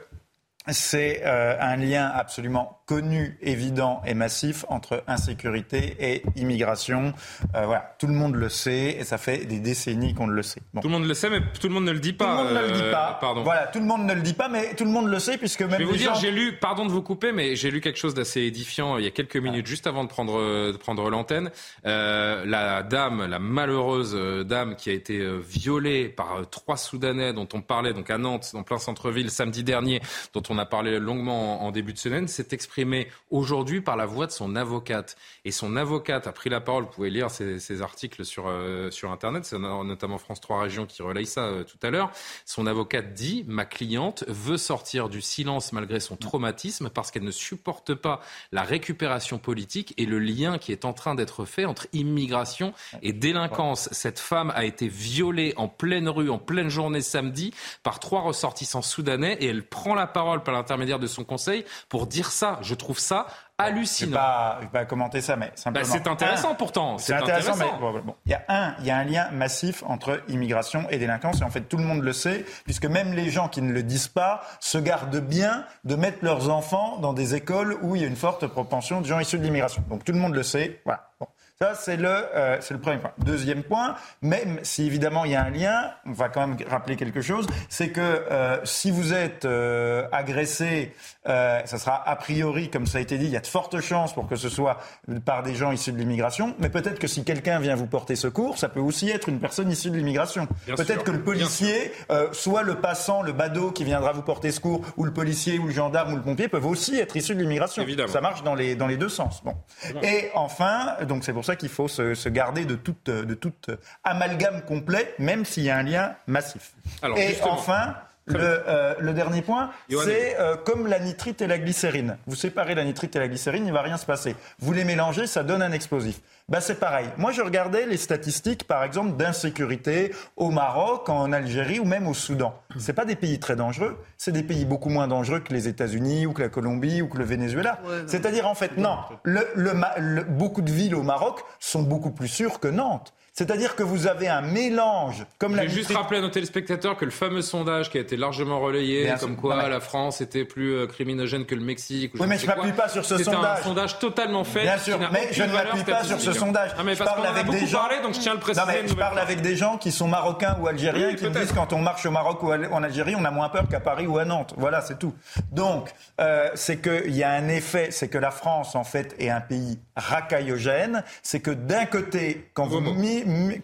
c'est 0.73 1.23
euh, 1.25 1.57
un 1.61 1.77
lien 1.77 2.11
absolument 2.15 2.81
connu, 2.87 3.39
évident 3.43 4.03
et 4.07 4.15
massif 4.15 4.65
entre 4.69 5.03
insécurité 5.07 5.97
et 6.01 6.23
immigration. 6.37 7.13
Euh, 7.55 7.67
voilà, 7.67 7.95
tout 7.99 8.07
le 8.07 8.15
monde 8.15 8.35
le 8.35 8.49
sait 8.49 8.97
et 8.99 9.05
ça 9.05 9.19
fait 9.19 9.47
des 9.47 9.59
décennies 9.59 10.15
qu'on 10.15 10.27
le 10.27 10.43
sait. 10.43 10.61
Tout 10.81 10.89
le 10.89 10.95
monde 10.95 11.07
le 11.07 11.15
sait, 11.15 11.31
mais 11.31 11.41
tout 11.61 11.69
le 11.69 11.75
monde 11.75 11.85
ne 11.85 11.93
le 11.93 12.01
dit 12.01 12.13
pas. 12.13 12.37
Tout 12.37 12.49
le 12.49 12.55
monde 12.55 12.63
ne 12.63 12.69
le 12.69 12.73
dit 12.73 12.83
euh, 12.83 12.93
pas. 12.93 13.19
Pardon. 13.21 13.43
Voilà, 13.43 13.67
tout 13.67 13.79
le 13.79 13.85
monde 13.85 14.07
ne 14.07 14.15
le 14.15 14.23
dit 14.23 14.35
pas, 14.35 14.49
mais 14.49 14.75
tout 14.75 14.85
le 14.85 14.91
monde 14.91 15.09
le 15.09 15.19
sait 15.19 15.37
puisque 15.39 15.61
même. 15.61 15.73
Je 15.73 15.77
vais 15.79 15.85
vous 15.85 15.97
dire, 15.97 16.15
gens... 16.15 16.21
j'ai 16.21 16.31
lu, 16.31 16.57
pardon 16.59 16.87
de 16.87 16.91
vous 16.91 17.03
couper, 17.03 17.33
mais 17.33 17.57
j'ai 17.57 17.71
lu 17.71 17.81
quelque 17.81 17.99
chose 17.99 18.15
d'assez 18.15 18.43
édifiant 18.43 18.97
il 18.97 19.05
y 19.05 19.09
a 19.09 19.11
quelques 19.11 19.37
minutes, 19.37 19.67
juste 19.67 19.87
avant 19.87 20.05
de 20.05 20.09
prendre 20.09 20.35
de 20.73 20.77
prendre 20.77 21.11
l'antenne. 21.11 21.51
La 21.85 22.83
dame, 22.83 23.27
la 23.27 23.39
malheureuse 23.39 24.15
dame 24.47 24.77
qui 24.77 24.91
a 24.91 24.93
été 24.93 25.27
violée 25.41 26.09
par 26.09 26.49
trois 26.51 26.77
Soudanais 26.77 27.33
dont 27.33 27.49
on 27.53 27.61
parlait 27.61 27.93
donc 27.93 28.11
à 28.11 28.19
Nantes, 28.19 28.53
en 28.55 28.63
plein 28.63 28.79
centre-ville 28.79 29.31
samedi 29.31 29.63
dernier, 29.65 30.01
dont 30.33 30.43
on 30.49 30.54
a 30.59 30.67
parlé 30.67 30.99
longuement 30.99 31.65
en, 31.65 31.71
début 31.71 31.93
de 31.93 31.99
semaine, 31.99 32.29
s'est 32.29 32.49
exprimée 32.53 33.09
aujourd'hui 33.31 33.81
par 33.81 33.97
la 33.97 34.07
voix 34.07 34.27
de 34.27 34.33
son 34.33 34.57
avocate. 34.57 35.17
Et 35.45 35.51
son 35.51 35.77
avocate 35.77 36.27
a 36.27 36.33
pris 36.33 36.51
la 36.51 36.61
parole. 36.61 36.85
Vous 36.85 36.91
pouvez 36.91 37.11
lire 37.11 37.31
ces, 37.31 37.83
articles 37.83 38.25
sur, 38.25 38.47
euh, 38.47 38.91
sur 38.91 39.11
Internet. 39.11 39.45
C'est 39.45 39.59
notamment 39.59 40.19
France 40.19 40.41
3 40.41 40.63
Régions 40.63 40.87
qui 40.87 41.03
relaye 41.03 41.27
ça 41.27 41.45
euh, 41.45 41.65
tout 41.65 41.79
à 41.83 41.91
l'heure. 41.91 42.11
Son 42.45 42.67
avocate 42.67 43.15
dit 43.15 43.45
Ma 43.47 43.65
cliente 43.65 44.25
veut 44.29 44.57
sortir 44.57 45.09
du 45.09 45.21
silence 45.21 45.73
malgré 45.73 46.01
son 46.01 46.17
traumatisme 46.17 46.91
parce 46.91 47.11
qu'elle 47.11 47.25
ne 47.25 47.31
supporte 47.31 47.95
pas 47.95 48.21
la 48.53 48.63
récupération 48.63 49.39
politique 49.39 49.95
et 49.97 50.07
le 50.07 50.19
lien 50.19 50.59
qui 50.59 50.73
est 50.73 50.85
en 50.85 50.93
train 50.93 51.15
d'être 51.15 51.45
fait 51.45 51.65
entre 51.65 51.87
immigration 51.93 52.73
et 53.03 53.13
délinquance. 53.13 53.89
Cette 53.93 54.19
femme 54.19 54.53
a 54.55 54.65
été 54.65 54.89
violée 54.89 55.55
en 55.57 55.69
pleine 55.69 56.09
rue, 56.09 56.31
en 56.31 56.39
pleine 56.39 56.69
journée 56.69 57.01
samedi, 57.01 57.53
par 57.83 57.99
trois 57.99 58.21
ressortissants 58.21 58.83
soudanais 58.83 59.37
et 59.41 59.47
elle 59.47 59.67
prend 59.67 59.95
la 59.95 60.07
parole 60.07 60.43
par 60.45 60.55
l'intermédiaire 60.55 60.99
de 60.99 61.07
son 61.07 61.25
conseil 61.25 61.65
pour 61.89 62.07
dire 62.07 62.31
ça. 62.31 62.59
Je 62.63 62.75
trouve 62.75 62.99
ça 62.99 63.27
hallucinant. 63.59 64.21
Je 64.55 64.57
ne 64.57 64.61
vais, 64.63 64.71
pas 64.73 64.85
commenter 64.85 65.21
ça, 65.21 65.37
mais 65.37 65.53
simplement. 65.55 65.87
Bah, 65.87 65.91
c'est 65.93 66.09
intéressant 66.09 66.55
pourtant. 66.55 66.99
C'est 66.99 67.15
intéressant, 67.15 67.57
mais 67.57 67.67
bon, 67.79 68.15
il 68.27 68.33
y 68.33 68.35
a 68.35 68.43
un, 68.49 68.75
il 68.81 68.87
y 68.87 68.91
a 68.91 68.97
un 68.97 69.05
lien 69.05 69.31
massif 69.31 69.83
entre 69.87 70.23
immigration 70.29 70.87
et 70.91 70.99
délinquance, 70.99 71.41
et 71.41 71.45
en 71.45 71.51
fait 71.51 71.63
tout 71.63 71.77
le 71.77 71.85
monde 71.85 72.03
le 72.03 72.13
sait, 72.13 72.45
puisque 72.65 72.87
même 72.87 73.13
les 73.13 73.31
gens 73.31 73.49
qui 73.49 73.63
ne 73.63 73.73
le 73.73 73.83
disent 73.83 74.09
pas 74.09 74.43
se 74.61 74.79
gardent 74.79 75.21
bien 75.21 75.65
de 75.85 75.95
mettre 75.95 76.19
leurs 76.23 76.51
enfants 76.51 76.99
dans 76.99 77.13
des 77.13 77.35
écoles 77.35 77.79
où 77.83 77.97
il 77.97 78.03
y 78.03 78.05
a 78.05 78.09
une 78.09 78.17
forte 78.17 78.47
propension 78.47 79.01
de 79.01 79.07
gens 79.07 79.21
issus 79.21 79.39
de 79.39 79.45
l'immigration. 79.45 79.85
Donc 79.89 80.05
tout 80.05 80.13
le 80.13 80.19
monde 80.19 80.35
le 80.35 80.43
sait. 80.43 80.81
Voilà. 80.85 81.11
Bon. 81.21 81.27
Ça, 81.61 81.75
c'est 81.77 81.97
le, 81.97 82.09
euh, 82.09 82.57
c'est 82.61 82.75
le 82.75 82.81
premier 82.81 82.99
point. 82.99 83.13
Deuxième 83.19 83.63
point, 83.63 83.95
même 84.23 84.59
si 84.65 84.87
évidemment 84.87 85.25
il 85.25 85.31
y 85.31 85.37
a 85.37 85.45
un 85.45 85.51
lien, 85.51 85.93
on 86.05 86.11
va 86.11 86.29
quand 86.29 86.45
même 86.45 86.57
rappeler 86.69 86.97
quelque 86.97 87.21
chose, 87.21 87.47
c'est 87.69 87.91
que 87.91 88.01
euh, 88.01 88.59
si 88.65 88.91
vous 88.91 89.15
êtes 89.15 89.45
euh, 89.45 90.09
agressé, 90.11 90.93
ça 91.25 91.79
sera 91.79 92.03
a 92.07 92.17
priori, 92.17 92.71
comme 92.71 92.87
ça 92.87 92.99
a 92.99 93.01
été 93.01 93.19
dit, 93.19 93.27
il 93.27 93.31
y 93.31 93.37
a 93.37 93.41
de 93.41 93.47
fortes 93.47 93.81
chances 93.81 94.13
pour 94.13 94.29
que 94.29 94.35
ce 94.35 94.49
soit 94.49 94.79
par 95.25 95.43
des 95.43 95.55
gens 95.55 95.71
issus 95.71 95.93
de 95.93 95.97
l'immigration, 95.97 96.55
mais 96.59 96.69
peut-être 96.69 96.99
que 96.99 97.07
si 97.07 97.25
quelqu'un 97.25 97.61
vient 97.61 97.77
vous 97.77 97.87
porter 97.87 98.17
secours, 98.17 98.59
ça 98.59 98.69
peut 98.69 98.81
aussi 98.81 99.09
être 99.09 99.29
une 99.29 99.39
personne 99.39 99.71
issue 99.71 99.91
de 99.91 99.97
l'immigration. 99.97 100.49
Peut-être 100.67 101.05
que 101.05 101.13
le 101.13 101.23
policier, 101.23 101.93
soit 102.33 102.63
le 102.63 102.75
passant, 102.75 103.23
le 103.23 103.33
badaud 103.33 103.71
qui 103.71 103.85
viendra 103.85 104.13
vous 104.13 104.23
porter 104.23 104.51
secours, 104.51 104.85
ou 104.97 105.05
le 105.05 105.13
policier, 105.13 105.59
ou 105.59 105.69
le 105.69 105.73
gendarme, 105.73 106.13
ou 106.13 106.17
le 106.17 106.23
pompier, 106.23 106.49
peuvent 106.49 106.67
aussi 106.67 106.99
être 106.99 107.17
issus 107.17 107.35
de 107.35 107.41
l'immigration. 107.41 107.83
Évidemment. 107.83 108.13
Ça 108.13 108.21
marche 108.21 108.43
dans 108.43 108.55
les, 108.55 108.75
dans 108.75 108.87
les 108.87 108.97
deux 108.97 109.09
sens. 109.09 109.43
Bon. 109.45 109.55
Et 110.03 110.31
enfin, 110.35 110.97
donc 111.09 111.25
c'est 111.25 111.33
pour 111.33 111.44
ça 111.45 111.57
qu'il 111.57 111.69
faut 111.69 111.89
se, 111.89 112.15
se, 112.15 112.29
garder 112.29 112.65
de 112.65 112.75
toute, 112.75 113.11
de 113.11 113.35
toute 113.35 113.71
amalgame 114.03 114.63
complet, 114.63 115.15
même 115.19 115.45
s'il 115.45 115.65
y 115.65 115.71
a 115.71 115.77
un 115.77 115.83
lien 115.83 116.17
massif. 116.27 116.73
Alors, 117.03 117.19
et 117.19 117.29
justement. 117.29 117.53
enfin, 117.53 117.97
le, 118.27 118.39
euh, 118.41 118.95
le, 119.01 119.13
dernier 119.13 119.43
point, 119.43 119.71
c'est 119.91 120.41
euh, 120.41 120.57
comme 120.57 120.87
la 120.87 120.99
nitrite 120.99 121.43
et 121.43 121.47
la 121.47 121.59
glycérine. 121.59 122.17
Vous 122.27 122.37
séparez 122.37 122.75
la 122.75 122.85
nitrite 122.85 123.15
et 123.17 123.19
la 123.19 123.29
glycérine, 123.29 123.65
il 123.65 123.69
ne 123.69 123.75
va 123.75 123.83
rien 123.83 123.99
se 123.99 124.07
passer. 124.07 124.35
Vous 124.61 124.73
les 124.73 124.85
mélangez, 124.85 125.27
ça 125.27 125.43
donne 125.43 125.61
un 125.61 125.73
explosif. 125.73 126.21
Bah, 126.49 126.61
c'est 126.61 126.79
pareil. 126.79 127.07
Moi, 127.17 127.33
je 127.33 127.43
regardais 127.43 127.87
les 127.87 127.97
statistiques, 127.97 128.65
par 128.67 128.83
exemple, 128.85 129.17
d'insécurité 129.17 130.15
au 130.37 130.51
Maroc, 130.51 131.09
en 131.09 131.33
Algérie 131.33 131.81
ou 131.81 131.85
même 131.85 132.07
au 132.07 132.15
Soudan. 132.15 132.55
C'est 132.79 132.93
pas 132.93 133.05
des 133.05 133.17
pays 133.17 133.39
très 133.39 133.57
dangereux. 133.57 133.99
C'est 134.17 134.33
des 134.33 134.43
pays 134.43 134.65
beaucoup 134.65 134.91
moins 134.91 135.09
dangereux 135.09 135.41
que 135.41 135.53
les 135.53 135.69
États-Unis 135.69 136.27
ou 136.27 136.33
que 136.33 136.43
la 136.43 136.49
Colombie 136.49 137.03
ou 137.03 137.09
que 137.09 137.19
le 137.19 137.25
Venezuela. 137.25 137.81
Ouais, 137.87 138.05
C'est-à-dire, 138.07 138.47
en 138.49 138.55
fait, 138.55 138.77
non. 138.79 138.99
Le, 139.23 139.47
le, 139.55 139.73
le, 139.99 140.23
beaucoup 140.25 140.63
de 140.63 140.71
villes 140.71 140.95
au 140.95 141.03
Maroc 141.03 141.41
sont 141.61 141.83
beaucoup 141.83 142.11
plus 142.11 142.29
sûres 142.29 142.61
que 142.61 142.69
Nantes. 142.69 143.15
C'est-à-dire 143.37 143.75
que 143.75 143.83
vous 143.83 144.07
avez 144.07 144.29
un 144.29 144.43
mélange, 144.43 145.27
comme 145.39 145.57
la. 145.57 145.65
J'ai 145.65 145.71
juste 145.71 145.93
rappelé 145.93 146.21
à 146.21 146.23
nos 146.23 146.29
téléspectateurs 146.29 146.97
que 146.97 147.05
le 147.05 147.11
fameux 147.11 147.43
sondage 147.43 147.91
qui 147.91 147.99
a 147.99 148.01
été 148.01 148.17
largement 148.17 148.61
relayé, 148.61 149.07
Bien 149.07 149.17
comme 149.17 149.35
quoi 149.35 149.57
mais... 149.57 149.69
la 149.69 149.81
France 149.81 150.21
était 150.21 150.45
plus 150.45 150.73
euh, 150.73 150.87
criminogène 150.87 151.45
que 151.45 151.57
le 151.57 151.61
Mexique. 151.61 152.13
Oui, 152.15 152.29
mais 152.29 152.39
je 152.39 152.47
ne 152.47 152.55
m'appuie 152.55 152.71
pas 152.71 152.89
sur 152.89 153.05
ce 153.05 153.19
sondage. 153.19 153.57
C'est 153.57 153.61
un 153.63 153.65
sondage 153.65 153.99
totalement 153.99 154.45
fait. 154.45 154.63
Bien 154.63 154.79
sûr, 154.79 155.01
mais 155.13 155.33
je 155.33 155.43
ne 155.43 155.53
m'appuie 155.53 155.83
pas 155.83 156.05
sur 156.05 156.21
ce 156.21 156.33
sondage. 156.33 156.71
Ah, 156.79 156.85
mais 156.85 156.95
je 156.95 157.03
parce 157.03 157.11
parle 157.11 157.27
avec 157.27 157.47
beaucoup 157.47 157.59
des 157.59 157.67
gens. 157.67 157.81
Parlé, 157.81 158.03
donc 158.03 158.15
je 158.15 158.21
tiens 158.21 158.33
à 158.33 158.35
le 158.37 158.41
préciser. 158.41 158.65
Non, 158.65 158.73
mais 158.73 158.89
je 158.89 158.95
parle 158.95 159.19
avec 159.19 159.41
des 159.41 159.57
gens 159.57 159.79
qui 159.79 159.91
sont 159.91 160.07
marocains 160.07 160.57
ou 160.61 160.69
algériens 160.69 161.09
oui, 161.09 161.17
qui 161.17 161.25
me 161.25 161.31
disent 161.31 161.53
quand 161.53 161.73
on 161.73 161.81
marche 161.81 162.07
au 162.07 162.13
Maroc 162.13 162.41
ou 162.45 162.53
en 162.53 162.83
Algérie, 162.85 163.17
on 163.19 163.25
a 163.25 163.33
moins 163.33 163.49
peur 163.49 163.67
qu'à 163.69 163.81
Paris 163.81 164.07
ou 164.07 164.17
à 164.19 164.25
Nantes. 164.25 164.55
Voilà, 164.57 164.81
c'est 164.81 165.01
tout. 165.01 165.13
Donc, 165.51 165.93
euh, 166.21 166.51
c'est 166.55 166.81
qu'il 166.81 167.17
y 167.17 167.25
a 167.25 167.33
un 167.33 167.49
effet, 167.49 167.89
c'est 167.91 168.07
que 168.07 168.19
la 168.19 168.31
France, 168.31 168.77
en 168.77 168.85
fait, 168.85 169.17
est 169.19 169.31
un 169.31 169.41
pays 169.41 169.81
racaillogène. 169.97 171.03
C'est 171.25 171.41
que 171.41 171.51
d'un 171.51 171.87
côté, 171.87 172.49
quand 172.55 172.67
vous, 172.67 172.81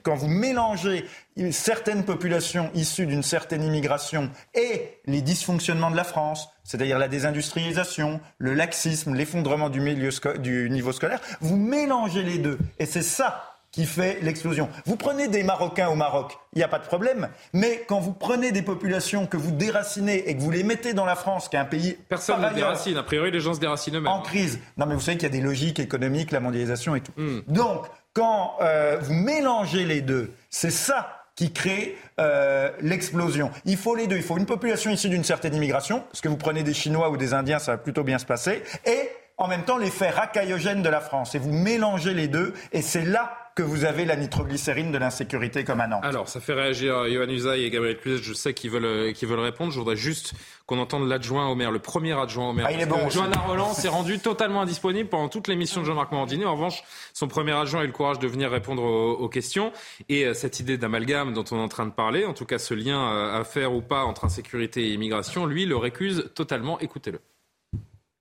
quand 0.03 0.15
vous 0.15 0.29
mélangez 0.29 1.05
certaines 1.53 2.05
populations 2.05 2.71
issues 2.75 3.07
d'une 3.07 3.23
certaine 3.23 3.63
immigration 3.63 4.31
et 4.55 4.99
les 5.07 5.23
dysfonctionnements 5.23 5.91
de 5.91 5.97
la 5.97 6.05
France, 6.05 6.49
c'est-à-dire 6.65 6.99
la 6.99 7.09
désindustrialisation, 7.09 8.21
le 8.39 8.55
laxisme, 8.55 9.15
l'effondrement 9.15 9.71
du, 9.71 9.81
milieu 9.81 10.11
du 10.39 10.71
niveau 10.71 10.93
scolaire, 10.93 11.21
vous 11.41 11.57
mélangez 11.57 12.23
les 12.23 12.39
deux. 12.39 12.59
Et 12.79 12.87
c'est 12.87 13.03
ça 13.03 13.51
qui 13.73 13.87
fait 13.87 14.19
l'explosion. 14.23 14.69
Vous 14.85 14.97
prenez 14.97 15.29
des 15.29 15.45
Marocains 15.45 15.89
au 15.89 15.95
Maroc, 15.95 16.37
il 16.55 16.59
n'y 16.59 16.65
a 16.65 16.69
pas 16.69 16.79
de 16.79 16.87
problème. 16.87 17.29
Mais 17.53 17.85
quand 17.87 18.01
vous 18.01 18.13
prenez 18.13 18.51
des 18.51 18.63
populations 18.63 19.27
que 19.27 19.37
vous 19.37 19.53
déracinez 19.53 20.29
et 20.29 20.37
que 20.37 20.41
vous 20.41 20.51
les 20.51 20.65
mettez 20.65 20.93
dans 20.93 21.05
la 21.05 21.15
France, 21.15 21.49
qui 21.49 21.57
est 21.57 21.61
un 21.61 21.65
pays... 21.65 21.97
Personne 22.09 22.43
ne 22.43 22.53
déracine. 22.53 22.97
A 22.97 23.03
priori, 23.03 23.31
les 23.31 23.41
gens 23.41 23.55
se 23.55 23.61
déracinent 23.61 23.97
eux-mêmes. 23.97 24.13
En 24.13 24.23
crise. 24.23 24.59
Non, 24.77 24.87
mais 24.87 24.95
vous 24.95 25.01
savez 25.01 25.17
qu'il 25.17 25.29
y 25.29 25.33
a 25.33 25.37
des 25.37 25.41
logiques 25.41 25.79
économiques, 25.79 26.33
la 26.33 26.41
mondialisation 26.41 26.97
et 26.97 27.01
tout. 27.01 27.13
Mm. 27.17 27.41
Donc, 27.47 27.87
quand 28.13 28.57
euh, 28.61 28.99
vous 29.01 29.15
mélangez 29.15 29.85
les 29.85 30.01
deux, 30.01 30.33
c'est 30.51 30.71
ça 30.71 31.17
qui 31.37 31.53
crée 31.53 31.97
euh, 32.19 32.71
l'explosion. 32.81 33.51
Il 33.65 33.77
faut 33.77 33.95
les 33.95 34.07
deux. 34.07 34.17
Il 34.17 34.23
faut 34.23 34.37
une 34.37 34.47
population 34.47 34.91
issue 34.91 35.09
d'une 35.09 35.25
certaine 35.25 35.55
immigration, 35.55 36.01
parce 36.01 36.21
que 36.21 36.29
vous 36.29 36.37
prenez 36.37 36.63
des 36.63 36.75
Chinois 36.75 37.11
ou 37.11 37.17
des 37.17 37.33
Indiens, 37.33 37.59
ça 37.59 37.73
va 37.73 37.79
plutôt 37.79 38.05
bien 38.05 38.19
se 38.19 38.27
passer, 38.27 38.63
et 38.85 39.11
en 39.39 39.49
même 39.49 39.65
temps 39.65 39.79
l'effet 39.79 40.11
racaillogène 40.11 40.83
de 40.83 40.89
la 40.89 41.01
France. 41.01 41.35
Et 41.35 41.39
vous 41.39 41.53
mélangez 41.53 42.13
les 42.13 42.29
deux, 42.29 42.53
et 42.73 42.83
c'est 42.83 43.05
là 43.05 43.50
que 43.61 43.65
vous 43.67 43.85
avez 43.85 44.07
la 44.07 44.17
nitroglycérine 44.17 44.91
de 44.91 44.97
l'insécurité 44.97 45.65
comme 45.65 45.81
à 45.81 45.87
Nantes. 45.87 46.03
Alors, 46.03 46.29
ça 46.31 46.41
fait 46.41 46.55
réagir 46.55 47.07
Johan 47.11 47.29
Usaï 47.29 47.65
et 47.65 47.71
Gabriel 47.71 47.99
Cluzet. 47.99 48.23
Je 48.23 48.33
sais 48.33 48.55
qu'ils 48.55 48.71
veulent, 48.71 49.13
qu'ils 49.13 49.29
veulent 49.29 49.39
répondre. 49.39 49.71
Je 49.71 49.79
voudrais 49.79 49.97
juste 49.97 50.33
qu'on 50.65 50.79
entende 50.79 51.07
l'adjoint 51.07 51.47
au 51.47 51.55
maire, 51.55 51.71
le 51.71 51.79
premier 51.79 52.19
adjoint 52.19 52.49
au 52.49 52.53
maire. 52.55 52.67
Ah, 52.71 52.73
il 52.73 52.81
est 52.81 52.87
bon. 52.87 53.11
Johanna 53.11 53.39
Roland 53.39 53.75
s'est 53.75 53.89
rendu 53.89 54.19
totalement 54.19 54.63
indisponible 54.63 55.11
pendant 55.11 55.29
toute 55.29 55.47
l'émission 55.47 55.83
de 55.83 55.87
Jean-Marc 55.87 56.11
Morandini. 56.11 56.47
En 56.47 56.55
revanche, 56.55 56.83
son 57.13 57.29
premier 57.29 57.53
adjoint 57.53 57.81
a 57.81 57.85
eu 57.85 57.89
le 57.89 57.93
courage 57.93 58.19
de 58.19 58.27
venir 58.27 58.51
répondre 58.51 58.83
aux, 58.83 59.13
aux 59.13 59.29
questions. 59.29 59.73
Et 60.09 60.25
euh, 60.25 60.33
cette 60.33 60.59
idée 60.59 60.79
d'amalgame 60.79 61.35
dont 61.35 61.45
on 61.51 61.59
est 61.59 61.63
en 61.63 61.69
train 61.69 61.85
de 61.85 61.93
parler, 61.93 62.25
en 62.25 62.33
tout 62.33 62.47
cas 62.47 62.59
ce 62.59 62.73
lien 62.73 63.13
euh, 63.13 63.41
à 63.41 63.45
faire 63.45 63.75
ou 63.75 63.83
pas 63.83 64.05
entre 64.05 64.25
insécurité 64.25 64.89
et 64.89 64.95
immigration, 64.95 65.45
lui 65.45 65.67
le 65.67 65.77
récuse 65.77 66.31
totalement. 66.35 66.81
Écoutez-le. 66.81 67.21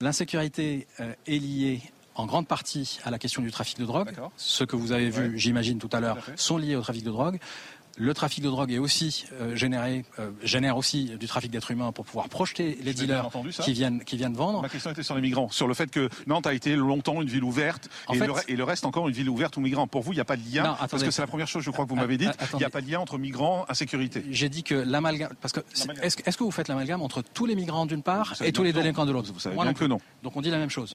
L'insécurité 0.01 0.85
euh, 0.99 1.13
est 1.27 1.39
liée 1.39 1.81
en 2.19 2.25
grande 2.25 2.47
partie 2.47 2.99
à 3.05 3.11
la 3.11 3.17
question 3.17 3.41
du 3.41 3.49
trafic 3.49 3.79
de 3.79 3.85
drogue. 3.85 4.11
Ce 4.35 4.65
que 4.65 4.75
vous 4.75 4.91
avez 4.91 5.09
vu, 5.09 5.39
j'imagine, 5.39 5.79
tout 5.79 5.89
à 5.93 6.01
l'heure, 6.01 6.17
sont 6.35 6.57
liés 6.57 6.75
au 6.75 6.81
trafic 6.81 7.03
de 7.03 7.11
drogue. 7.11 7.39
le 7.97 8.13
trafic 8.13 8.43
de 8.43 8.49
drogue 8.49 8.71
est 8.71 8.77
aussi 8.77 9.25
euh, 9.33 9.55
généré, 9.55 10.05
euh, 10.19 10.31
génère 10.41 10.77
aussi 10.77 11.17
du 11.17 11.27
trafic 11.27 11.51
d'êtres 11.51 11.71
humains 11.71 11.91
pour 11.91 12.05
pouvoir 12.05 12.29
projeter 12.29 12.77
les 12.81 12.93
dealers 12.93 13.29
qui 13.61 13.73
viennent, 13.73 14.03
qui 14.05 14.15
viennent 14.15 14.35
vendre. 14.35 14.61
Ma 14.61 14.69
question 14.69 14.91
était 14.91 15.03
sur 15.03 15.15
les 15.15 15.21
migrants, 15.21 15.49
sur 15.49 15.67
le 15.67 15.73
fait 15.73 15.91
que 15.91 16.07
Nantes 16.25 16.47
a 16.47 16.53
été 16.53 16.75
longtemps 16.75 17.21
une 17.21 17.27
ville 17.27 17.43
ouverte 17.43 17.89
et, 18.13 18.55
le, 18.55 18.63
reste 18.63 18.85
encore 18.85 19.09
une 19.09 19.13
ville 19.13 19.29
ouverte 19.29 19.57
aux 19.57 19.61
migrants. 19.61 19.87
Pour 19.87 20.01
vous, 20.01 20.13
il 20.13 20.15
n'y 20.15 20.21
a 20.21 20.25
pas 20.25 20.37
de 20.37 20.43
lien 20.53 20.77
Parce 20.89 21.03
que 21.03 21.11
c'est 21.11 21.21
la 21.21 21.27
première 21.27 21.47
chose, 21.47 21.63
je 21.63 21.71
crois, 21.71 21.85
que 21.85 21.89
vous 21.89 21.95
m'avez 21.95 22.17
dit. 22.17 22.27
Il 22.53 22.57
n'y 22.57 22.65
a 22.65 22.69
pas 22.69 22.81
de 22.81 22.89
lien 22.89 22.99
entre 22.99 23.17
migrants 23.17 23.65
et 23.67 23.71
insécurité. 23.71 24.23
J'ai 24.29 24.49
dit 24.49 24.63
que 24.63 24.75
l'amalgame. 24.75 25.33
Parce 25.41 25.53
que 25.53 25.61
est-ce 26.01 26.17
est 26.25 26.37
que 26.37 26.43
vous 26.43 26.51
faites 26.51 26.67
l'amalgame 26.67 27.01
entre 27.01 27.21
tous 27.21 27.45
les 27.45 27.55
migrants 27.55 27.85
d'une 27.85 28.03
part 28.03 28.35
et 28.43 28.51
tous 28.51 28.63
les 28.63 28.73
délinquants 28.73 29.05
de 29.05 29.11
l'autre? 29.11 29.31
Vous 29.33 29.39
savez 29.39 29.55
bien 29.55 29.73
que 29.73 29.85
non. 29.85 29.99
Donc 30.23 30.35
on 30.35 30.41
dit 30.41 30.51
la 30.51 30.57
même 30.57 30.69
chose. 30.69 30.93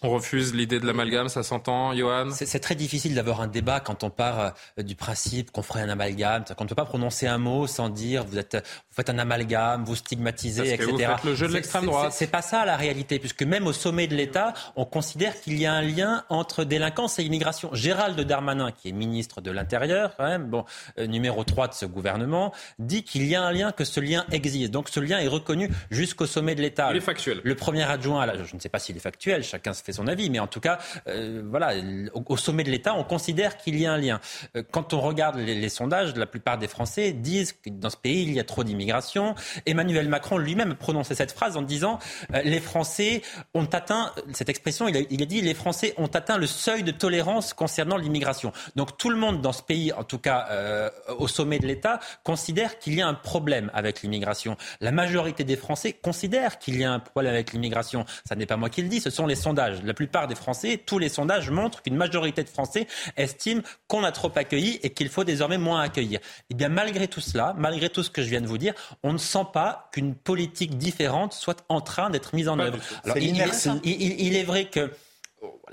On 0.00 0.10
refuse 0.10 0.54
l'idée 0.54 0.78
de 0.78 0.86
l'amalgame, 0.86 1.28
ça 1.28 1.42
s'entend, 1.42 1.92
Johan 1.92 2.28
C'est 2.30 2.60
très 2.60 2.76
difficile 2.76 3.16
d'avoir 3.16 3.40
un 3.40 3.48
débat 3.48 3.80
quand 3.80 4.04
on 4.04 4.10
part 4.10 4.54
euh, 4.78 4.82
du 4.82 4.94
principe 4.94 5.50
qu'on 5.50 5.62
ferait 5.62 5.82
un 5.82 5.88
amalgame, 5.88 6.44
qu'on 6.56 6.64
ne 6.64 6.68
peut 6.68 6.76
pas 6.76 6.84
prononcer 6.84 7.26
un 7.26 7.38
mot 7.38 7.66
sans 7.66 7.88
dire 7.88 8.24
vous, 8.24 8.38
êtes, 8.38 8.54
vous 8.54 8.94
faites 8.94 9.10
un 9.10 9.18
amalgame, 9.18 9.84
vous 9.84 9.96
stigmatisez, 9.96 10.74
etc. 10.74 10.90
vous 10.92 10.98
faites 10.98 11.24
le 11.24 11.34
jeu 11.34 11.48
de 11.48 11.52
l'extrême 11.52 11.86
droite. 11.86 12.12
C'est 12.12 12.28
pas 12.28 12.42
ça 12.42 12.64
la 12.64 12.76
réalité, 12.76 13.18
puisque 13.18 13.42
même 13.42 13.66
au 13.66 13.72
sommet 13.72 14.06
de 14.06 14.14
l'État, 14.14 14.54
on 14.76 14.84
considère 14.84 15.38
qu'il 15.40 15.58
y 15.58 15.66
a 15.66 15.72
un 15.72 15.82
lien 15.82 16.24
entre 16.28 16.62
délinquance 16.62 17.18
et 17.18 17.24
immigration. 17.24 17.70
Gérald 17.72 18.20
Darmanin, 18.20 18.70
qui 18.70 18.90
est 18.90 18.92
ministre 18.92 19.40
de 19.40 19.50
l'Intérieur, 19.50 20.14
quand 20.16 20.28
même, 20.28 20.46
bon, 20.46 20.64
euh, 21.00 21.06
numéro 21.08 21.42
3 21.42 21.68
de 21.68 21.74
ce 21.74 21.86
gouvernement, 21.86 22.52
dit 22.78 23.02
qu'il 23.02 23.26
y 23.26 23.34
a 23.34 23.42
un 23.42 23.50
lien, 23.50 23.72
que 23.72 23.84
ce 23.84 23.98
lien 23.98 24.24
existe. 24.30 24.70
Donc 24.70 24.90
ce 24.90 25.00
lien 25.00 25.18
est 25.18 25.26
reconnu 25.26 25.70
jusqu'au 25.90 26.26
sommet 26.26 26.54
de 26.54 26.62
l'État. 26.62 26.90
Il 26.92 26.98
est 26.98 27.00
factuel. 27.00 27.40
Le 27.42 27.54
premier 27.56 27.82
adjoint, 27.82 28.24
je 28.44 28.54
ne 28.54 28.60
sais 28.60 28.68
pas 28.68 28.78
s'il 28.78 28.96
est 28.96 29.00
factuel, 29.00 29.42
chacun 29.42 29.72
se 29.72 29.82
son 29.92 30.06
avis, 30.06 30.30
mais 30.30 30.38
en 30.38 30.46
tout 30.46 30.60
cas, 30.60 30.78
euh, 31.06 31.42
voilà, 31.44 31.72
au, 32.14 32.36
sommet 32.36 32.64
de 32.64 32.70
l'État, 32.70 32.94
on 32.94 33.04
considère 33.04 33.56
qu'il 33.56 33.78
y 33.78 33.86
a 33.86 33.92
un 33.92 33.98
lien. 33.98 34.20
Euh, 34.56 34.62
quand 34.70 34.94
on 34.94 35.00
regarde 35.00 35.36
les, 35.36 35.68
sondages, 35.68 36.14
la 36.16 36.26
plupart 36.26 36.58
des 36.58 36.68
Français 36.68 37.12
disent 37.12 37.52
que 37.52 37.70
dans 37.70 37.90
ce 37.90 37.96
pays, 37.96 38.22
il 38.22 38.32
y 38.32 38.40
a 38.40 38.44
trop 38.44 38.64
d'immigration. 38.64 39.34
Emmanuel 39.66 40.08
Macron 40.08 40.38
lui-même 40.38 40.74
prononçait 40.74 41.14
cette 41.14 41.32
phrase 41.32 41.56
en 41.56 41.62
disant 41.62 41.98
euh, 42.34 42.42
les 42.42 42.60
Français 42.60 43.22
ont 43.54 43.66
atteint 43.66 44.12
cette 44.32 44.48
expression. 44.48 44.88
Il 44.88 44.96
a, 44.96 45.00
il 45.10 45.22
a 45.22 45.26
dit 45.26 45.40
les 45.40 45.54
Français 45.54 45.94
ont 45.96 46.06
atteint 46.06 46.38
le 46.38 46.46
seuil 46.46 46.82
de 46.82 46.90
tolérance 46.90 47.54
concernant 47.54 47.96
l'immigration. 47.96 48.52
Donc 48.76 48.96
tout 48.98 49.10
le 49.10 49.16
monde 49.16 49.40
dans 49.40 49.52
ce 49.52 49.62
pays, 49.62 49.92
en 49.92 50.04
tout 50.04 50.18
cas 50.18 50.90
au 51.18 51.28
sommet 51.28 51.58
de 51.58 51.66
l'État, 51.66 52.00
considère 52.24 52.78
qu'il 52.78 52.94
y 52.94 53.02
a 53.02 53.06
un 53.06 53.14
problème 53.14 53.70
avec 53.74 54.02
l'immigration. 54.02 54.56
La 54.80 54.92
majorité 54.92 55.44
des 55.44 55.56
Français 55.56 55.92
considèrent 55.92 56.58
qu'il 56.58 56.78
y 56.78 56.84
a 56.84 56.92
un 56.92 56.98
problème 56.98 57.34
avec 57.34 57.52
l'immigration. 57.52 58.04
Ça 58.24 58.34
n'est 58.36 58.46
pas 58.46 58.56
moi 58.56 58.70
qui 58.70 58.82
le 58.82 58.88
dis, 58.88 59.00
ce 59.00 59.10
sont 59.10 59.26
les 59.26 59.34
sondages. 59.34 59.77
La 59.84 59.94
plupart 59.94 60.28
des 60.28 60.34
Français, 60.34 60.80
tous 60.84 60.98
les 60.98 61.08
sondages 61.08 61.50
montrent 61.50 61.82
qu'une 61.82 61.96
majorité 61.96 62.42
de 62.42 62.48
Français 62.48 62.86
estiment 63.16 63.62
qu'on 63.86 64.04
a 64.04 64.12
trop 64.12 64.32
accueilli 64.34 64.78
et 64.82 64.90
qu'il 64.90 65.08
faut 65.08 65.24
désormais 65.24 65.58
moins 65.58 65.80
accueillir. 65.80 66.20
Eh 66.50 66.54
bien, 66.54 66.68
malgré 66.68 67.08
tout 67.08 67.20
cela, 67.20 67.54
malgré 67.58 67.88
tout 67.88 68.02
ce 68.02 68.10
que 68.10 68.22
je 68.22 68.28
viens 68.28 68.40
de 68.40 68.46
vous 68.46 68.58
dire, 68.58 68.74
on 69.02 69.12
ne 69.12 69.18
sent 69.18 69.46
pas 69.52 69.88
qu'une 69.92 70.14
politique 70.14 70.78
différente 70.78 71.32
soit 71.32 71.64
en 71.68 71.80
train 71.80 72.10
d'être 72.10 72.34
mise 72.34 72.48
en 72.48 72.58
œuvre. 72.58 72.78
il, 73.14 74.36
est 74.36 74.44
vrai 74.44 74.66
que 74.66 74.90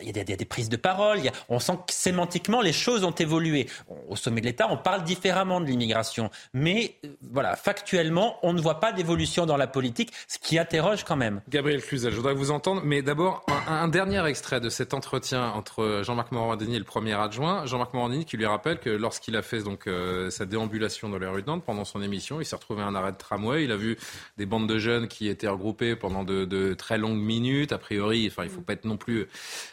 il 0.01 0.15
y, 0.15 0.19
a 0.19 0.23
des, 0.23 0.45
prises 0.45 0.69
de 0.69 0.77
parole, 0.77 1.19
on 1.49 1.59
sent 1.59 1.77
que 1.87 1.93
sémantiquement 1.93 2.61
les 2.61 2.73
choses 2.73 3.03
ont 3.03 3.11
évolué. 3.11 3.67
Au 4.09 4.15
sommet 4.15 4.41
de 4.41 4.45
l'État, 4.45 4.67
on 4.69 4.77
parle 4.77 5.03
différemment 5.03 5.61
de 5.61 5.65
l'immigration, 5.65 6.29
mais 6.53 6.95
euh, 7.05 7.09
voilà, 7.31 7.55
factuellement, 7.55 8.37
on 8.43 8.53
ne 8.53 8.61
voit 8.61 8.79
pas 8.79 8.91
d'évolution 8.91 9.45
dans 9.45 9.57
la 9.57 9.67
politique, 9.67 10.11
ce 10.27 10.37
qui 10.39 10.57
interroge 10.57 11.03
quand 11.03 11.15
même. 11.15 11.41
Gabriel 11.49 11.81
Cluzel, 11.81 12.11
je 12.11 12.17
voudrais 12.17 12.33
vous 12.33 12.51
entendre, 12.51 12.81
mais 12.83 13.01
d'abord 13.01 13.45
un, 13.67 13.87
dernier 13.87 14.25
extrait 14.25 14.59
de 14.59 14.69
cet 14.69 14.93
entretien 14.93 15.49
entre 15.49 16.01
Jean-Marc 16.03 16.31
Morandini 16.31 16.75
et 16.75 16.79
le 16.79 16.85
premier 16.85 17.13
adjoint. 17.13 17.65
Jean-Marc 17.65 17.93
Morandini 17.93 18.25
qui 18.25 18.37
lui 18.37 18.45
rappelle 18.45 18.79
que 18.79 18.89
lorsqu'il 18.89 19.35
a 19.35 19.41
fait 19.41 19.63
donc 19.63 19.87
euh, 19.87 20.29
sa 20.29 20.45
déambulation 20.45 21.09
dans 21.09 21.17
les 21.17 21.27
rues 21.27 21.41
de 21.41 21.47
Nantes 21.47 21.63
pendant 21.65 21.85
son 21.85 22.01
émission, 22.01 22.41
il 22.41 22.45
s'est 22.45 22.55
retrouvé 22.55 22.81
à 22.81 22.85
un 22.85 22.95
arrêt 22.95 23.11
de 23.11 23.17
tramway, 23.17 23.63
il 23.63 23.71
a 23.71 23.77
vu 23.77 23.97
des 24.37 24.45
bandes 24.45 24.67
de 24.67 24.77
jeunes 24.77 25.07
qui 25.07 25.27
étaient 25.27 25.47
regroupées 25.47 25.95
pendant 25.95 26.23
de, 26.23 26.73
très 26.73 26.97
longues 26.97 27.19
minutes. 27.19 27.71
A 27.71 27.77
priori, 27.77 28.27
enfin, 28.31 28.43
il 28.43 28.49
faut 28.49 28.61
pas 28.61 28.73
être 28.73 28.85
non 28.85 28.97
plus 28.97 29.27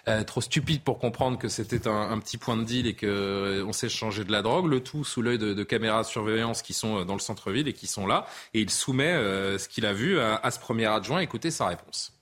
euh, 0.08 0.11
trop 0.24 0.40
stupide 0.40 0.82
pour 0.82 0.98
comprendre 0.98 1.38
que 1.38 1.48
c'était 1.48 1.88
un, 1.88 2.18
petit 2.18 2.36
point 2.36 2.56
de 2.56 2.64
deal 2.64 2.86
et 2.86 2.94
qu'on 2.94 3.06
euh, 3.06 3.72
s'échangeait 3.72 4.24
de 4.24 4.32
la 4.32 4.42
drogue. 4.42 4.66
Le 4.66 4.80
tout 4.80 5.04
sous 5.04 5.22
l'œil 5.22 5.38
de, 5.38 5.62
caméras 5.62 6.02
de 6.02 6.06
surveillance 6.06 6.62
qui 6.62 6.74
sont 6.74 6.98
euh, 6.98 7.04
dans 7.04 7.14
le 7.14 7.20
centre-ville 7.20 7.68
et 7.68 7.72
qui 7.72 7.86
sont 7.86 8.06
là. 8.06 8.26
Et 8.54 8.60
il 8.60 8.70
soumet 8.70 9.12
ce 9.58 9.68
qu'il 9.68 9.86
a 9.86 9.92
vu 9.92 10.18
à, 10.18 10.50
ce 10.50 10.58
premier 10.58 10.86
adjoint. 10.86 11.20
Écoutez 11.20 11.50
sa 11.50 11.66
réponse. 11.66 12.12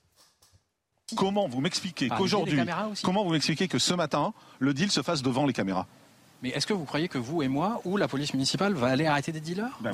Comment 1.15 1.47
vous 1.47 1.59
m'expliquez 1.59 2.09
qu'aujourd'hui, 2.09 2.59
comment 3.03 3.23
vous 3.23 3.31
m'expliquez 3.31 3.67
que 3.67 3.79
ce 3.79 3.93
matin, 3.93 4.33
le 4.59 4.73
deal 4.73 4.89
se 4.91 5.01
fasse 5.01 5.21
devant 5.21 5.45
les 5.45 5.53
caméras? 5.53 5.87
Mais 6.41 6.49
est-ce 6.49 6.65
que 6.65 6.73
vous 6.73 6.85
croyez 6.85 7.07
que 7.07 7.17
vous 7.17 7.43
et 7.43 7.47
moi, 7.47 7.81
ou 7.85 7.97
la 7.97 8.07
police 8.07 8.33
municipale, 8.33 8.73
va 8.73 8.87
aller 8.87 9.05
arrêter 9.05 9.31
des 9.31 9.41
dealers? 9.41 9.77
Ben 9.81 9.91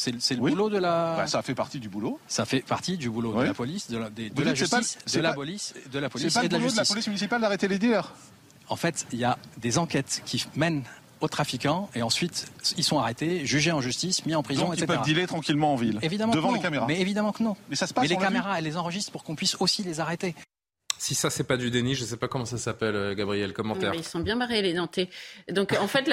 C'est 0.00 0.34
le 0.34 0.40
boulot 0.40 0.70
de 0.70 0.78
la. 0.78 1.16
Ben, 1.18 1.26
ça 1.26 1.42
fait 1.42 1.54
partie 1.54 1.78
du 1.78 1.88
boulot. 1.88 2.18
Ça 2.26 2.46
fait 2.46 2.60
partie 2.60 2.96
du 2.96 3.10
boulot 3.10 3.34
de 3.34 3.44
la 3.44 3.54
police, 3.54 3.90
de 3.90 3.98
la, 3.98 4.08
de, 4.08 4.42
la 4.42 4.54
justice, 4.54 4.98
de, 5.12 5.20
la 5.20 5.34
police, 5.34 5.74
de 5.92 5.98
la 5.98 6.08
police, 6.08 6.32
pas 6.32 6.44
et 6.44 6.48
de 6.48 6.54
la 6.54 6.60
justice. 6.60 6.76
de 6.76 6.80
la 6.80 6.86
police 6.86 7.06
municipale 7.08 7.40
d'arrêter 7.42 7.68
les 7.68 7.78
dealers. 7.78 8.12
En 8.68 8.76
fait, 8.76 9.06
il 9.12 9.18
y 9.18 9.24
a 9.24 9.36
des 9.58 9.78
enquêtes 9.78 10.22
qui 10.24 10.46
mènent 10.56 10.84
aux 11.20 11.28
trafiquants 11.28 11.90
et 11.94 12.02
ensuite 12.02 12.50
ils 12.78 12.84
sont 12.84 12.98
arrêtés, 12.98 13.44
jugés 13.44 13.72
en 13.72 13.82
justice, 13.82 14.24
mis 14.24 14.34
en 14.34 14.42
prison, 14.42 14.66
Donc 14.66 14.74
etc. 14.74 14.86
Ils 14.88 14.96
peuvent 14.96 15.04
dealer 15.04 15.26
tranquillement 15.26 15.74
en 15.74 15.76
ville, 15.76 15.98
évidemment 16.00 16.32
devant 16.32 16.52
les 16.52 16.60
caméras. 16.60 16.86
Mais 16.86 17.00
évidemment 17.00 17.32
que 17.32 17.42
non. 17.42 17.56
Mais 17.68 17.76
ça 17.76 17.86
se 17.86 17.92
passe. 17.92 18.02
Mais 18.02 18.08
les 18.08 18.16
caméras, 18.16 18.58
elles 18.58 18.64
les 18.64 18.78
enregistrent 18.78 19.12
pour 19.12 19.22
qu'on 19.22 19.34
puisse 19.34 19.56
aussi 19.60 19.82
les 19.82 20.00
arrêter. 20.00 20.34
Si 21.00 21.14
ça, 21.14 21.30
c'est 21.30 21.44
pas 21.44 21.56
du 21.56 21.70
déni, 21.70 21.94
je 21.94 22.04
sais 22.04 22.18
pas 22.18 22.28
comment 22.28 22.44
ça 22.44 22.58
s'appelle, 22.58 22.94
euh, 22.94 23.14
Gabriel. 23.14 23.54
Commentaire. 23.54 23.94
Ils 23.94 24.04
sont 24.04 24.20
bien 24.20 24.36
barrés, 24.36 24.60
les 24.60 24.74
Nantais. 24.74 25.08
Donc, 25.50 25.72
en 25.80 25.86
fait, 25.86 26.06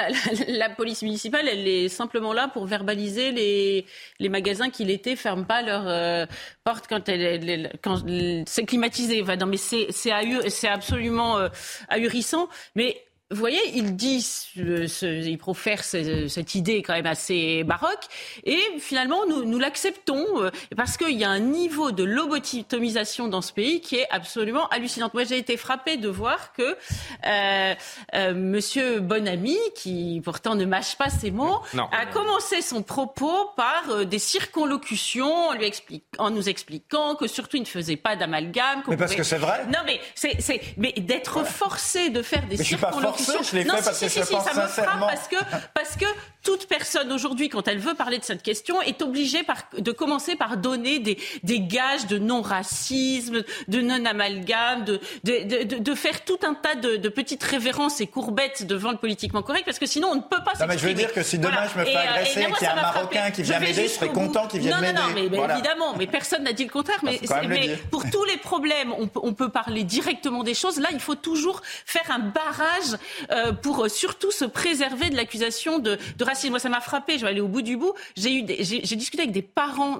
la, 0.47 0.69
police 0.69 1.01
municipale, 1.01 1.45
elle 1.49 1.67
est 1.67 1.89
simplement 1.89 2.31
là 2.31 2.47
pour 2.47 2.65
verbaliser 2.67 3.33
les, 3.33 3.85
les 4.19 4.29
magasins 4.29 4.69
qui, 4.69 4.85
l'été, 4.85 5.17
ferment 5.17 5.43
pas 5.43 5.61
leurs 5.61 5.89
euh, 5.89 6.25
portes 6.63 6.85
quand, 6.87 7.09
elle, 7.09 7.73
quand 7.81 8.01
c'est 8.45 8.63
climatisé. 8.63 9.23
non, 9.23 9.45
mais 9.47 9.57
c'est, 9.57 9.87
c'est, 9.91 10.69
absolument 10.69 11.37
euh, 11.37 11.49
ahurissant. 11.89 12.47
Mais 12.75 12.95
vous 13.29 13.39
voyez, 13.39 13.59
il 13.75 13.97
dit, 13.97 14.25
il 14.55 15.37
profère 15.37 15.83
cette 15.83 16.55
idée 16.55 16.81
quand 16.81 16.93
même 16.93 17.05
assez 17.05 17.65
baroque, 17.65 18.05
et 18.45 18.61
finalement 18.79 19.25
nous, 19.27 19.43
nous 19.43 19.59
l'acceptons 19.59 20.25
euh, 20.37 20.49
parce 20.77 20.95
qu'il 20.95 21.17
y 21.17 21.25
a 21.25 21.29
un 21.29 21.39
niveau 21.39 21.91
de 21.91 22.05
lobotomisation 22.05 23.27
dans 23.27 23.41
ce 23.41 23.51
pays 23.51 23.81
qui 23.81 23.97
est 23.97 24.07
absolument 24.11 24.69
hallucinant. 24.69 25.09
Moi, 25.13 25.25
j'ai 25.25 25.37
été 25.37 25.57
frappée 25.57 25.97
de 25.97 26.07
voir 26.07 26.53
que 26.53 26.77
euh, 27.25 27.75
euh, 28.15 28.33
Monsieur 28.33 29.01
Bonamy, 29.01 29.57
qui 29.75 30.21
pourtant 30.23 30.55
ne 30.55 30.63
mâche 30.63 30.95
pas 30.95 31.09
ses 31.09 31.31
mots, 31.31 31.59
a 31.91 32.05
commencé 32.05 32.61
son 32.61 32.81
propos 32.81 33.51
par 33.57 33.89
euh, 33.89 34.05
des 34.05 34.19
circonlocutions 34.19 35.49
en, 35.49 35.53
lui 35.53 35.65
explique, 35.65 36.05
en 36.17 36.29
nous 36.29 36.47
expliquant 36.47 37.15
que 37.15 37.27
surtout 37.27 37.57
il 37.57 37.63
ne 37.63 37.65
faisait 37.65 37.97
pas 37.97 38.15
d'amalgame. 38.15 38.83
Mais 38.87 38.95
parce 38.95 39.15
que 39.15 39.23
c'est 39.23 39.37
vrai. 39.37 39.65
Non, 39.65 39.79
mais 39.85 39.99
c'est, 40.15 40.61
mais 40.77 40.93
d'être 40.93 41.45
forcé 41.45 42.09
de 42.09 42.21
faire 42.21 42.47
des 42.47 42.55
circonlocutions 42.55 43.16
je 43.17 43.55
l'ai 43.55 43.63
fait 43.63 43.83
parce 43.83 43.99
que 43.99 44.07
je 44.07 44.19
pense 44.21 44.43
ça 44.45 44.53
me 44.53 44.67
frappe 44.67 44.99
parce 44.99 45.27
que, 45.27 45.35
parce 45.73 45.95
que 45.95 46.05
toute 46.47 46.65
personne 46.65 47.11
aujourd'hui, 47.11 47.49
quand 47.49 47.67
elle 47.67 47.77
veut 47.77 47.93
parler 47.93 48.19
de 48.19 48.23
cette 48.23 48.41
question, 48.41 48.81
est 48.81 49.01
obligée 49.01 49.43
par, 49.43 49.63
de 49.77 49.91
commencer 49.91 50.37
par 50.37 50.55
donner 50.55 50.99
des, 50.99 51.17
des 51.43 51.59
gages 51.59 52.07
de 52.07 52.17
non-racisme, 52.17 53.43
de 53.67 53.81
non-amalgame, 53.81 54.85
de, 54.85 55.01
de, 55.25 55.65
de, 55.65 55.77
de, 55.79 55.95
faire 55.95 56.23
tout 56.23 56.39
un 56.43 56.53
tas 56.53 56.75
de, 56.75 56.95
de, 56.95 57.09
petites 57.09 57.43
révérences 57.43 57.99
et 57.99 58.07
courbettes 58.07 58.65
devant 58.65 58.91
le 58.91 58.97
politiquement 58.97 59.41
correct, 59.41 59.65
parce 59.65 59.77
que 59.77 59.85
sinon 59.85 60.07
on 60.07 60.15
ne 60.15 60.21
peut 60.21 60.41
pas 60.45 60.55
s'exprimer. 60.55 60.73
mais 60.73 60.77
je 60.77 60.87
veux 60.87 60.93
dire 60.93 61.11
que 61.11 61.21
si 61.21 61.37
demain 61.37 61.67
je 61.73 61.79
me 61.79 61.83
fais 61.83 61.97
euh, 61.97 61.99
agresser, 61.99 62.45
qu'il 62.45 62.61
y 62.61 62.65
a 62.65 62.71
un 62.71 62.75
Marocain 62.81 63.31
qui 63.31 63.43
vient 63.43 63.59
m'aider, 63.59 63.83
je 63.83 63.87
serais 63.89 64.07
content 64.07 64.47
qu'il 64.47 64.61
vienne 64.61 64.79
m'aider. 64.79 64.93
Non, 64.93 65.09
non, 65.09 65.13
mais, 65.15 65.27
mais 65.29 65.53
évidemment, 65.53 65.95
mais 65.97 66.07
personne 66.07 66.43
n'a 66.43 66.53
dit 66.53 66.63
le 66.63 66.69
contraire. 66.69 66.99
Mais, 67.03 67.19
mais 67.49 67.75
pour 67.91 68.09
tous 68.09 68.23
les 68.23 68.37
problèmes, 68.37 68.93
on, 68.93 69.09
on, 69.15 69.33
peut 69.33 69.49
parler 69.49 69.83
directement 69.83 70.43
des 70.43 70.53
choses. 70.53 70.79
Là, 70.79 70.87
il 70.93 71.01
faut 71.01 71.15
toujours 71.15 71.61
faire 71.85 72.09
un 72.09 72.19
barrage 72.19 72.97
euh, 73.31 73.51
pour 73.51 73.83
euh, 73.83 73.89
surtout 73.89 74.31
se 74.31 74.45
préserver 74.45 75.09
de 75.09 75.17
l'accusation 75.17 75.79
de, 75.79 75.97
de, 76.17 76.23
racisme. 76.23 76.36
Moi, 76.49 76.59
ça 76.59 76.69
m'a 76.69 76.81
frappé. 76.81 77.17
Je 77.17 77.23
vais 77.25 77.31
aller 77.31 77.41
au 77.41 77.47
bout 77.47 77.61
du 77.61 77.77
bout. 77.77 77.93
J'ai 78.15 78.41
discuté 78.41 79.23
avec 79.23 79.31
des 79.31 79.41
parents 79.41 79.99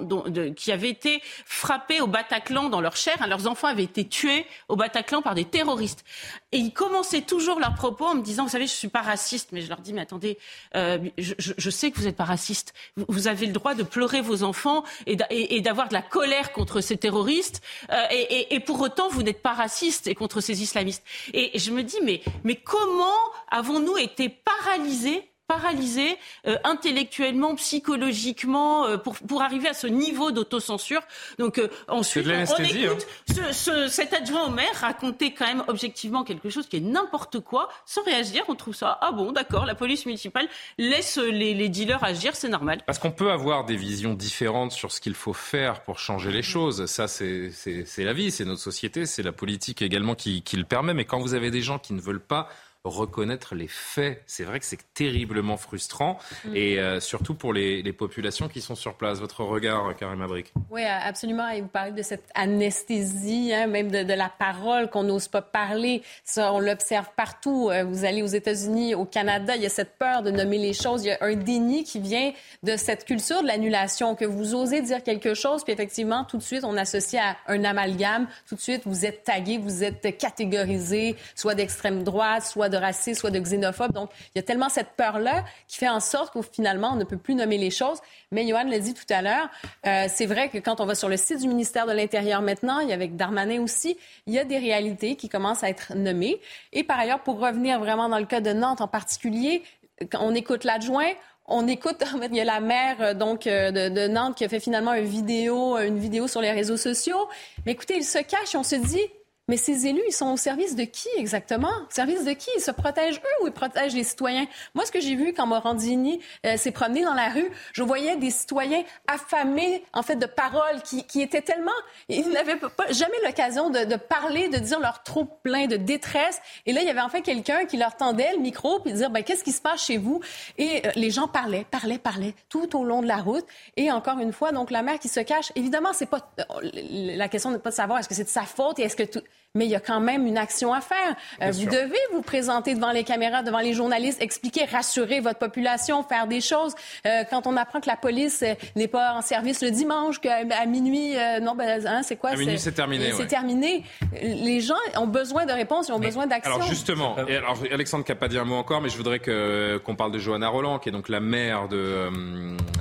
qui 0.56 0.72
avaient 0.72 0.90
été 0.90 1.20
frappés 1.44 2.00
au 2.00 2.06
Bataclan 2.06 2.68
dans 2.68 2.80
leur 2.80 2.96
chair. 2.96 3.26
Leurs 3.26 3.46
enfants 3.46 3.68
avaient 3.68 3.84
été 3.84 4.06
tués 4.06 4.46
au 4.68 4.76
Bataclan 4.76 5.22
par 5.22 5.34
des 5.34 5.44
terroristes. 5.44 6.04
Et 6.52 6.58
ils 6.58 6.72
commençaient 6.72 7.22
toujours 7.22 7.60
leurs 7.60 7.74
propos 7.74 8.06
en 8.06 8.14
me 8.14 8.22
disant, 8.22 8.44
vous 8.44 8.50
savez, 8.50 8.66
je 8.66 8.72
suis 8.72 8.88
pas 8.88 9.02
raciste, 9.02 9.50
mais 9.52 9.60
je 9.60 9.68
leur 9.68 9.80
dis, 9.80 9.92
mais 9.92 10.00
attendez, 10.00 10.38
euh, 10.76 10.98
je, 11.18 11.70
sais 11.70 11.90
que 11.90 11.98
vous 11.98 12.04
n'êtes 12.04 12.16
pas 12.16 12.24
raciste. 12.24 12.72
Vous, 12.96 13.28
avez 13.28 13.46
le 13.46 13.52
droit 13.52 13.74
de 13.74 13.82
pleurer 13.82 14.20
vos 14.20 14.42
enfants 14.42 14.84
et 15.06 15.60
d'avoir 15.60 15.88
de 15.88 15.94
la 15.94 16.02
colère 16.02 16.52
contre 16.52 16.80
ces 16.80 16.96
terroristes. 16.96 17.60
Euh, 17.90 18.02
et, 18.10 18.60
pour 18.60 18.80
autant, 18.80 19.08
vous 19.08 19.22
n'êtes 19.22 19.42
pas 19.42 19.54
raciste 19.54 20.06
et 20.06 20.14
contre 20.14 20.40
ces 20.40 20.62
islamistes. 20.62 21.04
Et 21.34 21.58
je 21.58 21.70
me 21.70 21.82
dis, 21.82 21.98
mais 22.44 22.56
comment 22.56 23.18
avons-nous 23.50 23.98
été 23.98 24.28
paralysés 24.28 25.28
paralysés 25.48 26.16
euh, 26.46 26.56
intellectuellement, 26.62 27.54
psychologiquement, 27.56 28.84
euh, 28.84 28.98
pour, 28.98 29.16
pour 29.16 29.42
arriver 29.42 29.66
à 29.66 29.72
ce 29.72 29.86
niveau 29.86 30.30
d'autocensure. 30.30 31.00
Donc 31.38 31.58
euh, 31.58 31.68
ensuite, 31.88 32.26
on, 32.26 32.30
hein. 32.30 32.44
écoute 32.44 33.06
ce, 33.52 33.88
cet 33.88 34.12
adjoint 34.12 34.46
au 34.46 34.50
maire 34.50 34.68
raconter 34.74 35.32
quand 35.32 35.46
même 35.46 35.64
objectivement 35.66 36.22
quelque 36.22 36.50
chose 36.50 36.68
qui 36.68 36.76
est 36.76 36.80
n'importe 36.80 37.40
quoi, 37.40 37.70
sans 37.86 38.02
réagir. 38.04 38.44
On 38.48 38.54
trouve 38.54 38.74
ça, 38.74 38.98
ah 39.00 39.10
bon, 39.10 39.32
d'accord, 39.32 39.64
la 39.64 39.74
police 39.74 40.04
municipale 40.04 40.48
laisse 40.76 41.16
les, 41.16 41.54
les 41.54 41.68
dealers 41.70 42.04
agir, 42.04 42.36
c'est 42.36 42.50
normal. 42.50 42.82
Parce 42.84 42.98
qu'on 42.98 43.10
peut 43.10 43.30
avoir 43.30 43.64
des 43.64 43.76
visions 43.76 44.12
différentes 44.12 44.72
sur 44.72 44.92
ce 44.92 45.00
qu'il 45.00 45.14
faut 45.14 45.32
faire 45.32 45.82
pour 45.82 45.98
changer 45.98 46.30
les 46.30 46.42
choses. 46.42 46.84
Ça, 46.84 47.08
c'est 47.08 47.50
la 47.96 48.12
vie, 48.12 48.30
c'est 48.30 48.44
notre 48.44 48.60
société, 48.60 49.06
c'est 49.06 49.22
la 49.22 49.32
politique 49.32 49.80
également 49.80 50.14
qui, 50.14 50.42
qui 50.42 50.58
le 50.58 50.64
permet. 50.64 50.92
Mais 50.92 51.06
quand 51.06 51.20
vous 51.20 51.32
avez 51.32 51.50
des 51.50 51.62
gens 51.62 51.78
qui 51.78 51.94
ne 51.94 52.00
veulent 52.02 52.20
pas 52.20 52.50
reconnaître 52.84 53.54
les 53.54 53.68
faits. 53.68 54.22
C'est 54.26 54.44
vrai 54.44 54.60
que 54.60 54.64
c'est 54.64 54.78
terriblement 54.94 55.56
frustrant 55.56 56.18
mm. 56.44 56.56
et 56.56 56.78
euh, 56.78 57.00
surtout 57.00 57.34
pour 57.34 57.52
les, 57.52 57.82
populations 57.92 58.48
qui 58.48 58.60
sont 58.60 58.74
sur 58.74 58.94
place. 58.94 59.18
Votre 59.18 59.42
regard, 59.42 59.96
Karim 59.96 60.20
Abrik 60.22 60.52
Oui, 60.70 60.84
absolument. 60.84 61.48
Et 61.48 61.62
vous 61.62 61.68
parlez 61.68 61.90
de 61.90 62.02
cette 62.02 62.28
anesthésie, 62.34 63.52
hein, 63.52 63.66
même 63.66 63.90
de, 63.90 64.12
la 64.12 64.28
parole 64.28 64.88
qu'on 64.88 65.02
n'ose 65.02 65.26
pas 65.26 65.42
parler. 65.42 66.02
Ça, 66.22 66.52
on 66.52 66.60
l'observe 66.60 67.08
partout. 67.16 67.70
Euh, 67.70 67.84
vous 67.84 68.04
allez 68.04 68.22
aux 68.22 68.26
États-Unis, 68.26 68.94
au 68.94 69.04
Canada, 69.04 69.56
il 69.56 69.62
y 69.62 69.66
a 69.66 69.70
cette 69.70 69.98
peur 69.98 70.22
de 70.22 70.30
nommer 70.30 70.58
les 70.58 70.74
choses. 70.74 71.04
Il 71.04 71.08
y 71.08 71.10
a 71.10 71.18
un 71.20 71.34
déni 71.34 71.82
qui 71.82 71.98
vient 71.98 72.32
de 72.62 72.76
cette 72.76 73.04
culture 73.04 73.42
de 73.42 73.48
l'annulation, 73.48 74.14
que 74.14 74.24
vous 74.24 74.54
osez 74.54 74.82
dire 74.82 75.02
quelque 75.02 75.34
chose, 75.34 75.64
puis 75.64 75.72
effectivement, 75.72 76.24
tout 76.24 76.36
de 76.36 76.42
suite, 76.42 76.64
on 76.64 76.76
associe 76.76 77.22
à 77.22 77.36
un 77.52 77.64
amalgame. 77.64 78.28
Tout 78.48 78.54
de 78.54 78.60
suite, 78.60 78.82
vous 78.86 79.04
êtes 79.04 79.24
tagué, 79.24 79.58
vous 79.58 79.82
êtes 79.82 80.16
catégorisé, 80.18 81.16
soit 81.34 81.54
d'extrême 81.54 82.04
droite, 82.04 82.44
soit 82.44 82.67
de 82.68 82.76
raciste, 82.76 83.20
soit 83.20 83.30
de 83.30 83.38
xénophobe. 83.38 83.92
Donc, 83.92 84.10
il 84.34 84.38
y 84.38 84.40
a 84.40 84.42
tellement 84.42 84.68
cette 84.68 84.90
peur-là 84.96 85.44
qui 85.66 85.76
fait 85.76 85.88
en 85.88 86.00
sorte 86.00 86.32
qu'au 86.32 86.42
finalement, 86.42 86.90
on 86.92 86.96
ne 86.96 87.04
peut 87.04 87.16
plus 87.16 87.34
nommer 87.34 87.58
les 87.58 87.70
choses. 87.70 87.98
Mais 88.32 88.46
Johan 88.46 88.64
l'a 88.64 88.78
dit 88.78 88.94
tout 88.94 89.06
à 89.10 89.22
l'heure, 89.22 89.48
euh, 89.86 90.06
c'est 90.08 90.26
vrai 90.26 90.48
que 90.48 90.58
quand 90.58 90.80
on 90.80 90.86
va 90.86 90.94
sur 90.94 91.08
le 91.08 91.16
site 91.16 91.40
du 91.40 91.48
ministère 91.48 91.86
de 91.86 91.92
l'Intérieur 91.92 92.42
maintenant, 92.42 92.80
il 92.80 92.88
y 92.88 92.92
a 92.92 92.94
avec 92.94 93.16
Darmanin 93.16 93.62
aussi, 93.62 93.96
il 94.26 94.34
y 94.34 94.38
a 94.38 94.44
des 94.44 94.58
réalités 94.58 95.16
qui 95.16 95.28
commencent 95.28 95.62
à 95.62 95.68
être 95.68 95.94
nommées. 95.94 96.40
Et 96.72 96.84
par 96.84 96.98
ailleurs, 96.98 97.20
pour 97.20 97.38
revenir 97.38 97.78
vraiment 97.78 98.08
dans 98.08 98.18
le 98.18 98.26
cas 98.26 98.40
de 98.40 98.52
Nantes 98.52 98.80
en 98.80 98.88
particulier, 98.88 99.62
quand 100.10 100.20
on 100.22 100.34
écoute 100.34 100.64
l'adjoint, 100.64 101.12
on 101.46 101.66
écoute, 101.66 102.02
il 102.30 102.36
y 102.36 102.40
a 102.40 102.44
la 102.44 102.60
maire 102.60 102.96
euh, 103.00 103.14
donc 103.14 103.46
euh, 103.46 103.70
de, 103.70 104.06
Nantes 104.06 104.36
qui 104.36 104.44
a 104.44 104.48
fait 104.48 104.60
finalement 104.60 104.94
une 104.94 105.06
vidéo, 105.06 105.78
une 105.78 105.98
vidéo 105.98 106.28
sur 106.28 106.40
les 106.40 106.52
réseaux 106.52 106.76
sociaux. 106.76 107.28
Mais 107.64 107.72
écoutez, 107.72 107.96
il 107.96 108.04
se 108.04 108.18
cache 108.18 108.54
on 108.54 108.62
se 108.62 108.76
dit, 108.76 109.00
mais 109.48 109.56
ces 109.56 109.86
élus, 109.86 110.02
ils 110.06 110.12
sont 110.12 110.30
au 110.30 110.36
service 110.36 110.76
de 110.76 110.84
qui 110.84 111.08
exactement? 111.16 111.68
Au 111.68 111.90
service 111.90 112.24
de 112.24 112.32
qui? 112.32 112.50
Ils 112.56 112.60
se 112.60 112.70
protègent 112.70 113.18
eux 113.18 113.42
ou 113.42 113.46
ils 113.46 113.52
protègent 113.52 113.94
les 113.94 114.04
citoyens? 114.04 114.46
Moi, 114.74 114.84
ce 114.84 114.92
que 114.92 115.00
j'ai 115.00 115.14
vu 115.14 115.32
quand 115.32 115.46
Morandini 115.46 116.20
euh, 116.46 116.56
s'est 116.56 116.70
promené 116.70 117.02
dans 117.02 117.14
la 117.14 117.30
rue, 117.30 117.50
je 117.72 117.82
voyais 117.82 118.16
des 118.16 118.30
citoyens 118.30 118.82
affamés, 119.06 119.82
en 119.94 120.02
fait, 120.02 120.16
de 120.16 120.26
paroles 120.26 120.82
qui, 120.84 121.04
qui 121.04 121.22
étaient 121.22 121.40
tellement... 121.40 121.72
Ils 122.08 122.28
n'avaient 122.28 122.56
pas, 122.56 122.70
jamais 122.90 123.16
l'occasion 123.24 123.70
de, 123.70 123.84
de, 123.84 123.96
parler, 123.96 124.48
de 124.48 124.58
dire 124.58 124.80
leur 124.80 125.02
trop 125.02 125.24
plein 125.24 125.66
de 125.66 125.76
détresse. 125.76 126.40
Et 126.66 126.72
là, 126.72 126.82
il 126.82 126.86
y 126.86 126.90
avait 126.90 127.00
en 127.00 127.08
fait 127.08 127.22
quelqu'un 127.22 127.64
qui 127.64 127.78
leur 127.78 127.96
tendait 127.96 128.32
le 128.32 128.38
micro 128.38 128.80
puis 128.80 128.92
dire, 128.92 129.10
ben, 129.10 129.24
qu'est-ce 129.24 129.44
qui 129.44 129.52
se 129.52 129.62
passe 129.62 129.84
chez 129.84 129.96
vous? 129.96 130.20
Et 130.58 130.86
euh, 130.86 130.90
les 130.94 131.10
gens 131.10 131.26
parlaient, 131.26 131.66
parlaient, 131.70 131.98
parlaient 131.98 132.34
tout 132.48 132.78
au 132.78 132.84
long 132.84 133.00
de 133.00 133.08
la 133.08 133.16
route. 133.16 133.46
Et 133.76 133.90
encore 133.90 134.18
une 134.18 134.32
fois, 134.32 134.52
donc, 134.52 134.70
la 134.70 134.82
mère 134.82 134.98
qui 134.98 135.08
se 135.08 135.20
cache, 135.20 135.52
évidemment, 135.54 135.92
c'est 135.94 136.06
pas... 136.06 136.30
Euh, 136.38 136.70
la 136.72 137.28
question 137.28 137.50
n'est 137.50 137.58
pas 137.58 137.70
de 137.70 137.74
savoir 137.74 137.98
est-ce 137.98 138.08
que 138.08 138.14
c'est 138.14 138.24
de 138.24 138.28
sa 138.28 138.42
faute 138.42 138.78
et 138.78 138.82
est-ce 138.82 138.96
que 138.96 139.04
tout 139.04 139.22
mais 139.54 139.64
il 139.64 139.70
y 139.70 139.74
a 139.74 139.80
quand 139.80 140.00
même 140.00 140.26
une 140.26 140.36
action 140.36 140.74
à 140.74 140.80
faire. 140.80 141.16
Euh, 141.42 141.50
vous 141.50 141.64
devez 141.64 141.98
vous 142.12 142.20
présenter 142.20 142.74
devant 142.74 142.92
les 142.92 143.02
caméras, 143.02 143.42
devant 143.42 143.60
les 143.60 143.72
journalistes, 143.72 144.20
expliquer, 144.20 144.66
rassurer 144.66 145.20
votre 145.20 145.38
population, 145.38 146.02
faire 146.02 146.26
des 146.26 146.40
choses. 146.40 146.74
Euh, 147.06 147.24
quand 147.30 147.46
on 147.46 147.56
apprend 147.56 147.80
que 147.80 147.88
la 147.88 147.96
police 147.96 148.42
euh, 148.42 148.54
n'est 148.76 148.88
pas 148.88 149.14
en 149.14 149.22
service 149.22 149.62
le 149.62 149.70
dimanche, 149.70 150.20
qu'à 150.20 150.44
minuit, 150.66 151.14
non, 151.40 151.54
ben, 151.54 151.86
hein, 151.86 152.02
c'est 152.02 152.16
quoi? 152.16 152.30
À 152.30 152.36
minuit, 152.36 152.58
c'est 152.58 152.72
terminé. 152.72 153.12
C'est 153.16 153.26
terminé. 153.26 153.84
Les 154.22 154.60
gens 154.60 154.74
ont 154.96 155.06
besoin 155.06 155.46
de 155.46 155.52
réponses, 155.52 155.88
ils 155.88 155.92
ont 155.92 155.98
besoin 155.98 156.26
d'action. 156.26 156.54
Alors 156.54 156.66
justement, 156.66 157.16
et 157.26 157.36
alors, 157.36 157.56
Alexandre 157.72 158.04
qui 158.04 158.12
n'a 158.12 158.16
pas 158.16 158.28
dit 158.28 158.38
un 158.38 158.44
mot 158.44 158.56
encore, 158.56 158.82
mais 158.82 158.90
je 158.90 158.96
voudrais 158.96 159.18
qu'on 159.18 159.94
parle 159.96 160.12
de 160.12 160.18
Johanna 160.18 160.48
Roland, 160.48 160.78
qui 160.78 160.90
est 160.90 160.92
donc 160.92 161.08
la 161.08 161.20
maire 161.20 161.68
de, 161.68 162.08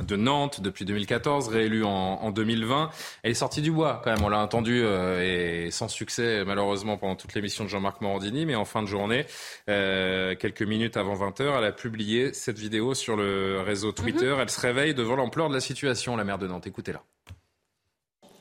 de 0.06 0.16
Nantes 0.16 0.62
depuis 0.62 0.86
2014, 0.86 1.48
réélue 1.48 1.84
en, 1.84 1.90
en 1.90 2.32
2020. 2.32 2.90
Elle 3.24 3.32
est 3.32 3.36
sortie 3.36 3.62
du 3.62 3.72
bois 3.72 4.02
quand 4.04 4.12
même, 4.12 4.24
on 4.24 4.30
l'a 4.30 4.40
entendu, 4.40 4.84
et 4.86 5.70
sans 5.72 5.88
succès 5.88 6.44
malheureusement 6.46 6.57
pendant 7.00 7.16
toute 7.16 7.34
l'émission 7.34 7.64
de 7.64 7.70
Jean-Marc 7.70 8.02
Morandini, 8.02 8.46
mais 8.46 8.56
en 8.56 8.66
fin 8.66 8.82
de 8.82 8.88
journée, 8.88 9.26
euh, 9.70 10.36
quelques 10.36 10.64
minutes 10.64 10.98
avant 10.98 11.16
20h, 11.16 11.58
elle 11.58 11.64
a 11.64 11.72
publié 11.72 12.34
cette 12.34 12.58
vidéo 12.58 12.94
sur 12.94 13.16
le 13.16 13.62
réseau 13.62 13.92
Twitter. 13.92 14.34
Mhm. 14.34 14.40
Elle 14.42 14.50
se 14.50 14.60
réveille 14.60 14.94
devant 14.94 15.16
l'ampleur 15.16 15.50
de 15.50 15.54
la 15.54 15.60
situation, 15.60 16.16
la 16.16 16.24
maire 16.24 16.38
de 16.38 16.48
Nantes. 16.48 16.68
Écoutez-la. 16.68 17.04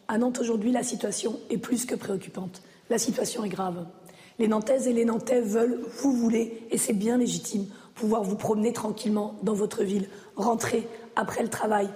À 0.09 0.19
Nantes 0.19 0.39
aujourd'hui, 0.41 0.73
la 0.73 0.83
situation 0.83 1.39
est 1.51 1.59
plus 1.59 1.85
que 1.85 1.95
préoccupante. 1.95 2.63
La 2.91 2.99
situation 2.99 3.45
est 3.45 3.49
grave. 3.49 3.87
Les 4.39 4.49
Nantaises 4.49 4.87
et 4.87 4.93
les 4.93 5.05
Nantais 5.05 5.41
veulent, 5.41 5.81
vous 6.03 6.13
voulez, 6.13 6.63
et 6.71 6.79
c'est 6.79 6.93
bien 6.93 7.19
légitime, 7.19 7.67
pouvoir 7.95 8.23
vous 8.23 8.37
promener 8.37 8.73
tranquillement 8.73 9.37
dans 9.43 9.55
votre 9.55 9.83
ville, 9.83 10.09
rentrer 10.37 10.87
après 11.17 11.43
le 11.43 11.49
travail, 11.49 11.89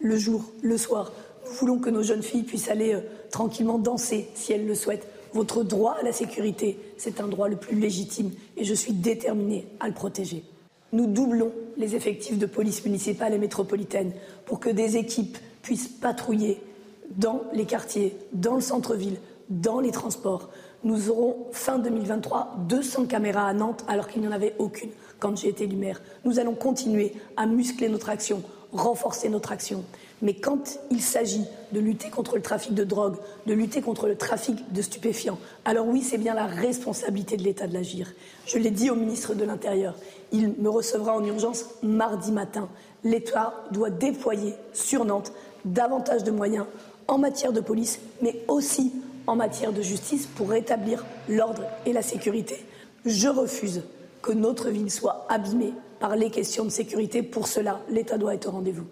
le 0.00 0.16
jour, 0.16 0.44
le 0.62 0.78
soir. 0.78 1.12
Nous 1.44 1.52
voulons 1.52 1.78
que 1.78 1.90
nos 1.90 2.02
jeunes 2.02 2.22
filles 2.22 2.44
puissent 2.44 2.68
aller 2.68 2.94
euh, 2.94 3.00
tranquillement 3.30 3.78
danser 3.78 4.28
si 4.34 4.52
elles 4.52 4.66
le 4.66 4.74
souhaitent, 4.74 5.06
votre 5.32 5.62
droit 5.62 5.96
à 6.00 6.04
la 6.04 6.12
sécurité, 6.12 6.78
c'est 6.96 7.20
un 7.20 7.28
droit 7.28 7.48
le 7.48 7.56
plus 7.56 7.78
légitime 7.78 8.30
et 8.56 8.64
je 8.64 8.74
suis 8.74 8.92
déterminée 8.92 9.66
à 9.80 9.88
le 9.88 9.94
protéger. 9.94 10.44
Nous 10.92 11.06
doublons 11.06 11.52
les 11.76 11.94
effectifs 11.94 12.38
de 12.38 12.46
police 12.46 12.84
municipale 12.84 13.34
et 13.34 13.38
métropolitaine 13.38 14.12
pour 14.46 14.58
que 14.58 14.70
des 14.70 14.96
équipes 14.96 15.36
puissent 15.62 15.88
patrouiller 15.88 16.62
dans 17.10 17.42
les 17.52 17.66
quartiers, 17.66 18.16
dans 18.32 18.54
le 18.54 18.60
centre-ville, 18.60 19.18
dans 19.50 19.80
les 19.80 19.90
transports. 19.90 20.48
Nous 20.84 21.10
aurons 21.10 21.46
fin 21.52 21.78
2023 21.78 22.56
200 22.68 23.06
caméras 23.06 23.48
à 23.48 23.52
Nantes 23.52 23.84
alors 23.88 24.08
qu'il 24.08 24.22
n'y 24.22 24.28
en 24.28 24.32
avait 24.32 24.54
aucune 24.58 24.90
quand 25.18 25.36
j'ai 25.36 25.48
été 25.48 25.64
élu 25.64 25.76
maire. 25.76 26.00
Nous 26.24 26.38
allons 26.38 26.54
continuer 26.54 27.12
à 27.36 27.46
muscler 27.46 27.88
notre 27.88 28.08
action, 28.08 28.42
renforcer 28.72 29.28
notre 29.28 29.52
action. 29.52 29.84
Mais 30.20 30.34
quand 30.34 30.80
il 30.90 31.00
s'agit 31.00 31.44
de 31.72 31.80
lutter 31.80 32.10
contre 32.10 32.36
le 32.36 32.42
trafic 32.42 32.74
de 32.74 32.84
drogue, 32.84 33.16
de 33.46 33.54
lutter 33.54 33.80
contre 33.80 34.08
le 34.08 34.16
trafic 34.16 34.72
de 34.72 34.82
stupéfiants, 34.82 35.38
alors 35.64 35.86
oui, 35.86 36.02
c'est 36.02 36.18
bien 36.18 36.34
la 36.34 36.46
responsabilité 36.46 37.36
de 37.36 37.44
l'État 37.44 37.66
de 37.66 37.74
l'agir. 37.74 38.12
Je 38.46 38.58
l'ai 38.58 38.70
dit 38.70 38.90
au 38.90 38.96
ministre 38.96 39.34
de 39.34 39.44
l'Intérieur, 39.44 39.94
il 40.32 40.54
me 40.58 40.68
recevra 40.68 41.16
en 41.16 41.24
urgence 41.24 41.66
mardi 41.82 42.32
matin. 42.32 42.68
L'État 43.04 43.54
doit 43.70 43.90
déployer 43.90 44.54
sur 44.72 45.04
Nantes 45.04 45.32
davantage 45.64 46.24
de 46.24 46.30
moyens 46.30 46.66
en 47.06 47.18
matière 47.18 47.52
de 47.52 47.60
police, 47.60 48.00
mais 48.20 48.42
aussi 48.48 48.92
en 49.26 49.36
matière 49.36 49.72
de 49.72 49.82
justice 49.82 50.26
pour 50.26 50.50
rétablir 50.50 51.04
l'ordre 51.28 51.62
et 51.86 51.92
la 51.92 52.02
sécurité. 52.02 52.64
Je 53.04 53.28
refuse 53.28 53.82
que 54.20 54.32
notre 54.32 54.68
ville 54.68 54.90
soit 54.90 55.26
abîmée 55.28 55.72
par 56.00 56.16
les 56.16 56.30
questions 56.30 56.64
de 56.64 56.70
sécurité. 56.70 57.22
Pour 57.22 57.46
cela, 57.46 57.80
l'État 57.88 58.18
doit 58.18 58.34
être 58.34 58.48
au 58.48 58.52
rendez-vous. 58.52 58.84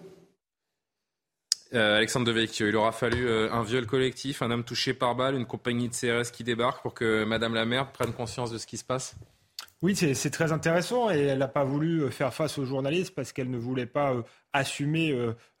Euh, 1.73 1.97
Alexandre 1.97 2.25
Devecchio, 2.25 2.67
il 2.67 2.75
aura 2.75 2.91
fallu 2.91 3.27
euh, 3.27 3.51
un 3.51 3.63
viol 3.63 3.85
collectif, 3.85 4.41
un 4.41 4.51
homme 4.51 4.63
touché 4.63 4.93
par 4.93 5.15
balle, 5.15 5.35
une 5.35 5.45
compagnie 5.45 5.89
de 5.89 5.93
CRS 5.93 6.31
qui 6.31 6.43
débarque 6.43 6.81
pour 6.81 6.93
que 6.93 7.23
Madame 7.25 7.53
la 7.53 7.65
maire 7.65 7.91
prenne 7.91 8.13
conscience 8.13 8.51
de 8.51 8.57
ce 8.57 8.65
qui 8.65 8.77
se 8.77 8.83
passe. 8.83 9.15
Oui, 9.83 9.95
c'est 9.95 10.29
très 10.31 10.51
intéressant 10.51 11.11
et 11.11 11.19
elle 11.19 11.37
n'a 11.37 11.47
pas 11.47 11.63
voulu 11.63 12.01
euh, 12.01 12.09
faire 12.09 12.33
face 12.33 12.57
aux 12.57 12.65
journalistes 12.65 13.13
parce 13.13 13.31
qu'elle 13.31 13.51
ne 13.51 13.57
voulait 13.57 13.85
pas 13.85 14.15
assumer 14.57 15.13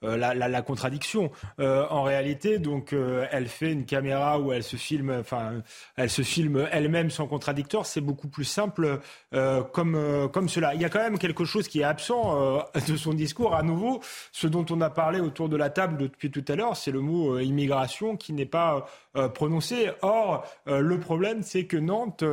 euh, 0.03 0.15
la, 0.15 0.35
la, 0.35 0.61
contradiction. 0.61 1.31
Euh, 1.59 1.83
en 1.89 2.03
réalité, 2.03 2.59
donc, 2.59 2.93
euh, 2.93 3.25
elle 3.31 3.47
fait 3.47 3.71
une 3.71 3.83
caméra 3.83 4.39
où 4.39 4.53
elle 4.53 4.61
se 4.61 4.75
filme, 4.75 5.09
enfin, 5.19 5.63
elle 5.95 6.11
se 6.11 6.21
filme 6.21 6.67
elle-même 6.71 7.09
sans 7.09 7.25
contradicteur. 7.25 7.87
C'est 7.87 8.01
beaucoup 8.01 8.27
plus 8.27 8.45
simple 8.45 8.99
comme 9.73 10.29
comme 10.31 10.49
cela. 10.49 10.75
Il 10.75 10.81
y 10.81 10.85
a 10.85 10.89
quand 10.89 10.99
même 10.99 11.17
quelque 11.17 11.45
chose 11.45 11.67
qui 11.67 11.81
est 11.81 11.83
absent 11.83 12.63
de 12.87 12.95
son 12.95 13.13
discours. 13.13 13.55
À 13.55 13.63
nouveau, 13.63 14.01
ce 14.31 14.47
dont 14.47 14.65
on 14.69 14.81
a 14.81 14.89
parlé 14.89 15.19
autour 15.19 15.49
de 15.49 15.57
la 15.57 15.69
table 15.69 15.97
depuis 15.97 16.29
tout 16.29 16.45
à 16.47 16.55
l'heure, 16.55 16.77
c'est 16.77 16.91
le 16.91 17.01
mot 17.01 17.39
immigration 17.39 18.15
qui 18.17 18.33
n'est 18.33 18.45
pas 18.45 18.87
prononcé. 19.33 19.89
Or, 20.01 20.45
le 20.65 20.99
problème, 20.99 21.41
c'est 21.43 21.65
que 21.65 21.77
Nantes, 21.77 22.23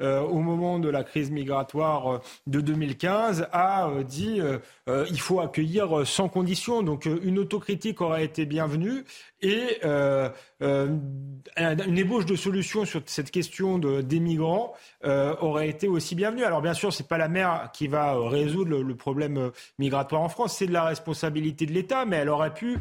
au 0.00 0.38
moment 0.38 0.78
de 0.78 0.88
la 0.88 1.04
crise 1.04 1.30
migratoire 1.30 2.20
de 2.46 2.60
2015, 2.60 3.48
a 3.52 3.90
dit 4.06 4.40
il 4.86 5.20
faut 5.20 5.40
accueillir 5.40 6.06
sans 6.14 6.28
condition. 6.28 6.82
Donc 6.82 7.06
une 7.06 7.38
autocritique 7.38 8.00
aurait 8.00 8.24
été 8.24 8.46
bienvenue 8.46 9.04
et 9.42 9.78
euh, 9.84 10.30
euh, 10.62 10.96
une 11.58 11.98
ébauche 11.98 12.24
de 12.24 12.36
solution 12.36 12.84
sur 12.84 13.02
cette 13.06 13.30
question 13.30 13.78
de, 13.78 14.00
des 14.00 14.20
migrants 14.20 14.74
euh, 15.04 15.34
aurait 15.40 15.68
été 15.68 15.88
aussi 15.88 16.14
bienvenue. 16.14 16.44
Alors 16.44 16.62
bien 16.62 16.74
sûr, 16.74 16.92
c'est 16.92 17.08
pas 17.08 17.18
la 17.18 17.28
mer 17.28 17.70
qui 17.74 17.88
va 17.88 18.16
résoudre 18.28 18.70
le, 18.70 18.82
le 18.82 18.94
problème 18.94 19.50
migratoire 19.78 20.22
en 20.22 20.28
France, 20.28 20.56
c'est 20.56 20.66
de 20.66 20.72
la 20.72 20.84
responsabilité 20.84 21.66
de 21.66 21.72
l'État, 21.72 22.04
mais 22.06 22.16
elle 22.16 22.28
aurait 22.28 22.54
pu 22.54 22.78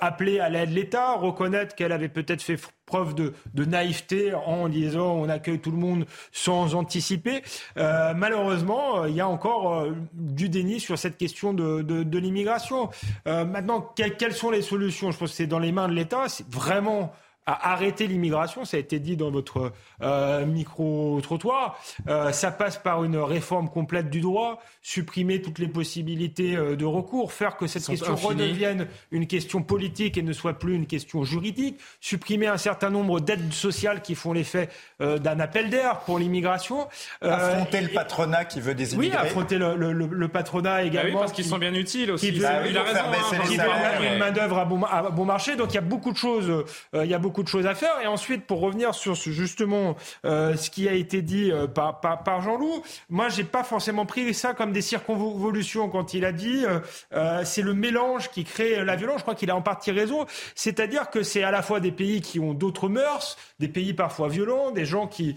appeler 0.00 0.40
à 0.40 0.48
l'aide 0.48 0.70
l'État, 0.70 1.14
reconnaître 1.14 1.74
qu'elle 1.74 1.92
avait 1.92 2.08
peut-être 2.08 2.42
fait 2.42 2.58
preuve 2.86 3.14
de, 3.14 3.32
naïveté 3.54 4.34
en 4.34 4.68
disant 4.68 5.12
on 5.12 5.28
accueille 5.28 5.60
tout 5.60 5.70
le 5.70 5.76
monde 5.76 6.06
sans 6.32 6.74
anticiper. 6.74 7.42
Euh, 7.76 8.12
malheureusement, 8.14 9.04
il 9.06 9.14
y 9.14 9.20
a 9.20 9.28
encore 9.28 9.74
euh, 9.74 9.92
du 10.12 10.48
déni 10.48 10.80
sur 10.80 10.98
cette 10.98 11.16
question 11.16 11.54
de 11.54 12.18
l'immigration. 12.18 12.90
Euh, 13.26 13.44
maintenant, 13.44 13.80
quelles 13.96 14.34
sont 14.34 14.50
les 14.50 14.62
solutions? 14.62 15.10
Je 15.10 15.18
pense 15.18 15.30
que 15.30 15.36
c'est 15.36 15.46
dans 15.46 15.58
les 15.58 15.72
mains 15.72 15.88
de 15.88 15.94
l'État. 15.94 16.28
C'est 16.28 16.48
vraiment 16.48 17.12
à 17.44 17.72
arrêter 17.72 18.06
l'immigration, 18.06 18.64
ça 18.64 18.76
a 18.76 18.80
été 18.80 19.00
dit 19.00 19.16
dans 19.16 19.30
votre 19.32 19.72
euh, 20.00 20.46
micro-trottoir. 20.46 21.76
Euh, 22.06 22.30
ça 22.30 22.52
passe 22.52 22.78
par 22.78 23.02
une 23.02 23.16
réforme 23.16 23.68
complète 23.68 24.10
du 24.10 24.20
droit, 24.20 24.62
supprimer 24.80 25.42
toutes 25.42 25.58
les 25.58 25.66
possibilités 25.66 26.54
euh, 26.54 26.76
de 26.76 26.84
recours, 26.84 27.32
faire 27.32 27.56
que 27.56 27.66
cette 27.66 27.84
question 27.84 28.14
redevienne 28.14 28.86
une 29.10 29.26
question 29.26 29.62
politique 29.62 30.16
et 30.18 30.22
ne 30.22 30.32
soit 30.32 30.54
plus 30.54 30.76
une 30.76 30.86
question 30.86 31.24
juridique, 31.24 31.80
supprimer 32.00 32.46
un 32.46 32.58
certain 32.58 32.90
nombre 32.90 33.18
d'aides 33.18 33.52
sociales 33.52 34.02
qui 34.02 34.14
font 34.14 34.32
l'effet 34.32 34.68
euh, 35.00 35.18
d'un 35.18 35.40
appel 35.40 35.68
d'air 35.68 36.00
pour 36.00 36.20
l'immigration. 36.20 36.86
Euh, 37.24 37.32
affronter 37.32 37.80
le 37.80 37.88
patronat 37.88 38.44
qui 38.44 38.60
veut 38.60 38.74
des 38.74 38.94
immigrés. 38.94 39.18
Oui, 39.18 39.26
affronter 39.26 39.58
le, 39.58 39.74
le, 39.74 39.92
le 39.92 40.28
patronat 40.28 40.84
également. 40.84 41.10
Ah 41.10 41.14
oui, 41.14 41.20
parce 41.20 41.32
qu'ils 41.32 41.44
sont 41.44 41.58
bien 41.58 41.74
utiles 41.74 42.12
aussi. 42.12 42.32
Qui 42.32 42.38
veut, 42.38 42.42
bah, 42.46 42.68
il 42.68 42.76
a 42.76 42.82
raison, 42.84 43.00
hein, 43.00 43.38
qui 43.48 43.56
veut 43.56 44.12
une 44.12 44.18
main-d'œuvre 44.18 44.58
à 44.58 44.64
bon, 44.64 44.84
à 44.84 45.10
bon 45.10 45.24
marché. 45.24 45.56
Donc 45.56 45.72
il 45.72 45.74
y 45.74 45.78
a 45.78 45.80
beaucoup 45.80 46.12
de 46.12 46.16
choses, 46.16 46.64
il 46.94 47.06
y 47.06 47.14
a 47.14 47.18
beaucoup 47.18 47.31
de 47.40 47.48
choses 47.48 47.66
à 47.66 47.74
faire. 47.74 48.00
Et 48.02 48.06
ensuite, 48.06 48.46
pour 48.46 48.60
revenir 48.60 48.94
sur 48.94 49.16
ce, 49.16 49.30
justement 49.30 49.96
euh, 50.24 50.56
ce 50.56 50.68
qui 50.68 50.88
a 50.88 50.92
été 50.92 51.22
dit 51.22 51.50
euh, 51.50 51.66
par, 51.66 52.00
par, 52.00 52.42
Jean-Loup, 52.42 52.82
moi, 53.08 53.28
j'ai 53.28 53.44
pas 53.44 53.64
forcément 53.64 54.04
pris 54.04 54.34
ça 54.34 54.52
comme 54.52 54.72
des 54.72 54.82
circonvolutions 54.82 55.88
quand 55.88 56.12
il 56.14 56.24
a 56.24 56.32
dit 56.32 56.64
euh, 56.64 56.80
euh 57.14 57.44
c'est 57.44 57.62
le 57.62 57.74
mélange 57.74 58.30
qui 58.30 58.44
crée 58.44 58.84
la 58.84 58.96
violence. 58.96 59.18
Je 59.18 59.22
crois 59.22 59.34
qu'il 59.34 59.50
a 59.50 59.56
en 59.56 59.62
partie 59.62 59.90
raison. 59.90 60.26
C'est-à-dire 60.54 61.08
que 61.10 61.22
c'est 61.22 61.42
à 61.42 61.50
la 61.50 61.62
fois 61.62 61.80
des 61.80 61.92
pays 61.92 62.20
qui 62.20 62.38
ont 62.40 62.52
d'autres 62.52 62.88
mœurs, 62.88 63.36
des 63.58 63.68
pays 63.68 63.94
parfois 63.94 64.28
violents, 64.28 64.70
des 64.70 64.84
gens 64.84 65.06
qui, 65.06 65.36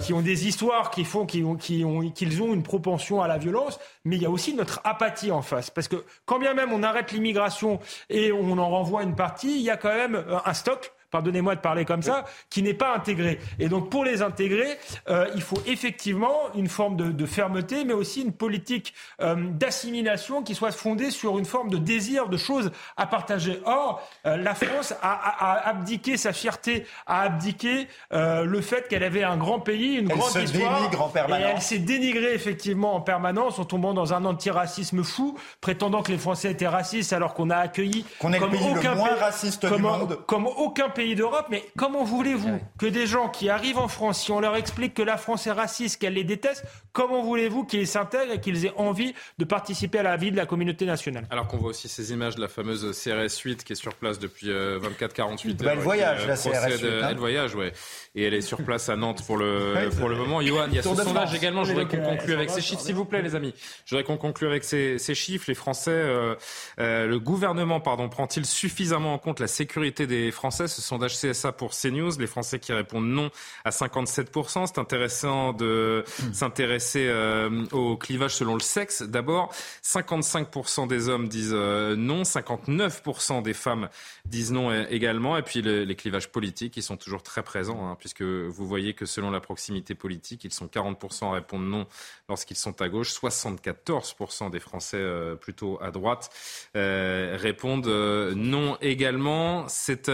qui 0.00 0.12
ont 0.12 0.22
des 0.22 0.46
histoires 0.48 0.90
qui 0.90 1.04
font 1.04 1.26
qu'ils 1.26 1.44
ont, 1.44 1.56
qui 1.56 1.84
ont, 1.84 2.10
qu'ils 2.10 2.42
ont 2.42 2.54
une 2.54 2.62
propension 2.62 3.20
à 3.20 3.28
la 3.28 3.38
violence, 3.38 3.78
mais 4.04 4.16
il 4.16 4.22
y 4.22 4.26
a 4.26 4.30
aussi 4.30 4.54
notre 4.54 4.80
apathie 4.84 5.30
en 5.30 5.42
face. 5.42 5.70
Parce 5.70 5.88
que 5.88 6.04
quand 6.24 6.38
bien 6.38 6.54
même 6.54 6.72
on 6.72 6.82
arrête 6.82 7.12
l'immigration 7.12 7.80
et 8.08 8.32
on 8.32 8.58
en 8.58 8.70
renvoie 8.70 9.02
une 9.02 9.14
partie, 9.14 9.56
il 9.56 9.62
y 9.62 9.70
a 9.70 9.76
quand 9.76 9.94
même 9.94 10.24
un 10.44 10.54
stock 10.54 10.92
pardonnez-moi 11.16 11.54
de 11.54 11.60
parler 11.60 11.86
comme 11.86 12.02
ça, 12.02 12.26
qui 12.50 12.62
n'est 12.62 12.74
pas 12.74 12.94
intégré. 12.94 13.38
Et 13.58 13.70
donc 13.70 13.88
pour 13.90 14.04
les 14.04 14.20
intégrer, 14.20 14.76
euh, 15.08 15.26
il 15.34 15.40
faut 15.40 15.62
effectivement 15.66 16.36
une 16.54 16.68
forme 16.68 16.96
de, 16.96 17.10
de 17.10 17.26
fermeté, 17.26 17.84
mais 17.84 17.94
aussi 17.94 18.20
une 18.20 18.34
politique 18.34 18.92
euh, 19.22 19.34
d'assimilation 19.52 20.42
qui 20.42 20.54
soit 20.54 20.72
fondée 20.72 21.10
sur 21.10 21.38
une 21.38 21.46
forme 21.46 21.70
de 21.70 21.78
désir 21.78 22.28
de 22.28 22.36
choses 22.36 22.70
à 22.98 23.06
partager. 23.06 23.60
Or, 23.64 24.06
euh, 24.26 24.36
la 24.36 24.54
France 24.54 24.92
a, 25.00 25.12
a, 25.12 25.52
a, 25.52 25.68
abdiqué 25.70 26.18
sa 26.18 26.34
fierté, 26.34 26.84
a 27.06 27.22
abdiqué 27.22 27.88
le 28.10 28.60
fait 28.60 28.88
qu'elle 28.88 29.04
avait 29.04 29.24
un 29.24 29.38
grand 29.38 29.60
pays, 29.60 29.94
une 29.94 30.10
elle 30.10 30.18
grande 30.18 30.30
se 30.30 30.38
histoire. 30.40 30.80
Dénigre 30.80 31.02
en 31.02 31.08
permanence. 31.08 31.46
Et 31.46 31.50
elle 31.54 31.62
s'est 31.62 31.78
dénigrée 31.78 32.34
effectivement 32.34 32.94
en 32.94 33.00
permanence 33.00 33.58
en 33.58 33.64
tombant 33.64 33.94
dans 33.94 34.12
un 34.12 34.24
antiracisme 34.24 35.02
fou, 35.02 35.38
prétendant 35.60 36.02
que 36.02 36.12
les 36.12 36.18
Français 36.18 36.50
étaient 36.50 36.68
racistes 36.68 37.12
alors 37.12 37.32
qu'on 37.32 37.48
a 37.48 37.56
accueilli 37.56 38.04
qu'on 38.18 38.32
est 38.32 38.38
comme 38.38 38.52
le 38.52 38.58
pays 38.58 38.66
aucun 38.70 38.90
le 38.90 38.96
moins 38.96 39.08
pays, 39.08 39.20
raciste 39.20 39.68
comme, 39.68 39.76
du 39.76 39.82
monde. 39.82 40.18
comme 40.26 40.46
aucun 40.46 40.88
pays 40.88 41.05
d'Europe, 41.14 41.46
mais 41.50 41.64
comment 41.76 42.04
voulez-vous 42.04 42.60
que 42.78 42.86
des 42.86 43.06
gens 43.06 43.28
qui 43.28 43.48
arrivent 43.48 43.78
en 43.78 43.88
France, 43.88 44.22
si 44.22 44.32
on 44.32 44.40
leur 44.40 44.56
explique 44.56 44.94
que 44.94 45.02
la 45.02 45.16
France 45.16 45.46
est 45.46 45.52
raciste, 45.52 46.00
qu'elle 46.00 46.14
les 46.14 46.24
déteste, 46.24 46.64
comment 46.92 47.22
voulez-vous 47.22 47.64
qu'ils 47.64 47.86
s'intègrent 47.86 48.32
et 48.32 48.40
qu'ils 48.40 48.66
aient 48.66 48.74
envie 48.76 49.14
de 49.38 49.44
participer 49.44 49.98
à 49.98 50.02
la 50.02 50.16
vie 50.16 50.30
de 50.30 50.36
la 50.36 50.46
communauté 50.46 50.86
nationale? 50.86 51.26
Alors 51.30 51.46
qu'on 51.46 51.58
voit 51.58 51.70
aussi 51.70 51.88
ces 51.88 52.12
images 52.12 52.36
de 52.36 52.40
la 52.40 52.48
fameuse 52.48 52.90
CRS 52.92 53.38
8 53.44 53.64
qui 53.64 53.72
est 53.72 53.76
sur 53.76 53.94
place 53.94 54.18
depuis 54.18 54.48
24-48 54.48 55.56
bah, 55.56 55.66
heures. 55.66 55.72
Elle 55.72 55.78
voyage, 55.78 56.20
qui, 56.22 56.26
la 56.26 56.36
CRS 56.36 56.72
8. 56.72 56.82
De, 56.82 56.88
hein. 56.88 57.08
Elle 57.10 57.16
voyage, 57.16 57.54
ouais. 57.54 57.72
Et 58.14 58.24
elle 58.24 58.34
est 58.34 58.40
sur 58.40 58.62
place 58.62 58.88
à 58.88 58.96
Nantes 58.96 59.24
pour 59.26 59.36
le, 59.36 59.88
pour 59.98 60.08
le 60.08 60.16
moment. 60.16 60.40
Johan, 60.40 60.66
il 60.68 60.76
y 60.76 60.78
a 60.78 60.82
ce 60.82 60.94
sondage 60.94 61.34
également. 61.34 61.64
Je 61.64 61.72
voudrais 61.72 61.86
qu'on 61.86 62.02
conclue 62.02 62.34
avec 62.34 62.50
ces 62.50 62.60
chiffres, 62.60 62.82
s'il 62.82 62.94
vous 62.94 63.04
plaît, 63.04 63.22
les 63.22 63.34
amis. 63.34 63.54
Je 63.84 63.94
voudrais 63.94 64.04
qu'on 64.04 64.16
conclue 64.16 64.46
avec 64.46 64.64
ces, 64.64 64.98
ces 64.98 65.14
chiffres. 65.14 65.44
Les 65.48 65.54
Français, 65.54 65.90
euh, 65.90 66.34
euh, 66.78 67.06
le 67.06 67.18
gouvernement, 67.18 67.80
pardon, 67.80 68.08
prend-il 68.08 68.44
suffisamment 68.46 69.14
en 69.14 69.18
compte 69.18 69.40
la 69.40 69.46
sécurité 69.46 70.06
des 70.06 70.30
Français? 70.30 70.68
Ce 70.68 70.82
sondage 70.86 71.18
CSA 71.18 71.52
pour 71.52 71.72
CNews. 71.72 72.12
Les 72.18 72.26
Français 72.26 72.58
qui 72.58 72.72
répondent 72.72 73.08
non 73.08 73.30
à 73.64 73.70
57%. 73.70 74.66
C'est 74.66 74.78
intéressant 74.78 75.52
de 75.52 76.04
s'intéresser 76.32 77.06
euh, 77.08 77.64
au 77.72 77.96
clivage 77.96 78.34
selon 78.34 78.54
le 78.54 78.60
sexe. 78.60 79.02
D'abord, 79.02 79.52
55% 79.84 80.86
des 80.86 81.08
hommes 81.08 81.28
disent 81.28 81.50
euh, 81.52 81.96
non, 81.96 82.22
59% 82.22 83.42
des 83.42 83.54
femmes 83.54 83.88
disent 84.24 84.52
non 84.52 84.72
également. 84.86 85.36
Et 85.36 85.42
puis 85.42 85.62
le, 85.62 85.84
les 85.84 85.96
clivages 85.96 86.28
politiques, 86.28 86.76
ils 86.76 86.82
sont 86.82 86.96
toujours 86.96 87.22
très 87.22 87.42
présents, 87.42 87.88
hein, 87.88 87.96
puisque 87.98 88.22
vous 88.22 88.66
voyez 88.66 88.94
que 88.94 89.06
selon 89.06 89.30
la 89.30 89.40
proximité 89.40 89.94
politique, 89.94 90.44
ils 90.44 90.52
sont 90.52 90.66
40% 90.66 91.30
à 91.30 91.32
répondre 91.32 91.64
non 91.64 91.86
lorsqu'ils 92.28 92.56
sont 92.56 92.80
à 92.80 92.88
gauche, 92.88 93.12
74% 93.12 94.50
des 94.50 94.60
Français 94.60 94.96
euh, 94.98 95.34
plutôt 95.34 95.78
à 95.82 95.90
droite 95.90 96.30
euh, 96.76 97.36
répondent 97.38 97.86
euh, 97.86 98.34
non 98.34 98.76
également. 98.80 99.66
C'est 99.68 100.08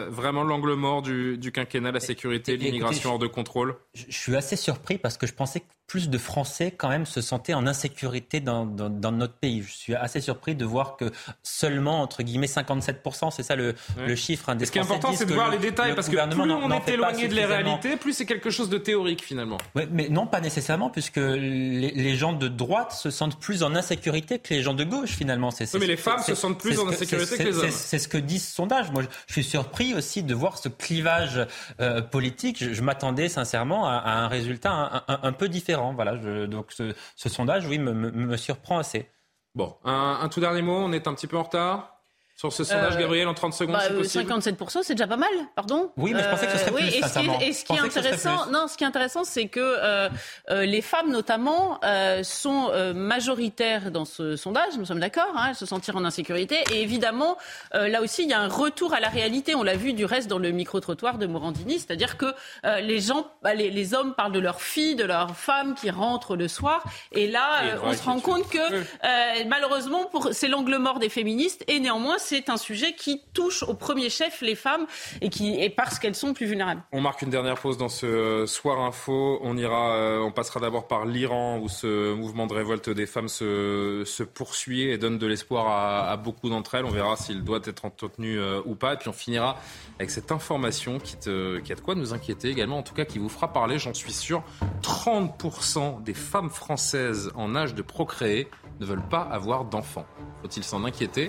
euh, 0.00 0.08
vraiment 0.10 0.42
l'angle 0.42 0.74
mort 0.74 1.02
du, 1.02 1.38
du 1.38 1.52
quinquennat, 1.52 1.92
la 1.92 2.00
sécurité, 2.00 2.56
l'immigration 2.56 3.12
hors 3.12 3.18
de 3.18 3.26
contrôle? 3.26 3.76
Je, 3.94 4.04
je 4.08 4.16
suis 4.16 4.36
assez 4.36 4.56
surpris 4.56 4.98
parce 4.98 5.16
que 5.16 5.26
je 5.26 5.32
pensais 5.34 5.60
que 5.60 5.66
plus 5.86 6.08
de 6.08 6.18
Français 6.18 6.70
quand 6.70 6.88
même 6.88 7.04
se 7.04 7.20
sentaient 7.20 7.52
en 7.54 7.66
insécurité 7.66 8.38
dans, 8.38 8.64
dans, 8.64 8.88
dans, 8.88 9.10
notre 9.10 9.34
pays. 9.34 9.60
Je 9.66 9.72
suis 9.72 9.94
assez 9.96 10.20
surpris 10.20 10.54
de 10.54 10.64
voir 10.64 10.96
que 10.96 11.10
seulement, 11.42 12.00
entre 12.00 12.22
guillemets, 12.22 12.46
57%, 12.46 13.30
c'est 13.32 13.42
ça 13.42 13.56
le, 13.56 13.74
Ouais. 13.98 14.06
le 14.06 14.14
chiffre. 14.14 14.48
Hein, 14.50 14.54
des 14.54 14.66
Ce 14.66 14.70
qui 14.72 14.78
est 14.78 14.82
important, 14.82 15.12
c'est 15.12 15.24
de 15.26 15.34
voir 15.34 15.48
le- 15.48 15.54
les 15.56 15.58
détails, 15.58 15.90
le 15.90 15.94
parce 15.96 16.08
que 16.08 16.12
plus 16.30 16.40
on 16.40 16.70
est 16.70 16.88
éloigné 16.88 17.26
de 17.28 17.34
la 17.34 17.46
réalité, 17.48 17.96
plus 17.96 18.12
c'est 18.12 18.24
quelque 18.26 18.50
chose 18.50 18.68
de 18.68 18.78
théorique 18.78 19.22
finalement. 19.24 19.58
Ouais, 19.74 19.88
mais 19.90 20.08
non, 20.08 20.28
pas 20.28 20.40
nécessairement, 20.40 20.90
puisque 20.90 21.16
les, 21.16 21.90
les 21.90 22.14
gens 22.16 22.32
de 22.34 22.46
droite 22.46 22.92
se 22.92 23.10
sentent 23.10 23.40
plus 23.40 23.62
en 23.64 23.74
insécurité 23.74 24.38
que 24.38 24.54
les 24.54 24.62
gens 24.62 24.74
de 24.74 24.84
gauche, 24.84 25.10
finalement. 25.10 25.50
C'est, 25.50 25.72
Oui, 25.74 25.80
mais 25.80 25.86
les 25.88 25.96
femmes 25.96 26.22
se 26.22 26.36
sentent 26.36 26.60
plus 26.60 26.78
en 26.78 26.88
insécurité 26.88 27.36
que 27.36 27.42
les 27.42 27.58
hommes. 27.58 27.70
C'est 27.70 27.98
ce 27.98 28.06
que 28.06 28.18
disent 28.18 28.46
ce 28.46 28.54
sondage. 28.54 28.92
Moi, 28.92 29.02
je, 29.02 29.08
je 29.26 29.32
suis 29.32 29.44
surpris 29.44 29.89
aussi 29.94 30.22
de 30.22 30.34
voir 30.34 30.58
ce 30.58 30.68
clivage 30.68 31.46
euh, 31.80 32.00
politique. 32.00 32.58
Je, 32.58 32.82
m'attendais 32.82 33.28
sincèrement 33.28 33.86
à, 33.86 34.10
un 34.10 34.28
résultat 34.28 35.04
un, 35.08 35.32
peu 35.32 35.48
différent. 35.48 35.94
Voilà. 35.94 36.16
Donc, 36.46 36.72
ce, 36.72 36.94
sondage, 37.28 37.66
oui, 37.66 37.78
me, 37.78 38.36
surprend 38.36 38.78
assez. 38.78 39.08
Bon, 39.54 39.76
un 39.84 40.28
tout 40.28 40.40
dernier 40.40 40.62
mot, 40.62 40.76
on 40.76 40.92
est 40.92 41.08
un 41.08 41.14
petit 41.14 41.26
peu 41.26 41.36
en 41.36 41.42
retard 41.42 41.99
sur 42.40 42.52
ce 42.54 42.64
sondage, 42.64 42.94
Euh, 42.96 43.00
Gabriel, 43.00 43.28
en 43.28 43.34
30 43.34 43.52
secondes, 43.52 43.74
Bah, 43.76 43.82
c'est 43.86 43.92
euh, 43.92 43.98
possible 43.98 44.24
57%, 44.32 44.82
c'est 44.82 44.94
déjà 44.94 45.06
pas 45.06 45.16
mal, 45.18 45.28
pardon. 45.54 45.92
Oui, 45.98 46.14
mais 46.14 46.22
je 46.22 46.28
pensais 46.30 46.46
que 46.46 46.52
ce 46.52 46.58
serait 46.58 46.72
plus, 46.72 46.84
oui, 46.84 46.88
et 46.96 47.02
ce 47.02 47.18
qui 47.18 47.26
est, 47.26 47.48
et 47.48 47.52
ce 47.52 47.64
qui 47.66 47.72
est 47.74 47.76
ce 47.76 47.84
intéressant, 47.84 48.46
non, 48.50 48.66
ce 48.66 48.78
qui 48.78 48.84
est 48.84 48.86
intéressant, 48.86 49.24
c'est 49.24 49.48
que 49.48 49.60
euh, 49.60 50.08
euh, 50.48 50.64
les 50.64 50.80
femmes, 50.80 51.10
notamment, 51.10 51.78
euh, 51.84 52.22
sont 52.22 52.70
euh, 52.72 52.94
majoritaires 52.94 53.90
dans 53.90 54.06
ce 54.06 54.36
sondage. 54.36 54.78
Nous 54.78 54.86
sommes 54.86 55.00
d'accord, 55.00 55.28
hein, 55.36 55.48
elles 55.50 55.54
se 55.54 55.66
sentir 55.66 55.96
en 55.96 56.04
insécurité. 56.06 56.56
Et 56.72 56.80
évidemment, 56.82 57.36
euh, 57.74 57.88
là 57.88 58.00
aussi, 58.00 58.22
il 58.22 58.30
y 58.30 58.32
a 58.32 58.40
un 58.40 58.48
retour 58.48 58.94
à 58.94 59.00
la 59.00 59.08
réalité. 59.08 59.54
On 59.54 59.62
l'a 59.62 59.76
vu 59.76 59.92
du 59.92 60.06
reste 60.06 60.28
dans 60.28 60.38
le 60.38 60.50
micro-trottoir 60.50 61.18
de 61.18 61.26
Morandini, 61.26 61.74
c'est-à-dire 61.78 62.16
que 62.16 62.26
euh, 62.64 62.80
les 62.80 63.00
gens, 63.00 63.26
bah, 63.42 63.52
les, 63.54 63.70
les 63.70 63.92
hommes 63.94 64.14
parlent 64.14 64.32
de 64.32 64.38
leurs 64.40 64.62
filles, 64.62 64.94
de 64.96 65.04
leurs 65.04 65.36
femmes 65.36 65.74
qui 65.74 65.90
rentrent 65.90 66.36
le 66.36 66.48
soir. 66.48 66.82
Et 67.12 67.26
là, 67.28 67.64
euh, 67.64 67.76
on 67.84 67.92
se 67.92 68.02
rend 68.02 68.20
compte 68.20 68.48
que 68.48 68.58
euh, 68.58 69.44
malheureusement, 69.46 70.06
pour- 70.06 70.30
c'est 70.32 70.48
l'angle 70.48 70.76
mort 70.78 70.98
des 70.98 71.08
féministes. 71.10 71.64
Et 71.68 71.80
néanmoins, 71.80 72.16
c'est 72.30 72.48
un 72.48 72.56
sujet 72.56 72.94
qui 72.94 73.22
touche 73.34 73.64
au 73.64 73.74
premier 73.74 74.08
chef 74.08 74.40
les 74.40 74.54
femmes 74.54 74.86
et 75.20 75.30
qui 75.30 75.60
et 75.60 75.68
parce 75.68 75.98
qu'elles 75.98 76.14
sont 76.14 76.32
plus 76.32 76.46
vulnérables. 76.46 76.80
On 76.92 77.00
marque 77.00 77.22
une 77.22 77.30
dernière 77.30 77.58
pause 77.58 77.76
dans 77.76 77.88
ce 77.88 78.06
euh, 78.06 78.46
soir 78.46 78.78
info. 78.80 79.40
On 79.42 79.56
ira, 79.56 79.96
euh, 79.96 80.20
on 80.20 80.30
passera 80.30 80.60
d'abord 80.60 80.86
par 80.86 81.06
l'Iran 81.06 81.58
où 81.58 81.68
ce 81.68 82.14
mouvement 82.14 82.46
de 82.46 82.54
révolte 82.54 82.88
des 82.88 83.06
femmes 83.06 83.28
se, 83.28 84.22
poursuit 84.22 84.82
et 84.82 84.96
donne 84.96 85.18
de 85.18 85.26
l'espoir 85.26 85.66
à, 85.66 86.08
à 86.08 86.16
beaucoup 86.16 86.48
d'entre 86.48 86.76
elles. 86.76 86.84
On 86.84 86.90
verra 86.90 87.16
s'il 87.16 87.42
doit 87.42 87.58
être 87.64 87.84
entretenu 87.84 88.38
euh, 88.38 88.60
ou 88.64 88.76
pas. 88.76 88.94
Et 88.94 88.96
puis 88.96 89.08
on 89.08 89.12
finira 89.12 89.56
avec 89.98 90.12
cette 90.12 90.30
information 90.30 91.00
qui, 91.00 91.16
te, 91.16 91.58
qui 91.58 91.72
a 91.72 91.74
de 91.74 91.80
quoi 91.80 91.96
nous 91.96 92.14
inquiéter 92.14 92.48
également, 92.48 92.78
en 92.78 92.84
tout 92.84 92.94
cas 92.94 93.04
qui 93.04 93.18
vous 93.18 93.28
fera 93.28 93.52
parler, 93.52 93.80
j'en 93.80 93.92
suis 93.92 94.12
sûr. 94.12 94.44
30% 94.82 96.04
des 96.04 96.14
femmes 96.14 96.50
françaises 96.50 97.32
en 97.34 97.56
âge 97.56 97.74
de 97.74 97.82
procréer 97.82 98.48
ne 98.78 98.86
veulent 98.86 99.08
pas 99.08 99.22
avoir 99.22 99.64
d'enfants. 99.64 100.06
Faut-il 100.42 100.62
s'en 100.62 100.84
inquiéter? 100.84 101.28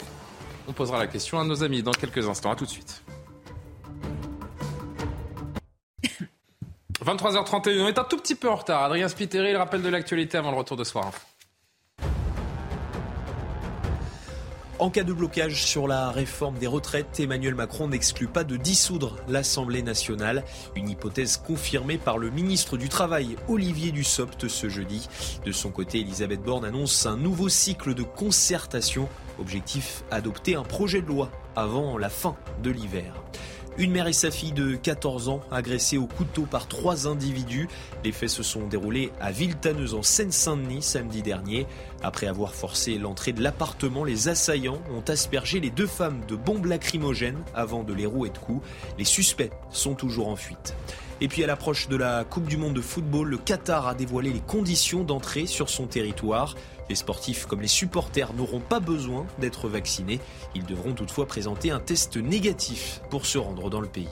On 0.68 0.74
posera 0.74 1.00
la 1.00 1.08
question 1.08 1.40
à 1.40 1.44
nos 1.44 1.64
amis 1.64 1.84
dans 1.84 1.92
quelques 1.92 2.28
instants. 2.28 2.52
À 2.52 2.56
tout 2.56 2.66
de 2.66 2.70
suite. 2.70 3.04
23h31, 7.04 7.82
on 7.82 7.88
est 7.88 7.98
un 7.98 8.04
tout 8.04 8.18
petit 8.18 8.36
peu 8.36 8.50
en 8.50 8.56
retard. 8.56 8.84
Adrien 8.84 9.08
Spiteri, 9.08 9.52
le 9.52 9.58
rappel 9.58 9.82
de 9.82 9.90
l'actualité 9.90 10.38
avant 10.38 10.52
le 10.52 10.58
retour 10.58 10.78
de 10.78 10.84
soir. 10.84 11.12
En 14.82 14.90
cas 14.90 15.04
de 15.04 15.14
blocage 15.14 15.64
sur 15.64 15.88
la 15.88 16.10
réforme 16.10 16.58
des 16.58 16.66
retraites, 16.66 17.20
Emmanuel 17.20 17.54
Macron 17.54 17.88
n'exclut 17.88 18.26
pas 18.26 18.44
de 18.44 18.58
dissoudre 18.58 19.16
l'Assemblée 19.28 19.84
nationale. 19.84 20.44
Une 20.76 20.90
hypothèse 20.90 21.38
confirmée 21.38 22.00
par 22.00 22.18
le 22.18 22.32
ministre 22.32 22.78
du 22.78 22.90
Travail, 22.90 23.36
Olivier 23.48 23.92
Dussopt, 23.92 24.48
ce 24.48 24.70
jeudi. 24.70 25.08
De 25.46 25.52
son 25.52 25.70
côté, 25.70 26.00
Elisabeth 26.00 26.42
Borne 26.42 26.66
annonce 26.66 27.06
un 27.06 27.16
nouveau 27.16 27.48
cycle 27.48 27.94
de 27.94 28.02
concertation. 28.02 29.08
Objectif 29.38 30.04
adopter 30.10 30.56
un 30.56 30.64
projet 30.64 31.04
de 31.04 31.08
loi 31.08 31.30
avant 31.56 32.00
la 32.00 32.10
fin 32.10 32.36
de 32.64 32.72
l'hiver. 32.72 33.14
Une 33.78 33.92
mère 33.92 34.08
et 34.08 34.14
sa 34.14 34.32
fille 34.32 34.52
de 34.52 34.76
14 34.76 35.30
ans 35.30 35.40
agressées 35.50 35.98
au 35.98 36.06
couteau 36.06 36.44
par 36.44 36.68
trois 36.68 37.08
individus. 37.08 37.70
Les 38.04 38.12
faits 38.12 38.30
se 38.30 38.44
sont 38.44 38.68
déroulés 38.68 39.12
à 39.22 39.32
Villetaneuse 39.32 39.94
en 39.94 40.04
Seine-Saint-Denis 40.04 40.82
samedi 40.82 41.22
dernier. 41.22 41.66
Après 42.04 42.26
avoir 42.28 42.56
forcé 42.56 42.98
l'entrée 42.98 43.32
de 43.32 43.44
l'appartement, 43.44 44.04
les 44.04 44.28
assaillants 44.28 44.82
ont 44.92 45.08
aspergé 45.08 45.60
les 45.60 45.70
deux 45.70 45.88
femmes 45.88 46.22
de 46.28 46.36
bombes 46.36 46.66
lacrymogènes 46.66 47.44
avant 47.54 47.84
de 47.84 47.94
les 47.94 48.08
rouer 48.08 48.30
de 48.30 48.38
coups. 48.38 48.66
Les 48.98 49.06
suspects 49.06 49.52
sont 49.70 49.94
toujours 49.94 50.28
en 50.28 50.36
fuite. 50.36 50.74
Et 51.24 51.28
puis 51.28 51.44
à 51.44 51.48
l'approche 51.48 51.88
de 51.88 51.96
la 51.96 52.24
Coupe 52.24 52.48
du 52.48 52.58
Monde 52.58 52.74
de 52.74 52.82
football, 52.82 53.30
le 53.30 53.38
Qatar 53.38 53.88
a 53.88 53.94
dévoilé 53.94 54.34
les 54.34 54.40
conditions 54.40 55.04
d'entrée 55.04 55.46
sur 55.46 55.70
son 55.70 55.86
territoire. 55.86 56.56
Les 56.90 56.96
sportifs 56.96 57.46
comme 57.46 57.62
les 57.62 57.68
supporters 57.68 58.34
n'auront 58.34 58.60
pas 58.60 58.80
besoin 58.80 59.28
d'être 59.38 59.70
vaccinés. 59.70 60.20
Ils 60.56 60.66
devront 60.66 60.94
toutefois 60.94 61.28
présenter 61.28 61.70
un 61.70 61.80
test 61.80 62.18
négatif 62.18 63.02
pour 63.12 63.28
se 63.28 63.38
rendre 63.38 63.70
dans 63.70 63.82
le 63.82 63.88
pays. 63.88 64.10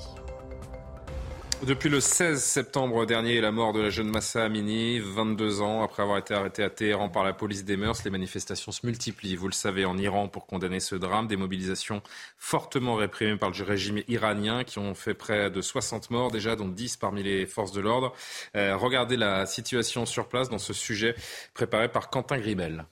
Depuis 1.63 1.89
le 1.89 1.99
16 1.99 2.41
septembre 2.41 3.05
dernier, 3.05 3.41
la 3.41 3.51
mort 3.51 3.73
de 3.73 3.81
la 3.81 3.89
jeune 3.89 4.09
Massa 4.09 4.45
Amini, 4.45 4.99
22 4.99 5.61
ans, 5.61 5.83
après 5.83 6.01
avoir 6.01 6.17
été 6.17 6.33
arrêtée 6.33 6.63
à 6.63 6.69
Téhéran 6.69 7.09
par 7.09 7.25
la 7.25 7.33
police 7.33 7.65
des 7.65 7.75
mœurs, 7.75 8.01
les 8.05 8.09
manifestations 8.09 8.71
se 8.71 8.85
multiplient. 8.85 9.35
Vous 9.35 9.49
le 9.49 9.53
savez, 9.53 9.83
en 9.83 9.97
Iran 9.97 10.29
pour 10.29 10.47
condamner 10.47 10.79
ce 10.79 10.95
drame, 10.95 11.27
des 11.27 11.35
mobilisations 11.35 12.01
fortement 12.37 12.95
réprimées 12.95 13.35
par 13.35 13.51
le 13.51 13.63
régime 13.63 14.01
iranien 14.07 14.63
qui 14.63 14.79
ont 14.79 14.95
fait 14.95 15.13
près 15.13 15.51
de 15.51 15.61
60 15.61 16.11
morts 16.11 16.31
déjà, 16.31 16.55
dont 16.55 16.69
10 16.69 16.95
parmi 16.95 17.23
les 17.23 17.45
forces 17.45 17.73
de 17.73 17.81
l'ordre. 17.81 18.13
Euh, 18.55 18.77
regardez 18.77 19.17
la 19.17 19.45
situation 19.45 20.05
sur 20.05 20.29
place 20.29 20.47
dans 20.47 20.59
ce 20.59 20.71
sujet 20.71 21.13
préparé 21.53 21.89
par 21.89 22.09
Quentin 22.09 22.37
Grimel. 22.37 22.85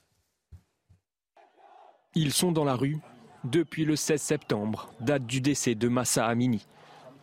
Ils 2.16 2.34
sont 2.34 2.52
dans 2.52 2.66
la 2.66 2.76
rue 2.76 2.98
depuis 3.46 3.86
le 3.86 3.96
16 3.96 4.22
septembre, 4.22 4.92
date 5.00 5.26
du 5.26 5.40
décès 5.40 5.74
de 5.74 5.88
Massa 5.88 6.28
Amini. 6.28 6.68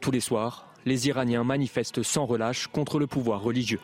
Tous 0.00 0.10
les 0.10 0.20
soirs, 0.20 0.73
les 0.84 1.08
Iraniens 1.08 1.44
manifestent 1.44 2.02
sans 2.02 2.26
relâche 2.26 2.66
contre 2.68 2.98
le 2.98 3.06
pouvoir 3.06 3.42
religieux. 3.42 3.80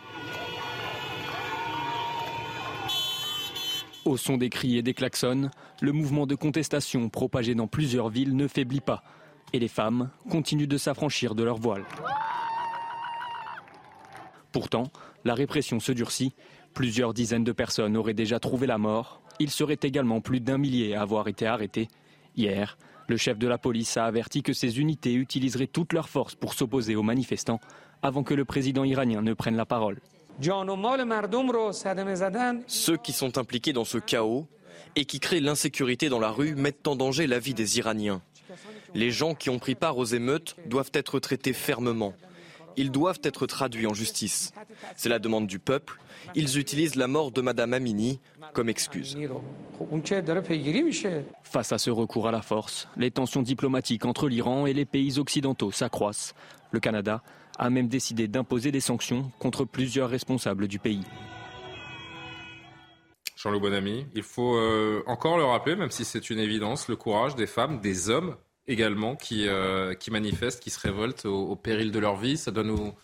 Au 4.05 4.17
son 4.17 4.37
des 4.37 4.49
cris 4.49 4.79
et 4.79 4.83
des 4.83 4.95
klaxons, 4.95 5.51
le 5.81 5.93
mouvement 5.93 6.27
de 6.27 6.35
contestation 6.35 7.09
propagé 7.09 7.55
dans 7.55 7.67
plusieurs 7.67 8.09
villes 8.09 8.35
ne 8.35 8.49
faiblit 8.49 8.81
pas 8.81 9.03
et 9.53 9.59
les 9.59 9.69
femmes 9.69 10.11
continuent 10.31 10.69
de 10.69 10.79
s'affranchir 10.79 11.35
de 11.35 11.43
leur 11.43 11.59
voile. 11.59 11.85
Pourtant, 14.53 14.85
la 15.25 15.35
répression 15.35 15.81
se 15.81 15.93
durcit. 15.93 16.35
Plusieurs 16.75 17.15
dizaines 17.15 17.45
de 17.45 17.53
personnes 17.53 17.97
auraient 17.97 18.15
déjà 18.15 18.39
trouvé 18.41 18.67
la 18.67 18.79
mort. 18.79 19.23
Il 19.39 19.51
serait 19.51 19.79
également 19.83 20.21
plus 20.21 20.41
d'un 20.41 20.59
millier 20.59 20.95
à 20.95 21.03
avoir 21.03 21.29
été 21.29 21.47
arrêtés. 21.47 21.89
Hier, 22.37 22.79
le 23.11 23.17
chef 23.17 23.39
de 23.39 23.49
la 23.49 23.59
police 23.59 23.97
a 23.97 24.07
averti 24.07 24.43
que 24.43 24.53
ces 24.53 24.79
unités 24.79 25.13
utiliseraient 25.15 25.67
toutes 25.67 25.93
leurs 25.93 26.09
forces 26.09 26.37
pour 26.37 26.55
s'opposer 26.55 26.95
aux 26.95 27.03
manifestants 27.03 27.61
avant 28.03 28.23
que 28.23 28.35
le 28.35 28.45
président 28.45 28.85
iranien 28.85 29.21
ne 29.21 29.35
prenne 29.35 29.57
la 29.57 29.67
parole. 29.67 30.01
Ceux 32.67 32.97
qui 32.97 33.13
sont 33.13 33.37
impliqués 33.37 33.73
dans 33.73 33.85
ce 33.85 33.99
chaos 33.99 34.47
et 34.97 35.05
qui 35.05 35.21
créent 35.21 35.41
l'insécurité 35.41 36.09
dans 36.09 36.21
la 36.21 36.31
rue 36.31 36.55
mettent 36.55 36.87
en 36.87 36.97
danger 36.97 37.27
la 37.27 37.39
vie 37.41 37.53
des 37.53 37.79
Iraniens. 37.79 38.23
Les 38.95 39.11
gens 39.11 39.35
qui 39.35 39.51
ont 39.51 39.59
pris 39.59 39.75
part 39.75 39.99
aux 39.99 40.07
émeutes 40.07 40.57
doivent 40.67 40.93
être 40.95 41.19
traités 41.19 41.53
fermement. 41.53 42.15
Ils 42.77 42.91
doivent 42.91 43.21
être 43.23 43.47
traduits 43.47 43.87
en 43.87 43.95
justice. 43.95 44.53
C'est 44.97 45.09
la 45.09 45.19
demande 45.19 45.47
du 45.47 45.59
peuple. 45.59 45.99
Ils 46.35 46.59
utilisent 46.59 46.97
la 46.97 47.07
mort 47.07 47.31
de 47.33 47.41
Madame 47.41 47.75
Amini 47.75 48.21
comme 48.53 48.69
excuse. 48.69 49.17
Face 51.43 51.73
à 51.73 51.79
ce 51.79 51.91
recours 51.91 52.29
à 52.29 52.33
la 52.33 52.43
force, 52.43 52.89
les 52.97 53.11
tensions 53.11 53.43
diplomatiques 53.43 54.05
entre 54.05 54.29
l'Iran 54.29 54.67
et 54.67 54.73
les 54.73 54.85
pays 54.85 55.19
occidentaux 55.19 55.71
s'accroissent. 55.71 56.35
Le 56.71 56.81
Canada 56.81 57.23
a 57.59 57.71
même 57.71 57.89
décidé 57.89 58.29
d'imposer 58.29 58.73
des 58.73 58.81
sanctions 58.81 59.31
contre 59.39 59.65
plusieurs 59.65 60.09
responsables 60.09 60.69
du 60.69 60.79
pays. 60.79 61.05
Jean-Loup 63.37 63.61
Bonamy, 63.61 64.07
il 64.15 64.23
faut 64.23 64.57
euh, 64.57 65.03
encore 65.07 65.39
le 65.39 65.45
rappeler, 65.45 65.75
même 65.75 65.91
si 65.91 66.05
c'est 66.05 66.29
une 66.29 66.39
évidence, 66.39 66.89
le 66.89 66.97
courage 66.97 67.37
des 67.37 67.47
femmes, 67.47 67.81
des 67.81 68.11
hommes 68.11 68.37
également 68.67 69.17
qui, 69.17 69.49
euh, 69.49 69.95
qui 69.95 70.11
manifestent, 70.11 70.63
qui 70.63 70.71
se 70.71 70.81
révoltent 70.81 71.27
au, 71.27 71.57
péril 71.57 71.93
de 71.93 71.99
leur 71.99 72.17
vie. 72.17 72.37
Ça 72.37 72.51
doit 72.51 72.65
nous, 72.65 72.95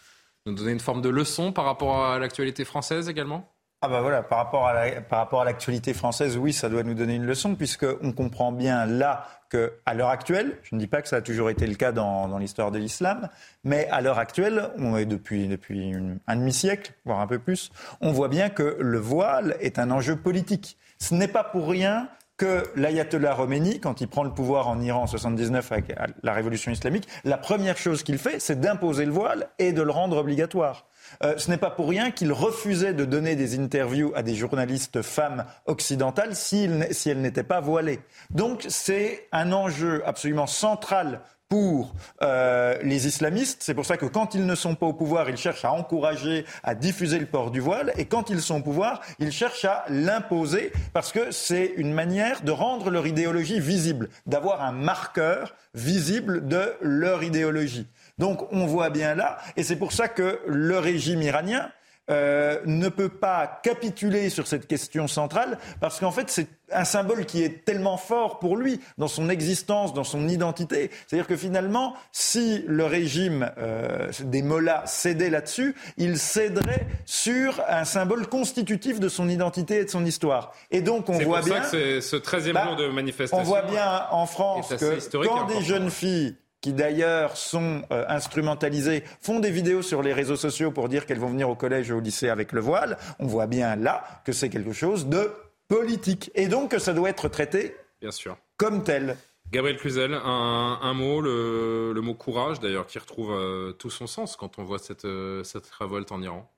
nous 0.46 0.54
donner 0.54 0.72
une 0.72 0.80
forme 0.80 1.02
de 1.02 1.08
leçon 1.08 1.52
par 1.52 1.64
rapport 1.64 2.04
à 2.04 2.18
l'actualité 2.18 2.64
française 2.64 3.08
également? 3.08 3.52
Ah 3.82 3.88
bah 3.88 4.00
voilà, 4.00 4.22
par 4.22 4.38
rapport 4.38 4.66
à 4.66 5.44
l'actualité 5.44 5.92
française, 5.92 6.38
oui, 6.38 6.54
ça 6.54 6.70
doit 6.70 6.82
nous 6.82 6.94
donner 6.94 7.14
une 7.14 7.26
leçon 7.26 7.54
puisqu'on 7.54 8.12
comprend 8.12 8.50
bien 8.50 8.86
là 8.86 9.28
qu'à 9.50 9.94
l'heure 9.94 10.08
actuelle, 10.08 10.58
je 10.62 10.74
ne 10.74 10.80
dis 10.80 10.86
pas 10.86 11.02
que 11.02 11.08
ça 11.08 11.16
a 11.16 11.20
toujours 11.20 11.50
été 11.50 11.66
le 11.66 11.74
cas 11.74 11.92
dans, 11.92 12.38
l'histoire 12.38 12.70
de 12.70 12.78
l'islam, 12.78 13.28
mais 13.64 13.86
à 13.90 14.00
l'heure 14.00 14.18
actuelle, 14.18 14.70
depuis, 14.78 15.46
depuis 15.46 15.92
un 16.26 16.36
demi-siècle, 16.36 16.94
voire 17.04 17.20
un 17.20 17.26
peu 17.26 17.38
plus, 17.38 17.70
on 18.00 18.12
voit 18.12 18.28
bien 18.28 18.48
que 18.48 18.78
le 18.80 18.98
voile 18.98 19.56
est 19.60 19.78
un 19.78 19.90
enjeu 19.90 20.16
politique. 20.16 20.78
Ce 20.98 21.14
n'est 21.14 21.28
pas 21.28 21.44
pour 21.44 21.68
rien 21.68 22.08
que 22.36 22.64
l'ayatollah 22.76 23.34
Khomeini, 23.34 23.80
quand 23.80 24.00
il 24.00 24.08
prend 24.08 24.22
le 24.22 24.30
pouvoir 24.30 24.68
en 24.68 24.80
Iran 24.80 25.02
en 25.02 25.06
79 25.06 25.72
avec 25.72 25.94
la 26.22 26.32
révolution 26.32 26.70
islamique, 26.70 27.08
la 27.24 27.38
première 27.38 27.78
chose 27.78 28.02
qu'il 28.02 28.18
fait, 28.18 28.40
c'est 28.40 28.60
d'imposer 28.60 29.06
le 29.06 29.12
voile 29.12 29.48
et 29.58 29.72
de 29.72 29.82
le 29.82 29.90
rendre 29.90 30.18
obligatoire. 30.18 30.86
Euh, 31.22 31.34
ce 31.38 31.50
n'est 31.50 31.56
pas 31.56 31.70
pour 31.70 31.88
rien 31.88 32.10
qu'il 32.10 32.32
refusait 32.32 32.92
de 32.92 33.04
donner 33.04 33.36
des 33.36 33.58
interviews 33.58 34.12
à 34.14 34.22
des 34.22 34.34
journalistes 34.34 35.02
femmes 35.02 35.44
occidentales 35.66 36.34
si, 36.34 36.68
si 36.90 37.10
elles 37.10 37.20
n'étaient 37.20 37.42
pas 37.42 37.60
voilées. 37.60 38.00
Donc 38.30 38.66
c'est 38.68 39.28
un 39.32 39.52
enjeu 39.52 40.02
absolument 40.04 40.46
central 40.46 41.20
pour 41.48 41.94
euh, 42.22 42.76
les 42.82 43.06
islamistes. 43.06 43.58
C'est 43.60 43.74
pour 43.74 43.86
ça 43.86 43.96
que 43.96 44.06
quand 44.06 44.34
ils 44.34 44.46
ne 44.46 44.54
sont 44.54 44.74
pas 44.74 44.86
au 44.86 44.92
pouvoir, 44.92 45.30
ils 45.30 45.36
cherchent 45.36 45.64
à 45.64 45.72
encourager, 45.72 46.44
à 46.62 46.74
diffuser 46.74 47.18
le 47.18 47.26
port 47.26 47.50
du 47.50 47.60
voile. 47.60 47.92
Et 47.96 48.06
quand 48.06 48.30
ils 48.30 48.40
sont 48.40 48.58
au 48.58 48.62
pouvoir, 48.62 49.00
ils 49.18 49.32
cherchent 49.32 49.64
à 49.64 49.84
l'imposer 49.88 50.72
parce 50.92 51.12
que 51.12 51.30
c'est 51.30 51.72
une 51.76 51.92
manière 51.92 52.42
de 52.42 52.50
rendre 52.50 52.90
leur 52.90 53.06
idéologie 53.06 53.60
visible, 53.60 54.08
d'avoir 54.26 54.62
un 54.62 54.72
marqueur 54.72 55.54
visible 55.74 56.48
de 56.48 56.74
leur 56.80 57.22
idéologie. 57.22 57.86
Donc 58.18 58.50
on 58.52 58.66
voit 58.66 58.90
bien 58.90 59.14
là, 59.14 59.38
et 59.56 59.62
c'est 59.62 59.76
pour 59.76 59.92
ça 59.92 60.08
que 60.08 60.40
le 60.46 60.78
régime 60.78 61.22
iranien 61.22 61.70
euh, 62.10 62.60
ne 62.66 62.88
peut 62.88 63.08
pas 63.08 63.60
capituler 63.62 64.30
sur 64.30 64.46
cette 64.46 64.66
question 64.66 65.08
centrale, 65.08 65.58
parce 65.80 65.98
qu'en 65.98 66.12
fait, 66.12 66.30
c'est 66.30 66.48
un 66.72 66.84
symbole 66.84 67.26
qui 67.26 67.42
est 67.42 67.64
tellement 67.64 67.96
fort 67.96 68.38
pour 68.38 68.56
lui, 68.56 68.80
dans 68.98 69.08
son 69.08 69.28
existence, 69.28 69.92
dans 69.92 70.04
son 70.04 70.28
identité. 70.28 70.90
C'est-à-dire 71.06 71.26
que 71.26 71.36
finalement, 71.36 71.94
si 72.12 72.64
le 72.66 72.84
régime 72.84 73.50
euh, 73.58 74.10
des 74.24 74.42
mollahs 74.42 74.86
cédait 74.86 75.30
là-dessus, 75.30 75.74
il 75.96 76.18
céderait 76.18 76.86
sur 77.04 77.62
un 77.68 77.84
symbole 77.84 78.26
constitutif 78.28 79.00
de 79.00 79.08
son 79.08 79.28
identité 79.28 79.80
et 79.80 79.84
de 79.84 79.90
son 79.90 80.04
histoire. 80.04 80.52
Et 80.70 80.82
donc, 80.82 81.08
on 81.08 81.18
voit 81.18 81.42
bien... 81.42 81.62
C'est 81.64 82.00
ce 82.00 82.16
13e 82.16 82.52
bah, 82.52 82.64
jour 82.66 82.76
de 82.76 82.88
manifestation... 82.88 83.38
On 83.38 83.42
voit 83.42 83.62
bien 83.62 84.06
en 84.10 84.26
France 84.26 84.68
que 84.68 85.26
quand 85.26 85.46
des 85.46 85.62
jeunes 85.62 85.90
filles 85.90 86.36
qui 86.66 86.72
d'ailleurs 86.72 87.36
sont 87.36 87.82
euh, 87.92 88.04
instrumentalisées, 88.08 89.04
font 89.20 89.38
des 89.38 89.52
vidéos 89.52 89.82
sur 89.82 90.02
les 90.02 90.12
réseaux 90.12 90.34
sociaux 90.34 90.72
pour 90.72 90.88
dire 90.88 91.06
qu'elles 91.06 91.20
vont 91.20 91.28
venir 91.28 91.48
au 91.48 91.54
collège 91.54 91.90
et 91.90 91.92
au 91.92 92.00
lycée 92.00 92.28
avec 92.28 92.50
le 92.50 92.60
voile, 92.60 92.98
on 93.20 93.26
voit 93.28 93.46
bien 93.46 93.76
là 93.76 94.02
que 94.24 94.32
c'est 94.32 94.48
quelque 94.48 94.72
chose 94.72 95.06
de 95.06 95.30
politique. 95.68 96.32
Et 96.34 96.48
donc 96.48 96.72
que 96.72 96.80
ça 96.80 96.92
doit 96.92 97.08
être 97.08 97.28
traité 97.28 97.76
bien 98.00 98.10
sûr. 98.10 98.36
comme 98.56 98.82
tel. 98.82 99.16
Gabriel 99.52 99.78
Cluzel, 99.78 100.12
un, 100.12 100.92
mot, 100.94 101.20
le, 101.20 102.00
mot 102.02 102.14
courage 102.14 102.58
d'ailleurs, 102.58 102.88
qui 102.88 102.98
retrouve 102.98 103.30
euh, 103.30 103.70
tout 103.70 103.90
son 103.90 104.08
sens 104.08 104.34
quand 104.34 104.58
on 104.58 104.64
voit 104.64 104.80
cette, 104.80 105.04
euh, 105.04 105.44
cette 105.44 105.70
révolte 105.70 106.10
en 106.10 106.20
Iran? 106.20 106.50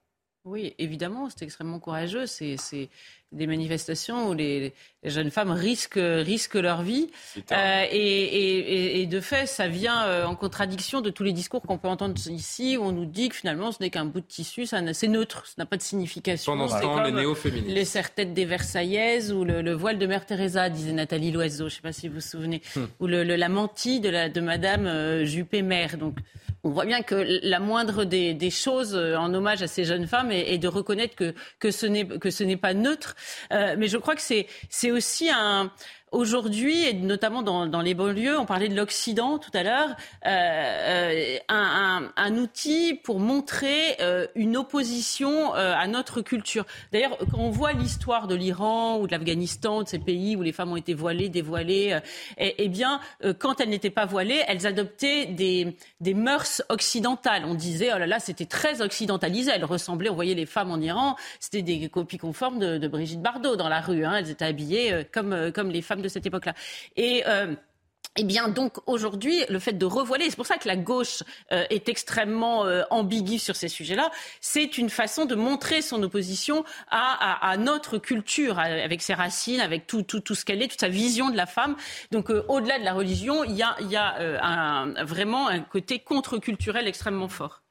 Oui, 0.46 0.74
évidemment, 0.78 1.28
c'est 1.28 1.44
extrêmement 1.44 1.80
courageux. 1.80 2.24
C'est 2.24 2.88
des 3.32 3.46
manifestations 3.46 4.30
où 4.30 4.34
les, 4.34 4.72
jeunes 5.04 5.30
femmes 5.30 5.50
risquent, 5.50 6.00
risquent 6.00 6.54
leur 6.54 6.82
vie. 6.82 7.08
Euh, 7.52 7.84
et, 7.90 9.06
de 9.06 9.20
fait, 9.20 9.46
ça 9.46 9.68
vient 9.68 10.04
euh, 10.04 10.24
en 10.24 10.34
contradiction 10.34 11.00
de 11.00 11.10
tous 11.10 11.22
les 11.22 11.32
discours 11.32 11.62
qu'on 11.62 11.78
peut 11.78 11.88
entendre 11.88 12.14
ici, 12.28 12.76
où 12.76 12.84
on 12.84 12.92
nous 12.92 13.04
dit 13.04 13.28
que 13.28 13.36
finalement, 13.36 13.70
ce 13.70 13.78
n'est 13.80 13.90
qu'un 13.90 14.04
bout 14.04 14.20
de 14.20 14.26
tissu, 14.26 14.66
c'est 14.66 15.08
neutre, 15.08 15.46
ça 15.46 15.54
n'a 15.58 15.66
pas 15.66 15.76
de 15.76 15.82
signification. 15.82 16.52
Pendant 16.52 16.68
ce 16.68 16.80
temps, 16.80 17.02
les 17.02 17.12
néo-féministes. 17.12 17.74
Les 17.74 17.84
serre-têtes 17.84 18.34
des 18.34 18.44
Versaillaises 18.44 19.32
ou 19.32 19.44
le, 19.44 19.72
voile 19.72 19.98
de 19.98 20.06
Mère 20.06 20.26
Teresa, 20.26 20.68
disait 20.68 20.92
Nathalie 20.92 21.30
Loiseau, 21.30 21.68
je 21.68 21.74
ne 21.74 21.76
sais 21.76 21.82
pas 21.82 21.92
si 21.92 22.08
vous 22.08 22.14
vous 22.14 22.20
souvenez, 22.20 22.62
hmm. 22.74 22.84
ou 23.00 23.06
le, 23.06 23.22
la 23.22 23.48
mantille 23.48 24.00
de, 24.00 24.08
la, 24.08 24.28
de 24.28 24.40
Madame 24.40 24.86
euh, 24.86 25.24
Juppé-Mère. 25.24 25.96
Donc, 25.96 26.16
on 26.64 26.70
voit 26.70 26.86
bien 26.86 27.02
que 27.02 27.14
la 27.42 27.60
moindre 27.60 28.04
des, 28.04 28.50
choses 28.50 28.94
en 28.94 29.32
hommage 29.32 29.62
à 29.62 29.68
ces 29.68 29.84
jeunes 29.84 30.06
femmes 30.06 30.32
est, 30.32 30.58
de 30.58 30.68
reconnaître 30.68 31.14
que, 31.14 31.34
que 31.60 31.70
ce 31.70 31.86
n'est 32.42 32.56
pas 32.56 32.74
neutre. 32.74 33.14
Euh, 33.52 33.76
mais 33.78 33.88
je 33.88 33.96
crois 33.96 34.14
que 34.14 34.22
c'est 34.22 34.90
aussi 34.90 35.30
un 35.30 35.70
aujourd'hui, 36.12 36.84
et 36.84 36.94
notamment 36.94 37.42
dans, 37.42 37.80
les 37.80 37.94
banlieues, 37.94 38.38
on 38.38 38.46
parlait 38.46 38.68
de 38.68 38.74
l'Occident 38.74 39.38
tout 39.38 39.50
à 39.54 39.62
l'heure, 39.62 39.96
euh, 40.26 41.36
un, 41.48 42.10
un, 42.16 42.36
outil 42.36 42.94
pour 42.94 43.20
montrer 43.20 43.96
euh, 44.00 44.26
une 44.34 44.56
opposition 44.56 45.54
euh, 45.54 45.74
à 45.74 45.86
notre 45.86 46.20
culture. 46.22 46.64
D'ailleurs, 46.92 47.16
quand 47.30 47.38
on 47.38 47.50
voit 47.50 47.72
l'histoire 47.72 48.26
de 48.26 48.34
l'Iran 48.34 48.98
ou 48.98 49.06
de 49.06 49.12
l'Afghanistan, 49.12 49.82
de 49.82 49.88
ces 49.88 49.98
pays 49.98 50.36
où 50.36 50.42
les 50.42 50.52
femmes 50.52 50.72
ont 50.72 50.76
été 50.76 50.94
voilées, 50.94 51.28
dévoilées, 51.28 51.98
eh, 52.38 52.54
eh, 52.58 52.68
bien, 52.68 53.00
quand 53.38 53.60
elles 53.60 53.68
n'étaient 53.68 53.90
pas 53.90 54.06
voilées, 54.06 54.42
elles 54.48 54.66
adoptaient 54.66 55.26
des, 55.26 55.76
mœurs 56.14 56.62
occidentales. 56.68 57.44
On 57.44 57.54
disait, 57.54 57.90
oh 57.94 57.98
là 57.98 58.06
là, 58.06 58.18
c'était 58.18 58.46
très 58.46 58.82
occidentalisé. 58.82 59.52
Elles 59.54 59.64
ressemblaient, 59.64 60.10
on 60.10 60.14
voyait 60.14 60.34
les 60.34 60.46
femmes 60.46 60.70
en 60.70 60.80
Iran, 60.80 61.16
c'était 61.40 61.62
des 61.62 61.88
copies 61.88 62.18
conformes 62.18 62.58
de, 62.58 62.78
de, 62.78 62.88
Brigitte 62.88 63.20
Bardot 63.20 63.56
dans 63.56 63.68
la 63.68 63.80
rue. 63.80 64.04
Hein. 64.04 64.16
Elles 64.16 64.30
étaient 64.30 64.44
habillées 64.44 65.06
comme, 65.12 65.52
comme 65.52 65.70
les 65.70 65.82
femmes 65.82 65.97
de 66.02 66.08
cette 66.08 66.26
époque-là. 66.26 66.54
Et 66.96 67.24
eh 68.20 68.24
bien, 68.24 68.48
donc 68.48 68.78
aujourd'hui, 68.86 69.44
le 69.48 69.60
fait 69.60 69.74
de 69.74 69.86
revoiler, 69.86 70.28
c'est 70.28 70.36
pour 70.36 70.46
ça 70.46 70.56
que 70.56 70.66
la 70.66 70.74
gauche 70.74 71.22
euh, 71.52 71.64
est 71.70 71.88
extrêmement 71.88 72.66
euh, 72.66 72.82
ambiguë 72.90 73.38
sur 73.38 73.54
ces 73.54 73.68
sujets-là, 73.68 74.10
c'est 74.40 74.76
une 74.76 74.90
façon 74.90 75.24
de 75.24 75.36
montrer 75.36 75.82
son 75.82 76.02
opposition 76.02 76.64
à, 76.90 77.48
à, 77.48 77.56
notre 77.56 77.98
culture, 77.98 78.58
avec 78.58 79.02
ses 79.02 79.14
racines, 79.14 79.60
avec 79.60 79.86
tout, 79.86 80.02
tout, 80.02 80.18
tout 80.18 80.34
ce 80.34 80.44
qu'elle 80.44 80.62
est, 80.62 80.68
toute 80.68 80.80
sa 80.80 80.88
vision 80.88 81.30
de 81.30 81.36
la 81.36 81.46
femme. 81.46 81.76
Donc, 82.10 82.30
euh, 82.30 82.44
au-delà 82.48 82.80
de 82.80 82.84
la 82.84 82.92
religion, 82.92 83.44
il 83.44 83.54
y 83.54 83.62
a, 83.62 83.76
y 83.82 83.94
a 83.94 84.18
euh, 84.18 85.04
vraiment 85.04 85.48
un 85.48 85.60
côté 85.60 86.00
contre-culturel 86.00 86.88
extrêmement 86.88 87.28
fort. 87.28 87.62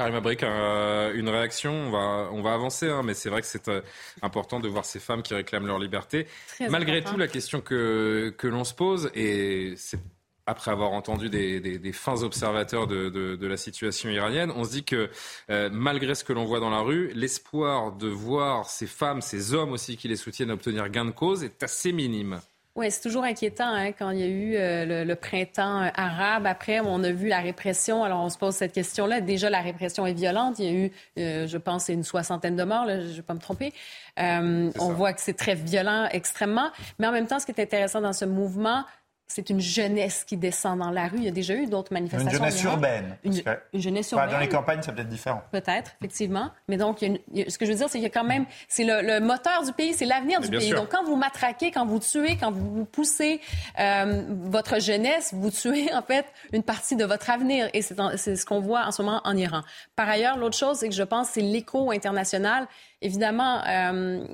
Karim 0.00 0.14
Abrik, 0.14 0.42
une 0.42 1.28
réaction, 1.28 1.74
on 1.74 1.90
va, 1.90 2.30
on 2.32 2.40
va 2.40 2.54
avancer, 2.54 2.88
hein, 2.88 3.02
mais 3.04 3.12
c'est 3.12 3.28
vrai 3.28 3.42
que 3.42 3.46
c'est 3.46 3.68
euh, 3.68 3.82
important 4.22 4.58
de 4.58 4.66
voir 4.66 4.86
ces 4.86 4.98
femmes 4.98 5.20
qui 5.20 5.34
réclament 5.34 5.66
leur 5.66 5.78
liberté. 5.78 6.26
Malgré 6.70 7.04
tout, 7.04 7.18
la 7.18 7.28
question 7.28 7.60
que, 7.60 8.34
que 8.38 8.46
l'on 8.46 8.64
se 8.64 8.72
pose, 8.72 9.10
et 9.14 9.74
c'est 9.76 9.98
après 10.46 10.70
avoir 10.70 10.92
entendu 10.92 11.28
des, 11.28 11.60
des, 11.60 11.78
des 11.78 11.92
fins 11.92 12.22
observateurs 12.22 12.86
de, 12.86 13.10
de, 13.10 13.36
de, 13.36 13.46
la 13.46 13.58
situation 13.58 14.08
iranienne, 14.08 14.50
on 14.56 14.64
se 14.64 14.70
dit 14.70 14.84
que 14.84 15.10
euh, 15.50 15.68
malgré 15.70 16.14
ce 16.14 16.24
que 16.24 16.32
l'on 16.32 16.46
voit 16.46 16.60
dans 16.60 16.70
la 16.70 16.80
rue, 16.80 17.12
l'espoir 17.14 17.92
de 17.92 18.08
voir 18.08 18.70
ces 18.70 18.86
femmes, 18.86 19.20
ces 19.20 19.52
hommes 19.52 19.72
aussi 19.72 19.98
qui 19.98 20.08
les 20.08 20.16
soutiennent 20.16 20.50
obtenir 20.50 20.88
gain 20.88 21.04
de 21.04 21.10
cause 21.10 21.44
est 21.44 21.62
assez 21.62 21.92
minime. 21.92 22.40
Oui, 22.76 22.88
c'est 22.90 23.00
toujours 23.00 23.24
inquiétant 23.24 23.66
hein, 23.66 23.90
quand 23.90 24.10
il 24.10 24.20
y 24.20 24.22
a 24.22 24.26
eu 24.26 24.54
euh, 24.54 25.04
le, 25.04 25.16
printemps 25.16 25.82
euh, 25.82 25.88
arabe. 25.94 26.46
Après, 26.46 26.78
on 26.78 27.02
a 27.02 27.10
vu 27.10 27.26
la 27.26 27.40
répression. 27.40 28.04
Alors, 28.04 28.22
on 28.22 28.30
se 28.30 28.38
pose 28.38 28.54
cette 28.54 28.72
question-là. 28.72 29.20
Déjà, 29.20 29.50
la 29.50 29.60
répression 29.60 30.06
est 30.06 30.12
violente. 30.12 30.60
Il 30.60 30.64
y 30.64 30.68
a 30.68 30.72
eu, 30.72 30.92
euh, 31.18 31.46
je 31.48 31.58
pense, 31.58 31.88
une 31.88 32.04
soixantaine 32.04 32.54
de 32.54 32.62
morts. 32.62 32.86
Là, 32.86 33.00
je 33.00 33.06
ne 33.06 33.12
vais 33.12 33.22
pas 33.22 33.34
me 33.34 33.40
tromper. 33.40 33.72
on 34.16 34.92
voit 34.92 35.12
que 35.12 35.20
c'est 35.20 35.36
très 35.36 35.56
violent, 35.56 36.08
extrêmement. 36.12 36.70
Mais 37.00 37.08
en 37.08 37.12
même 37.12 37.26
temps, 37.26 37.40
ce 37.40 37.46
qui 37.46 37.52
est 37.52 37.60
intéressant 37.60 38.00
dans 38.00 38.12
ce 38.12 38.24
mouvement, 38.24 38.84
c'est 39.30 39.48
une 39.48 39.60
jeunesse 39.60 40.24
qui 40.24 40.36
descend 40.36 40.80
dans 40.80 40.90
la 40.90 41.06
rue. 41.06 41.18
Il 41.18 41.24
y 41.24 41.28
a 41.28 41.30
déjà 41.30 41.54
eu 41.54 41.66
d'autres 41.66 41.92
manifestations. 41.92 42.30
Une 42.30 42.36
jeunesse 42.36 42.62
urbaine. 42.64 43.16
Une, 43.22 43.80
jeunesse 43.80 44.10
urbaine. 44.10 44.30
dans 44.30 44.38
les 44.38 44.48
campagnes, 44.48 44.80
c'est 44.82 44.92
peut-être 44.92 45.08
différent. 45.08 45.40
Peut-être, 45.52 45.92
effectivement. 46.00 46.50
Mais 46.66 46.76
donc, 46.76 46.98
ce 46.98 47.56
que 47.56 47.64
je 47.64 47.70
veux 47.70 47.76
dire, 47.76 47.88
c'est 47.88 47.98
qu'il 47.98 48.02
y 48.02 48.06
a 48.06 48.10
quand 48.10 48.24
même, 48.24 48.44
c'est 48.66 48.82
le, 48.84 49.20
moteur 49.20 49.62
du 49.64 49.72
pays, 49.72 49.94
c'est 49.94 50.04
l'avenir 50.04 50.40
du 50.40 50.50
pays. 50.50 50.72
Donc, 50.72 50.88
quand 50.88 51.04
vous 51.04 51.14
matraquez, 51.14 51.70
quand 51.70 51.86
vous 51.86 52.00
tuez, 52.00 52.36
quand 52.38 52.50
vous 52.50 52.84
poussez 52.84 53.40
euh, 53.78 54.24
votre 54.28 54.80
jeunesse, 54.80 55.32
vous 55.32 55.50
tuez 55.50 55.94
en 55.94 56.02
fait 56.02 56.26
une 56.52 56.64
partie 56.64 56.96
de 56.96 57.04
votre 57.04 57.30
avenir. 57.30 57.68
Et 57.72 57.82
c'est 57.82 58.34
ce 58.34 58.44
qu'on 58.44 58.60
voit 58.60 58.84
en 58.84 58.90
ce 58.90 59.00
moment 59.00 59.20
en 59.22 59.36
Iran. 59.36 59.60
Par 59.94 60.08
ailleurs, 60.08 60.38
l'autre 60.38 60.56
chose, 60.56 60.78
c'est 60.78 60.88
que 60.88 60.94
je 60.94 61.04
pense, 61.04 61.28
c'est 61.28 61.40
l'écho 61.40 61.92
international. 61.92 62.66
Évidemment. 63.00 63.62
Euh, 63.64 64.26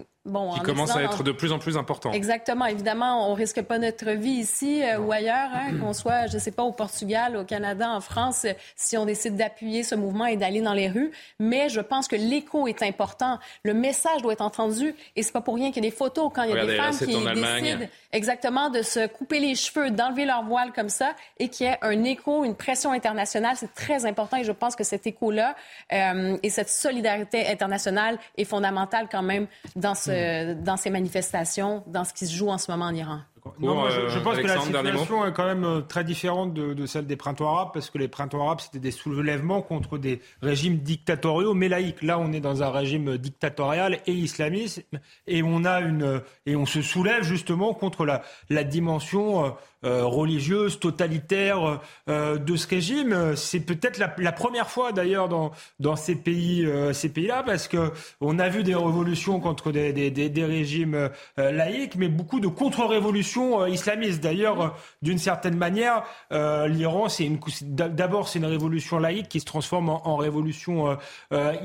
qui 0.54 0.60
commence 0.60 0.94
à 0.96 1.02
être 1.02 1.22
de 1.22 1.32
plus 1.32 1.52
en 1.52 1.58
plus 1.58 1.76
important. 1.76 2.12
Exactement. 2.12 2.66
Évidemment, 2.66 3.30
on 3.30 3.34
risque 3.34 3.62
pas 3.62 3.78
notre 3.78 4.10
vie 4.10 4.30
ici 4.30 4.82
euh, 4.82 4.98
ou 4.98 5.12
ailleurs, 5.12 5.50
hein, 5.54 5.78
qu'on 5.80 5.92
soit, 5.92 6.26
je 6.26 6.38
sais 6.38 6.50
pas, 6.50 6.62
au 6.62 6.72
Portugal, 6.72 7.36
au 7.36 7.44
Canada, 7.44 7.90
en 7.90 8.00
France, 8.00 8.46
si 8.74 8.96
on 8.96 9.04
décide 9.04 9.36
d'appuyer 9.36 9.82
ce 9.82 9.94
mouvement 9.94 10.26
et 10.26 10.36
d'aller 10.36 10.60
dans 10.60 10.72
les 10.72 10.88
rues. 10.88 11.12
Mais 11.38 11.68
je 11.68 11.80
pense 11.80 12.08
que 12.08 12.16
l'écho 12.16 12.66
est 12.66 12.82
important. 12.82 13.38
Le 13.62 13.74
message 13.74 14.22
doit 14.22 14.32
être 14.32 14.40
entendu. 14.40 14.94
Et 15.14 15.22
c'est 15.22 15.32
pas 15.32 15.40
pour 15.40 15.54
rien 15.54 15.70
qu'il 15.70 15.84
y 15.84 15.86
a 15.86 15.90
des 15.90 15.96
photos 15.96 16.30
quand 16.34 16.42
il 16.42 16.50
y 16.50 16.58
a 16.58 16.66
des 16.66 16.76
femmes 16.76 16.96
qui 16.96 17.06
décident 17.06 17.86
exactement 18.12 18.70
de 18.70 18.82
se 18.82 19.06
couper 19.06 19.40
les 19.40 19.54
cheveux, 19.54 19.90
d'enlever 19.90 20.24
leur 20.24 20.44
voile 20.44 20.72
comme 20.72 20.88
ça, 20.88 21.14
et 21.38 21.48
qu'il 21.48 21.66
y 21.66 21.68
ait 21.68 21.78
un 21.82 22.04
écho, 22.04 22.44
une 22.44 22.54
pression 22.54 22.92
internationale. 22.92 23.56
C'est 23.56 23.74
très 23.74 24.06
important. 24.06 24.38
Et 24.38 24.44
je 24.44 24.52
pense 24.52 24.74
que 24.74 24.84
cet 24.84 25.06
écho-là 25.06 25.54
euh, 25.92 26.36
et 26.42 26.50
cette 26.50 26.70
solidarité 26.70 27.46
internationale 27.46 28.18
est 28.36 28.44
fondamentale 28.44 29.08
quand 29.10 29.22
même 29.22 29.46
dans 29.74 29.94
ce 29.94 30.15
euh, 30.16 30.54
dans 30.54 30.76
ces 30.76 30.90
manifestations, 30.90 31.82
dans 31.86 32.04
ce 32.04 32.12
qui 32.12 32.26
se 32.26 32.34
joue 32.34 32.48
en 32.48 32.58
ce 32.58 32.70
moment 32.70 32.86
en 32.86 32.94
Iran? 32.94 33.20
Non, 33.60 33.88
je, 33.88 34.18
pense 34.18 34.38
que 34.38 34.46
la 34.46 34.58
situation 34.60 35.24
est 35.24 35.32
quand 35.32 35.46
même 35.46 35.64
euh, 35.64 35.80
très 35.80 36.04
différente 36.04 36.52
de, 36.52 36.86
celle 36.86 37.06
des 37.06 37.16
printemps 37.16 37.54
arabes, 37.54 37.70
parce 37.72 37.90
que 37.90 37.98
les 37.98 38.08
printemps 38.08 38.44
arabes, 38.44 38.60
c'était 38.60 38.78
des 38.78 38.90
soulèvements 38.90 39.62
contre 39.62 39.98
des 39.98 40.20
régimes 40.42 40.78
dictatoriaux, 40.78 41.54
mais 41.54 41.68
laïques. 41.68 42.02
Là, 42.02 42.18
on 42.18 42.32
est 42.32 42.40
dans 42.40 42.62
un 42.62 42.70
régime 42.70 43.16
dictatorial 43.16 44.00
et 44.06 44.12
islamiste, 44.12 44.84
et 45.26 45.42
on 45.42 45.64
a 45.64 45.80
une 45.80 46.22
et 46.44 46.56
on 46.56 46.66
se 46.66 46.82
soulève 46.82 47.22
justement 47.22 47.74
contre 47.74 48.04
la, 48.04 48.22
la 48.50 48.64
dimension 48.64 49.44
euh, 49.44 49.50
religieuse, 49.86 50.78
totalitaire 50.80 51.80
euh, 52.08 52.38
de 52.38 52.56
ce 52.56 52.66
régime. 52.68 53.34
C'est 53.36 53.60
peut-être 53.60 53.98
la, 53.98 54.32
première 54.32 54.70
fois 54.70 54.92
d'ailleurs 54.92 55.28
dans, 55.28 55.52
dans 55.80 55.96
ces 55.96 56.14
pays, 56.14 56.64
euh, 56.64 56.92
ces 56.92 57.08
pays-là, 57.08 57.42
parce 57.44 57.68
que 57.68 57.92
on 58.20 58.38
a 58.38 58.48
vu 58.48 58.62
des 58.62 58.74
révolutions 58.74 59.40
contre 59.40 59.72
des, 59.72 59.92
des, 59.92 60.10
des, 60.10 60.44
régimes 60.44 61.10
laïques, 61.36 61.96
mais 61.96 62.08
beaucoup 62.08 62.40
de 62.40 62.48
contre-révolutions 62.48 63.66
islamistes. 63.66 64.22
D'ailleurs, 64.22 64.76
d'une 65.02 65.18
certaine 65.18 65.56
manière, 65.56 66.04
l'Iran, 66.30 67.08
c'est 67.08 67.30
d'abord 67.62 68.28
c'est 68.28 68.38
une 68.38 68.46
révolution 68.46 68.98
laïque 68.98 69.28
qui 69.28 69.40
se 69.40 69.44
transforme 69.44 69.88
en, 69.88 70.16
révolution 70.16 70.96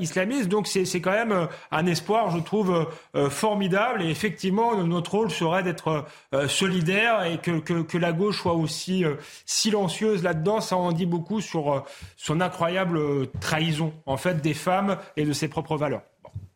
islamiste. 0.00 0.48
Donc 0.48 0.66
c'est 0.66 1.00
quand 1.00 1.12
même 1.12 1.48
un 1.70 1.86
espoir, 1.86 2.30
je 2.30 2.42
trouve, 2.42 2.88
formidable. 3.30 4.02
Et 4.02 4.10
effectivement, 4.10 4.82
notre 4.84 5.12
rôle 5.12 5.30
serait 5.30 5.62
d'être 5.62 6.04
solidaire 6.48 7.24
et 7.24 7.38
que, 7.38 7.58
que, 7.58 7.82
que 7.82 7.98
la 7.98 8.11
gauche 8.12 8.40
soit 8.40 8.54
aussi 8.54 9.04
euh, 9.04 9.16
silencieuse 9.46 10.22
là-dedans, 10.22 10.60
ça 10.60 10.76
en 10.76 10.92
dit 10.92 11.06
beaucoup 11.06 11.40
sur 11.40 11.72
euh, 11.72 11.80
son 12.16 12.40
incroyable 12.40 12.98
euh, 12.98 13.26
trahison, 13.40 13.92
en 14.06 14.16
fait, 14.16 14.40
des 14.40 14.54
femmes 14.54 14.98
et 15.16 15.24
de 15.24 15.32
ses 15.32 15.48
propres 15.48 15.76
valeurs. 15.76 16.02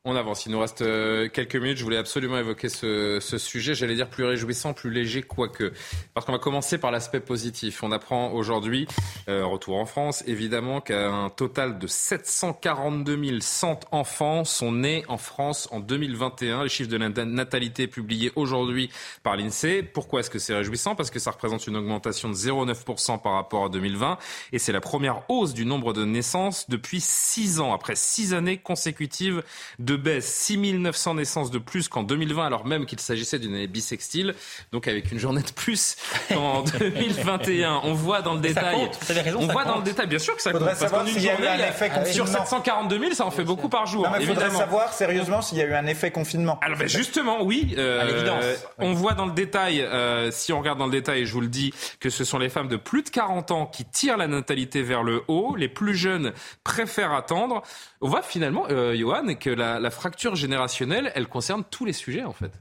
On 0.08 0.14
avance, 0.14 0.46
il 0.46 0.52
nous 0.52 0.60
reste 0.60 0.82
euh, 0.82 1.28
quelques 1.28 1.56
minutes. 1.56 1.78
Je 1.78 1.82
voulais 1.82 1.96
absolument 1.96 2.38
évoquer 2.38 2.68
ce, 2.68 3.18
sujet, 3.38 3.74
j'allais 3.74 3.96
dire 3.96 4.08
plus 4.08 4.22
réjouissant, 4.22 4.72
plus 4.72 4.92
léger, 4.92 5.20
quoique. 5.20 5.72
Parce 6.14 6.24
qu'on 6.24 6.30
va 6.30 6.38
commencer 6.38 6.78
par 6.78 6.92
l'aspect 6.92 7.18
positif. 7.18 7.82
On 7.82 7.90
apprend 7.90 8.30
aujourd'hui, 8.30 8.86
euh, 9.28 9.44
retour 9.44 9.78
en 9.78 9.84
France, 9.84 10.22
évidemment, 10.28 10.80
qu'un 10.80 11.28
total 11.30 11.80
de 11.80 11.88
742 11.88 13.40
100 13.40 13.80
enfants 13.90 14.44
sont 14.44 14.70
nés 14.70 15.04
en 15.08 15.18
France 15.18 15.68
en 15.72 15.80
2021. 15.80 16.62
Les 16.62 16.68
chiffres 16.68 16.88
de 16.88 16.98
la 16.98 17.08
natalité 17.08 17.88
publiés 17.88 18.30
aujourd'hui 18.36 18.90
par 19.24 19.36
l'INSEE. 19.36 19.82
Pourquoi 19.82 20.20
est-ce 20.20 20.30
que 20.30 20.38
c'est 20.38 20.54
réjouissant? 20.54 20.94
Parce 20.94 21.10
que 21.10 21.18
ça 21.18 21.32
représente 21.32 21.66
une 21.66 21.74
augmentation 21.74 22.28
de 22.28 22.34
0,9% 22.34 23.20
par 23.20 23.32
rapport 23.32 23.64
à 23.64 23.68
2020. 23.70 24.18
Et 24.52 24.60
c'est 24.60 24.70
la 24.70 24.80
première 24.80 25.28
hausse 25.28 25.52
du 25.52 25.66
nombre 25.66 25.92
de 25.92 26.04
naissances 26.04 26.70
depuis 26.70 27.00
6 27.00 27.58
ans, 27.58 27.74
après 27.74 27.96
6 27.96 28.34
années 28.34 28.58
consécutives 28.58 29.42
de 29.80 29.95
baisse, 29.97 30.32
6900 30.32 31.14
naissances 31.14 31.51
de 31.51 31.59
plus 31.59 31.89
qu'en 31.89 32.02
2020, 32.02 32.47
alors 32.47 32.66
même 32.66 32.86
qu'il 32.86 33.01
s'agissait 33.01 33.39
d'une 33.39 33.55
année 33.55 33.66
bisextile, 33.66 34.35
donc 34.73 34.89
avec 34.89 35.12
une 35.12 35.18
journée 35.18 35.43
de 35.43 35.51
plus 35.51 35.97
qu'en 36.28 36.62
2021. 36.62 37.81
On 37.85 37.94
voit 37.94 38.23
dans 38.23 38.35
le 38.35 38.40
détail. 38.40 38.90
on 39.39 39.47
voit 39.47 39.64
dans 39.64 39.78
le 39.78 39.82
détail, 39.82 40.06
bien 40.06 40.18
sûr 40.18 40.36
que 40.36 40.43
ça 40.43 40.52
compte. 40.52 40.64
Parce 40.64 40.90
qu'en 40.90 41.05
une 41.05 41.18
journée, 41.18 42.12
sur 42.12 42.28
742 42.28 42.98
000, 42.98 43.12
ça 43.12 43.27
en 43.27 43.31
fait 43.31 43.44
beaucoup 43.44 43.68
par 43.68 43.86
jour. 43.86 44.06
il 44.20 44.27
faudrait 44.27 44.51
savoir 44.51 44.93
sérieusement 44.93 45.43
s'il 45.43 45.59
y 45.59 45.62
a 45.62 45.64
eu 45.64 45.74
un 45.74 45.86
effet 45.86 46.10
confinement. 46.10 46.59
Alors 46.62 46.78
ben 46.78 46.89
justement, 46.89 47.43
oui. 47.43 47.74
Euh, 47.78 48.56
on 48.78 48.93
voit 48.93 49.14
dans 49.14 49.27
le 49.27 49.32
détail, 49.32 49.81
euh, 49.81 50.31
si 50.31 50.52
on 50.52 50.59
regarde 50.59 50.78
dans 50.78 50.86
le 50.86 50.93
détail, 50.93 51.27
je 51.27 51.32
vous 51.32 51.40
le 51.40 51.48
dis, 51.48 51.73
que 52.01 52.10
ce 52.10 52.24
sont 52.24 52.39
les 52.39 52.48
femmes 52.48 52.68
de 52.68 52.77
plus 52.77 53.02
de 53.02 53.10
40 53.10 53.51
ans 53.51 53.66
qui 53.66 53.85
tirent 53.85 54.16
la 54.16 54.27
natalité 54.27 54.82
vers 54.82 55.02
le 55.02 55.23
haut. 55.28 55.55
Les 55.56 55.68
plus 55.68 55.94
jeunes 55.94 56.32
préfèrent 56.64 57.12
attendre. 57.12 57.62
On 58.01 58.09
voit 58.09 58.23
finalement, 58.23 58.66
euh, 58.70 58.94
Johan, 58.97 59.35
que 59.35 59.51
la, 59.51 59.81
la 59.81 59.85
fracture 59.90 60.36
générationnelle, 60.36 61.12
elle 61.14 61.26
concerne 61.26 61.64
tous 61.70 61.84
les 61.84 61.92
sujets 61.92 62.24
en 62.24 62.32
fait. 62.32 62.52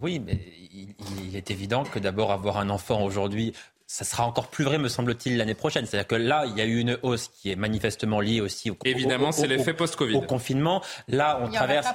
Oui, 0.00 0.18
mais 0.18 0.38
il, 0.72 1.36
est 1.36 1.50
évident 1.50 1.84
que 1.84 1.98
d'abord 1.98 2.32
avoir 2.32 2.56
un 2.56 2.70
enfant 2.70 3.02
aujourd'hui, 3.02 3.52
ça 3.90 4.04
sera 4.04 4.24
encore 4.24 4.46
plus 4.46 4.62
vrai, 4.62 4.78
me 4.78 4.88
semble-t-il, 4.88 5.36
l'année 5.36 5.54
prochaine. 5.54 5.84
C'est-à-dire 5.84 6.06
que 6.06 6.14
là, 6.14 6.44
il 6.46 6.56
y 6.56 6.60
a 6.60 6.64
eu 6.64 6.78
une 6.78 6.96
hausse 7.02 7.26
qui 7.26 7.50
est 7.50 7.56
manifestement 7.56 8.20
liée 8.20 8.40
aussi 8.40 8.70
au 8.70 8.76
Évidemment, 8.84 9.32
c'est 9.32 9.48
l'effet 9.48 9.74
post-Covid. 9.74 10.14
Au 10.14 10.20
confinement. 10.20 10.80
Là, 11.08 11.40
on 11.42 11.50
traverse. 11.50 11.88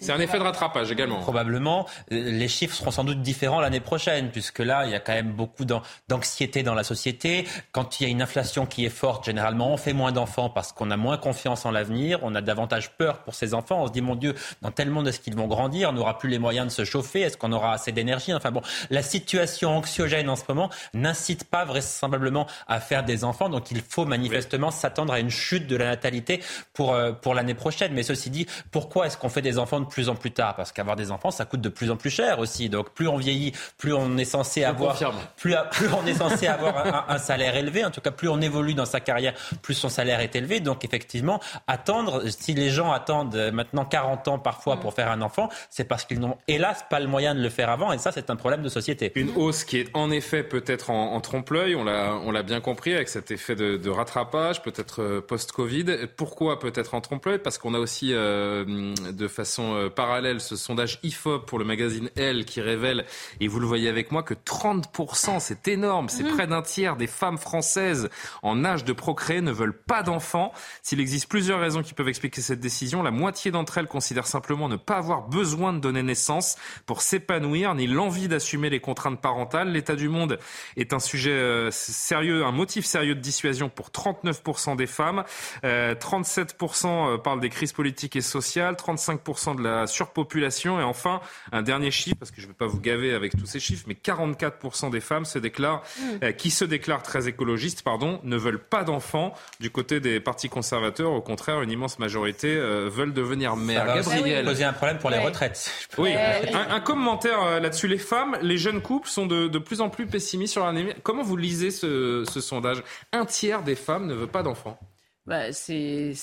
C'est 0.00 0.12
un 0.12 0.20
effet 0.20 0.38
de 0.38 0.42
rattrapage 0.42 0.92
également. 0.92 1.20
Probablement. 1.20 1.86
Les 2.10 2.46
chiffres 2.46 2.76
seront 2.76 2.90
sans 2.90 3.04
doute 3.04 3.22
différents 3.22 3.60
l'année 3.60 3.80
prochaine, 3.80 4.30
puisque 4.30 4.58
là, 4.58 4.84
il 4.84 4.92
y 4.92 4.94
a 4.94 5.00
quand 5.00 5.14
même 5.14 5.32
beaucoup 5.32 5.64
d'anxiété 5.64 6.62
dans 6.62 6.74
la 6.74 6.84
société. 6.84 7.48
Quand 7.72 8.00
il 8.00 8.02
y 8.02 8.06
a 8.06 8.10
une 8.10 8.20
inflation 8.20 8.66
qui 8.66 8.84
est 8.84 8.90
forte, 8.90 9.24
généralement, 9.24 9.72
on 9.72 9.78
fait 9.78 9.94
moins 9.94 10.12
d'enfants 10.12 10.50
parce 10.50 10.72
qu'on 10.72 10.90
a 10.90 10.98
moins 10.98 11.16
confiance 11.16 11.64
en 11.64 11.70
l'avenir, 11.70 12.18
on 12.20 12.34
a 12.34 12.42
davantage 12.42 12.90
peur 12.98 13.20
pour 13.20 13.34
ses 13.34 13.54
enfants. 13.54 13.84
On 13.84 13.86
se 13.86 13.92
dit, 13.92 14.02
mon 14.02 14.14
Dieu, 14.14 14.34
dans 14.60 14.72
tel 14.72 14.90
monde, 14.90 15.08
est-ce 15.08 15.20
qu'ils 15.20 15.36
vont 15.36 15.46
grandir? 15.46 15.88
On 15.88 15.92
n'aura 15.94 16.18
plus 16.18 16.28
les 16.28 16.38
moyens 16.38 16.66
de 16.66 16.70
se 16.70 16.84
chauffer 16.84 17.22
Est-ce 17.22 17.38
qu'on 17.38 17.52
aura 17.52 17.72
assez 17.72 17.92
d'énergie? 17.92 18.34
Enfin 18.34 18.50
bon, 18.50 18.60
la 18.90 19.02
situation 19.02 19.74
anxiogène 19.74 20.28
en 20.28 20.36
ce 20.36 20.42
moment 20.46 20.68
n'incite 20.92 21.29
pas 21.36 21.64
vraisemblablement 21.64 22.46
à 22.68 22.80
faire 22.80 23.04
des 23.04 23.24
enfants. 23.24 23.48
Donc 23.48 23.70
il 23.70 23.82
faut 23.82 24.04
manifestement 24.04 24.70
s'attendre 24.70 25.12
à 25.12 25.20
une 25.20 25.30
chute 25.30 25.66
de 25.66 25.76
la 25.76 25.86
natalité 25.86 26.42
pour, 26.72 26.94
euh, 26.94 27.12
pour 27.12 27.34
l'année 27.34 27.54
prochaine. 27.54 27.92
Mais 27.92 28.02
ceci 28.02 28.30
dit, 28.30 28.46
pourquoi 28.70 29.06
est-ce 29.06 29.16
qu'on 29.16 29.28
fait 29.28 29.42
des 29.42 29.58
enfants 29.58 29.80
de 29.80 29.86
plus 29.86 30.08
en 30.08 30.14
plus 30.14 30.30
tard? 30.30 30.56
Parce 30.56 30.72
qu'avoir 30.72 30.96
des 30.96 31.10
enfants, 31.10 31.30
ça 31.30 31.44
coûte 31.44 31.60
de 31.60 31.68
plus 31.68 31.90
en 31.90 31.96
plus 31.96 32.10
cher 32.10 32.38
aussi. 32.38 32.68
Donc 32.68 32.90
plus 32.90 33.08
on 33.08 33.16
vieillit, 33.16 33.52
plus 33.78 33.92
on 33.92 34.16
est 34.18 34.24
censé 34.24 34.64
avoir, 34.64 34.96
plus, 35.36 35.54
plus, 35.70 35.88
on 35.92 36.06
est 36.06 36.14
censé 36.14 36.46
avoir 36.46 37.10
un, 37.10 37.18
salaire 37.18 37.56
élevé. 37.56 37.84
En 37.84 37.90
tout 37.90 38.00
cas, 38.00 38.10
plus 38.10 38.28
on 38.28 38.40
évolue 38.40 38.74
dans 38.74 38.84
sa 38.84 39.00
carrière, 39.00 39.34
plus 39.62 39.74
son 39.74 39.88
salaire 39.88 40.20
est 40.20 40.34
élevé. 40.36 40.60
Donc 40.60 40.84
effectivement, 40.84 41.40
attendre, 41.66 42.22
si 42.28 42.54
les 42.54 42.70
gens 42.70 42.92
attendent 42.92 43.50
maintenant 43.52 43.84
40 43.84 44.28
ans 44.28 44.38
parfois 44.38 44.78
pour 44.78 44.94
faire 44.94 45.10
un 45.10 45.22
enfant, 45.22 45.48
c'est 45.68 45.84
parce 45.84 46.04
qu'ils 46.04 46.20
n'ont 46.20 46.38
hélas 46.48 46.84
pas 46.88 47.00
le 47.00 47.06
moyen 47.06 47.34
de 47.34 47.40
le 47.40 47.50
faire 47.50 47.70
avant. 47.70 47.92
Et 47.92 47.98
ça, 47.98 48.12
c'est 48.12 48.30
un 48.30 48.36
problème 48.36 48.62
de 48.62 48.68
société. 48.68 49.12
Une 49.14 49.30
hausse 49.36 49.64
qui 49.64 49.78
est 49.78 49.88
en 49.94 50.10
effet 50.10 50.42
peut-être 50.42 50.90
en 50.90 51.19
trompe-l'œil, 51.20 51.74
on 51.74 51.84
l'a 51.84 52.42
bien 52.42 52.60
compris, 52.60 52.94
avec 52.94 53.08
cet 53.08 53.30
effet 53.30 53.54
de, 53.54 53.90
rattrapage, 53.90 54.62
peut-être 54.62 55.02
euh, 55.02 55.20
post-Covid. 55.20 56.08
Pourquoi 56.16 56.58
peut-être 56.58 56.94
en 56.94 57.00
trompe-l'œil? 57.00 57.38
Parce 57.38 57.58
qu'on 57.58 57.74
a 57.74 57.78
aussi 57.78 58.12
euh, 58.12 58.94
de 59.12 59.28
façon 59.28 59.74
euh, 59.74 59.88
parallèle 59.88 60.40
ce 60.40 60.56
sondage 60.56 61.00
IFOP 61.02 61.46
pour 61.46 61.58
le 61.58 61.64
magazine 61.64 62.10
Elle 62.16 62.44
qui 62.44 62.60
révèle, 62.60 63.04
et 63.40 63.48
vous 63.48 63.60
le 63.60 63.66
voyez 63.66 63.88
avec 63.88 64.12
moi, 64.12 64.22
que 64.22 64.34
30%, 64.34 65.40
c'est 65.40 65.68
énorme, 65.68 66.08
c'est 66.08 66.22
mmh. 66.22 66.34
près 66.34 66.46
d'un 66.46 66.62
tiers 66.62 66.96
des 66.96 67.06
femmes 67.06 67.38
françaises 67.38 68.08
en 68.42 68.64
âge 68.64 68.84
de 68.84 68.92
procréer 68.92 69.40
ne 69.40 69.52
veulent 69.52 69.76
pas 69.76 70.02
d'enfants. 70.02 70.52
S'il 70.82 71.00
existe 71.00 71.28
plusieurs 71.28 71.60
raisons 71.60 71.82
qui 71.82 71.94
peuvent 71.94 72.08
expliquer 72.08 72.40
cette 72.40 72.60
décision, 72.60 73.02
la 73.02 73.10
moitié 73.10 73.50
d'entre 73.50 73.78
elles 73.78 73.86
considèrent 73.86 74.26
simplement 74.26 74.68
ne 74.68 74.76
pas 74.76 74.96
avoir 74.96 75.28
besoin 75.28 75.72
de 75.72 75.78
donner 75.78 76.02
naissance 76.02 76.56
pour 76.86 77.02
s'épanouir, 77.02 77.74
ni 77.74 77.86
l'envie 77.86 78.28
d'assumer 78.28 78.70
les 78.70 78.80
contraintes 78.80 79.20
parentales. 79.20 79.70
L'état 79.72 79.96
du 79.96 80.08
monde 80.08 80.38
est 80.76 80.92
un 80.92 80.98
sujet 81.10 81.30
euh, 81.30 81.70
sérieux, 81.70 82.44
un 82.44 82.52
motif 82.52 82.84
sérieux 82.84 83.14
de 83.14 83.20
dissuasion 83.20 83.68
pour 83.68 83.88
39% 83.88 84.76
des 84.76 84.86
femmes. 84.86 85.24
37% 85.64 86.86
euh, 86.86 87.14
euh, 87.14 87.18
parlent 87.18 87.40
des 87.40 87.48
crises 87.48 87.72
politiques 87.72 88.16
et 88.16 88.20
sociales, 88.20 88.74
35% 88.74 89.56
de 89.56 89.62
la 89.62 89.86
surpopulation. 89.86 90.80
Et 90.80 90.84
enfin, 90.84 91.20
un 91.52 91.62
dernier 91.62 91.90
chiffre, 91.90 92.16
parce 92.18 92.30
que 92.30 92.40
je 92.40 92.46
ne 92.46 92.52
vais 92.52 92.56
pas 92.56 92.66
vous 92.66 92.80
gaver 92.80 93.12
avec 93.12 93.36
tous 93.36 93.46
ces 93.46 93.58
chiffres, 93.58 93.84
mais 93.88 93.94
44% 93.94 94.90
des 94.90 95.00
femmes 95.00 95.24
se 95.24 95.38
déclarent, 95.38 95.82
mm. 95.98 96.32
qui 96.34 96.50
se 96.50 96.64
déclarent 96.64 97.02
très 97.02 97.26
écologistes, 97.26 97.82
pardon, 97.82 98.20
ne 98.22 98.36
veulent 98.36 98.62
pas 98.62 98.84
d'enfants. 98.84 99.34
Du 99.58 99.70
côté 99.70 100.00
des 100.00 100.20
partis 100.20 100.48
conservateurs, 100.48 101.10
au 101.12 101.20
contraire, 101.20 101.62
une 101.62 101.70
immense 101.70 101.98
majorité 101.98 102.54
veulent 102.56 103.12
devenir 103.12 103.56
mères. 103.56 103.86
Ça 104.04 104.14
Gabriel. 104.14 104.44
poser 104.44 104.64
un 104.64 104.72
problème 104.72 104.98
pour 104.98 105.10
les 105.10 105.18
retraites. 105.18 105.72
Oui, 105.98 106.14
un, 106.14 106.80
commentaire 106.80 107.60
là-dessus. 107.60 107.88
Les 107.88 107.98
femmes, 107.98 108.38
les 108.42 108.58
jeunes 108.58 108.80
couples 108.80 109.08
sont 109.08 109.26
de, 109.26 109.48
de 109.48 109.58
plus 109.58 109.80
en 109.80 109.88
plus 109.88 110.06
pessimistes 110.06 110.52
sur 110.52 110.64
l'avenir. 110.64 110.94
Comment 111.02 111.22
vous 111.22 111.36
lisez 111.36 111.70
ce, 111.70 112.24
sondage? 112.24 112.82
Un 113.12 113.24
tiers 113.24 113.62
des 113.62 113.74
femmes 113.74 114.06
ne 114.06 114.14
veut 114.14 114.26
pas 114.26 114.42
d'enfants. 114.42 114.78
Bah, 115.26 115.52
c'est 115.52 116.14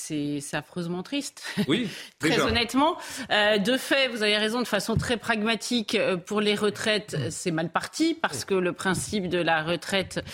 affreusement 0.54 1.04
triste. 1.04 1.44
Oui, 1.68 1.88
très 2.20 2.40
honnêtement. 2.42 2.98
Euh, 3.32 3.60
de 3.60 3.78
fait, 3.78 4.08
vous 4.08 4.24
avez 4.24 4.38
raison, 4.38 4.60
de 4.62 4.68
façon 4.68 4.96
très 4.96 5.18
pragmatique, 5.18 5.94
euh, 5.94 6.18
pour 6.18 6.42
les 6.42 6.56
retraites, 6.56 7.16
c'est 7.30 7.52
mal 7.52 7.70
parti 7.70 8.16
parce 8.16 8.44
que 8.44 8.56
le 8.56 8.74
principe 8.74 9.30
de 9.30 9.38
la 9.38 9.62
retraite 9.62 10.26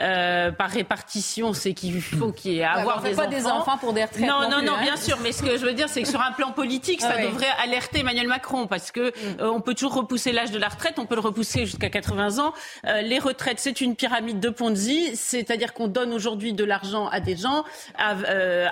euh, 0.00 0.52
par 0.52 0.68
répartition, 0.68 1.54
c'est 1.54 1.72
qu'il 1.72 2.02
faut 2.02 2.30
qu'il 2.30 2.52
y 2.52 2.58
ait 2.58 2.64
avoir 2.64 3.00
des, 3.00 3.12
pas 3.12 3.22
enfants. 3.22 3.30
des 3.30 3.46
enfants 3.46 3.78
pour 3.78 3.92
des 3.94 4.04
retraites. 4.04 4.28
Non, 4.28 4.50
non, 4.50 4.62
non, 4.62 4.74
hein. 4.74 4.82
bien 4.82 4.96
sûr. 4.96 5.18
Mais 5.22 5.32
ce 5.32 5.42
que 5.42 5.56
je 5.56 5.64
veux 5.64 5.72
dire, 5.72 5.88
c'est 5.88 6.02
que 6.02 6.08
sur 6.08 6.20
un 6.20 6.32
plan 6.32 6.52
politique, 6.52 7.00
ça 7.00 7.16
devrait 7.16 7.46
alerter 7.62 8.00
Emmanuel 8.00 8.28
Macron 8.28 8.66
parce 8.66 8.90
que 8.90 9.08
mm. 9.08 9.44
on 9.44 9.62
peut 9.62 9.74
toujours 9.74 9.94
repousser 9.94 10.32
l'âge 10.32 10.50
de 10.50 10.58
la 10.58 10.68
retraite, 10.68 10.98
on 10.98 11.06
peut 11.06 11.14
le 11.14 11.22
repousser 11.22 11.64
jusqu'à 11.64 11.88
80 11.88 12.38
ans. 12.38 12.52
les 12.84 13.18
retraites, 13.18 13.60
c'est 13.60 13.80
une 13.80 13.96
pyramide 13.96 14.40
de 14.40 14.50
Ponzi, 14.50 15.16
c'est-à-dire 15.16 15.72
qu'on 15.72 15.88
donne 15.88 16.12
aujourd'hui 16.12 16.52
de 16.52 16.64
l'argent 16.64 17.08
à 17.08 17.20
des 17.20 17.36
gens. 17.36 17.64
À 17.96 18.09
euh, 18.09 18.09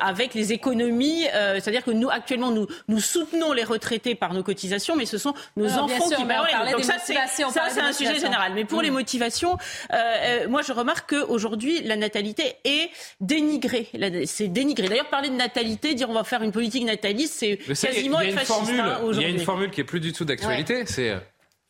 avec 0.01 0.35
les 0.35 0.53
économies. 0.53 1.27
Euh, 1.35 1.55
c'est-à-dire 1.55 1.85
que 1.85 1.91
nous, 1.91 2.09
actuellement, 2.11 2.51
nous, 2.51 2.67
nous 2.89 3.01
soutenons 3.01 3.53
les 3.53 3.65
retraités 3.65 4.15
par 4.15 4.35
nos 4.35 4.43
cotisations, 4.43 4.97
mais 4.97 5.07
ce 5.07 5.19
sont 5.19 5.35
nos 5.57 5.71
enfants 5.79 6.09
qui... 6.09 6.25
Bah, 6.25 6.45
Donc 6.73 6.85
ça, 6.85 6.97
c'est 6.99 7.81
un 7.81 7.93
sujet 7.93 8.19
général. 8.19 8.53
Mais 8.55 8.65
pour 8.65 8.83
les 8.83 8.91
mm. 8.91 8.95
motivations, 8.95 9.57
euh, 9.93 10.49
moi, 10.49 10.63
je 10.63 10.73
remarque 10.73 11.11
qu'aujourd'hui, 11.11 11.83
la 11.83 11.97
natalité 11.97 12.57
est 12.65 12.91
dénigrée. 13.21 13.89
C'est 14.27 14.49
dénigré. 14.49 14.89
D'ailleurs, 14.89 15.09
parler 15.09 15.29
de 15.29 15.35
natalité, 15.35 15.95
dire 15.95 16.11
on 16.11 16.15
va 16.15 16.25
faire 16.25 16.43
une 16.43 16.53
politique 16.53 16.85
nataliste, 16.85 17.35
c'est 17.35 17.57
quasiment 17.57 18.21
une 18.21 18.33
fasciste 18.33 18.73
hein, 18.79 19.01
Il 19.13 19.21
y 19.21 19.25
a 19.25 19.29
une 19.29 19.41
formule 19.41 19.71
qui 19.71 19.81
est 19.81 19.85
plus 19.85 20.01
du 20.01 20.13
tout 20.13 20.25
d'actualité, 20.25 20.85
c'est 20.87 21.15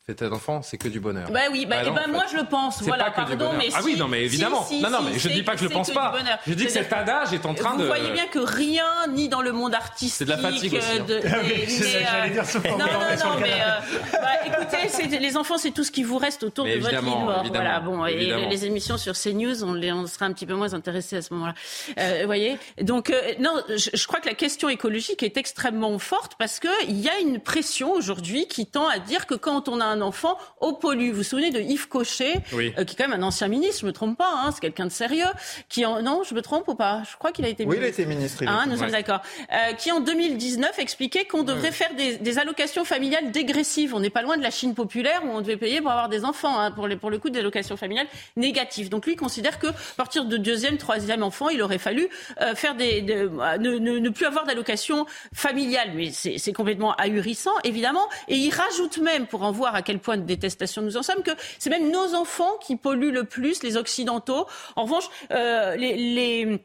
Faites 0.09 0.23
d'enfant, 0.23 0.63
c'est 0.63 0.79
que 0.79 0.87
du 0.87 0.99
bonheur. 0.99 1.29
Bah 1.29 1.41
oui, 1.51 1.67
bah, 1.67 1.83
bah, 1.85 1.91
bah 1.91 2.01
moi 2.07 2.23
je 2.31 2.35
le 2.35 2.45
pense. 2.45 2.81
Voilà, 2.81 3.11
pardon, 3.11 3.51
mais 3.55 3.67
ah 3.75 3.81
oui, 3.83 3.95
non, 3.95 4.07
mais 4.07 4.23
évidemment. 4.23 4.65
non, 4.81 4.89
non, 4.89 5.03
mais 5.03 5.19
je 5.19 5.29
dis 5.29 5.43
pas 5.43 5.53
que 5.53 5.59
je 5.59 5.65
le 5.65 5.69
pense 5.69 5.91
pas. 5.91 6.15
Je 6.47 6.53
dis 6.55 6.65
que 6.65 6.71
cet 6.71 6.91
adage 6.91 7.31
est 7.31 7.45
en 7.45 7.53
train 7.53 7.75
de. 7.75 7.83
Vous 7.83 7.87
voyez 7.89 8.09
bien 8.09 8.25
que 8.25 8.39
rien, 8.39 8.87
ni 9.09 9.29
dans 9.29 9.43
le 9.43 9.51
monde 9.51 9.75
artistique. 9.75 10.11
C'est 10.17 10.25
de 10.25 10.31
la 10.31 10.39
fatigue 10.39 10.73
aussi. 10.73 10.97
Hein. 10.99 11.03
De, 11.07 11.21
J'allais 11.21 12.31
dire 12.31 12.43
Non, 12.71 12.77
non, 12.79 12.85
non, 12.87 13.39
mais 13.39 13.53
euh, 13.53 13.97
bah, 14.13 14.29
écoutez, 14.47 15.19
les 15.19 15.37
enfants, 15.37 15.59
c'est 15.59 15.69
tout 15.69 15.83
ce 15.83 15.91
qui 15.91 16.01
vous 16.01 16.17
reste 16.17 16.41
autour 16.41 16.65
de 16.65 16.79
votre 16.79 17.03
mort. 17.03 17.43
Voilà, 17.53 17.79
bon, 17.79 18.03
et 18.07 18.47
les 18.47 18.65
émissions 18.65 18.97
sur 18.97 19.13
CNews, 19.13 19.63
on, 19.63 19.79
on 19.79 20.07
sera 20.07 20.25
un 20.25 20.33
petit 20.33 20.47
peu 20.47 20.55
moins 20.55 20.73
intéressés 20.73 21.17
à 21.17 21.21
ce 21.21 21.35
moment-là. 21.35 21.53
Euh, 21.99 22.21
vous 22.21 22.25
voyez 22.25 22.57
Donc, 22.81 23.11
euh, 23.11 23.21
non, 23.39 23.51
je 23.69 24.07
crois 24.07 24.21
que 24.21 24.27
la 24.27 24.33
question 24.33 24.69
écologique 24.69 25.21
est 25.21 25.37
extrêmement 25.37 25.99
forte 25.99 26.33
parce 26.39 26.59
qu'il 26.59 26.99
y 26.99 27.09
a 27.09 27.19
une 27.19 27.39
pression 27.39 27.91
aujourd'hui 27.91 28.47
qui 28.47 28.65
tend 28.65 28.87
à 28.87 28.97
dire 28.97 29.27
que 29.27 29.35
quand 29.35 29.69
on 29.69 29.79
a 29.79 29.85
un 29.85 29.98
enfant, 30.01 30.37
au 30.59 30.73
pollue. 30.73 31.09
Vous 31.11 31.17
vous 31.17 31.23
souvenez 31.23 31.51
de 31.51 31.59
Yves 31.59 31.87
Cochet, 31.87 32.41
euh, 32.53 32.83
qui 32.83 32.95
est 32.95 32.97
quand 32.97 33.07
même 33.07 33.19
un 33.19 33.25
ancien 33.25 33.47
ministre, 33.47 33.81
je 33.81 33.85
me 33.85 33.91
trompe 33.91 34.17
pas, 34.17 34.31
hein, 34.33 34.51
c'est 34.53 34.61
quelqu'un 34.61 34.85
de 34.85 34.91
sérieux, 34.91 35.25
qui 35.67 35.85
en... 35.85 36.01
non, 36.01 36.23
je 36.23 36.33
me 36.33 36.41
trompe 36.41 36.67
ou 36.67 36.75
pas? 36.75 37.03
Je 37.09 37.17
crois 37.17 37.31
qu'il 37.31 37.45
a 37.45 37.49
été 37.49 37.65
ministre. 37.65 37.81
Oui, 37.81 37.85
il 37.85 37.87
a 37.87 37.89
été 37.89 38.05
ministre. 38.05 38.43
Ah, 38.47 38.65
nous 38.67 38.77
sommes 38.77 38.91
d'accord. 38.91 39.21
Euh, 39.51 39.73
qui 39.73 39.91
en 39.91 39.99
2019 39.99 40.79
expliquait 40.79 41.25
qu'on 41.25 41.43
devrait 41.43 41.71
faire 41.71 41.89
des, 41.95 42.39
allocations 42.39 42.85
familiales 42.85 43.31
dégressives. 43.31 43.93
On 43.95 43.99
n'est 43.99 44.09
pas 44.09 44.21
loin 44.21 44.37
de 44.37 44.43
la 44.43 44.51
Chine 44.51 44.75
populaire 44.75 45.21
où 45.25 45.29
on 45.29 45.41
devait 45.41 45.57
payer 45.57 45.81
pour 45.81 45.91
avoir 45.91 46.09
des 46.09 46.23
enfants, 46.23 46.59
hein, 46.59 46.71
pour, 46.71 46.87
les, 46.87 46.95
pour 46.95 47.09
le 47.09 47.17
coup 47.17 47.29
des 47.29 47.39
allocations 47.39 47.75
familiales 47.75 48.07
négatives. 48.37 48.89
Donc 48.89 49.05
lui 49.05 49.15
considère 49.15 49.59
que 49.59 49.67
à 49.67 49.95
partir 49.97 50.25
de 50.25 50.37
deuxième, 50.37 50.77
troisième 50.77 51.23
enfant, 51.23 51.49
il 51.49 51.61
aurait 51.61 51.79
fallu 51.79 52.07
euh, 52.41 52.55
faire 52.55 52.75
des, 52.75 53.01
ne, 53.01 53.77
ne, 53.77 54.09
plus 54.09 54.25
avoir 54.25 54.45
d'allocations 54.45 55.05
familiales. 55.33 55.91
Mais 55.95 56.11
c'est 56.11 56.53
complètement 56.53 56.93
ahurissant, 56.95 57.53
évidemment. 57.63 58.07
Et 58.27 58.35
il 58.35 58.51
rajoute 58.51 58.99
même, 58.99 59.27
pour 59.27 59.43
en 59.43 59.51
voir 59.51 59.75
à 59.75 59.81
quel 59.89 59.97
point 59.97 60.17
détestation 60.17 60.83
nous 60.83 60.97
en 60.97 61.01
sommes, 61.01 61.23
que 61.23 61.31
c'est 61.57 61.71
même 61.71 61.89
nos 61.89 62.13
enfants 62.13 62.57
qui 62.61 62.75
polluent 62.75 63.11
le 63.11 63.23
plus, 63.23 63.63
les 63.63 63.75
Occidentaux. 63.75 64.45
En 64.75 64.83
revanche, 64.83 65.05
euh, 65.31 65.75
les 65.75 66.61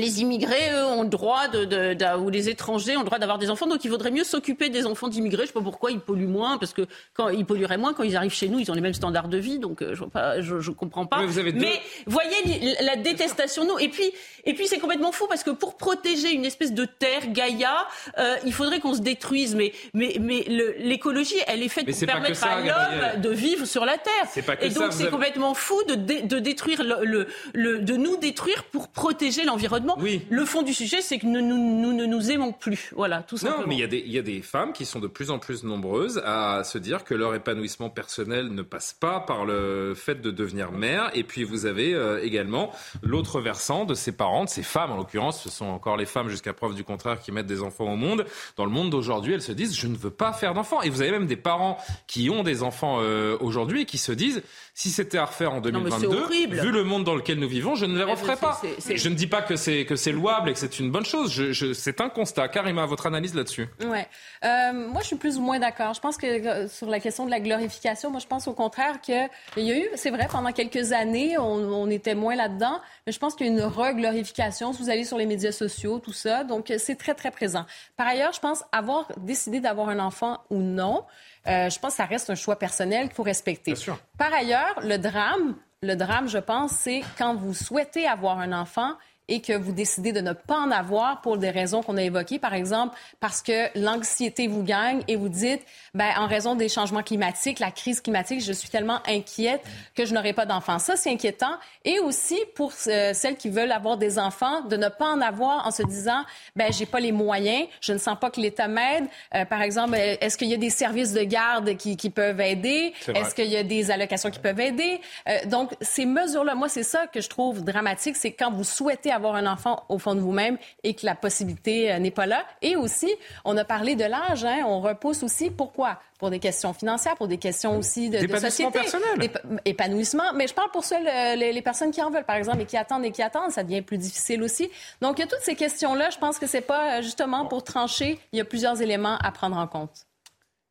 les 0.00 0.20
immigrés, 0.20 0.70
eux, 0.72 0.84
ont 0.84 1.02
le 1.02 1.08
droit 1.08 1.48
de, 1.48 2.16
ou 2.18 2.30
les 2.30 2.48
étrangers 2.48 2.96
ont 2.96 3.00
le 3.00 3.06
droit 3.06 3.18
d'avoir 3.18 3.38
des 3.38 3.50
enfants, 3.50 3.66
donc 3.66 3.84
il 3.84 3.90
vaudrait 3.90 4.10
mieux 4.10 4.24
s'occuper 4.24 4.68
des 4.68 4.86
enfants 4.86 5.08
d'immigrés. 5.08 5.42
Je 5.42 5.48
sais 5.48 5.52
pas 5.52 5.60
pourquoi 5.60 5.90
ils 5.90 6.00
polluent 6.00 6.26
moins, 6.26 6.58
parce 6.58 6.72
que 6.72 6.82
quand 7.14 7.28
ils 7.28 7.44
pollueraient 7.44 7.78
moins 7.78 7.94
quand 7.94 8.02
ils 8.02 8.16
arrivent 8.16 8.32
chez 8.32 8.48
nous, 8.48 8.58
ils 8.58 8.70
ont 8.70 8.74
les 8.74 8.80
mêmes 8.80 8.94
standards 8.94 9.28
de 9.28 9.38
vie, 9.38 9.58
donc 9.58 9.82
euh, 9.82 9.94
je 9.94 10.04
ne 10.04 10.42
je, 10.42 10.60
je, 10.60 10.70
comprends 10.70 11.06
pas. 11.06 11.22
Mais, 11.54 11.80
voyez 12.06 12.76
la 12.80 12.96
détestation 12.96 13.64
nous. 13.64 13.78
Et 13.78 13.88
puis, 13.88 14.10
et 14.44 14.54
puis 14.54 14.66
c'est 14.66 14.78
complètement 14.78 15.12
fou 15.12 15.26
parce 15.28 15.42
que 15.42 15.50
pour 15.50 15.76
protéger 15.76 16.32
une 16.32 16.44
espèce 16.44 16.72
de 16.72 16.84
terre 16.84 17.28
Gaïa, 17.28 17.86
euh, 18.18 18.36
il 18.44 18.52
faudrait 18.52 18.80
qu'on 18.80 18.94
se 18.94 19.00
détruise. 19.00 19.54
Mais, 19.54 19.72
mais, 19.94 20.16
mais 20.20 20.44
l'écologie, 20.78 21.36
elle 21.46 21.62
est 21.62 21.68
faite 21.68 21.86
pour 21.90 22.06
permettre 22.06 22.44
à 22.44 22.60
l'homme 22.60 23.20
de 23.20 23.30
vivre 23.30 23.66
sur 23.66 23.84
la 23.84 23.98
terre. 23.98 24.44
Pas 24.44 24.54
et 24.60 24.70
donc 24.70 24.92
c'est 24.92 25.10
complètement 25.10 25.54
fou 25.54 25.82
de, 25.88 25.94
de 25.94 26.38
détruire 26.38 26.82
le, 26.82 27.26
le, 27.54 27.78
de 27.80 27.96
nous 27.96 28.16
détruire 28.16 28.64
pour 28.64 28.88
protéger 28.88 29.44
l'environnement 29.44 29.85
l'environnement. 29.86 30.26
Le 30.30 30.44
fond 30.44 30.62
du 30.62 30.74
sujet, 30.74 31.00
c'est 31.00 31.18
que 31.18 31.26
nous, 31.26 31.40
nous, 31.40 31.92
ne 31.92 32.06
nous 32.06 32.30
aimons 32.30 32.52
plus. 32.52 32.92
Voilà, 32.94 33.22
tout 33.22 33.36
simplement. 33.36 33.62
Non, 33.62 33.68
mais 33.68 33.76
il 33.76 33.80
y, 33.80 33.84
a 33.84 33.86
des, 33.86 34.02
il 34.04 34.12
y 34.12 34.18
a 34.18 34.22
des 34.22 34.42
femmes 34.42 34.72
qui 34.72 34.84
sont 34.84 35.00
de 35.00 35.06
plus 35.06 35.30
en 35.30 35.38
plus 35.38 35.64
nombreuses 35.64 36.22
à 36.24 36.64
se 36.64 36.78
dire 36.78 37.04
que 37.04 37.14
leur 37.14 37.34
épanouissement 37.34 37.90
personnel 37.90 38.48
ne 38.48 38.62
passe 38.62 38.96
pas 38.98 39.20
par 39.20 39.44
le 39.44 39.94
fait 39.94 40.20
de 40.20 40.30
devenir 40.30 40.72
mère. 40.72 41.10
Et 41.14 41.24
puis 41.24 41.44
vous 41.44 41.66
avez 41.66 41.94
euh, 41.94 42.22
également 42.22 42.72
l'autre 43.02 43.40
versant 43.40 43.84
de 43.84 43.94
ces 43.94 44.12
parents, 44.12 44.44
de 44.44 44.50
ces 44.50 44.62
femmes 44.62 44.92
en 44.92 44.96
l'occurrence, 44.96 45.42
ce 45.42 45.50
sont 45.50 45.66
encore 45.66 45.96
les 45.96 46.06
femmes 46.06 46.28
jusqu'à 46.28 46.52
preuve 46.52 46.74
du 46.74 46.84
contraire 46.84 47.20
qui 47.20 47.32
mettent 47.32 47.46
des 47.46 47.62
enfants 47.62 47.92
au 47.92 47.96
monde. 47.96 48.24
Dans 48.56 48.64
le 48.64 48.70
monde 48.70 48.90
d'aujourd'hui, 48.90 49.34
elles 49.34 49.42
se 49.42 49.52
disent 49.52 49.76
je 49.76 49.86
ne 49.86 49.96
veux 49.96 50.10
pas 50.10 50.32
faire 50.32 50.54
d'enfants. 50.54 50.82
Et 50.82 50.90
vous 50.90 51.02
avez 51.02 51.10
même 51.10 51.26
des 51.26 51.36
parents 51.36 51.78
qui 52.06 52.30
ont 52.30 52.42
des 52.42 52.62
enfants 52.62 52.98
euh, 53.00 53.36
aujourd'hui 53.40 53.82
et 53.82 53.84
qui 53.84 53.98
se 53.98 54.12
disent 54.12 54.42
si 54.74 54.90
c'était 54.90 55.18
à 55.18 55.24
refaire 55.24 55.52
en 55.52 55.60
2022, 55.60 56.26
vu 56.28 56.70
le 56.70 56.84
monde 56.84 57.04
dans 57.04 57.14
lequel 57.14 57.38
nous 57.38 57.48
vivons, 57.48 57.74
je 57.76 57.86
ne 57.86 57.96
les 57.96 58.04
referais 58.04 58.36
pas. 58.36 58.60
Je 58.78 59.08
ne 59.08 59.14
dis 59.14 59.26
pas 59.26 59.42
que 59.42 59.56
c'est 59.56 59.75
que 59.84 59.96
c'est 59.96 60.12
louable 60.12 60.50
et 60.50 60.52
que 60.52 60.58
c'est 60.58 60.78
une 60.78 60.90
bonne 60.90 61.04
chose. 61.04 61.30
Je, 61.32 61.72
c'est 61.72 62.00
un 62.00 62.08
constat. 62.08 62.48
Karima, 62.48 62.86
votre 62.86 63.06
analyse 63.06 63.34
là-dessus 63.34 63.68
Ouais. 63.84 64.06
Euh, 64.44 64.72
moi, 64.72 65.02
je 65.02 65.08
suis 65.08 65.16
plus 65.16 65.36
ou 65.38 65.42
moins 65.42 65.58
d'accord. 65.58 65.94
Je 65.94 66.00
pense 66.00 66.16
que 66.16 66.26
euh, 66.26 66.68
sur 66.68 66.88
la 66.88 67.00
question 67.00 67.26
de 67.26 67.30
la 67.30 67.40
glorification, 67.40 68.10
moi, 68.10 68.20
je 68.20 68.26
pense 68.26 68.48
au 68.48 68.54
contraire 68.54 69.00
que 69.00 69.26
il 69.56 69.64
y 69.64 69.72
a 69.72 69.78
eu, 69.78 69.88
c'est 69.94 70.10
vrai, 70.10 70.28
pendant 70.30 70.52
quelques 70.52 70.92
années, 70.92 71.36
on, 71.38 71.44
on 71.44 71.90
était 71.90 72.14
moins 72.14 72.36
là-dedans, 72.36 72.80
mais 73.06 73.12
je 73.12 73.18
pense 73.18 73.34
qu'il 73.34 73.46
y 73.46 73.50
a 73.50 73.52
une 73.52 73.62
reglorification. 73.62 74.72
Si 74.72 74.82
vous 74.82 74.90
allez 74.90 75.04
sur 75.04 75.18
les 75.18 75.26
médias 75.26 75.52
sociaux, 75.52 75.98
tout 75.98 76.12
ça, 76.12 76.44
donc 76.44 76.72
c'est 76.78 76.96
très 76.96 77.14
très 77.14 77.30
présent. 77.30 77.66
Par 77.96 78.06
ailleurs, 78.06 78.32
je 78.32 78.40
pense 78.40 78.64
avoir 78.72 79.08
décidé 79.18 79.60
d'avoir 79.60 79.88
un 79.88 79.98
enfant 79.98 80.38
ou 80.50 80.58
non. 80.58 81.04
Euh, 81.46 81.70
je 81.70 81.78
pense 81.78 81.92
que 81.92 81.96
ça 81.98 82.04
reste 82.04 82.30
un 82.30 82.34
choix 82.34 82.58
personnel 82.58 83.06
qu'il 83.06 83.14
faut 83.14 83.22
respecter. 83.22 83.74
Par 84.18 84.32
ailleurs, 84.32 84.80
le 84.82 84.96
drame, 84.98 85.56
le 85.82 85.94
drame, 85.94 86.28
je 86.28 86.38
pense, 86.38 86.72
c'est 86.72 87.02
quand 87.18 87.34
vous 87.34 87.54
souhaitez 87.54 88.06
avoir 88.06 88.38
un 88.38 88.52
enfant 88.52 88.92
et 89.28 89.40
que 89.40 89.52
vous 89.56 89.72
décidez 89.72 90.12
de 90.12 90.20
ne 90.20 90.32
pas 90.32 90.58
en 90.58 90.70
avoir 90.70 91.20
pour 91.20 91.38
des 91.38 91.50
raisons 91.50 91.82
qu'on 91.82 91.96
a 91.96 92.02
évoquées, 92.02 92.38
par 92.38 92.54
exemple 92.54 92.96
parce 93.20 93.42
que 93.42 93.76
l'anxiété 93.78 94.46
vous 94.46 94.62
gagne 94.62 95.02
et 95.08 95.16
vous 95.16 95.28
dites, 95.28 95.62
ben, 95.94 96.10
en 96.16 96.26
raison 96.26 96.54
des 96.54 96.68
changements 96.68 97.02
climatiques, 97.02 97.58
la 97.58 97.70
crise 97.70 98.00
climatique, 98.00 98.40
je 98.40 98.52
suis 98.52 98.68
tellement 98.68 99.00
inquiète 99.08 99.62
que 99.94 100.04
je 100.04 100.14
n'aurai 100.14 100.32
pas 100.32 100.46
d'enfants. 100.46 100.78
Ça, 100.78 100.96
c'est 100.96 101.10
inquiétant. 101.10 101.56
Et 101.84 101.98
aussi 101.98 102.38
pour 102.54 102.72
euh, 102.86 103.12
celles 103.14 103.36
qui 103.36 103.48
veulent 103.48 103.72
avoir 103.72 103.96
des 103.96 104.18
enfants, 104.18 104.62
de 104.62 104.76
ne 104.76 104.88
pas 104.88 105.06
en 105.06 105.20
avoir 105.20 105.66
en 105.66 105.70
se 105.70 105.82
disant, 105.82 106.22
ben, 106.54 106.72
j'ai 106.72 106.86
pas 106.86 107.00
les 107.00 107.12
moyens, 107.12 107.66
je 107.80 107.92
ne 107.92 107.98
sens 107.98 108.18
pas 108.18 108.30
que 108.30 108.40
l'État 108.40 108.68
m'aide. 108.68 109.06
Euh, 109.34 109.44
par 109.44 109.62
exemple, 109.62 109.96
est-ce 109.96 110.36
qu'il 110.36 110.48
y 110.48 110.54
a 110.54 110.58
des 110.58 110.70
services 110.70 111.12
de 111.12 111.22
garde 111.22 111.76
qui, 111.76 111.96
qui 111.96 112.10
peuvent 112.10 112.40
aider? 112.40 112.92
Est-ce 113.08 113.34
qu'il 113.34 113.48
y 113.48 113.56
a 113.56 113.62
des 113.62 113.90
allocations 113.90 114.30
qui 114.30 114.38
peuvent 114.38 114.60
aider? 114.60 115.00
Euh, 115.28 115.38
donc, 115.46 115.74
ces 115.80 116.06
mesures-là, 116.06 116.54
moi, 116.54 116.68
c'est 116.68 116.82
ça 116.82 117.06
que 117.06 117.20
je 117.20 117.28
trouve 117.28 117.64
dramatique, 117.64 118.16
c'est 118.16 118.32
quand 118.32 118.52
vous 118.52 118.64
souhaitez 118.64 119.10
avoir 119.16 119.34
un 119.34 119.46
enfant 119.46 119.84
au 119.88 119.98
fond 119.98 120.14
de 120.14 120.20
vous-même 120.20 120.58
et 120.84 120.94
que 120.94 121.04
la 121.04 121.14
possibilité 121.14 121.92
euh, 121.92 121.98
n'est 121.98 122.10
pas 122.10 122.26
là. 122.26 122.44
Et 122.62 122.76
aussi, 122.76 123.12
on 123.44 123.56
a 123.56 123.64
parlé 123.64 123.96
de 123.96 124.04
l'âge, 124.04 124.44
hein, 124.44 124.62
on 124.66 124.80
repousse 124.80 125.22
aussi. 125.22 125.50
Pourquoi? 125.50 125.98
Pour 126.18 126.30
des 126.30 126.38
questions 126.38 126.72
financières, 126.72 127.16
pour 127.16 127.28
des 127.28 127.36
questions 127.36 127.76
aussi 127.76 128.08
de, 128.08 128.24
de 128.24 128.36
société. 128.38 128.70
personnel. 128.70 129.30
Épanouissement. 129.64 130.32
Mais 130.34 130.46
je 130.46 130.54
parle 130.54 130.70
pour 130.70 130.84
ceux, 130.84 130.96
les, 131.02 131.52
les, 131.52 131.62
personnes 131.62 131.90
qui 131.90 132.00
en 132.00 132.10
veulent, 132.10 132.24
par 132.24 132.36
exemple, 132.36 132.60
et 132.62 132.66
qui 132.66 132.76
attendent 132.76 133.04
et 133.04 133.10
qui 133.10 133.22
attendent, 133.22 133.50
ça 133.50 133.64
devient 133.64 133.82
plus 133.82 133.98
difficile 133.98 134.42
aussi. 134.42 134.70
Donc, 135.02 135.18
il 135.18 135.22
y 135.22 135.24
a 135.24 135.26
toutes 135.26 135.42
ces 135.42 135.56
questions-là. 135.56 136.10
Je 136.10 136.18
pense 136.18 136.38
que 136.38 136.46
c'est 136.46 136.60
pas 136.62 136.98
euh, 136.98 137.02
justement 137.02 137.46
pour 137.46 137.64
trancher. 137.64 138.18
Il 138.32 138.38
y 138.38 138.40
a 138.40 138.44
plusieurs 138.44 138.80
éléments 138.80 139.18
à 139.18 139.30
prendre 139.32 139.56
en 139.56 139.66
compte. 139.66 140.06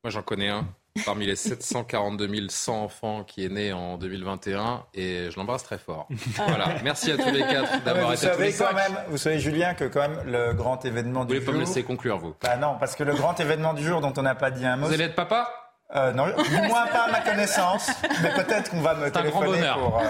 Moi, 0.03 0.11
j'en 0.11 0.23
connais 0.23 0.49
un 0.49 0.67
parmi 1.03 1.25
les 1.25 1.35
742 1.35 2.49
100 2.49 2.83
enfants 2.83 3.23
qui 3.23 3.43
est 3.43 3.49
né 3.49 3.73
en 3.73 3.97
2021 3.97 4.83
et 4.93 5.29
je 5.29 5.35
l'embrasse 5.37 5.63
très 5.63 5.77
fort. 5.77 6.07
Voilà, 6.35 6.75
merci 6.83 7.11
à 7.11 7.17
tous 7.17 7.31
les 7.31 7.41
quatre 7.41 7.83
d'avoir 7.83 8.13
été 8.13 8.27
savez 8.27 8.53
quand 8.53 8.73
même, 8.73 8.95
Vous 9.09 9.17
savez 9.17 9.39
Julien 9.39 9.73
que 9.73 9.85
quand 9.85 10.01
même 10.01 10.19
le 10.25 10.53
grand 10.53 10.83
événement 10.85 11.25
du 11.25 11.35
jour... 11.35 11.39
Vous 11.39 11.45
voulez 11.45 11.59
pas 11.59 11.65
me 11.65 11.65
laisser 11.65 11.83
conclure 11.83 12.17
vous? 12.17 12.35
Bah 12.41 12.57
non, 12.57 12.77
parce 12.79 12.95
que 12.95 13.03
le 13.03 13.13
grand 13.13 13.39
événement 13.39 13.73
du 13.73 13.83
jour 13.83 14.01
dont 14.01 14.13
on 14.17 14.21
n'a 14.21 14.35
pas 14.35 14.51
dit 14.51 14.65
un 14.65 14.77
mot... 14.77 14.87
Vous 14.87 14.93
allez 14.93 15.05
être 15.05 15.15
papa? 15.15 15.64
Euh, 15.93 16.11
non, 16.13 16.25
du 16.25 16.67
moins 16.67 16.87
pas 16.87 17.05
à 17.07 17.11
ma 17.11 17.19
connaissance, 17.19 17.91
mais 18.23 18.31
peut-être 18.31 18.71
qu'on 18.71 18.81
va 18.81 18.95
me 18.95 19.11
téléphoner 19.11 19.69
pour. 19.75 19.99
Euh, 19.99 20.03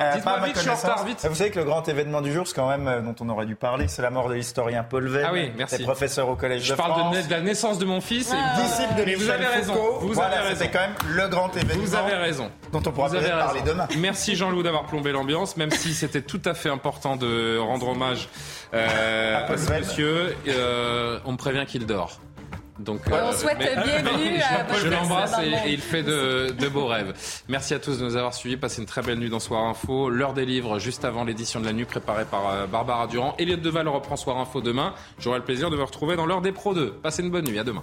euh 0.00 0.18
pas 0.24 0.34
à 0.34 0.40
ma 0.40 0.50
connaissance. 0.50 1.04
vite. 1.04 1.26
Vous 1.28 1.34
savez 1.34 1.50
que 1.50 1.58
le 1.58 1.64
grand 1.64 1.86
événement 1.88 2.20
du 2.20 2.32
jour, 2.32 2.46
c'est 2.46 2.54
quand 2.54 2.68
même 2.68 2.86
euh, 2.86 3.00
dont 3.00 3.16
on 3.20 3.28
aurait 3.28 3.46
dû 3.46 3.56
parler, 3.56 3.88
c'est 3.88 4.00
la 4.00 4.10
mort 4.10 4.28
de 4.28 4.34
l'historien 4.34 4.84
Paul 4.84 5.08
Venn, 5.08 5.26
ah 5.28 5.32
oui, 5.32 5.50
merci. 5.56 5.82
professeur 5.82 6.28
au 6.28 6.36
collège 6.36 6.62
Je 6.62 6.70
de 6.70 6.76
France. 6.76 6.92
Je 6.96 7.02
parle 7.02 7.26
de, 7.26 7.30
la 7.32 7.40
naissance 7.40 7.80
de 7.80 7.84
mon 7.84 8.00
fils, 8.00 8.32
et 8.32 8.62
disciple 8.62 8.94
de 8.94 9.04
Michel 9.04 9.18
vous 9.18 9.30
avez 9.30 9.46
raison. 9.46 9.74
Foucault. 9.74 9.98
Vous 10.02 10.12
voilà, 10.12 10.38
avez 10.38 10.48
raison. 10.50 10.60
C'est 10.60 10.70
quand 10.70 10.80
même 10.80 10.94
le 11.08 11.26
grand 11.26 11.56
événement. 11.56 11.84
Vous 11.84 11.94
avez 11.96 12.14
raison. 12.14 12.50
Dont 12.70 12.82
on 12.86 12.92
pourra 12.92 13.10
peut-être 13.10 13.38
parler 13.38 13.62
demain. 13.62 13.88
Merci 13.98 14.36
Jean-Loup 14.36 14.62
d'avoir 14.62 14.84
plombé 14.84 15.10
l'ambiance, 15.10 15.56
même 15.56 15.72
si 15.72 15.94
c'était 15.94 16.22
tout 16.22 16.42
à 16.44 16.54
fait 16.54 16.70
important 16.70 17.16
de 17.16 17.58
rendre 17.58 17.88
hommage 17.88 18.28
euh, 18.72 19.46
à 19.48 19.56
ce 19.56 19.72
monsieur. 19.72 20.36
on 21.24 21.32
me 21.32 21.36
prévient 21.36 21.66
qu'il 21.66 21.86
dort. 21.86 22.20
Donc, 22.78 23.00
on 23.10 23.12
euh, 23.12 23.32
souhaite 23.32 23.58
bienvenue 23.58 24.38
à 24.40 24.74
Je 24.74 24.88
l'embrasse 24.88 25.34
et, 25.42 25.72
il 25.72 25.80
fait 25.80 26.02
de, 26.02 26.50
de, 26.50 26.68
beaux 26.68 26.86
rêves. 26.86 27.12
Merci 27.48 27.74
à 27.74 27.78
tous 27.78 27.98
de 27.98 28.04
nous 28.04 28.16
avoir 28.16 28.34
suivis. 28.34 28.56
Passez 28.56 28.80
une 28.80 28.86
très 28.86 29.02
belle 29.02 29.18
nuit 29.18 29.30
dans 29.30 29.40
Soir 29.40 29.64
Info. 29.64 30.10
L'heure 30.10 30.32
des 30.32 30.46
livres 30.46 30.78
juste 30.78 31.04
avant 31.04 31.24
l'édition 31.24 31.60
de 31.60 31.64
la 31.64 31.72
nuit 31.72 31.84
préparée 31.84 32.24
par 32.24 32.48
euh, 32.48 32.66
Barbara 32.66 33.06
Durand. 33.06 33.34
Elliot 33.38 33.56
Deval 33.56 33.88
reprend 33.88 34.16
Soir 34.16 34.38
Info 34.38 34.60
demain. 34.60 34.94
J'aurai 35.18 35.38
le 35.38 35.44
plaisir 35.44 35.70
de 35.70 35.76
vous 35.76 35.84
retrouver 35.84 36.16
dans 36.16 36.26
l'heure 36.26 36.40
des 36.40 36.52
Pro 36.52 36.74
2. 36.74 36.92
Passez 37.02 37.22
une 37.22 37.30
bonne 37.30 37.46
nuit. 37.46 37.58
À 37.58 37.64
demain. 37.64 37.82